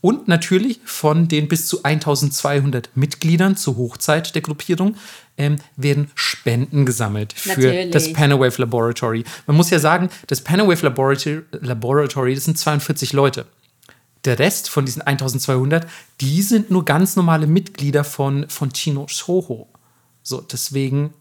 Und 0.00 0.28
natürlich 0.28 0.80
von 0.84 1.26
den 1.26 1.48
bis 1.48 1.66
zu 1.66 1.82
1200 1.82 2.90
Mitgliedern 2.94 3.56
zur 3.56 3.76
Hochzeit 3.76 4.34
der 4.34 4.42
Gruppierung 4.42 4.96
ähm, 5.38 5.56
werden 5.76 6.10
Spenden 6.14 6.86
gesammelt 6.86 7.32
für 7.32 7.48
Natürlich. 7.48 7.90
das 7.90 8.12
Panawave 8.12 8.60
Laboratory. 8.60 9.24
Man 9.46 9.56
muss 9.56 9.70
ja 9.70 9.78
sagen, 9.78 10.10
das 10.26 10.42
Panawave 10.42 10.84
Laboratory, 10.84 11.42
Laboratory, 11.60 12.34
das 12.34 12.44
sind 12.44 12.58
42 12.58 13.12
Leute. 13.14 13.46
Der 14.24 14.38
Rest 14.38 14.68
von 14.70 14.84
diesen 14.84 15.02
1200, 15.02 15.86
die 16.20 16.42
sind 16.42 16.70
nur 16.70 16.84
ganz 16.84 17.16
normale 17.16 17.46
Mitglieder 17.46 18.04
von, 18.04 18.48
von 18.48 18.72
Chino 18.72 19.06
Soho. 19.08 19.68
So, 20.22 20.40
deswegen, 20.40 21.14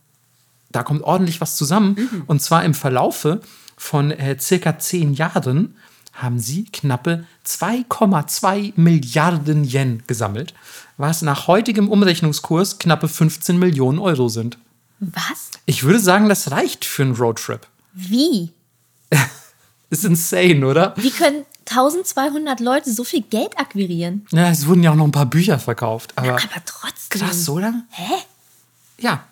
da 0.72 0.84
kommt 0.84 1.04
ordentlich 1.04 1.40
was 1.40 1.56
zusammen. 1.56 2.24
Und 2.28 2.42
zwar 2.42 2.66
im 2.66 2.74
Verlaufe 2.74 3.42
von 3.78 4.12
äh, 4.12 4.38
circa 4.40 4.80
zehn 4.80 5.14
Jahren 5.14 5.76
haben 6.16 6.40
sie 6.40 6.66
knappe 6.66 7.26
2,2 7.46 8.74
Milliarden 8.76 9.64
Yen 9.64 10.04
gesammelt, 10.08 10.54
was 10.98 11.22
nach 11.22 11.48
heutigem 11.48 11.90
Umrechnungskurs 11.90 12.80
knappe 12.80 13.08
15 13.08 13.58
Millionen 13.60 14.00
Euro 14.00 14.30
sind. 14.30 14.58
Was? 15.00 15.52
Ich 15.66 15.84
würde 15.84 16.00
sagen, 16.00 16.30
das 16.30 16.52
reicht 16.52 16.86
für 16.86 17.04
einen 17.04 17.16
Roadtrip. 17.16 17.68
Wie? 17.94 18.52
Ist 19.90 20.06
insane, 20.06 20.66
oder? 20.66 20.94
Wie 20.98 21.12
können 21.12 21.46
1200 21.70 22.60
Leute 22.60 22.92
so 22.92 23.04
viel 23.04 23.22
Geld 23.22 23.58
akquirieren? 23.58 24.26
Ja, 24.32 24.50
es 24.50 24.68
wurden 24.68 24.84
ja 24.84 24.92
auch 24.92 24.96
noch 24.96 25.06
ein 25.06 25.12
paar 25.12 25.26
Bücher 25.26 25.60
verkauft. 25.60 26.14
Aber 26.16 26.34
Aber 26.36 26.42
trotzdem. 26.66 27.20
krass, 27.22 27.48
oder? 27.50 27.84
Hä? 27.90 28.14
Ja. 29.00 29.26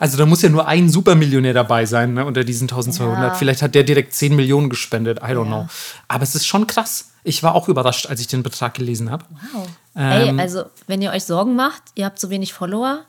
Also 0.00 0.16
da 0.16 0.26
muss 0.26 0.42
ja 0.42 0.48
nur 0.48 0.66
ein 0.66 0.88
Supermillionär 0.88 1.52
dabei 1.54 1.84
sein, 1.86 2.14
ne, 2.14 2.24
unter 2.24 2.44
diesen 2.44 2.64
1200. 2.68 3.18
Ja. 3.32 3.34
Vielleicht 3.34 3.62
hat 3.62 3.74
der 3.74 3.84
direkt 3.84 4.14
10 4.14 4.34
Millionen 4.34 4.70
gespendet, 4.70 5.18
I 5.18 5.32
don't 5.32 5.44
Ja. 5.44 5.62
know. 5.64 5.68
Aber 6.08 6.22
es 6.22 6.34
ist 6.34 6.46
schon 6.46 6.66
krass. 6.66 7.10
Ich 7.24 7.42
war 7.42 7.54
auch 7.54 7.68
überrascht, 7.68 8.06
als 8.06 8.20
ich 8.20 8.26
den 8.28 8.42
Betrag 8.42 8.74
gelesen 8.74 9.10
habe. 9.10 9.24
Wow. 9.52 9.68
Ähm, 9.96 10.36
Ey, 10.36 10.40
also, 10.40 10.64
wenn 10.86 11.02
ihr 11.02 11.10
euch 11.10 11.24
Sorgen 11.24 11.54
macht, 11.56 11.82
ihr 11.94 12.06
habt 12.06 12.18
zu 12.18 12.30
wenig 12.30 12.54
Follower 12.54 13.00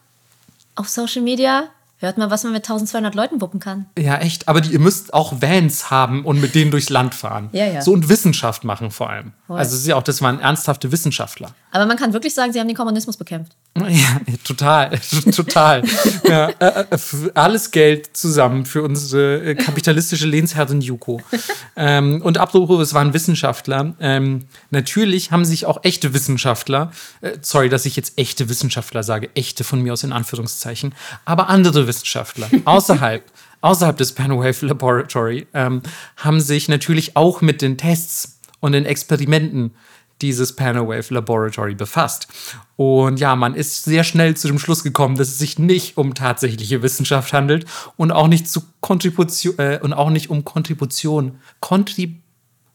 auf 0.75 0.89
Social 0.89 1.21
Media, 1.21 1.65
hört 1.99 2.17
mal, 2.17 2.29
was 2.31 2.43
man 2.43 2.53
mit 2.53 2.63
1200 2.63 3.13
Leuten 3.15 3.41
wuppen 3.41 3.59
kann. 3.59 3.85
Ja, 3.97 4.17
echt. 4.17 4.47
Aber 4.47 4.61
die, 4.61 4.71
ihr 4.71 4.79
müsst 4.79 5.13
auch 5.13 5.41
Vans 5.41 5.91
haben 5.91 6.25
und 6.25 6.39
mit 6.41 6.55
denen 6.55 6.71
durchs 6.71 6.89
Land 6.89 7.13
fahren. 7.15 7.49
Ja, 7.51 7.65
ja. 7.65 7.81
So 7.81 7.91
und 7.93 8.09
Wissenschaft 8.09 8.63
machen 8.63 8.89
vor 8.91 9.09
allem. 9.09 9.33
Voll. 9.47 9.57
Also 9.59 9.87
ja 9.89 9.95
auch, 9.95 10.03
das 10.03 10.21
waren 10.21 10.39
ernsthafte 10.39 10.91
Wissenschaftler. 10.91 11.53
Aber 11.71 11.85
man 11.85 11.97
kann 11.97 12.13
wirklich 12.13 12.33
sagen, 12.33 12.51
sie 12.51 12.59
haben 12.59 12.67
den 12.67 12.75
Kommunismus 12.75 13.17
bekämpft. 13.17 13.55
Ja, 13.77 14.19
total, 14.43 14.99
total. 15.35 15.83
ja, 16.27 16.49
äh, 16.49 16.85
äh, 16.89 16.97
alles 17.35 17.71
Geld 17.71 18.17
zusammen 18.17 18.65
für 18.65 18.81
unsere 18.81 19.43
äh, 19.43 19.55
kapitalistische 19.55 20.25
Lehnsherrin 20.25 20.81
Yuko. 20.81 21.21
Ähm, 21.75 22.21
und 22.23 22.37
apropos, 22.39 22.81
es 22.81 22.93
waren 22.93 23.13
Wissenschaftler. 23.13 23.95
Ähm, 23.99 24.45
natürlich 24.71 25.31
haben 25.31 25.45
sich 25.45 25.65
auch 25.65 25.83
echte 25.83 26.13
Wissenschaftler, 26.13 26.91
äh, 27.21 27.37
sorry, 27.41 27.69
dass 27.69 27.85
ich 27.85 27.95
jetzt 27.95 28.17
echte 28.17 28.49
Wissenschaftler 28.49 29.03
sage, 29.03 29.29
echte 29.35 29.63
von 29.63 29.81
mir 29.81 29.93
aus 29.93 30.03
in 30.03 30.11
Anführungszeichen, 30.11 30.95
aber 31.25 31.49
andere 31.49 31.87
Wissenschaftler 31.87 32.49
außerhalb. 32.65 33.23
Außerhalb 33.61 33.97
des 33.97 34.13
Panwave 34.13 34.65
Laboratory 34.65 35.45
ähm, 35.53 35.81
haben 36.15 36.39
sich 36.39 36.69
natürlich 36.69 37.17
auch 37.17 37.41
mit 37.41 37.61
den 37.61 37.77
Tests 37.77 38.39
und 38.61 38.71
den 38.71 38.85
Experimenten 38.85 39.71
dieses 40.21 40.55
Panawave 40.55 41.13
Laboratory 41.13 41.75
befasst. 41.75 42.27
Und 42.75 43.19
ja, 43.19 43.35
man 43.35 43.55
ist 43.55 43.83
sehr 43.85 44.03
schnell 44.03 44.35
zu 44.35 44.47
dem 44.47 44.59
Schluss 44.59 44.83
gekommen, 44.83 45.15
dass 45.15 45.29
es 45.29 45.39
sich 45.39 45.59
nicht 45.59 45.97
um 45.97 46.13
tatsächliche 46.13 46.81
Wissenschaft 46.81 47.33
handelt 47.33 47.65
und 47.97 48.11
auch 48.11 48.27
nicht 48.27 48.49
zu 48.49 48.61
Kontribution 48.81 49.55
äh, 49.57 49.79
und 49.81 49.93
auch 49.93 50.09
nicht 50.09 50.29
um 50.29 50.43
Kontribution. 50.43 51.39
Contrib 51.59 52.21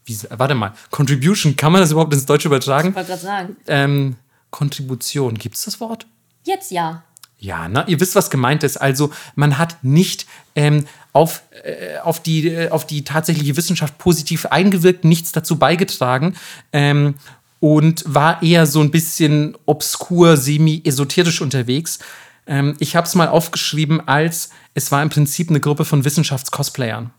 wie, 0.06 0.18
warte 0.30 0.54
mal, 0.54 0.74
Contribution, 0.90 1.56
kann 1.56 1.72
man 1.72 1.80
das 1.80 1.90
überhaupt 1.90 2.12
ins 2.12 2.26
Deutsche 2.26 2.48
übertragen? 2.48 2.94
wollte 2.94 3.08
gerade 3.08 3.22
sagen. 3.22 3.56
Ähm, 3.66 4.16
Kontribution, 4.50 5.34
gibt 5.34 5.56
es 5.56 5.64
das 5.64 5.80
Wort? 5.80 6.06
Jetzt 6.44 6.70
ja. 6.70 7.04
Ja, 7.38 7.68
ne? 7.68 7.84
ihr 7.88 8.00
wisst, 8.00 8.14
was 8.14 8.30
gemeint 8.30 8.62
ist. 8.62 8.76
Also 8.76 9.10
man 9.34 9.58
hat 9.58 9.82
nicht 9.82 10.26
ähm, 10.54 10.86
auf, 11.14 11.44
äh, 11.62 11.98
auf, 11.98 12.20
die, 12.20 12.48
äh, 12.48 12.68
auf 12.68 12.86
die 12.86 13.04
tatsächliche 13.04 13.56
Wissenschaft 13.56 13.96
positiv 13.96 14.46
eingewirkt, 14.46 15.04
nichts 15.04 15.32
dazu 15.32 15.56
beigetragen 15.56 16.34
ähm, 16.72 17.14
und 17.60 18.04
war 18.06 18.42
eher 18.42 18.66
so 18.66 18.80
ein 18.80 18.90
bisschen 18.90 19.56
obskur, 19.64 20.36
semi-esoterisch 20.36 21.40
unterwegs. 21.40 22.00
Ähm, 22.46 22.76
ich 22.80 22.96
habe 22.96 23.06
es 23.06 23.14
mal 23.14 23.28
aufgeschrieben 23.28 24.06
als, 24.06 24.50
es 24.74 24.92
war 24.92 25.02
im 25.02 25.08
Prinzip 25.08 25.48
eine 25.48 25.60
Gruppe 25.60 25.84
von 25.86 26.04
Wissenschafts-Cosplayern. 26.04 27.10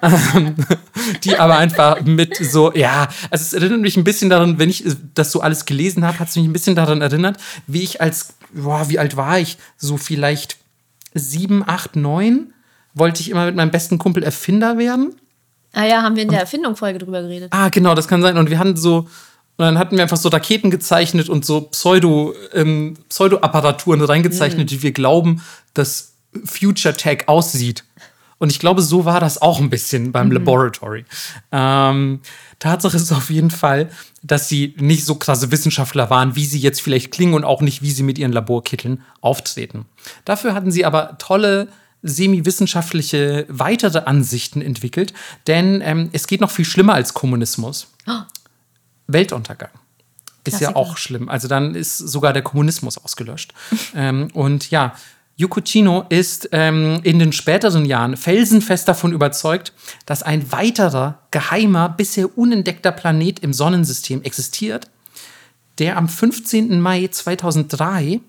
die 1.24 1.36
aber 1.36 1.56
einfach 1.56 2.02
mit 2.02 2.36
so, 2.36 2.72
ja, 2.74 3.08
also 3.30 3.42
es 3.42 3.52
erinnert 3.52 3.80
mich 3.80 3.96
ein 3.96 4.04
bisschen 4.04 4.30
daran, 4.30 4.58
wenn 4.58 4.70
ich 4.70 4.84
äh, 4.86 4.94
das 5.14 5.32
so 5.32 5.40
alles 5.40 5.64
gelesen 5.64 6.04
habe, 6.06 6.18
hat 6.18 6.28
es 6.28 6.36
mich 6.36 6.44
ein 6.44 6.52
bisschen 6.52 6.76
daran 6.76 7.00
erinnert, 7.00 7.38
wie 7.66 7.82
ich 7.82 8.02
als, 8.02 8.34
boah, 8.52 8.88
wie 8.90 8.98
alt 8.98 9.16
war 9.16 9.38
ich? 9.38 9.56
So 9.78 9.96
vielleicht 9.96 10.58
sieben, 11.14 11.64
acht, 11.66 11.96
neun, 11.96 12.52
wollte 12.98 13.20
ich 13.20 13.30
immer 13.30 13.46
mit 13.46 13.56
meinem 13.56 13.70
besten 13.70 13.98
Kumpel 13.98 14.22
Erfinder 14.22 14.78
werden. 14.78 15.14
Ah 15.72 15.84
ja, 15.84 16.02
haben 16.02 16.16
wir 16.16 16.22
in 16.22 16.30
der 16.30 16.40
Erfindung-Folge 16.40 16.98
drüber 16.98 17.22
geredet. 17.22 17.52
Ah, 17.52 17.68
genau, 17.68 17.94
das 17.94 18.08
kann 18.08 18.22
sein. 18.22 18.38
Und 18.38 18.50
wir 18.50 18.58
hatten 18.58 18.76
so, 18.76 18.98
und 18.98 19.64
dann 19.64 19.78
hatten 19.78 19.96
wir 19.96 20.02
einfach 20.02 20.16
so 20.16 20.28
Raketen 20.28 20.70
gezeichnet 20.70 21.28
und 21.28 21.44
so 21.44 21.62
Pseudo, 21.62 22.34
ähm, 22.54 22.94
Pseudo-Apparaturen 23.08 24.00
reingezeichnet, 24.00 24.70
die 24.70 24.82
wir 24.82 24.92
glauben, 24.92 25.42
dass 25.74 26.14
Future 26.44 26.96
Tech 26.96 27.28
aussieht. 27.28 27.84
Und 28.38 28.50
ich 28.52 28.60
glaube, 28.60 28.82
so 28.82 29.04
war 29.04 29.18
das 29.18 29.42
auch 29.42 29.60
ein 29.60 29.68
bisschen 29.68 30.12
beim 30.12 30.30
Laboratory. 30.30 31.04
Ähm, 31.50 32.20
Tatsache 32.60 32.96
ist 32.96 33.10
auf 33.12 33.30
jeden 33.30 33.50
Fall, 33.50 33.90
dass 34.22 34.48
sie 34.48 34.74
nicht 34.78 35.04
so 35.04 35.16
krasse 35.16 35.50
Wissenschaftler 35.50 36.08
waren, 36.08 36.36
wie 36.36 36.44
sie 36.44 36.60
jetzt 36.60 36.80
vielleicht 36.80 37.10
klingen 37.10 37.34
und 37.34 37.44
auch 37.44 37.60
nicht, 37.60 37.82
wie 37.82 37.90
sie 37.90 38.04
mit 38.04 38.16
ihren 38.18 38.32
Laborkitteln 38.32 39.02
auftreten. 39.20 39.86
Dafür 40.24 40.54
hatten 40.54 40.70
sie 40.70 40.84
aber 40.84 41.18
tolle 41.18 41.68
semi-wissenschaftliche 42.02 43.46
weitere 43.48 44.00
Ansichten 44.00 44.62
entwickelt, 44.62 45.12
denn 45.46 45.80
ähm, 45.82 46.10
es 46.12 46.26
geht 46.26 46.40
noch 46.40 46.50
viel 46.50 46.64
schlimmer 46.64 46.94
als 46.94 47.14
Kommunismus. 47.14 47.88
Weltuntergang. 49.06 49.70
Ist 50.44 50.54
ja 50.54 50.70
Klassiker. 50.70 50.76
auch 50.76 50.96
schlimm. 50.96 51.28
Also 51.28 51.48
dann 51.48 51.74
ist 51.74 51.98
sogar 51.98 52.32
der 52.32 52.42
Kommunismus 52.42 52.98
ausgelöscht. 52.98 53.52
ähm, 53.94 54.28
und 54.32 54.70
ja, 54.70 54.94
Yukuchino 55.36 56.04
ist 56.08 56.48
ähm, 56.52 57.00
in 57.04 57.18
den 57.20 57.32
späteren 57.32 57.84
Jahren 57.84 58.16
felsenfest 58.16 58.88
davon 58.88 59.12
überzeugt, 59.12 59.72
dass 60.04 60.24
ein 60.24 60.50
weiterer 60.50 61.20
geheimer, 61.30 61.88
bisher 61.88 62.36
unentdeckter 62.36 62.90
Planet 62.90 63.38
im 63.40 63.52
Sonnensystem 63.52 64.22
existiert, 64.22 64.90
der 65.78 65.96
am 65.96 66.08
15. 66.08 66.80
Mai 66.80 67.06
2003 67.06 68.20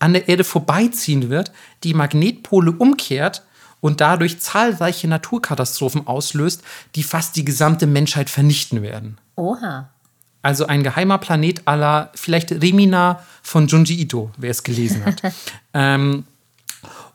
an 0.00 0.14
der 0.14 0.28
Erde 0.28 0.42
vorbeiziehen 0.42 1.30
wird, 1.30 1.52
die 1.84 1.94
Magnetpole 1.94 2.72
umkehrt 2.72 3.44
und 3.80 4.00
dadurch 4.00 4.40
zahlreiche 4.40 5.08
Naturkatastrophen 5.08 6.06
auslöst, 6.06 6.62
die 6.96 7.02
fast 7.02 7.36
die 7.36 7.44
gesamte 7.44 7.86
Menschheit 7.86 8.28
vernichten 8.28 8.82
werden. 8.82 9.18
Oha. 9.36 9.90
Also 10.42 10.66
ein 10.66 10.82
geheimer 10.82 11.18
Planet 11.18 11.62
aller 11.66 12.10
vielleicht 12.14 12.50
Remina 12.50 13.22
von 13.42 13.66
Junji 13.66 14.00
Ito, 14.00 14.30
wer 14.38 14.50
es 14.50 14.62
gelesen 14.62 15.04
hat. 15.04 15.20
ähm, 15.74 16.24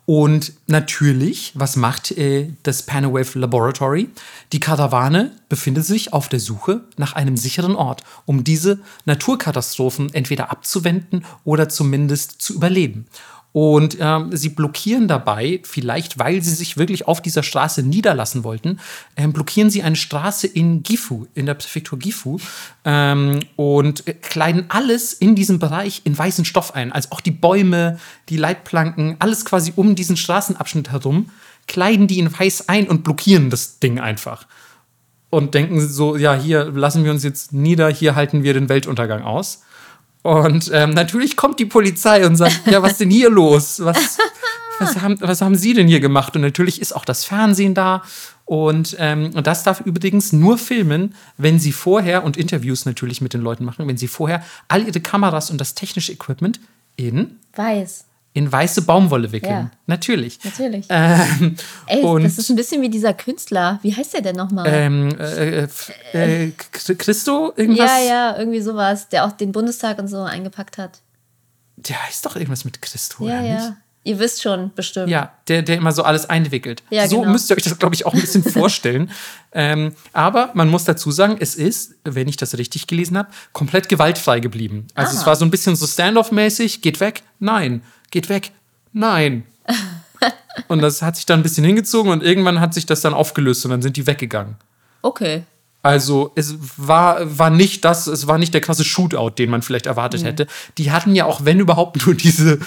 Und 0.05 0.53
natürlich, 0.67 1.51
was 1.55 1.75
macht 1.75 2.11
äh, 2.11 2.51
das 2.61 2.83
Panawave 2.83 3.39
Laboratory? 3.39 4.09
Die 4.53 4.59
Karawane 4.59 5.31
befindet 5.49 5.85
sich 5.85 6.13
auf 6.13 6.29
der 6.29 6.39
Suche 6.39 6.81
nach 6.97 7.13
einem 7.13 7.37
sicheren 7.37 7.75
Ort, 7.75 8.03
um 8.25 8.43
diese 8.43 8.79
Naturkatastrophen 9.05 10.13
entweder 10.13 10.51
abzuwenden 10.51 11.25
oder 11.43 11.69
zumindest 11.69 12.39
zu 12.39 12.53
überleben. 12.53 13.07
Und 13.55 13.95
ähm, 14.01 14.35
sie 14.35 14.49
blockieren 14.49 15.07
dabei, 15.07 15.61
vielleicht 15.63 16.19
weil 16.19 16.41
sie 16.41 16.53
sich 16.53 16.75
wirklich 16.75 17.07
auf 17.07 17.21
dieser 17.21 17.41
Straße 17.41 17.83
niederlassen 17.83 18.43
wollten, 18.43 18.81
ähm, 19.15 19.31
blockieren 19.31 19.69
sie 19.69 19.81
eine 19.81 19.95
Straße 19.95 20.45
in 20.45 20.83
Gifu, 20.83 21.27
in 21.35 21.45
der 21.45 21.53
Präfektur 21.53 21.97
Gifu, 21.97 22.37
ähm, 22.83 23.39
und 23.55 24.03
kleiden 24.21 24.65
alles 24.67 25.13
in 25.13 25.35
diesem 25.35 25.59
Bereich 25.59 26.01
in 26.03 26.17
weißen 26.17 26.43
Stoff 26.43 26.75
ein. 26.75 26.91
Also 26.91 27.07
auch 27.11 27.21
die 27.21 27.31
Bäume, 27.31 27.97
die 28.27 28.35
Leitplanken, 28.35 29.15
alles 29.19 29.45
quasi 29.45 29.71
um 29.73 29.95
diesen 29.95 30.17
Straßenabschnitt 30.17 30.91
herum, 30.91 31.29
kleiden 31.65 32.07
die 32.07 32.19
in 32.19 32.37
weiß 32.37 32.67
ein 32.67 32.89
und 32.89 33.05
blockieren 33.05 33.49
das 33.49 33.79
Ding 33.79 34.01
einfach. 34.01 34.47
Und 35.29 35.53
denken 35.53 35.79
so, 35.79 36.17
ja, 36.17 36.35
hier 36.35 36.65
lassen 36.65 37.05
wir 37.05 37.11
uns 37.11 37.23
jetzt 37.23 37.53
nieder, 37.53 37.87
hier 37.87 38.15
halten 38.15 38.43
wir 38.43 38.53
den 38.53 38.67
Weltuntergang 38.67 39.23
aus. 39.23 39.61
Und 40.25 40.71
ähm, 40.73 40.89
natürlich 40.89 41.37
kommt 41.37 41.59
die 41.59 41.67
Polizei 41.67 42.25
und 42.25 42.35
sagt, 42.35 42.61
ja, 42.65 42.81
was 42.81 42.93
ist 42.93 43.01
denn 43.01 43.11
hier 43.11 43.29
los? 43.29 43.79
Was, 43.83 44.17
was, 44.79 44.99
haben, 44.99 45.21
was 45.21 45.39
haben 45.39 45.53
Sie 45.53 45.75
denn 45.75 45.87
hier 45.87 45.99
gemacht? 45.99 46.35
Und 46.35 46.41
natürlich 46.41 46.81
ist 46.81 46.95
auch 46.95 47.05
das 47.05 47.25
Fernsehen 47.25 47.75
da. 47.75 48.01
Und, 48.43 48.95
ähm, 48.97 49.29
und 49.35 49.45
das 49.45 49.61
darf 49.61 49.81
übrigens 49.81 50.33
nur 50.33 50.57
filmen, 50.57 51.13
wenn 51.37 51.59
Sie 51.59 51.71
vorher 51.71 52.23
und 52.23 52.37
Interviews 52.37 52.85
natürlich 52.85 53.21
mit 53.21 53.35
den 53.35 53.41
Leuten 53.41 53.65
machen, 53.65 53.87
wenn 53.87 53.97
Sie 53.97 54.07
vorher 54.07 54.43
all 54.67 54.87
Ihre 54.87 54.99
Kameras 54.99 55.51
und 55.51 55.61
das 55.61 55.75
technische 55.75 56.11
Equipment 56.11 56.59
in 56.95 57.37
Weiß 57.55 58.05
in 58.35 58.51
weiße 58.51 58.81
Baumwolle 58.81 59.31
wickeln. 59.31 59.51
Ja. 59.51 59.71
Natürlich. 59.87 60.39
Natürlich. 60.43 60.87
Ähm, 60.89 61.55
Ey, 61.87 62.03
das 62.21 62.37
ist 62.37 62.49
ein 62.49 62.57
bisschen 62.57 62.81
wie 62.81 62.89
dieser 62.89 63.13
Künstler. 63.13 63.79
Wie 63.81 63.95
heißt 63.95 64.13
der 64.13 64.21
denn 64.21 64.35
nochmal? 64.35 64.67
Ähm, 64.69 65.17
äh, 65.17 65.67
äh, 66.11 66.51
Christo? 66.71 67.53
Irgendwas? 67.55 67.89
Ja, 67.89 67.99
ja, 68.03 68.37
irgendwie 68.37 68.59
sowas, 68.59 69.07
der 69.07 69.25
auch 69.25 69.31
den 69.31 69.53
Bundestag 69.53 69.99
und 69.99 70.09
so 70.09 70.21
eingepackt 70.21 70.77
hat. 70.77 70.99
Der 71.77 72.05
heißt 72.05 72.25
doch 72.25 72.35
irgendwas 72.35 72.65
mit 72.65 72.81
Christo, 72.81 73.25
ja, 73.25 73.39
oder 73.39 73.47
ja. 73.47 73.53
nicht? 73.55 73.73
Ihr 74.03 74.19
wisst 74.19 74.43
schon, 74.43 74.71
bestimmt. 74.75 75.07
Ja, 75.09 75.31
der, 75.47 75.61
der 75.63 75.77
immer 75.77 75.93
so 75.93 76.03
alles 76.03 76.29
einwickelt. 76.29 76.83
Ja, 76.89 77.07
so 77.07 77.21
genau. 77.21 77.31
müsst 77.31 77.49
ihr 77.49 77.55
euch 77.55 77.63
das, 77.63 77.79
glaube 77.79 77.95
ich, 77.95 78.05
auch 78.05 78.13
ein 78.13 78.19
bisschen 78.21 78.43
vorstellen. 78.51 79.09
Ähm, 79.53 79.93
aber 80.11 80.51
man 80.53 80.69
muss 80.69 80.83
dazu 80.83 81.09
sagen, 81.09 81.37
es 81.39 81.55
ist, 81.55 81.95
wenn 82.03 82.27
ich 82.27 82.35
das 82.35 82.57
richtig 82.57 82.85
gelesen 82.85 83.17
habe, 83.17 83.29
komplett 83.53 83.87
gewaltfrei 83.87 84.41
geblieben. 84.41 84.87
Also 84.93 85.15
Ah. 85.15 85.19
es 85.21 85.25
war 85.25 85.35
so 85.37 85.45
ein 85.45 85.51
bisschen 85.51 85.77
so 85.77 85.87
Standoff-mäßig, 85.87 86.81
geht 86.81 86.99
weg, 86.99 87.23
nein, 87.39 87.81
geht 88.15 88.29
weg, 88.29 88.51
nein. 88.93 89.43
und 90.69 90.81
das 90.81 91.01
hat 91.01 91.17
sich 91.17 91.25
dann 91.25 91.41
ein 91.41 91.43
bisschen 91.43 91.65
hingezogen 91.65 92.13
und 92.13 92.23
irgendwann 92.23 92.61
hat 92.61 92.73
sich 92.73 92.85
das 92.85 93.01
dann 93.01 93.13
aufgelöst 93.13 93.65
und 93.65 93.71
dann 93.71 93.81
sind 93.81 93.97
die 93.97 94.07
weggegangen. 94.07 94.55
Okay. 95.01 95.43
Also 95.83 96.31
es 96.35 96.55
war, 96.77 97.37
war 97.37 97.49
nicht 97.49 97.83
das, 97.83 98.07
es 98.07 98.25
war 98.25 98.37
nicht 98.37 98.53
der 98.53 98.61
krasse 98.61 98.85
Shootout, 98.85 99.31
den 99.31 99.49
man 99.49 99.61
vielleicht 99.61 99.85
erwartet 99.85 100.23
hätte. 100.23 100.47
Die 100.77 100.91
hatten 100.91 101.13
ja 101.13 101.25
auch, 101.25 101.43
wenn 101.43 101.59
überhaupt, 101.59 102.05
nur 102.05 102.15
diese, 102.15 102.57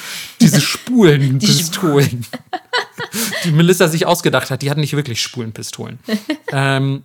diese 0.40 0.60
Spulenpistolen, 0.72 2.26
die 3.44 3.50
Melissa 3.50 3.88
sich 3.88 4.04
ausgedacht 4.06 4.50
hat. 4.50 4.60
Die 4.60 4.70
hatten 4.70 4.80
nicht 4.80 4.94
wirklich 4.94 5.22
Spulenpistolen. 5.22 5.98
ähm, 6.52 7.02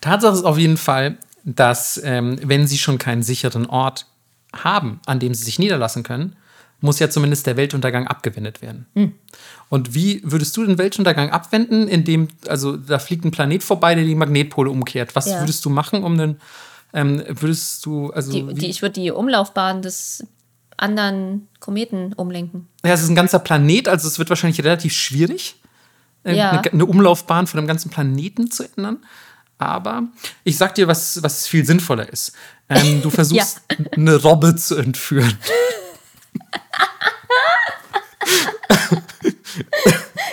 Tatsache 0.00 0.34
ist 0.34 0.44
auf 0.44 0.58
jeden 0.58 0.76
Fall, 0.76 1.16
dass 1.44 1.98
ähm, 2.02 2.38
wenn 2.42 2.66
sie 2.66 2.76
schon 2.76 2.98
keinen 2.98 3.22
sicheren 3.22 3.66
Ort 3.66 4.06
haben, 4.52 5.00
an 5.06 5.20
dem 5.20 5.32
sie 5.32 5.44
sich 5.44 5.60
niederlassen 5.60 6.02
können, 6.02 6.36
muss 6.80 6.98
ja 6.98 7.08
zumindest 7.10 7.46
der 7.46 7.56
Weltuntergang 7.56 8.06
abgewendet 8.06 8.60
werden. 8.62 8.86
Und 9.68 9.94
wie 9.94 10.20
würdest 10.24 10.56
du 10.56 10.64
den 10.66 10.78
Weltuntergang 10.78 11.30
abwenden, 11.30 11.88
indem, 11.88 12.28
also 12.48 12.76
da 12.76 12.98
fliegt 12.98 13.24
ein 13.24 13.30
Planet 13.30 13.62
vorbei, 13.62 13.94
der 13.94 14.04
die 14.04 14.14
Magnetpole 14.14 14.70
umkehrt. 14.70 15.16
Was 15.16 15.26
Ja. 15.26 15.40
würdest 15.40 15.64
du 15.64 15.70
machen, 15.70 16.04
um 16.04 16.16
den, 16.18 16.40
ähm, 16.92 17.22
würdest 17.28 17.84
du, 17.86 18.10
also, 18.10 18.30
Die, 18.32 18.54
die, 18.54 18.66
ich 18.66 18.82
würde 18.82 19.00
die 19.00 19.10
Umlaufbahn 19.10 19.80
des 19.82 20.24
anderen 20.76 21.48
Kometen 21.60 22.12
umlenken. 22.12 22.68
ja, 22.84 22.92
es 22.92 23.02
ist 23.02 23.08
ein 23.08 23.14
ganzer 23.16 23.38
Planet, 23.38 23.88
also 23.88 24.06
es 24.06 24.18
wird 24.18 24.28
wahrscheinlich 24.28 24.62
relativ 24.62 24.92
schwierig, 24.92 25.56
äh, 26.24 26.36
Ja. 26.36 26.50
eine, 26.50 26.70
eine 26.72 26.84
Umlaufbahn 26.84 27.46
von 27.46 27.58
einem 27.58 27.66
ganzen 27.66 27.90
Planeten 27.90 28.50
zu 28.50 28.64
ändern. 28.76 28.98
Aber 29.58 30.02
ich 30.44 30.58
sag 30.58 30.74
dir, 30.74 30.86
was, 30.86 31.22
was 31.22 31.46
viel 31.48 31.64
sinnvoller 31.64 32.06
ist. 32.12 32.32
Ähm, 32.68 33.00
du 33.00 33.08
versuchst, 33.10 33.62
eine 33.92 34.16
Robbe 34.16 34.54
zu 34.56 34.76
entführen. 34.76 35.32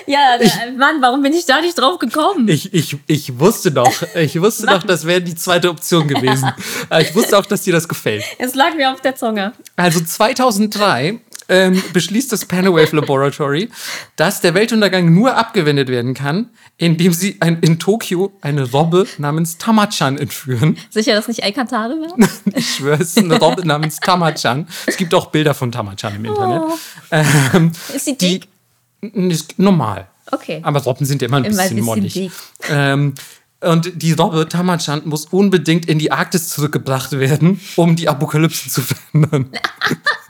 Ja, 0.06 0.38
Mann, 0.78 1.02
warum 1.02 1.22
bin 1.22 1.34
ich 1.34 1.46
da 1.46 1.62
nicht 1.62 1.80
drauf 1.80 1.98
gekommen? 1.98 2.48
Ich, 2.48 2.74
ich, 2.74 2.98
ich 3.08 3.40
wusste 3.40 3.72
doch, 3.72 4.04
ich 4.16 4.40
wusste 4.42 4.68
doch, 4.68 4.84
das 4.84 5.06
wäre 5.06 5.22
die 5.22 5.36
zweite 5.36 5.70
Option 5.70 6.08
gewesen. 6.08 6.52
Aber 6.90 7.02
ich 7.02 7.16
wusste 7.16 7.38
auch, 7.38 7.46
dass 7.46 7.62
dir 7.62 7.74
das 7.74 7.88
gefällt. 7.88 8.24
Es 8.38 8.54
lag 8.54 8.76
mir 8.76 8.92
auf 8.92 9.02
der 9.02 9.16
Zunge. 9.16 9.54
Also 9.76 10.02
2003 10.02 11.20
ähm, 11.50 11.82
beschließt 11.94 12.32
das 12.32 12.46
Panawave 12.46 12.96
Laboratory, 12.96 13.70
dass 14.16 14.42
der 14.42 14.54
Weltuntergang 14.54 15.14
nur 15.14 15.36
abgewendet 15.36 15.90
werden 15.90 16.14
kann, 16.14 16.50
indem 16.78 17.14
sie 17.14 17.38
ein, 17.40 17.60
in 17.62 17.80
Tokio 17.80 18.32
eine 18.42 18.70
Robbe 18.72 19.06
namens 19.18 19.58
Tamachan 19.58 20.18
entführen. 20.18 20.78
Sicher, 20.90 21.14
dass 21.14 21.28
nicht 21.28 21.44
Alcantara 21.44 21.90
war? 21.90 22.30
Ich 22.56 22.76
schwöre, 22.76 23.02
es 23.02 23.10
ist 23.10 23.20
eine 23.20 23.40
Robbe 23.40 23.66
namens 23.68 24.00
Tamachan. 24.00 24.68
Es 24.86 24.98
gibt 24.98 25.14
auch 25.14 25.28
Bilder 25.28 25.54
von 25.54 25.72
Tamachan 25.72 26.16
im 26.16 26.26
Internet. 26.26 26.62
Oh. 26.66 26.78
Ähm, 27.12 27.72
Ist 27.94 28.06
sie 28.06 28.18
die 28.18 28.40
dick? 28.40 28.48
ist 29.32 29.60
normal. 29.60 30.08
Okay. 30.32 30.60
Aber 30.64 30.82
Robben 30.82 31.06
sind 31.06 31.22
ja 31.22 31.28
immer 31.28 31.38
ein 31.38 31.46
Immer 31.46 31.62
ein 31.62 31.70
bisschen 31.70 31.76
bisschen 31.76 31.86
mollig. 31.86 32.14
dick. 32.14 32.32
Ähm, 32.70 33.14
und 33.62 34.02
die 34.02 34.12
Robbe 34.14 34.48
Tamachan 34.50 35.02
muss 35.06 35.26
unbedingt 35.28 35.86
in 35.86 35.98
die 36.00 36.12
Arktis 36.12 36.50
zurückgebracht 36.50 37.14
werden, 37.14 37.62
um 37.76 37.96
die 37.96 38.10
Apokalypse 38.10 38.70
zu 38.70 38.82
verhindern. 38.82 39.50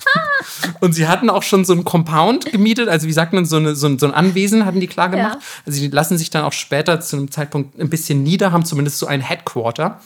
und 0.79 0.93
sie 0.93 1.07
hatten 1.07 1.29
auch 1.29 1.43
schon 1.43 1.65
so 1.65 1.73
ein 1.73 1.83
Compound 1.83 2.45
gemietet, 2.51 2.89
also 2.89 3.07
wie 3.07 3.13
sagt 3.13 3.33
man, 3.33 3.45
so, 3.45 3.57
eine, 3.57 3.75
so, 3.75 3.87
ein, 3.87 3.99
so 3.99 4.05
ein 4.05 4.13
Anwesen 4.13 4.65
hatten 4.65 4.79
die 4.79 4.87
klar 4.87 5.09
gemacht. 5.09 5.37
Ja. 5.39 5.47
Also 5.65 5.79
die 5.79 5.87
lassen 5.87 6.17
sich 6.17 6.29
dann 6.29 6.43
auch 6.43 6.53
später 6.53 6.99
zu 7.01 7.17
einem 7.17 7.31
Zeitpunkt 7.31 7.79
ein 7.79 7.89
bisschen 7.89 8.23
nieder, 8.23 8.51
haben 8.51 8.65
zumindest 8.65 8.99
so 8.99 9.07
ein 9.07 9.21
Headquarter. 9.21 9.99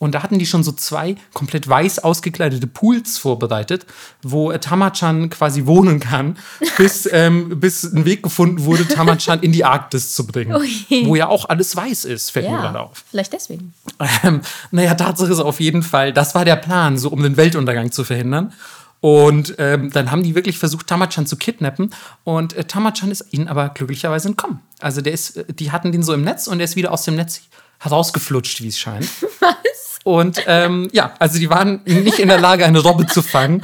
Und 0.00 0.14
da 0.14 0.22
hatten 0.22 0.38
die 0.38 0.46
schon 0.46 0.62
so 0.62 0.70
zwei 0.70 1.16
komplett 1.34 1.68
weiß 1.68 1.98
ausgekleidete 1.98 2.68
Pools 2.68 3.18
vorbereitet, 3.18 3.84
wo 4.22 4.52
äh, 4.52 4.60
Tamachan 4.60 5.28
quasi 5.28 5.66
wohnen 5.66 5.98
kann, 5.98 6.38
bis, 6.76 7.08
ähm, 7.12 7.58
bis 7.58 7.82
ein 7.82 8.04
Weg 8.04 8.22
gefunden 8.22 8.64
wurde, 8.64 8.86
Tamachan 8.86 9.40
in 9.40 9.50
die 9.50 9.64
Arktis 9.64 10.14
zu 10.14 10.24
bringen. 10.24 10.54
Ui. 10.54 11.04
Wo 11.04 11.16
ja 11.16 11.26
auch 11.28 11.48
alles 11.48 11.74
weiß 11.74 12.04
ist, 12.04 12.30
fällt 12.30 12.48
mir 12.48 12.58
gerade 12.58 12.78
Ja, 12.78 12.84
auf. 12.84 13.02
vielleicht 13.10 13.32
deswegen. 13.32 13.74
Ähm, 14.22 14.40
naja, 14.70 14.94
Tatsache 14.94 15.32
ist 15.32 15.40
auf 15.40 15.58
jeden 15.58 15.82
Fall, 15.82 16.12
das 16.12 16.32
war 16.36 16.44
der 16.44 16.56
Plan, 16.56 16.96
so 16.96 17.08
um 17.08 17.20
den 17.20 17.36
Weltuntergang 17.36 17.90
zu 17.90 18.04
verhindern. 18.04 18.52
Und 19.00 19.54
ähm, 19.58 19.90
dann 19.90 20.10
haben 20.10 20.22
die 20.22 20.34
wirklich 20.34 20.58
versucht, 20.58 20.86
Tamachan 20.86 21.26
zu 21.26 21.36
kidnappen. 21.36 21.90
Und 22.24 22.54
äh, 22.54 22.64
Tamachan 22.64 23.10
ist 23.10 23.26
ihnen 23.30 23.48
aber 23.48 23.68
glücklicherweise 23.68 24.28
entkommen. 24.28 24.60
Also 24.80 25.00
der 25.00 25.12
ist, 25.12 25.36
äh, 25.36 25.44
die 25.52 25.70
hatten 25.70 25.92
den 25.92 26.02
so 26.02 26.12
im 26.12 26.22
Netz 26.22 26.48
und 26.48 26.58
der 26.58 26.64
ist 26.64 26.76
wieder 26.76 26.92
aus 26.92 27.04
dem 27.04 27.14
Netz 27.14 27.42
herausgeflutscht, 27.78 28.60
wie 28.62 28.68
es 28.68 28.78
scheint. 28.78 29.08
Was? 29.40 29.98
Und 30.04 30.42
ähm, 30.46 30.88
ja, 30.92 31.12
also 31.18 31.38
die 31.38 31.50
waren 31.50 31.82
nicht 31.84 32.18
in 32.18 32.28
der 32.28 32.40
Lage, 32.40 32.64
eine 32.64 32.78
Robbe 32.78 33.06
zu 33.06 33.20
fangen. 33.20 33.62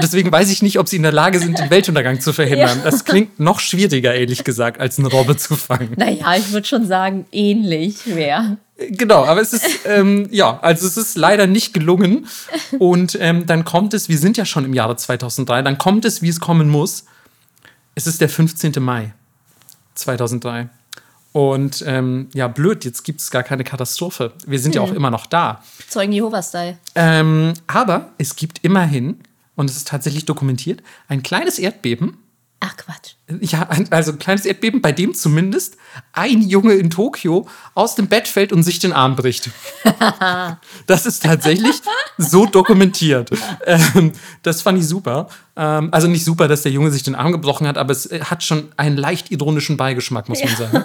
Deswegen 0.00 0.32
weiß 0.32 0.50
ich 0.50 0.62
nicht, 0.62 0.78
ob 0.78 0.88
sie 0.88 0.96
in 0.96 1.02
der 1.02 1.12
Lage 1.12 1.38
sind, 1.38 1.58
den 1.58 1.70
Weltuntergang 1.70 2.20
zu 2.20 2.32
verhindern. 2.32 2.78
Ja. 2.78 2.84
Das 2.84 3.04
klingt 3.04 3.38
noch 3.38 3.60
schwieriger, 3.60 4.14
ehrlich 4.14 4.44
gesagt, 4.44 4.80
als 4.80 4.98
eine 4.98 5.08
Robbe 5.08 5.36
zu 5.36 5.56
fangen. 5.56 5.94
Naja, 5.96 6.36
ich 6.36 6.52
würde 6.52 6.66
schon 6.66 6.86
sagen, 6.86 7.26
ähnlich 7.32 8.06
wäre. 8.06 8.56
Genau, 8.76 9.24
aber 9.24 9.40
es 9.40 9.52
ist, 9.52 9.64
ähm, 9.86 10.28
ja, 10.32 10.58
also 10.60 10.86
es 10.86 10.96
ist 10.96 11.16
leider 11.16 11.46
nicht 11.46 11.72
gelungen. 11.74 12.26
Und 12.78 13.16
ähm, 13.20 13.46
dann 13.46 13.64
kommt 13.64 13.94
es, 13.94 14.08
wir 14.08 14.18
sind 14.18 14.36
ja 14.36 14.44
schon 14.44 14.64
im 14.64 14.74
Jahre 14.74 14.96
2003, 14.96 15.62
dann 15.62 15.78
kommt 15.78 16.04
es, 16.04 16.22
wie 16.22 16.28
es 16.28 16.40
kommen 16.40 16.68
muss. 16.68 17.04
Es 17.94 18.06
ist 18.06 18.20
der 18.20 18.28
15. 18.28 18.72
Mai 18.80 19.12
2003. 19.94 20.68
Und 21.32 21.82
ähm, 21.86 22.28
ja, 22.32 22.46
blöd, 22.46 22.84
jetzt 22.84 23.02
gibt 23.02 23.20
es 23.20 23.30
gar 23.30 23.42
keine 23.42 23.64
Katastrophe. 23.64 24.32
Wir 24.46 24.58
sind 24.60 24.74
ja 24.76 24.80
auch 24.80 24.92
immer 24.92 25.10
noch 25.10 25.26
da. 25.26 25.62
Zeugen 25.88 26.12
Jehovas-Style. 26.12 26.78
Ähm, 26.94 27.54
aber 27.66 28.12
es 28.18 28.36
gibt 28.36 28.60
immerhin, 28.62 29.18
und 29.56 29.68
es 29.68 29.76
ist 29.76 29.88
tatsächlich 29.88 30.26
dokumentiert, 30.26 30.80
ein 31.08 31.24
kleines 31.24 31.58
Erdbeben. 31.58 32.18
Ach 32.66 32.76
Quatsch. 32.78 33.12
Ja, 33.40 33.68
also 33.90 34.12
ein 34.12 34.18
kleines 34.18 34.46
Erdbeben, 34.46 34.80
bei 34.80 34.90
dem 34.90 35.12
zumindest 35.14 35.76
ein 36.14 36.40
Junge 36.40 36.72
in 36.74 36.88
Tokio 36.88 37.46
aus 37.74 37.94
dem 37.94 38.06
Bett 38.06 38.26
fällt 38.26 38.52
und 38.54 38.62
sich 38.62 38.78
den 38.78 38.92
Arm 38.92 39.16
bricht. 39.16 39.50
Das 40.86 41.04
ist 41.06 41.22
tatsächlich 41.24 41.76
so 42.18 42.46
dokumentiert. 42.46 43.30
Ähm, 43.66 44.12
das 44.42 44.62
fand 44.62 44.78
ich 44.78 44.86
super. 44.88 45.28
Ähm, 45.56 45.88
also 45.92 46.06
nicht 46.08 46.24
super, 46.24 46.48
dass 46.48 46.62
der 46.62 46.72
Junge 46.72 46.90
sich 46.90 47.02
den 47.02 47.14
Arm 47.14 47.32
gebrochen 47.32 47.66
hat, 47.66 47.76
aber 47.78 47.92
es 47.92 48.06
äh, 48.06 48.20
hat 48.20 48.42
schon 48.42 48.72
einen 48.76 48.96
leicht 48.96 49.30
ironischen 49.30 49.76
Beigeschmack, 49.76 50.28
muss 50.28 50.40
man 50.42 50.48
Ja. 50.52 50.56
sagen. 50.56 50.84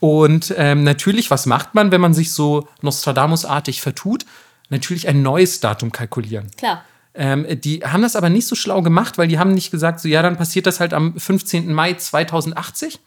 Und 0.00 0.54
ähm, 0.56 0.84
natürlich, 0.84 1.30
was 1.30 1.46
macht 1.46 1.74
man, 1.74 1.90
wenn 1.90 2.00
man 2.00 2.14
sich 2.14 2.32
so 2.32 2.68
Nostradamus-artig 2.82 3.80
vertut? 3.80 4.26
Natürlich 4.68 5.08
ein 5.08 5.22
neues 5.22 5.60
Datum 5.60 5.92
kalkulieren. 5.92 6.50
Klar. 6.56 6.84
Ähm, 7.16 7.46
die 7.48 7.80
haben 7.80 8.02
das 8.02 8.14
aber 8.14 8.28
nicht 8.28 8.46
so 8.46 8.54
schlau 8.54 8.82
gemacht, 8.82 9.16
weil 9.18 9.28
die 9.28 9.38
haben 9.38 9.52
nicht 9.52 9.70
gesagt, 9.70 10.00
so 10.00 10.08
ja, 10.08 10.22
dann 10.22 10.36
passiert 10.36 10.66
das 10.66 10.80
halt 10.80 10.92
am 10.92 11.18
15. 11.18 11.72
Mai 11.72 11.94
2080, 11.94 12.98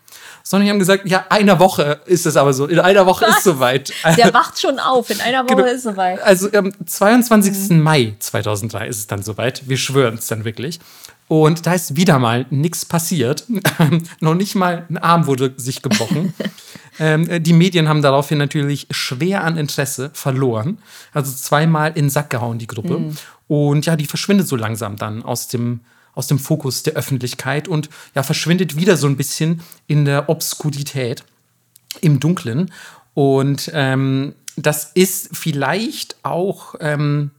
sondern 0.43 0.65
die 0.65 0.71
haben 0.71 0.79
gesagt, 0.79 1.07
ja, 1.07 1.25
einer 1.29 1.59
Woche 1.59 2.01
ist 2.05 2.25
es 2.25 2.35
aber 2.35 2.53
so. 2.53 2.65
In 2.65 2.79
einer 2.79 3.05
Woche 3.05 3.25
Was? 3.27 3.37
ist 3.37 3.43
soweit. 3.43 3.93
Der 4.17 4.33
wacht 4.33 4.59
schon 4.59 4.79
auf. 4.79 5.09
In 5.09 5.21
einer 5.21 5.43
Woche 5.43 5.57
genau. 5.57 5.67
ist 5.67 5.83
soweit. 5.83 6.21
Also 6.21 6.51
am 6.53 6.71
22. 6.85 7.69
Mhm. 7.69 7.81
Mai 7.81 8.15
2003 8.19 8.87
ist 8.87 8.97
es 8.97 9.07
dann 9.07 9.21
soweit. 9.21 9.69
Wir 9.69 9.77
schwören 9.77 10.15
es 10.15 10.27
dann 10.27 10.43
wirklich. 10.43 10.79
Und 11.27 11.67
da 11.67 11.73
ist 11.73 11.95
wieder 11.95 12.17
mal 12.17 12.47
nichts 12.49 12.85
passiert. 12.85 13.45
Noch 14.19 14.33
nicht 14.33 14.55
mal 14.55 14.87
ein 14.89 14.97
Arm 14.97 15.27
wurde 15.27 15.53
sich 15.57 15.83
gebrochen. 15.83 16.33
ähm, 16.99 17.43
die 17.43 17.53
Medien 17.53 17.87
haben 17.87 18.01
daraufhin 18.01 18.39
natürlich 18.39 18.87
schwer 18.89 19.43
an 19.43 19.55
Interesse 19.55 20.09
verloren. 20.13 20.79
Also 21.13 21.31
zweimal 21.31 21.89
in 21.89 22.05
den 22.05 22.09
Sack 22.09 22.31
gehauen, 22.31 22.57
die 22.57 22.65
Gruppe. 22.65 22.97
Mhm. 22.97 23.15
Und 23.49 23.87
ja, 23.87 23.95
die 23.95 24.05
verschwindet 24.05 24.47
so 24.47 24.55
langsam 24.55 24.95
dann 24.95 25.23
aus 25.23 25.47
dem, 25.47 25.81
aus 26.13 26.27
dem 26.27 26.37
Fokus 26.37 26.83
der 26.83 26.93
Öffentlichkeit 26.93 27.67
und 27.67 27.89
ja, 28.13 28.21
verschwindet 28.21 28.75
wieder 28.75 28.95
so 28.95 29.07
ein 29.07 29.17
bisschen 29.17 29.61
in 29.87 30.05
der 30.05 30.29
Obskurität, 30.29 31.23
im 31.99 32.19
Dunklen. 32.19 32.71
Und 33.15 33.71
ähm, 33.73 34.35
das 34.55 34.91
ist 34.93 35.35
vielleicht 35.35 36.17
auch, 36.23 36.75
ähm, 36.79 37.31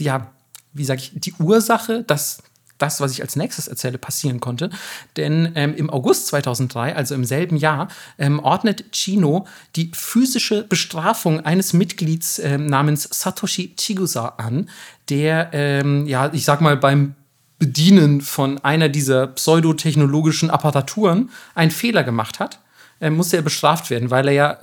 ja, 0.00 0.32
wie 0.72 0.86
sage 0.86 1.02
ich, 1.02 1.12
die 1.14 1.34
Ursache, 1.34 2.02
dass 2.02 2.42
das, 2.78 3.00
was 3.00 3.12
ich 3.12 3.22
als 3.22 3.36
nächstes 3.36 3.68
erzähle, 3.68 3.98
passieren 3.98 4.40
konnte. 4.40 4.70
Denn 5.16 5.52
ähm, 5.54 5.74
im 5.74 5.90
August 5.90 6.28
2003, 6.28 6.94
also 6.94 7.14
im 7.14 7.24
selben 7.24 7.56
Jahr, 7.56 7.88
ähm, 8.18 8.38
ordnet 8.38 8.92
Chino 8.92 9.46
die 9.76 9.90
physische 9.94 10.62
Bestrafung 10.62 11.40
eines 11.40 11.72
Mitglieds 11.72 12.38
ähm, 12.38 12.66
namens 12.66 13.08
Satoshi 13.10 13.74
Chigusa 13.76 14.34
an, 14.38 14.68
der, 15.08 15.50
ähm, 15.52 16.06
ja, 16.06 16.32
ich 16.32 16.44
sag 16.44 16.60
mal, 16.60 16.76
beim 16.76 17.14
Bedienen 17.58 18.20
von 18.20 18.58
einer 18.58 18.88
dieser 18.90 19.28
pseudotechnologischen 19.28 20.50
Apparaturen 20.50 21.30
einen 21.54 21.70
Fehler 21.70 22.04
gemacht 22.04 22.38
hat. 22.38 22.60
Äh, 23.00 23.10
musste 23.10 23.36
er 23.36 23.42
bestraft 23.42 23.90
werden, 23.90 24.10
weil 24.10 24.28
er 24.28 24.34
ja 24.34 24.58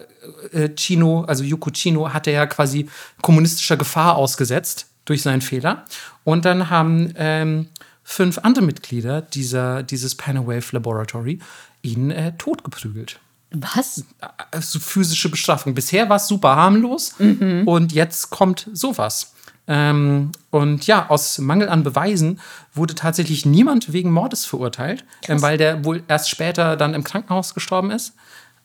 äh, 0.52 0.69
Chino, 0.76 1.23
also 1.27 1.44
Yuko 1.44 1.72
Chino, 1.72 2.14
hatte 2.14 2.31
ja 2.31 2.45
quasi 2.45 2.90
kommunistischer 3.22 3.77
Gefahr 3.77 4.15
ausgesetzt 4.15 4.88
durch 5.06 5.22
seinen 5.22 5.41
Fehler. 5.41 5.85
Und 6.23 6.45
dann 6.45 6.69
haben 6.69 7.14
ähm, 7.18 7.68
fünf 8.03 8.39
andere 8.39 8.65
Mitglieder 8.65 9.21
dieser, 9.21 9.84
dieses 9.84 10.15
Panawave 10.15 10.65
Laboratory 10.71 11.39
ihn 11.81 12.11
äh, 12.11 12.34
totgeprügelt. 12.38 13.19
Was? 13.51 14.03
Also 14.51 14.80
physische 14.80 15.30
Bestrafung. 15.30 15.75
Bisher 15.75 16.09
war 16.09 16.17
es 16.17 16.27
super 16.27 16.55
harmlos 16.55 17.15
mhm. 17.19 17.63
und 17.67 17.91
jetzt 17.91 18.30
kommt 18.31 18.67
sowas. 18.73 19.34
Ähm, 19.67 20.31
und 20.49 20.88
ja, 20.88 21.09
aus 21.09 21.38
Mangel 21.38 21.69
an 21.69 21.84
Beweisen 21.84 22.39
wurde 22.73 22.95
tatsächlich 22.95 23.45
niemand 23.45 23.93
wegen 23.93 24.11
Mordes 24.11 24.45
verurteilt, 24.45 25.05
ähm, 25.27 25.41
weil 25.41 25.57
der 25.57 25.85
wohl 25.85 26.03
erst 26.07 26.30
später 26.30 26.75
dann 26.75 26.93
im 26.93 27.03
Krankenhaus 27.03 27.53
gestorben 27.53 27.91
ist. 27.91 28.13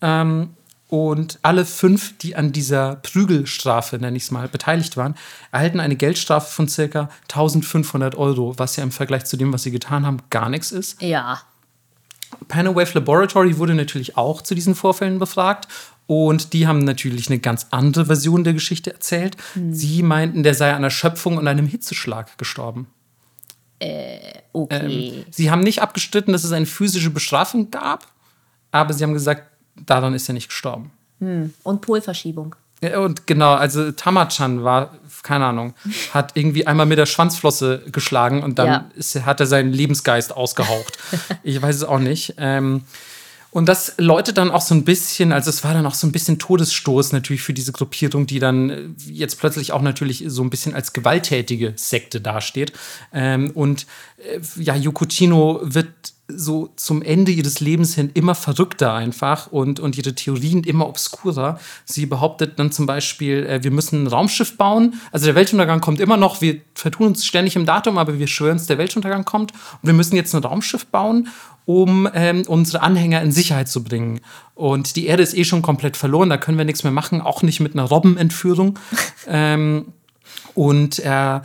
Ähm, 0.01 0.51
und 0.89 1.39
alle 1.43 1.66
fünf, 1.66 2.16
die 2.19 2.35
an 2.35 2.51
dieser 2.51 2.97
Prügelstrafe, 2.97 3.98
nenne 3.98 4.16
ich 4.16 4.24
es 4.24 4.31
mal, 4.31 4.48
beteiligt 4.48 4.97
waren, 4.97 5.15
erhalten 5.52 5.81
eine 5.81 5.97
Geldstrafe 5.97 6.51
von 6.51 6.66
circa 6.66 7.10
1500 7.24 8.16
Euro, 8.16 8.59
was 8.59 8.77
ja 8.77 8.82
im 8.82 8.90
Vergleich 8.90 9.27
zu 9.27 9.36
dem, 9.36 9.52
was 9.52 9.62
sie 9.62 9.70
getan 9.70 10.06
haben, 10.06 10.19
gar 10.31 10.48
nichts 10.48 10.73
ist. 10.73 11.01
Ja. 11.02 11.43
Panawave 12.48 12.94
Laboratory 12.94 13.59
wurde 13.59 13.74
natürlich 13.74 14.16
auch 14.16 14.40
zu 14.40 14.55
diesen 14.55 14.74
Vorfällen 14.74 15.19
befragt 15.19 15.69
und 16.06 16.55
die 16.55 16.66
haben 16.66 16.85
natürlich 16.85 17.28
eine 17.28 17.39
ganz 17.39 17.66
andere 17.70 18.06
Version 18.06 18.43
der 18.43 18.55
Geschichte 18.55 18.93
erzählt. 18.93 19.36
Hm. 19.52 19.74
Sie 19.74 20.02
meinten, 20.02 20.43
der 20.43 20.55
sei 20.55 20.73
an 20.73 20.85
Erschöpfung 20.85 21.36
und 21.36 21.47
einem 21.47 21.66
Hitzeschlag 21.66 22.39
gestorben. 22.39 22.86
Äh, 23.78 24.19
okay. 24.55 25.12
Ähm, 25.19 25.24
sie 25.31 25.51
haben 25.51 25.60
nicht 25.60 25.82
abgestritten, 25.82 26.32
dass 26.32 26.44
es 26.44 26.52
eine 26.52 26.66
physische 26.66 27.10
Bestrafung 27.10 27.70
gab, 27.70 28.06
aber 28.73 28.94
sie 28.94 29.05
haben 29.05 29.12
gesagt, 29.12 29.43
daran 29.87 30.15
ist 30.15 30.29
er 30.29 30.35
nicht 30.35 30.49
gestorben. 30.49 30.91
Hm. 31.21 31.55
Und 31.63 31.81
Polverschiebung. 31.81 32.55
Ja, 32.81 33.01
und 33.01 33.27
genau, 33.27 33.55
also 33.55 33.91
Tamachan 33.91 34.63
war, 34.63 34.95
keine 35.23 35.47
Ahnung, 35.47 35.75
hat 36.15 36.37
irgendwie 36.37 36.67
einmal 36.67 36.87
mit 36.87 36.99
der 36.99 37.07
Schwanzflosse 37.07 37.83
geschlagen 37.91 38.43
und 38.43 38.59
dann 38.59 38.67
ja. 38.67 38.91
ist, 38.95 39.25
hat 39.25 39.41
er 39.41 39.47
seinen 39.47 39.73
Lebensgeist 39.73 40.35
ausgehaucht. 40.37 40.99
ich 41.43 41.61
weiß 41.61 41.77
es 41.77 41.85
auch 41.85 41.99
nicht. 41.99 42.35
Ähm, 42.39 42.85
und 43.59 43.68
das 43.68 43.94
läutet 43.98 44.39
dann 44.39 44.52
auch 44.52 44.60
so 44.60 44.72
ein 44.72 44.85
bisschen, 44.85 45.32
also 45.32 45.51
es 45.51 45.64
war 45.64 45.74
dann 45.74 45.85
auch 45.85 45.94
so 45.94 46.06
ein 46.06 46.12
bisschen 46.12 46.39
Todesstoß 46.39 47.12
natürlich 47.12 47.43
für 47.43 47.52
diese 47.52 47.72
Gruppierung, 47.72 48.24
die 48.24 48.39
dann 48.39 48.70
äh, 48.70 48.89
jetzt 49.10 49.40
plötzlich 49.40 49.72
auch 49.72 49.82
natürlich 49.82 50.22
so 50.28 50.43
ein 50.43 50.48
bisschen 50.48 50.74
als 50.74 50.93
gewalttätige 50.93 51.72
Sekte 51.74 52.20
dasteht. 52.20 52.72
Ähm, 53.12 53.51
und 53.55 53.86
äh, 54.18 54.40
ja, 54.62 54.76
Yukuchino 54.76 55.60
wird 55.64 55.89
so 56.28 56.70
zum 56.76 57.01
Ende 57.01 57.32
ihres 57.32 57.59
Lebens 57.60 57.94
hin 57.94 58.10
immer 58.12 58.35
verrückter 58.35 58.93
einfach 58.93 59.51
und, 59.51 59.80
und 59.80 59.97
ihre 59.97 60.14
Theorien 60.14 60.62
immer 60.62 60.86
obskurer. 60.86 61.59
Sie 61.86 62.05
behauptet 62.05 62.59
dann 62.59 62.70
zum 62.70 62.86
Beispiel, 62.86 63.47
äh, 63.47 63.64
wir 63.64 63.70
müssen 63.70 64.05
ein 64.05 64.06
Raumschiff 64.06 64.56
bauen. 64.56 65.01
Also 65.10 65.26
der 65.26 65.35
Weltuntergang 65.35 65.80
kommt 65.80 66.01
immer 66.01 66.16
noch, 66.16 66.40
wir 66.40 66.60
vertun 66.74 67.09
uns 67.09 67.26
ständig 67.26 67.56
im 67.56 67.66
Datum, 67.66 67.98
aber 67.98 68.18
wir 68.18 68.28
schwören 68.28 68.59
es, 68.59 68.66
der 68.66 68.78
Weltuntergang 68.78 69.24
kommt. 69.24 69.52
Und 69.52 69.86
wir 69.86 69.94
müssen 69.94 70.16
jetzt 70.16 70.35
ein 70.35 70.44
Raumschiff 70.44 70.86
bauen, 70.86 71.28
um 71.69 72.09
ähm, 72.15 72.45
unsere 72.47 72.81
Anhänger 72.81 73.20
in 73.20 73.31
Sicherheit 73.31 73.69
zu 73.69 73.85
bringen. 73.85 74.20
Und 74.55 74.97
die 74.97 75.05
Erde 75.05 75.23
ist 75.23 75.36
eh 75.36 75.45
schon 75.45 75.61
komplett 75.61 75.99
verloren, 75.99 76.31
da 76.31 76.39
können 76.39 76.57
wir 76.57 76.65
nichts 76.65 76.82
mehr 76.82 76.95
machen, 76.95 77.20
auch 77.20 77.43
nicht 77.43 77.61
mit 77.61 77.74
einer 77.74 77.82
Robbenentführung. 77.82 78.78
ähm, 79.28 79.93
und 80.55 80.99
äh, 81.01 81.40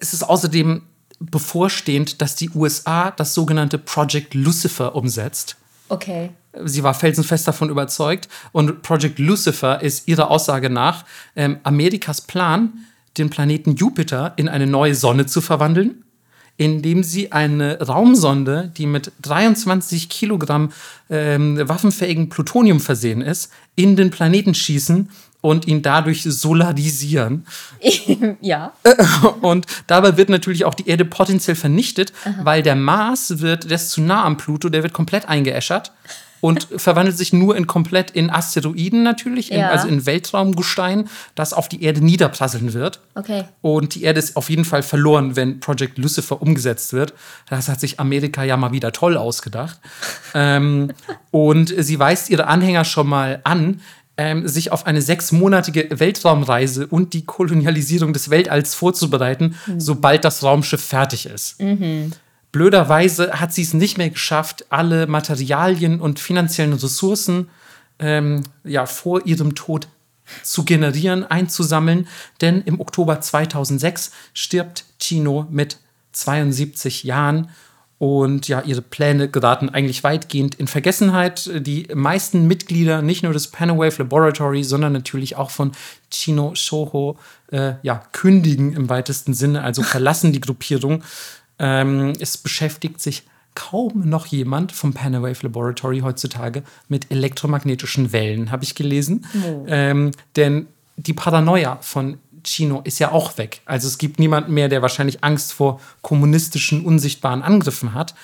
es 0.00 0.14
ist 0.14 0.22
außerdem 0.22 0.80
bevorstehend, 1.18 2.22
dass 2.22 2.36
die 2.36 2.48
USA 2.48 3.10
das 3.10 3.34
sogenannte 3.34 3.76
Project 3.76 4.32
Lucifer 4.32 4.94
umsetzt. 4.94 5.58
Okay. 5.90 6.30
Sie 6.64 6.82
war 6.82 6.94
felsenfest 6.94 7.46
davon 7.46 7.68
überzeugt. 7.68 8.30
Und 8.52 8.80
Project 8.80 9.18
Lucifer 9.18 9.82
ist 9.82 10.08
ihrer 10.08 10.30
Aussage 10.30 10.70
nach 10.70 11.04
ähm, 11.36 11.58
Amerikas 11.62 12.22
Plan, 12.22 12.86
den 13.18 13.28
Planeten 13.28 13.74
Jupiter 13.74 14.32
in 14.36 14.48
eine 14.48 14.66
neue 14.66 14.94
Sonne 14.94 15.26
zu 15.26 15.42
verwandeln, 15.42 16.05
indem 16.56 17.02
sie 17.02 17.32
eine 17.32 17.80
Raumsonde, 17.80 18.72
die 18.76 18.86
mit 18.86 19.12
23 19.22 20.08
Kilogramm 20.08 20.72
ähm, 21.10 21.60
waffenfähigen 21.68 22.28
Plutonium 22.28 22.80
versehen 22.80 23.20
ist, 23.20 23.50
in 23.74 23.96
den 23.96 24.10
Planeten 24.10 24.54
schießen 24.54 25.10
und 25.42 25.66
ihn 25.66 25.82
dadurch 25.82 26.22
solarisieren. 26.22 27.46
ja. 28.40 28.72
Und 29.42 29.66
dabei 29.86 30.16
wird 30.16 30.28
natürlich 30.28 30.64
auch 30.64 30.74
die 30.74 30.88
Erde 30.88 31.04
potenziell 31.04 31.56
vernichtet, 31.56 32.12
Aha. 32.24 32.34
weil 32.42 32.62
der 32.62 32.74
Mars 32.74 33.40
wird, 33.40 33.64
der 33.64 33.76
ist 33.76 33.90
zu 33.90 34.00
nah 34.00 34.24
am 34.24 34.38
Pluto, 34.38 34.68
der 34.68 34.82
wird 34.82 34.92
komplett 34.92 35.28
eingeäschert 35.28 35.92
und 36.46 36.68
verwandelt 36.76 37.18
sich 37.18 37.32
nur 37.32 37.56
in 37.56 37.66
komplett 37.66 38.12
in 38.12 38.30
Asteroiden 38.30 39.02
natürlich, 39.02 39.50
in, 39.50 39.58
ja. 39.58 39.70
also 39.70 39.88
in 39.88 40.06
Weltraumgestein, 40.06 41.08
das 41.34 41.52
auf 41.52 41.68
die 41.68 41.82
Erde 41.82 42.04
niederprasseln 42.04 42.72
wird. 42.72 43.00
Okay. 43.16 43.42
Und 43.62 43.96
die 43.96 44.04
Erde 44.04 44.20
ist 44.20 44.36
auf 44.36 44.48
jeden 44.48 44.64
Fall 44.64 44.84
verloren, 44.84 45.34
wenn 45.34 45.58
Project 45.58 45.98
Lucifer 45.98 46.40
umgesetzt 46.40 46.92
wird. 46.92 47.14
Das 47.50 47.68
hat 47.68 47.80
sich 47.80 47.98
Amerika 47.98 48.44
ja 48.44 48.56
mal 48.56 48.70
wieder 48.70 48.92
toll 48.92 49.16
ausgedacht. 49.16 49.80
ähm, 50.34 50.92
und 51.32 51.74
sie 51.76 51.98
weist 51.98 52.30
ihre 52.30 52.46
Anhänger 52.46 52.84
schon 52.84 53.08
mal 53.08 53.40
an, 53.42 53.80
ähm, 54.16 54.46
sich 54.46 54.70
auf 54.70 54.86
eine 54.86 55.02
sechsmonatige 55.02 55.98
Weltraumreise 55.98 56.86
und 56.86 57.12
die 57.12 57.24
Kolonialisierung 57.24 58.12
des 58.12 58.30
Weltalls 58.30 58.76
vorzubereiten, 58.76 59.56
mhm. 59.66 59.80
sobald 59.80 60.24
das 60.24 60.44
Raumschiff 60.44 60.82
fertig 60.82 61.26
ist. 61.26 61.60
Mhm. 61.60 62.12
Blöderweise 62.56 63.38
hat 63.38 63.52
sie 63.52 63.60
es 63.60 63.74
nicht 63.74 63.98
mehr 63.98 64.08
geschafft, 64.08 64.64
alle 64.70 65.06
Materialien 65.06 66.00
und 66.00 66.18
finanziellen 66.18 66.72
Ressourcen 66.72 67.50
ähm, 67.98 68.44
ja, 68.64 68.86
vor 68.86 69.26
ihrem 69.26 69.54
Tod 69.54 69.88
zu 70.42 70.64
generieren, 70.64 71.22
einzusammeln, 71.22 72.08
denn 72.40 72.62
im 72.62 72.80
Oktober 72.80 73.20
2006 73.20 74.10
stirbt 74.32 74.86
Chino 74.98 75.46
mit 75.50 75.76
72 76.12 77.04
Jahren 77.04 77.50
und 77.98 78.48
ja, 78.48 78.62
ihre 78.62 78.80
Pläne 78.80 79.28
geraten 79.28 79.68
eigentlich 79.68 80.02
weitgehend 80.02 80.54
in 80.54 80.66
Vergessenheit. 80.66 81.50
Die 81.54 81.88
meisten 81.94 82.46
Mitglieder, 82.46 83.02
nicht 83.02 83.22
nur 83.22 83.34
des 83.34 83.48
Panawave 83.48 83.98
Laboratory, 83.98 84.64
sondern 84.64 84.94
natürlich 84.94 85.36
auch 85.36 85.50
von 85.50 85.72
Chino 86.10 86.54
Shoho, 86.54 87.18
äh, 87.52 87.74
ja, 87.82 88.02
kündigen 88.12 88.72
im 88.72 88.88
weitesten 88.88 89.34
Sinne, 89.34 89.62
also 89.62 89.82
verlassen 89.82 90.32
die 90.32 90.40
Gruppierung. 90.40 91.02
Ähm, 91.58 92.12
es 92.20 92.36
beschäftigt 92.36 93.00
sich 93.00 93.24
kaum 93.54 94.08
noch 94.08 94.26
jemand 94.26 94.70
vom 94.72 94.92
Panawave 94.92 95.38
Laboratory 95.42 96.00
heutzutage 96.00 96.62
mit 96.88 97.10
elektromagnetischen 97.10 98.12
Wellen, 98.12 98.50
habe 98.50 98.64
ich 98.64 98.74
gelesen. 98.74 99.26
Oh. 99.44 99.64
Ähm, 99.66 100.12
denn 100.36 100.66
die 100.96 101.14
Paranoia 101.14 101.78
von 101.80 102.18
Chino 102.44 102.80
ist 102.84 102.98
ja 102.98 103.12
auch 103.12 103.38
weg. 103.38 103.60
Also 103.64 103.88
es 103.88 103.98
gibt 103.98 104.18
niemanden 104.18 104.54
mehr, 104.54 104.68
der 104.68 104.82
wahrscheinlich 104.82 105.24
Angst 105.24 105.52
vor 105.52 105.80
kommunistischen, 106.02 106.84
unsichtbaren 106.84 107.42
Angriffen 107.42 107.94
hat. 107.94 108.14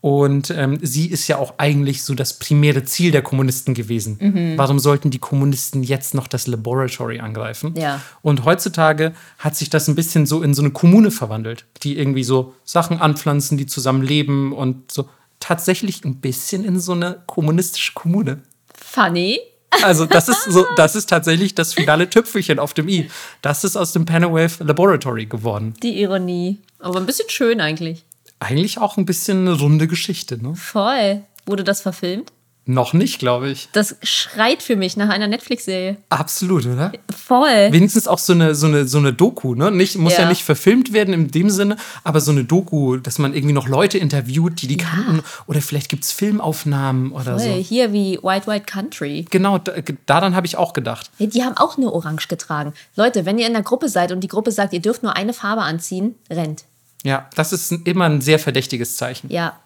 Und 0.00 0.50
ähm, 0.50 0.78
sie 0.82 1.06
ist 1.06 1.26
ja 1.26 1.38
auch 1.38 1.54
eigentlich 1.58 2.04
so 2.04 2.14
das 2.14 2.38
primäre 2.38 2.84
Ziel 2.84 3.10
der 3.10 3.22
Kommunisten 3.22 3.74
gewesen. 3.74 4.54
Warum 4.56 4.78
sollten 4.78 5.10
die 5.10 5.18
Kommunisten 5.18 5.82
jetzt 5.82 6.14
noch 6.14 6.28
das 6.28 6.46
Laboratory 6.46 7.18
angreifen? 7.18 7.74
Ja. 7.76 8.00
Und 8.22 8.44
heutzutage 8.44 9.14
hat 9.38 9.56
sich 9.56 9.68
das 9.68 9.88
ein 9.88 9.94
bisschen 9.94 10.26
so 10.26 10.42
in 10.42 10.54
so 10.54 10.62
eine 10.62 10.70
Kommune 10.70 11.10
verwandelt, 11.10 11.64
die 11.82 11.98
irgendwie 11.98 12.24
so 12.24 12.54
Sachen 12.64 13.00
anpflanzen, 13.00 13.58
die 13.58 13.66
zusammen 13.66 14.02
leben 14.02 14.52
und 14.52 14.92
so 14.92 15.08
tatsächlich 15.40 16.04
ein 16.04 16.16
bisschen 16.16 16.64
in 16.64 16.80
so 16.80 16.92
eine 16.92 17.22
kommunistische 17.26 17.92
Kommune. 17.94 18.42
Funny. 18.74 19.38
Also 19.82 20.06
das 20.06 20.28
ist 20.28 20.44
so, 20.44 20.64
das 20.76 20.96
ist 20.96 21.08
tatsächlich 21.08 21.54
das 21.54 21.74
finale 21.74 22.08
Tüpfelchen 22.08 22.58
auf 22.58 22.74
dem 22.74 22.88
i. 22.88 23.10
Das 23.42 23.64
ist 23.64 23.76
aus 23.76 23.92
dem 23.92 24.04
Panawave 24.04 24.64
Laboratory 24.64 25.26
geworden. 25.26 25.74
Die 25.82 26.00
Ironie. 26.00 26.60
Aber 26.78 26.98
ein 26.98 27.06
bisschen 27.06 27.28
schön 27.28 27.60
eigentlich. 27.60 28.04
Eigentlich 28.38 28.78
auch 28.78 28.96
ein 28.96 29.06
bisschen 29.06 29.46
eine 29.48 29.58
runde 29.58 29.86
Geschichte, 29.86 30.42
ne? 30.42 30.54
Voll. 30.54 31.22
Wurde 31.46 31.64
das 31.64 31.80
verfilmt? 31.80 32.32
Noch 32.68 32.92
nicht, 32.94 33.20
glaube 33.20 33.48
ich. 33.48 33.68
Das 33.72 33.94
schreit 34.02 34.60
für 34.60 34.74
mich 34.74 34.96
nach 34.96 35.08
einer 35.08 35.28
Netflix-Serie. 35.28 35.98
Absolut, 36.08 36.66
oder? 36.66 36.90
Voll. 37.16 37.70
Wenigstens 37.70 38.08
auch 38.08 38.18
so 38.18 38.32
eine, 38.32 38.56
so 38.56 38.66
eine, 38.66 38.88
so 38.88 38.98
eine 38.98 39.12
Doku, 39.12 39.54
ne? 39.54 39.70
Nicht, 39.70 39.96
muss 39.98 40.14
ja. 40.14 40.22
Ja. 40.22 40.28
nicht 40.28 40.42
verfilmt 40.42 40.92
werden 40.92 41.14
in 41.14 41.30
dem 41.30 41.48
Sinne, 41.48 41.76
aber 42.02 42.20
so 42.20 42.32
eine 42.32 42.42
Doku, 42.42 42.96
dass 42.96 43.20
man 43.20 43.34
irgendwie 43.34 43.52
noch 43.54 43.68
Leute 43.68 43.98
interviewt, 43.98 44.60
die 44.62 44.66
die 44.66 44.78
kannten. 44.78 45.22
Oder 45.46 45.62
vielleicht 45.62 45.88
gibt 45.88 46.02
es 46.02 46.10
Filmaufnahmen 46.10 47.12
oder 47.12 47.38
Voll. 47.38 47.48
so. 47.48 47.54
Hier 47.54 47.92
wie 47.92 48.18
White 48.20 48.48
White 48.48 48.66
Country. 48.66 49.26
Genau, 49.30 49.58
da, 49.58 49.72
daran 50.06 50.34
habe 50.34 50.48
ich 50.48 50.56
auch 50.56 50.72
gedacht. 50.72 51.08
Ja, 51.18 51.28
Die 51.28 51.44
haben 51.44 51.56
auch 51.56 51.78
nur 51.78 51.92
orange 51.92 52.26
getragen. 52.26 52.74
Leute, 52.96 53.24
wenn 53.26 53.38
ihr 53.38 53.46
in 53.46 53.52
der 53.52 53.62
Gruppe 53.62 53.88
seid 53.88 54.10
und 54.10 54.22
die 54.24 54.28
Gruppe 54.28 54.50
sagt, 54.50 54.72
ihr 54.72 54.80
dürft 54.80 55.04
nur 55.04 55.14
eine 55.14 55.32
Farbe 55.34 55.62
anziehen, 55.62 56.16
rennt. 56.28 56.64
Ja, 57.06 57.30
das 57.36 57.52
ist 57.52 57.70
immer 57.70 58.06
ein 58.06 58.20
sehr 58.20 58.40
verdächtiges 58.40 58.96
Zeichen. 58.96 59.30
Ja. 59.30 59.60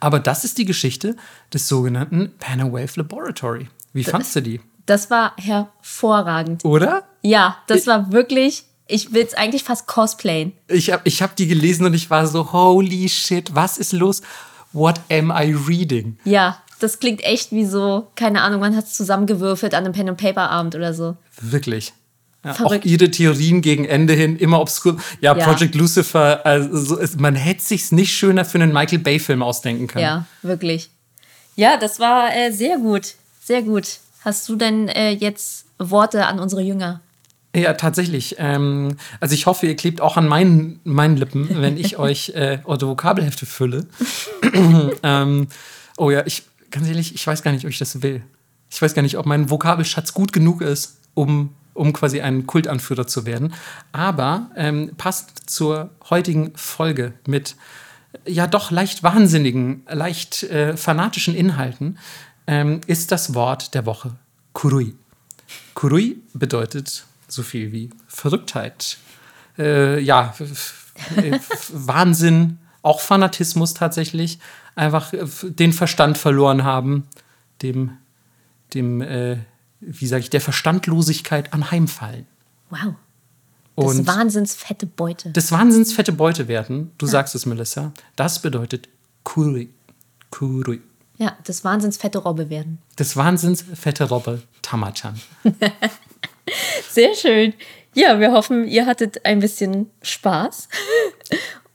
Aber 0.00 0.18
das 0.18 0.42
ist 0.42 0.58
die 0.58 0.64
Geschichte 0.64 1.16
des 1.54 1.68
sogenannten 1.68 2.32
Panawave 2.40 2.90
Laboratory. 2.96 3.68
Wie 3.92 4.02
fandst 4.02 4.34
du 4.34 4.42
die? 4.42 4.60
Das 4.84 5.08
war 5.08 5.34
hervorragend. 5.36 6.64
Oder? 6.64 7.04
Ja, 7.22 7.58
das 7.68 7.86
war 7.86 8.10
wirklich, 8.10 8.64
ich 8.88 9.12
will 9.12 9.24
es 9.24 9.34
eigentlich 9.34 9.62
fast 9.62 9.86
cosplayen. 9.86 10.52
Ich 10.66 10.90
habe 10.90 11.02
ich 11.04 11.22
hab 11.22 11.36
die 11.36 11.46
gelesen 11.46 11.86
und 11.86 11.94
ich 11.94 12.10
war 12.10 12.26
so, 12.26 12.52
holy 12.52 13.08
shit, 13.08 13.54
was 13.54 13.78
ist 13.78 13.92
los? 13.92 14.22
What 14.72 15.00
am 15.12 15.30
I 15.30 15.54
reading? 15.54 16.18
Ja, 16.24 16.60
das 16.80 16.98
klingt 16.98 17.22
echt 17.22 17.52
wie 17.52 17.66
so, 17.66 18.08
keine 18.16 18.42
Ahnung, 18.42 18.58
man 18.58 18.76
hat 18.76 18.86
es 18.86 18.94
zusammengewürfelt 18.94 19.74
an 19.74 19.84
einem 19.84 19.92
Pen 19.92 20.08
and 20.08 20.20
Paper 20.20 20.50
Abend 20.50 20.74
oder 20.74 20.92
so. 20.92 21.16
Wirklich. 21.40 21.92
Ja, 22.44 22.56
auch 22.64 22.74
ihre 22.84 23.10
Theorien 23.10 23.60
gegen 23.62 23.84
Ende 23.84 24.14
hin 24.14 24.36
immer 24.36 24.60
obskur. 24.60 24.96
Ja, 25.20 25.36
Ja. 25.36 25.44
Project 25.44 25.76
Lucifer, 25.76 26.44
also 26.44 26.98
man 27.18 27.36
hätte 27.36 27.62
sich's 27.62 27.92
nicht 27.92 28.12
schöner 28.14 28.44
für 28.44 28.58
einen 28.58 28.72
Michael 28.72 28.98
Bay-Film 28.98 29.42
ausdenken 29.42 29.86
können. 29.86 30.04
Ja, 30.04 30.26
wirklich. 30.42 30.90
Ja, 31.54 31.76
das 31.76 32.00
war 32.00 32.34
äh, 32.34 32.50
sehr 32.50 32.78
gut. 32.78 33.14
Sehr 33.44 33.62
gut. 33.62 33.98
Hast 34.24 34.48
du 34.48 34.56
denn 34.56 34.88
äh, 34.88 35.10
jetzt 35.10 35.66
Worte 35.78 36.26
an 36.26 36.40
unsere 36.40 36.62
Jünger? 36.62 37.00
Ja, 37.54 37.74
tatsächlich. 37.74 38.36
Ähm, 38.38 38.96
also 39.20 39.34
ich 39.34 39.46
hoffe, 39.46 39.66
ihr 39.66 39.76
klebt 39.76 40.00
auch 40.00 40.16
an 40.16 40.26
meinen, 40.26 40.80
meinen 40.84 41.16
Lippen, 41.16 41.48
wenn 41.60 41.76
ich 41.76 41.96
euch 41.98 42.30
äh, 42.30 42.58
eure 42.64 42.88
Vokabelhefte 42.88 43.46
fülle. 43.46 43.86
ähm, 45.02 45.48
oh 45.96 46.10
ja, 46.10 46.24
ich, 46.26 46.44
ganz 46.70 46.88
ehrlich, 46.88 47.14
ich 47.14 47.26
weiß 47.26 47.42
gar 47.42 47.52
nicht, 47.52 47.64
ob 47.64 47.70
ich 47.70 47.78
das 47.78 48.02
will. 48.02 48.22
Ich 48.70 48.80
weiß 48.80 48.94
gar 48.94 49.02
nicht, 49.02 49.18
ob 49.18 49.26
mein 49.26 49.50
Vokabelschatz 49.50 50.14
gut 50.14 50.32
genug 50.32 50.62
ist, 50.62 50.96
um, 51.14 51.50
um 51.74 51.92
quasi 51.92 52.20
ein 52.20 52.46
Kultanführer 52.46 53.06
zu 53.06 53.26
werden. 53.26 53.54
Aber 53.92 54.50
ähm, 54.56 54.92
passt 54.96 55.50
zur 55.50 55.90
heutigen 56.10 56.52
Folge 56.54 57.14
mit 57.26 57.56
ja 58.26 58.46
doch 58.46 58.70
leicht 58.70 59.02
wahnsinnigen, 59.02 59.82
leicht 59.88 60.42
äh, 60.44 60.76
fanatischen 60.76 61.34
Inhalten, 61.34 61.98
ähm, 62.46 62.80
ist 62.86 63.12
das 63.12 63.34
Wort 63.34 63.74
der 63.74 63.86
Woche 63.86 64.14
Kurui. 64.52 64.94
Kurui 65.74 66.22
bedeutet 66.34 67.06
so 67.28 67.42
viel 67.42 67.72
wie 67.72 67.90
Verrücktheit, 68.06 68.98
äh, 69.58 70.00
ja, 70.00 70.34
äh, 71.16 71.38
Wahnsinn, 71.72 72.58
auch 72.82 73.00
Fanatismus 73.00 73.74
tatsächlich, 73.74 74.38
einfach 74.74 75.12
äh, 75.12 75.26
den 75.42 75.72
Verstand 75.72 76.18
verloren 76.18 76.64
haben, 76.64 77.06
dem, 77.62 77.96
dem 78.74 79.00
äh, 79.00 79.38
wie 79.84 80.06
sage 80.06 80.22
ich, 80.22 80.30
der 80.30 80.40
Verstandlosigkeit 80.40 81.52
anheimfallen. 81.52 82.26
Wow. 82.70 82.94
Das 83.76 83.84
Und 83.86 84.00
ist 84.00 84.06
wahnsinns 84.06 84.54
fette 84.54 84.86
Beute. 84.86 85.30
des 85.30 85.50
Wahnsinns 85.50 85.92
fette 85.92 86.12
Beute 86.12 86.46
werden, 86.46 86.92
du 86.98 87.06
sagst 87.06 87.34
es, 87.34 87.46
Melissa, 87.46 87.92
das 88.16 88.42
bedeutet 88.42 88.88
Kurui. 89.24 89.70
Kurui. 90.30 90.80
Ja, 91.16 91.36
des 91.46 91.64
Wahnsinns 91.64 91.96
fette 91.96 92.18
Robbe 92.18 92.50
werden. 92.50 92.78
Des 92.98 93.16
Wahnsinns 93.16 93.64
fette 93.74 94.04
Robbe 94.04 94.42
Tamachan. 94.62 95.20
Sehr 96.90 97.14
schön. 97.14 97.54
Ja, 97.94 98.18
wir 98.20 98.32
hoffen, 98.32 98.66
ihr 98.66 98.86
hattet 98.86 99.24
ein 99.24 99.40
bisschen 99.40 99.90
Spaß 100.02 100.68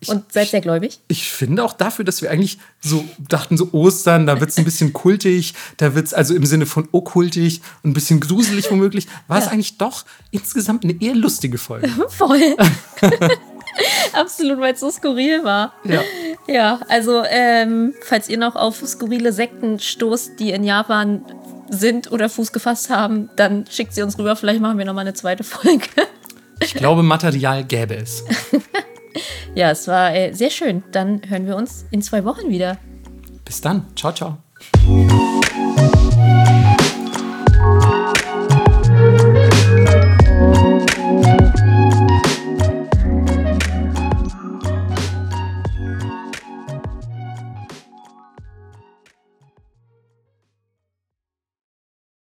und 0.05 0.31
seid 0.31 0.49
sehr 0.49 0.61
gläubig. 0.61 0.99
Ich 1.07 1.29
finde 1.29 1.63
auch 1.63 1.73
dafür, 1.73 2.05
dass 2.05 2.21
wir 2.21 2.29
eigentlich 2.29 2.59
so 2.79 3.03
dachten, 3.17 3.57
so 3.57 3.69
Ostern, 3.71 4.27
da 4.27 4.39
wird 4.39 4.51
es 4.51 4.57
ein 4.57 4.65
bisschen 4.65 4.93
kultig, 4.93 5.55
da 5.77 5.95
wird 5.95 6.05
es 6.05 6.13
also 6.13 6.35
im 6.35 6.45
Sinne 6.45 6.67
von 6.67 6.87
okkultig 6.91 7.61
und 7.81 7.91
ein 7.91 7.93
bisschen 7.93 8.19
gruselig 8.19 8.69
womöglich, 8.69 9.07
war 9.27 9.39
es 9.39 9.47
eigentlich 9.47 9.77
doch 9.77 10.05
insgesamt 10.31 10.83
eine 10.83 11.01
eher 11.01 11.15
lustige 11.15 11.57
Folge. 11.57 11.89
Voll. 12.09 12.55
Absolut, 14.13 14.59
weil 14.59 14.73
es 14.73 14.79
so 14.79 14.89
skurril 14.91 15.43
war. 15.43 15.73
Ja. 15.83 16.01
Ja, 16.47 16.79
also 16.87 17.23
ähm, 17.27 17.93
falls 18.03 18.29
ihr 18.29 18.37
noch 18.37 18.55
auf 18.55 18.83
skurrile 18.85 19.33
Sekten 19.33 19.79
stoßt, 19.79 20.39
die 20.39 20.51
in 20.51 20.63
Japan 20.63 21.25
sind 21.69 22.11
oder 22.11 22.29
Fuß 22.29 22.53
gefasst 22.53 22.89
haben, 22.89 23.29
dann 23.35 23.65
schickt 23.69 23.93
sie 23.93 24.01
uns 24.01 24.17
rüber. 24.17 24.35
Vielleicht 24.35 24.61
machen 24.61 24.77
wir 24.77 24.85
noch 24.85 24.93
mal 24.93 25.01
eine 25.01 25.13
zweite 25.13 25.43
Folge. 25.43 25.87
Ich 26.61 26.73
glaube, 26.73 27.03
Material 27.03 27.63
gäbe 27.63 27.95
es. 27.95 28.23
ja, 29.55 29.71
es 29.71 29.87
war 29.87 30.13
äh, 30.15 30.33
sehr 30.33 30.49
schön. 30.49 30.83
Dann 30.91 31.21
hören 31.27 31.45
wir 31.45 31.55
uns 31.55 31.85
in 31.91 32.01
zwei 32.01 32.23
Wochen 32.25 32.49
wieder. 32.49 32.77
Bis 33.45 33.61
dann. 33.61 33.85
Ciao, 33.95 34.13
ciao. 34.13 34.37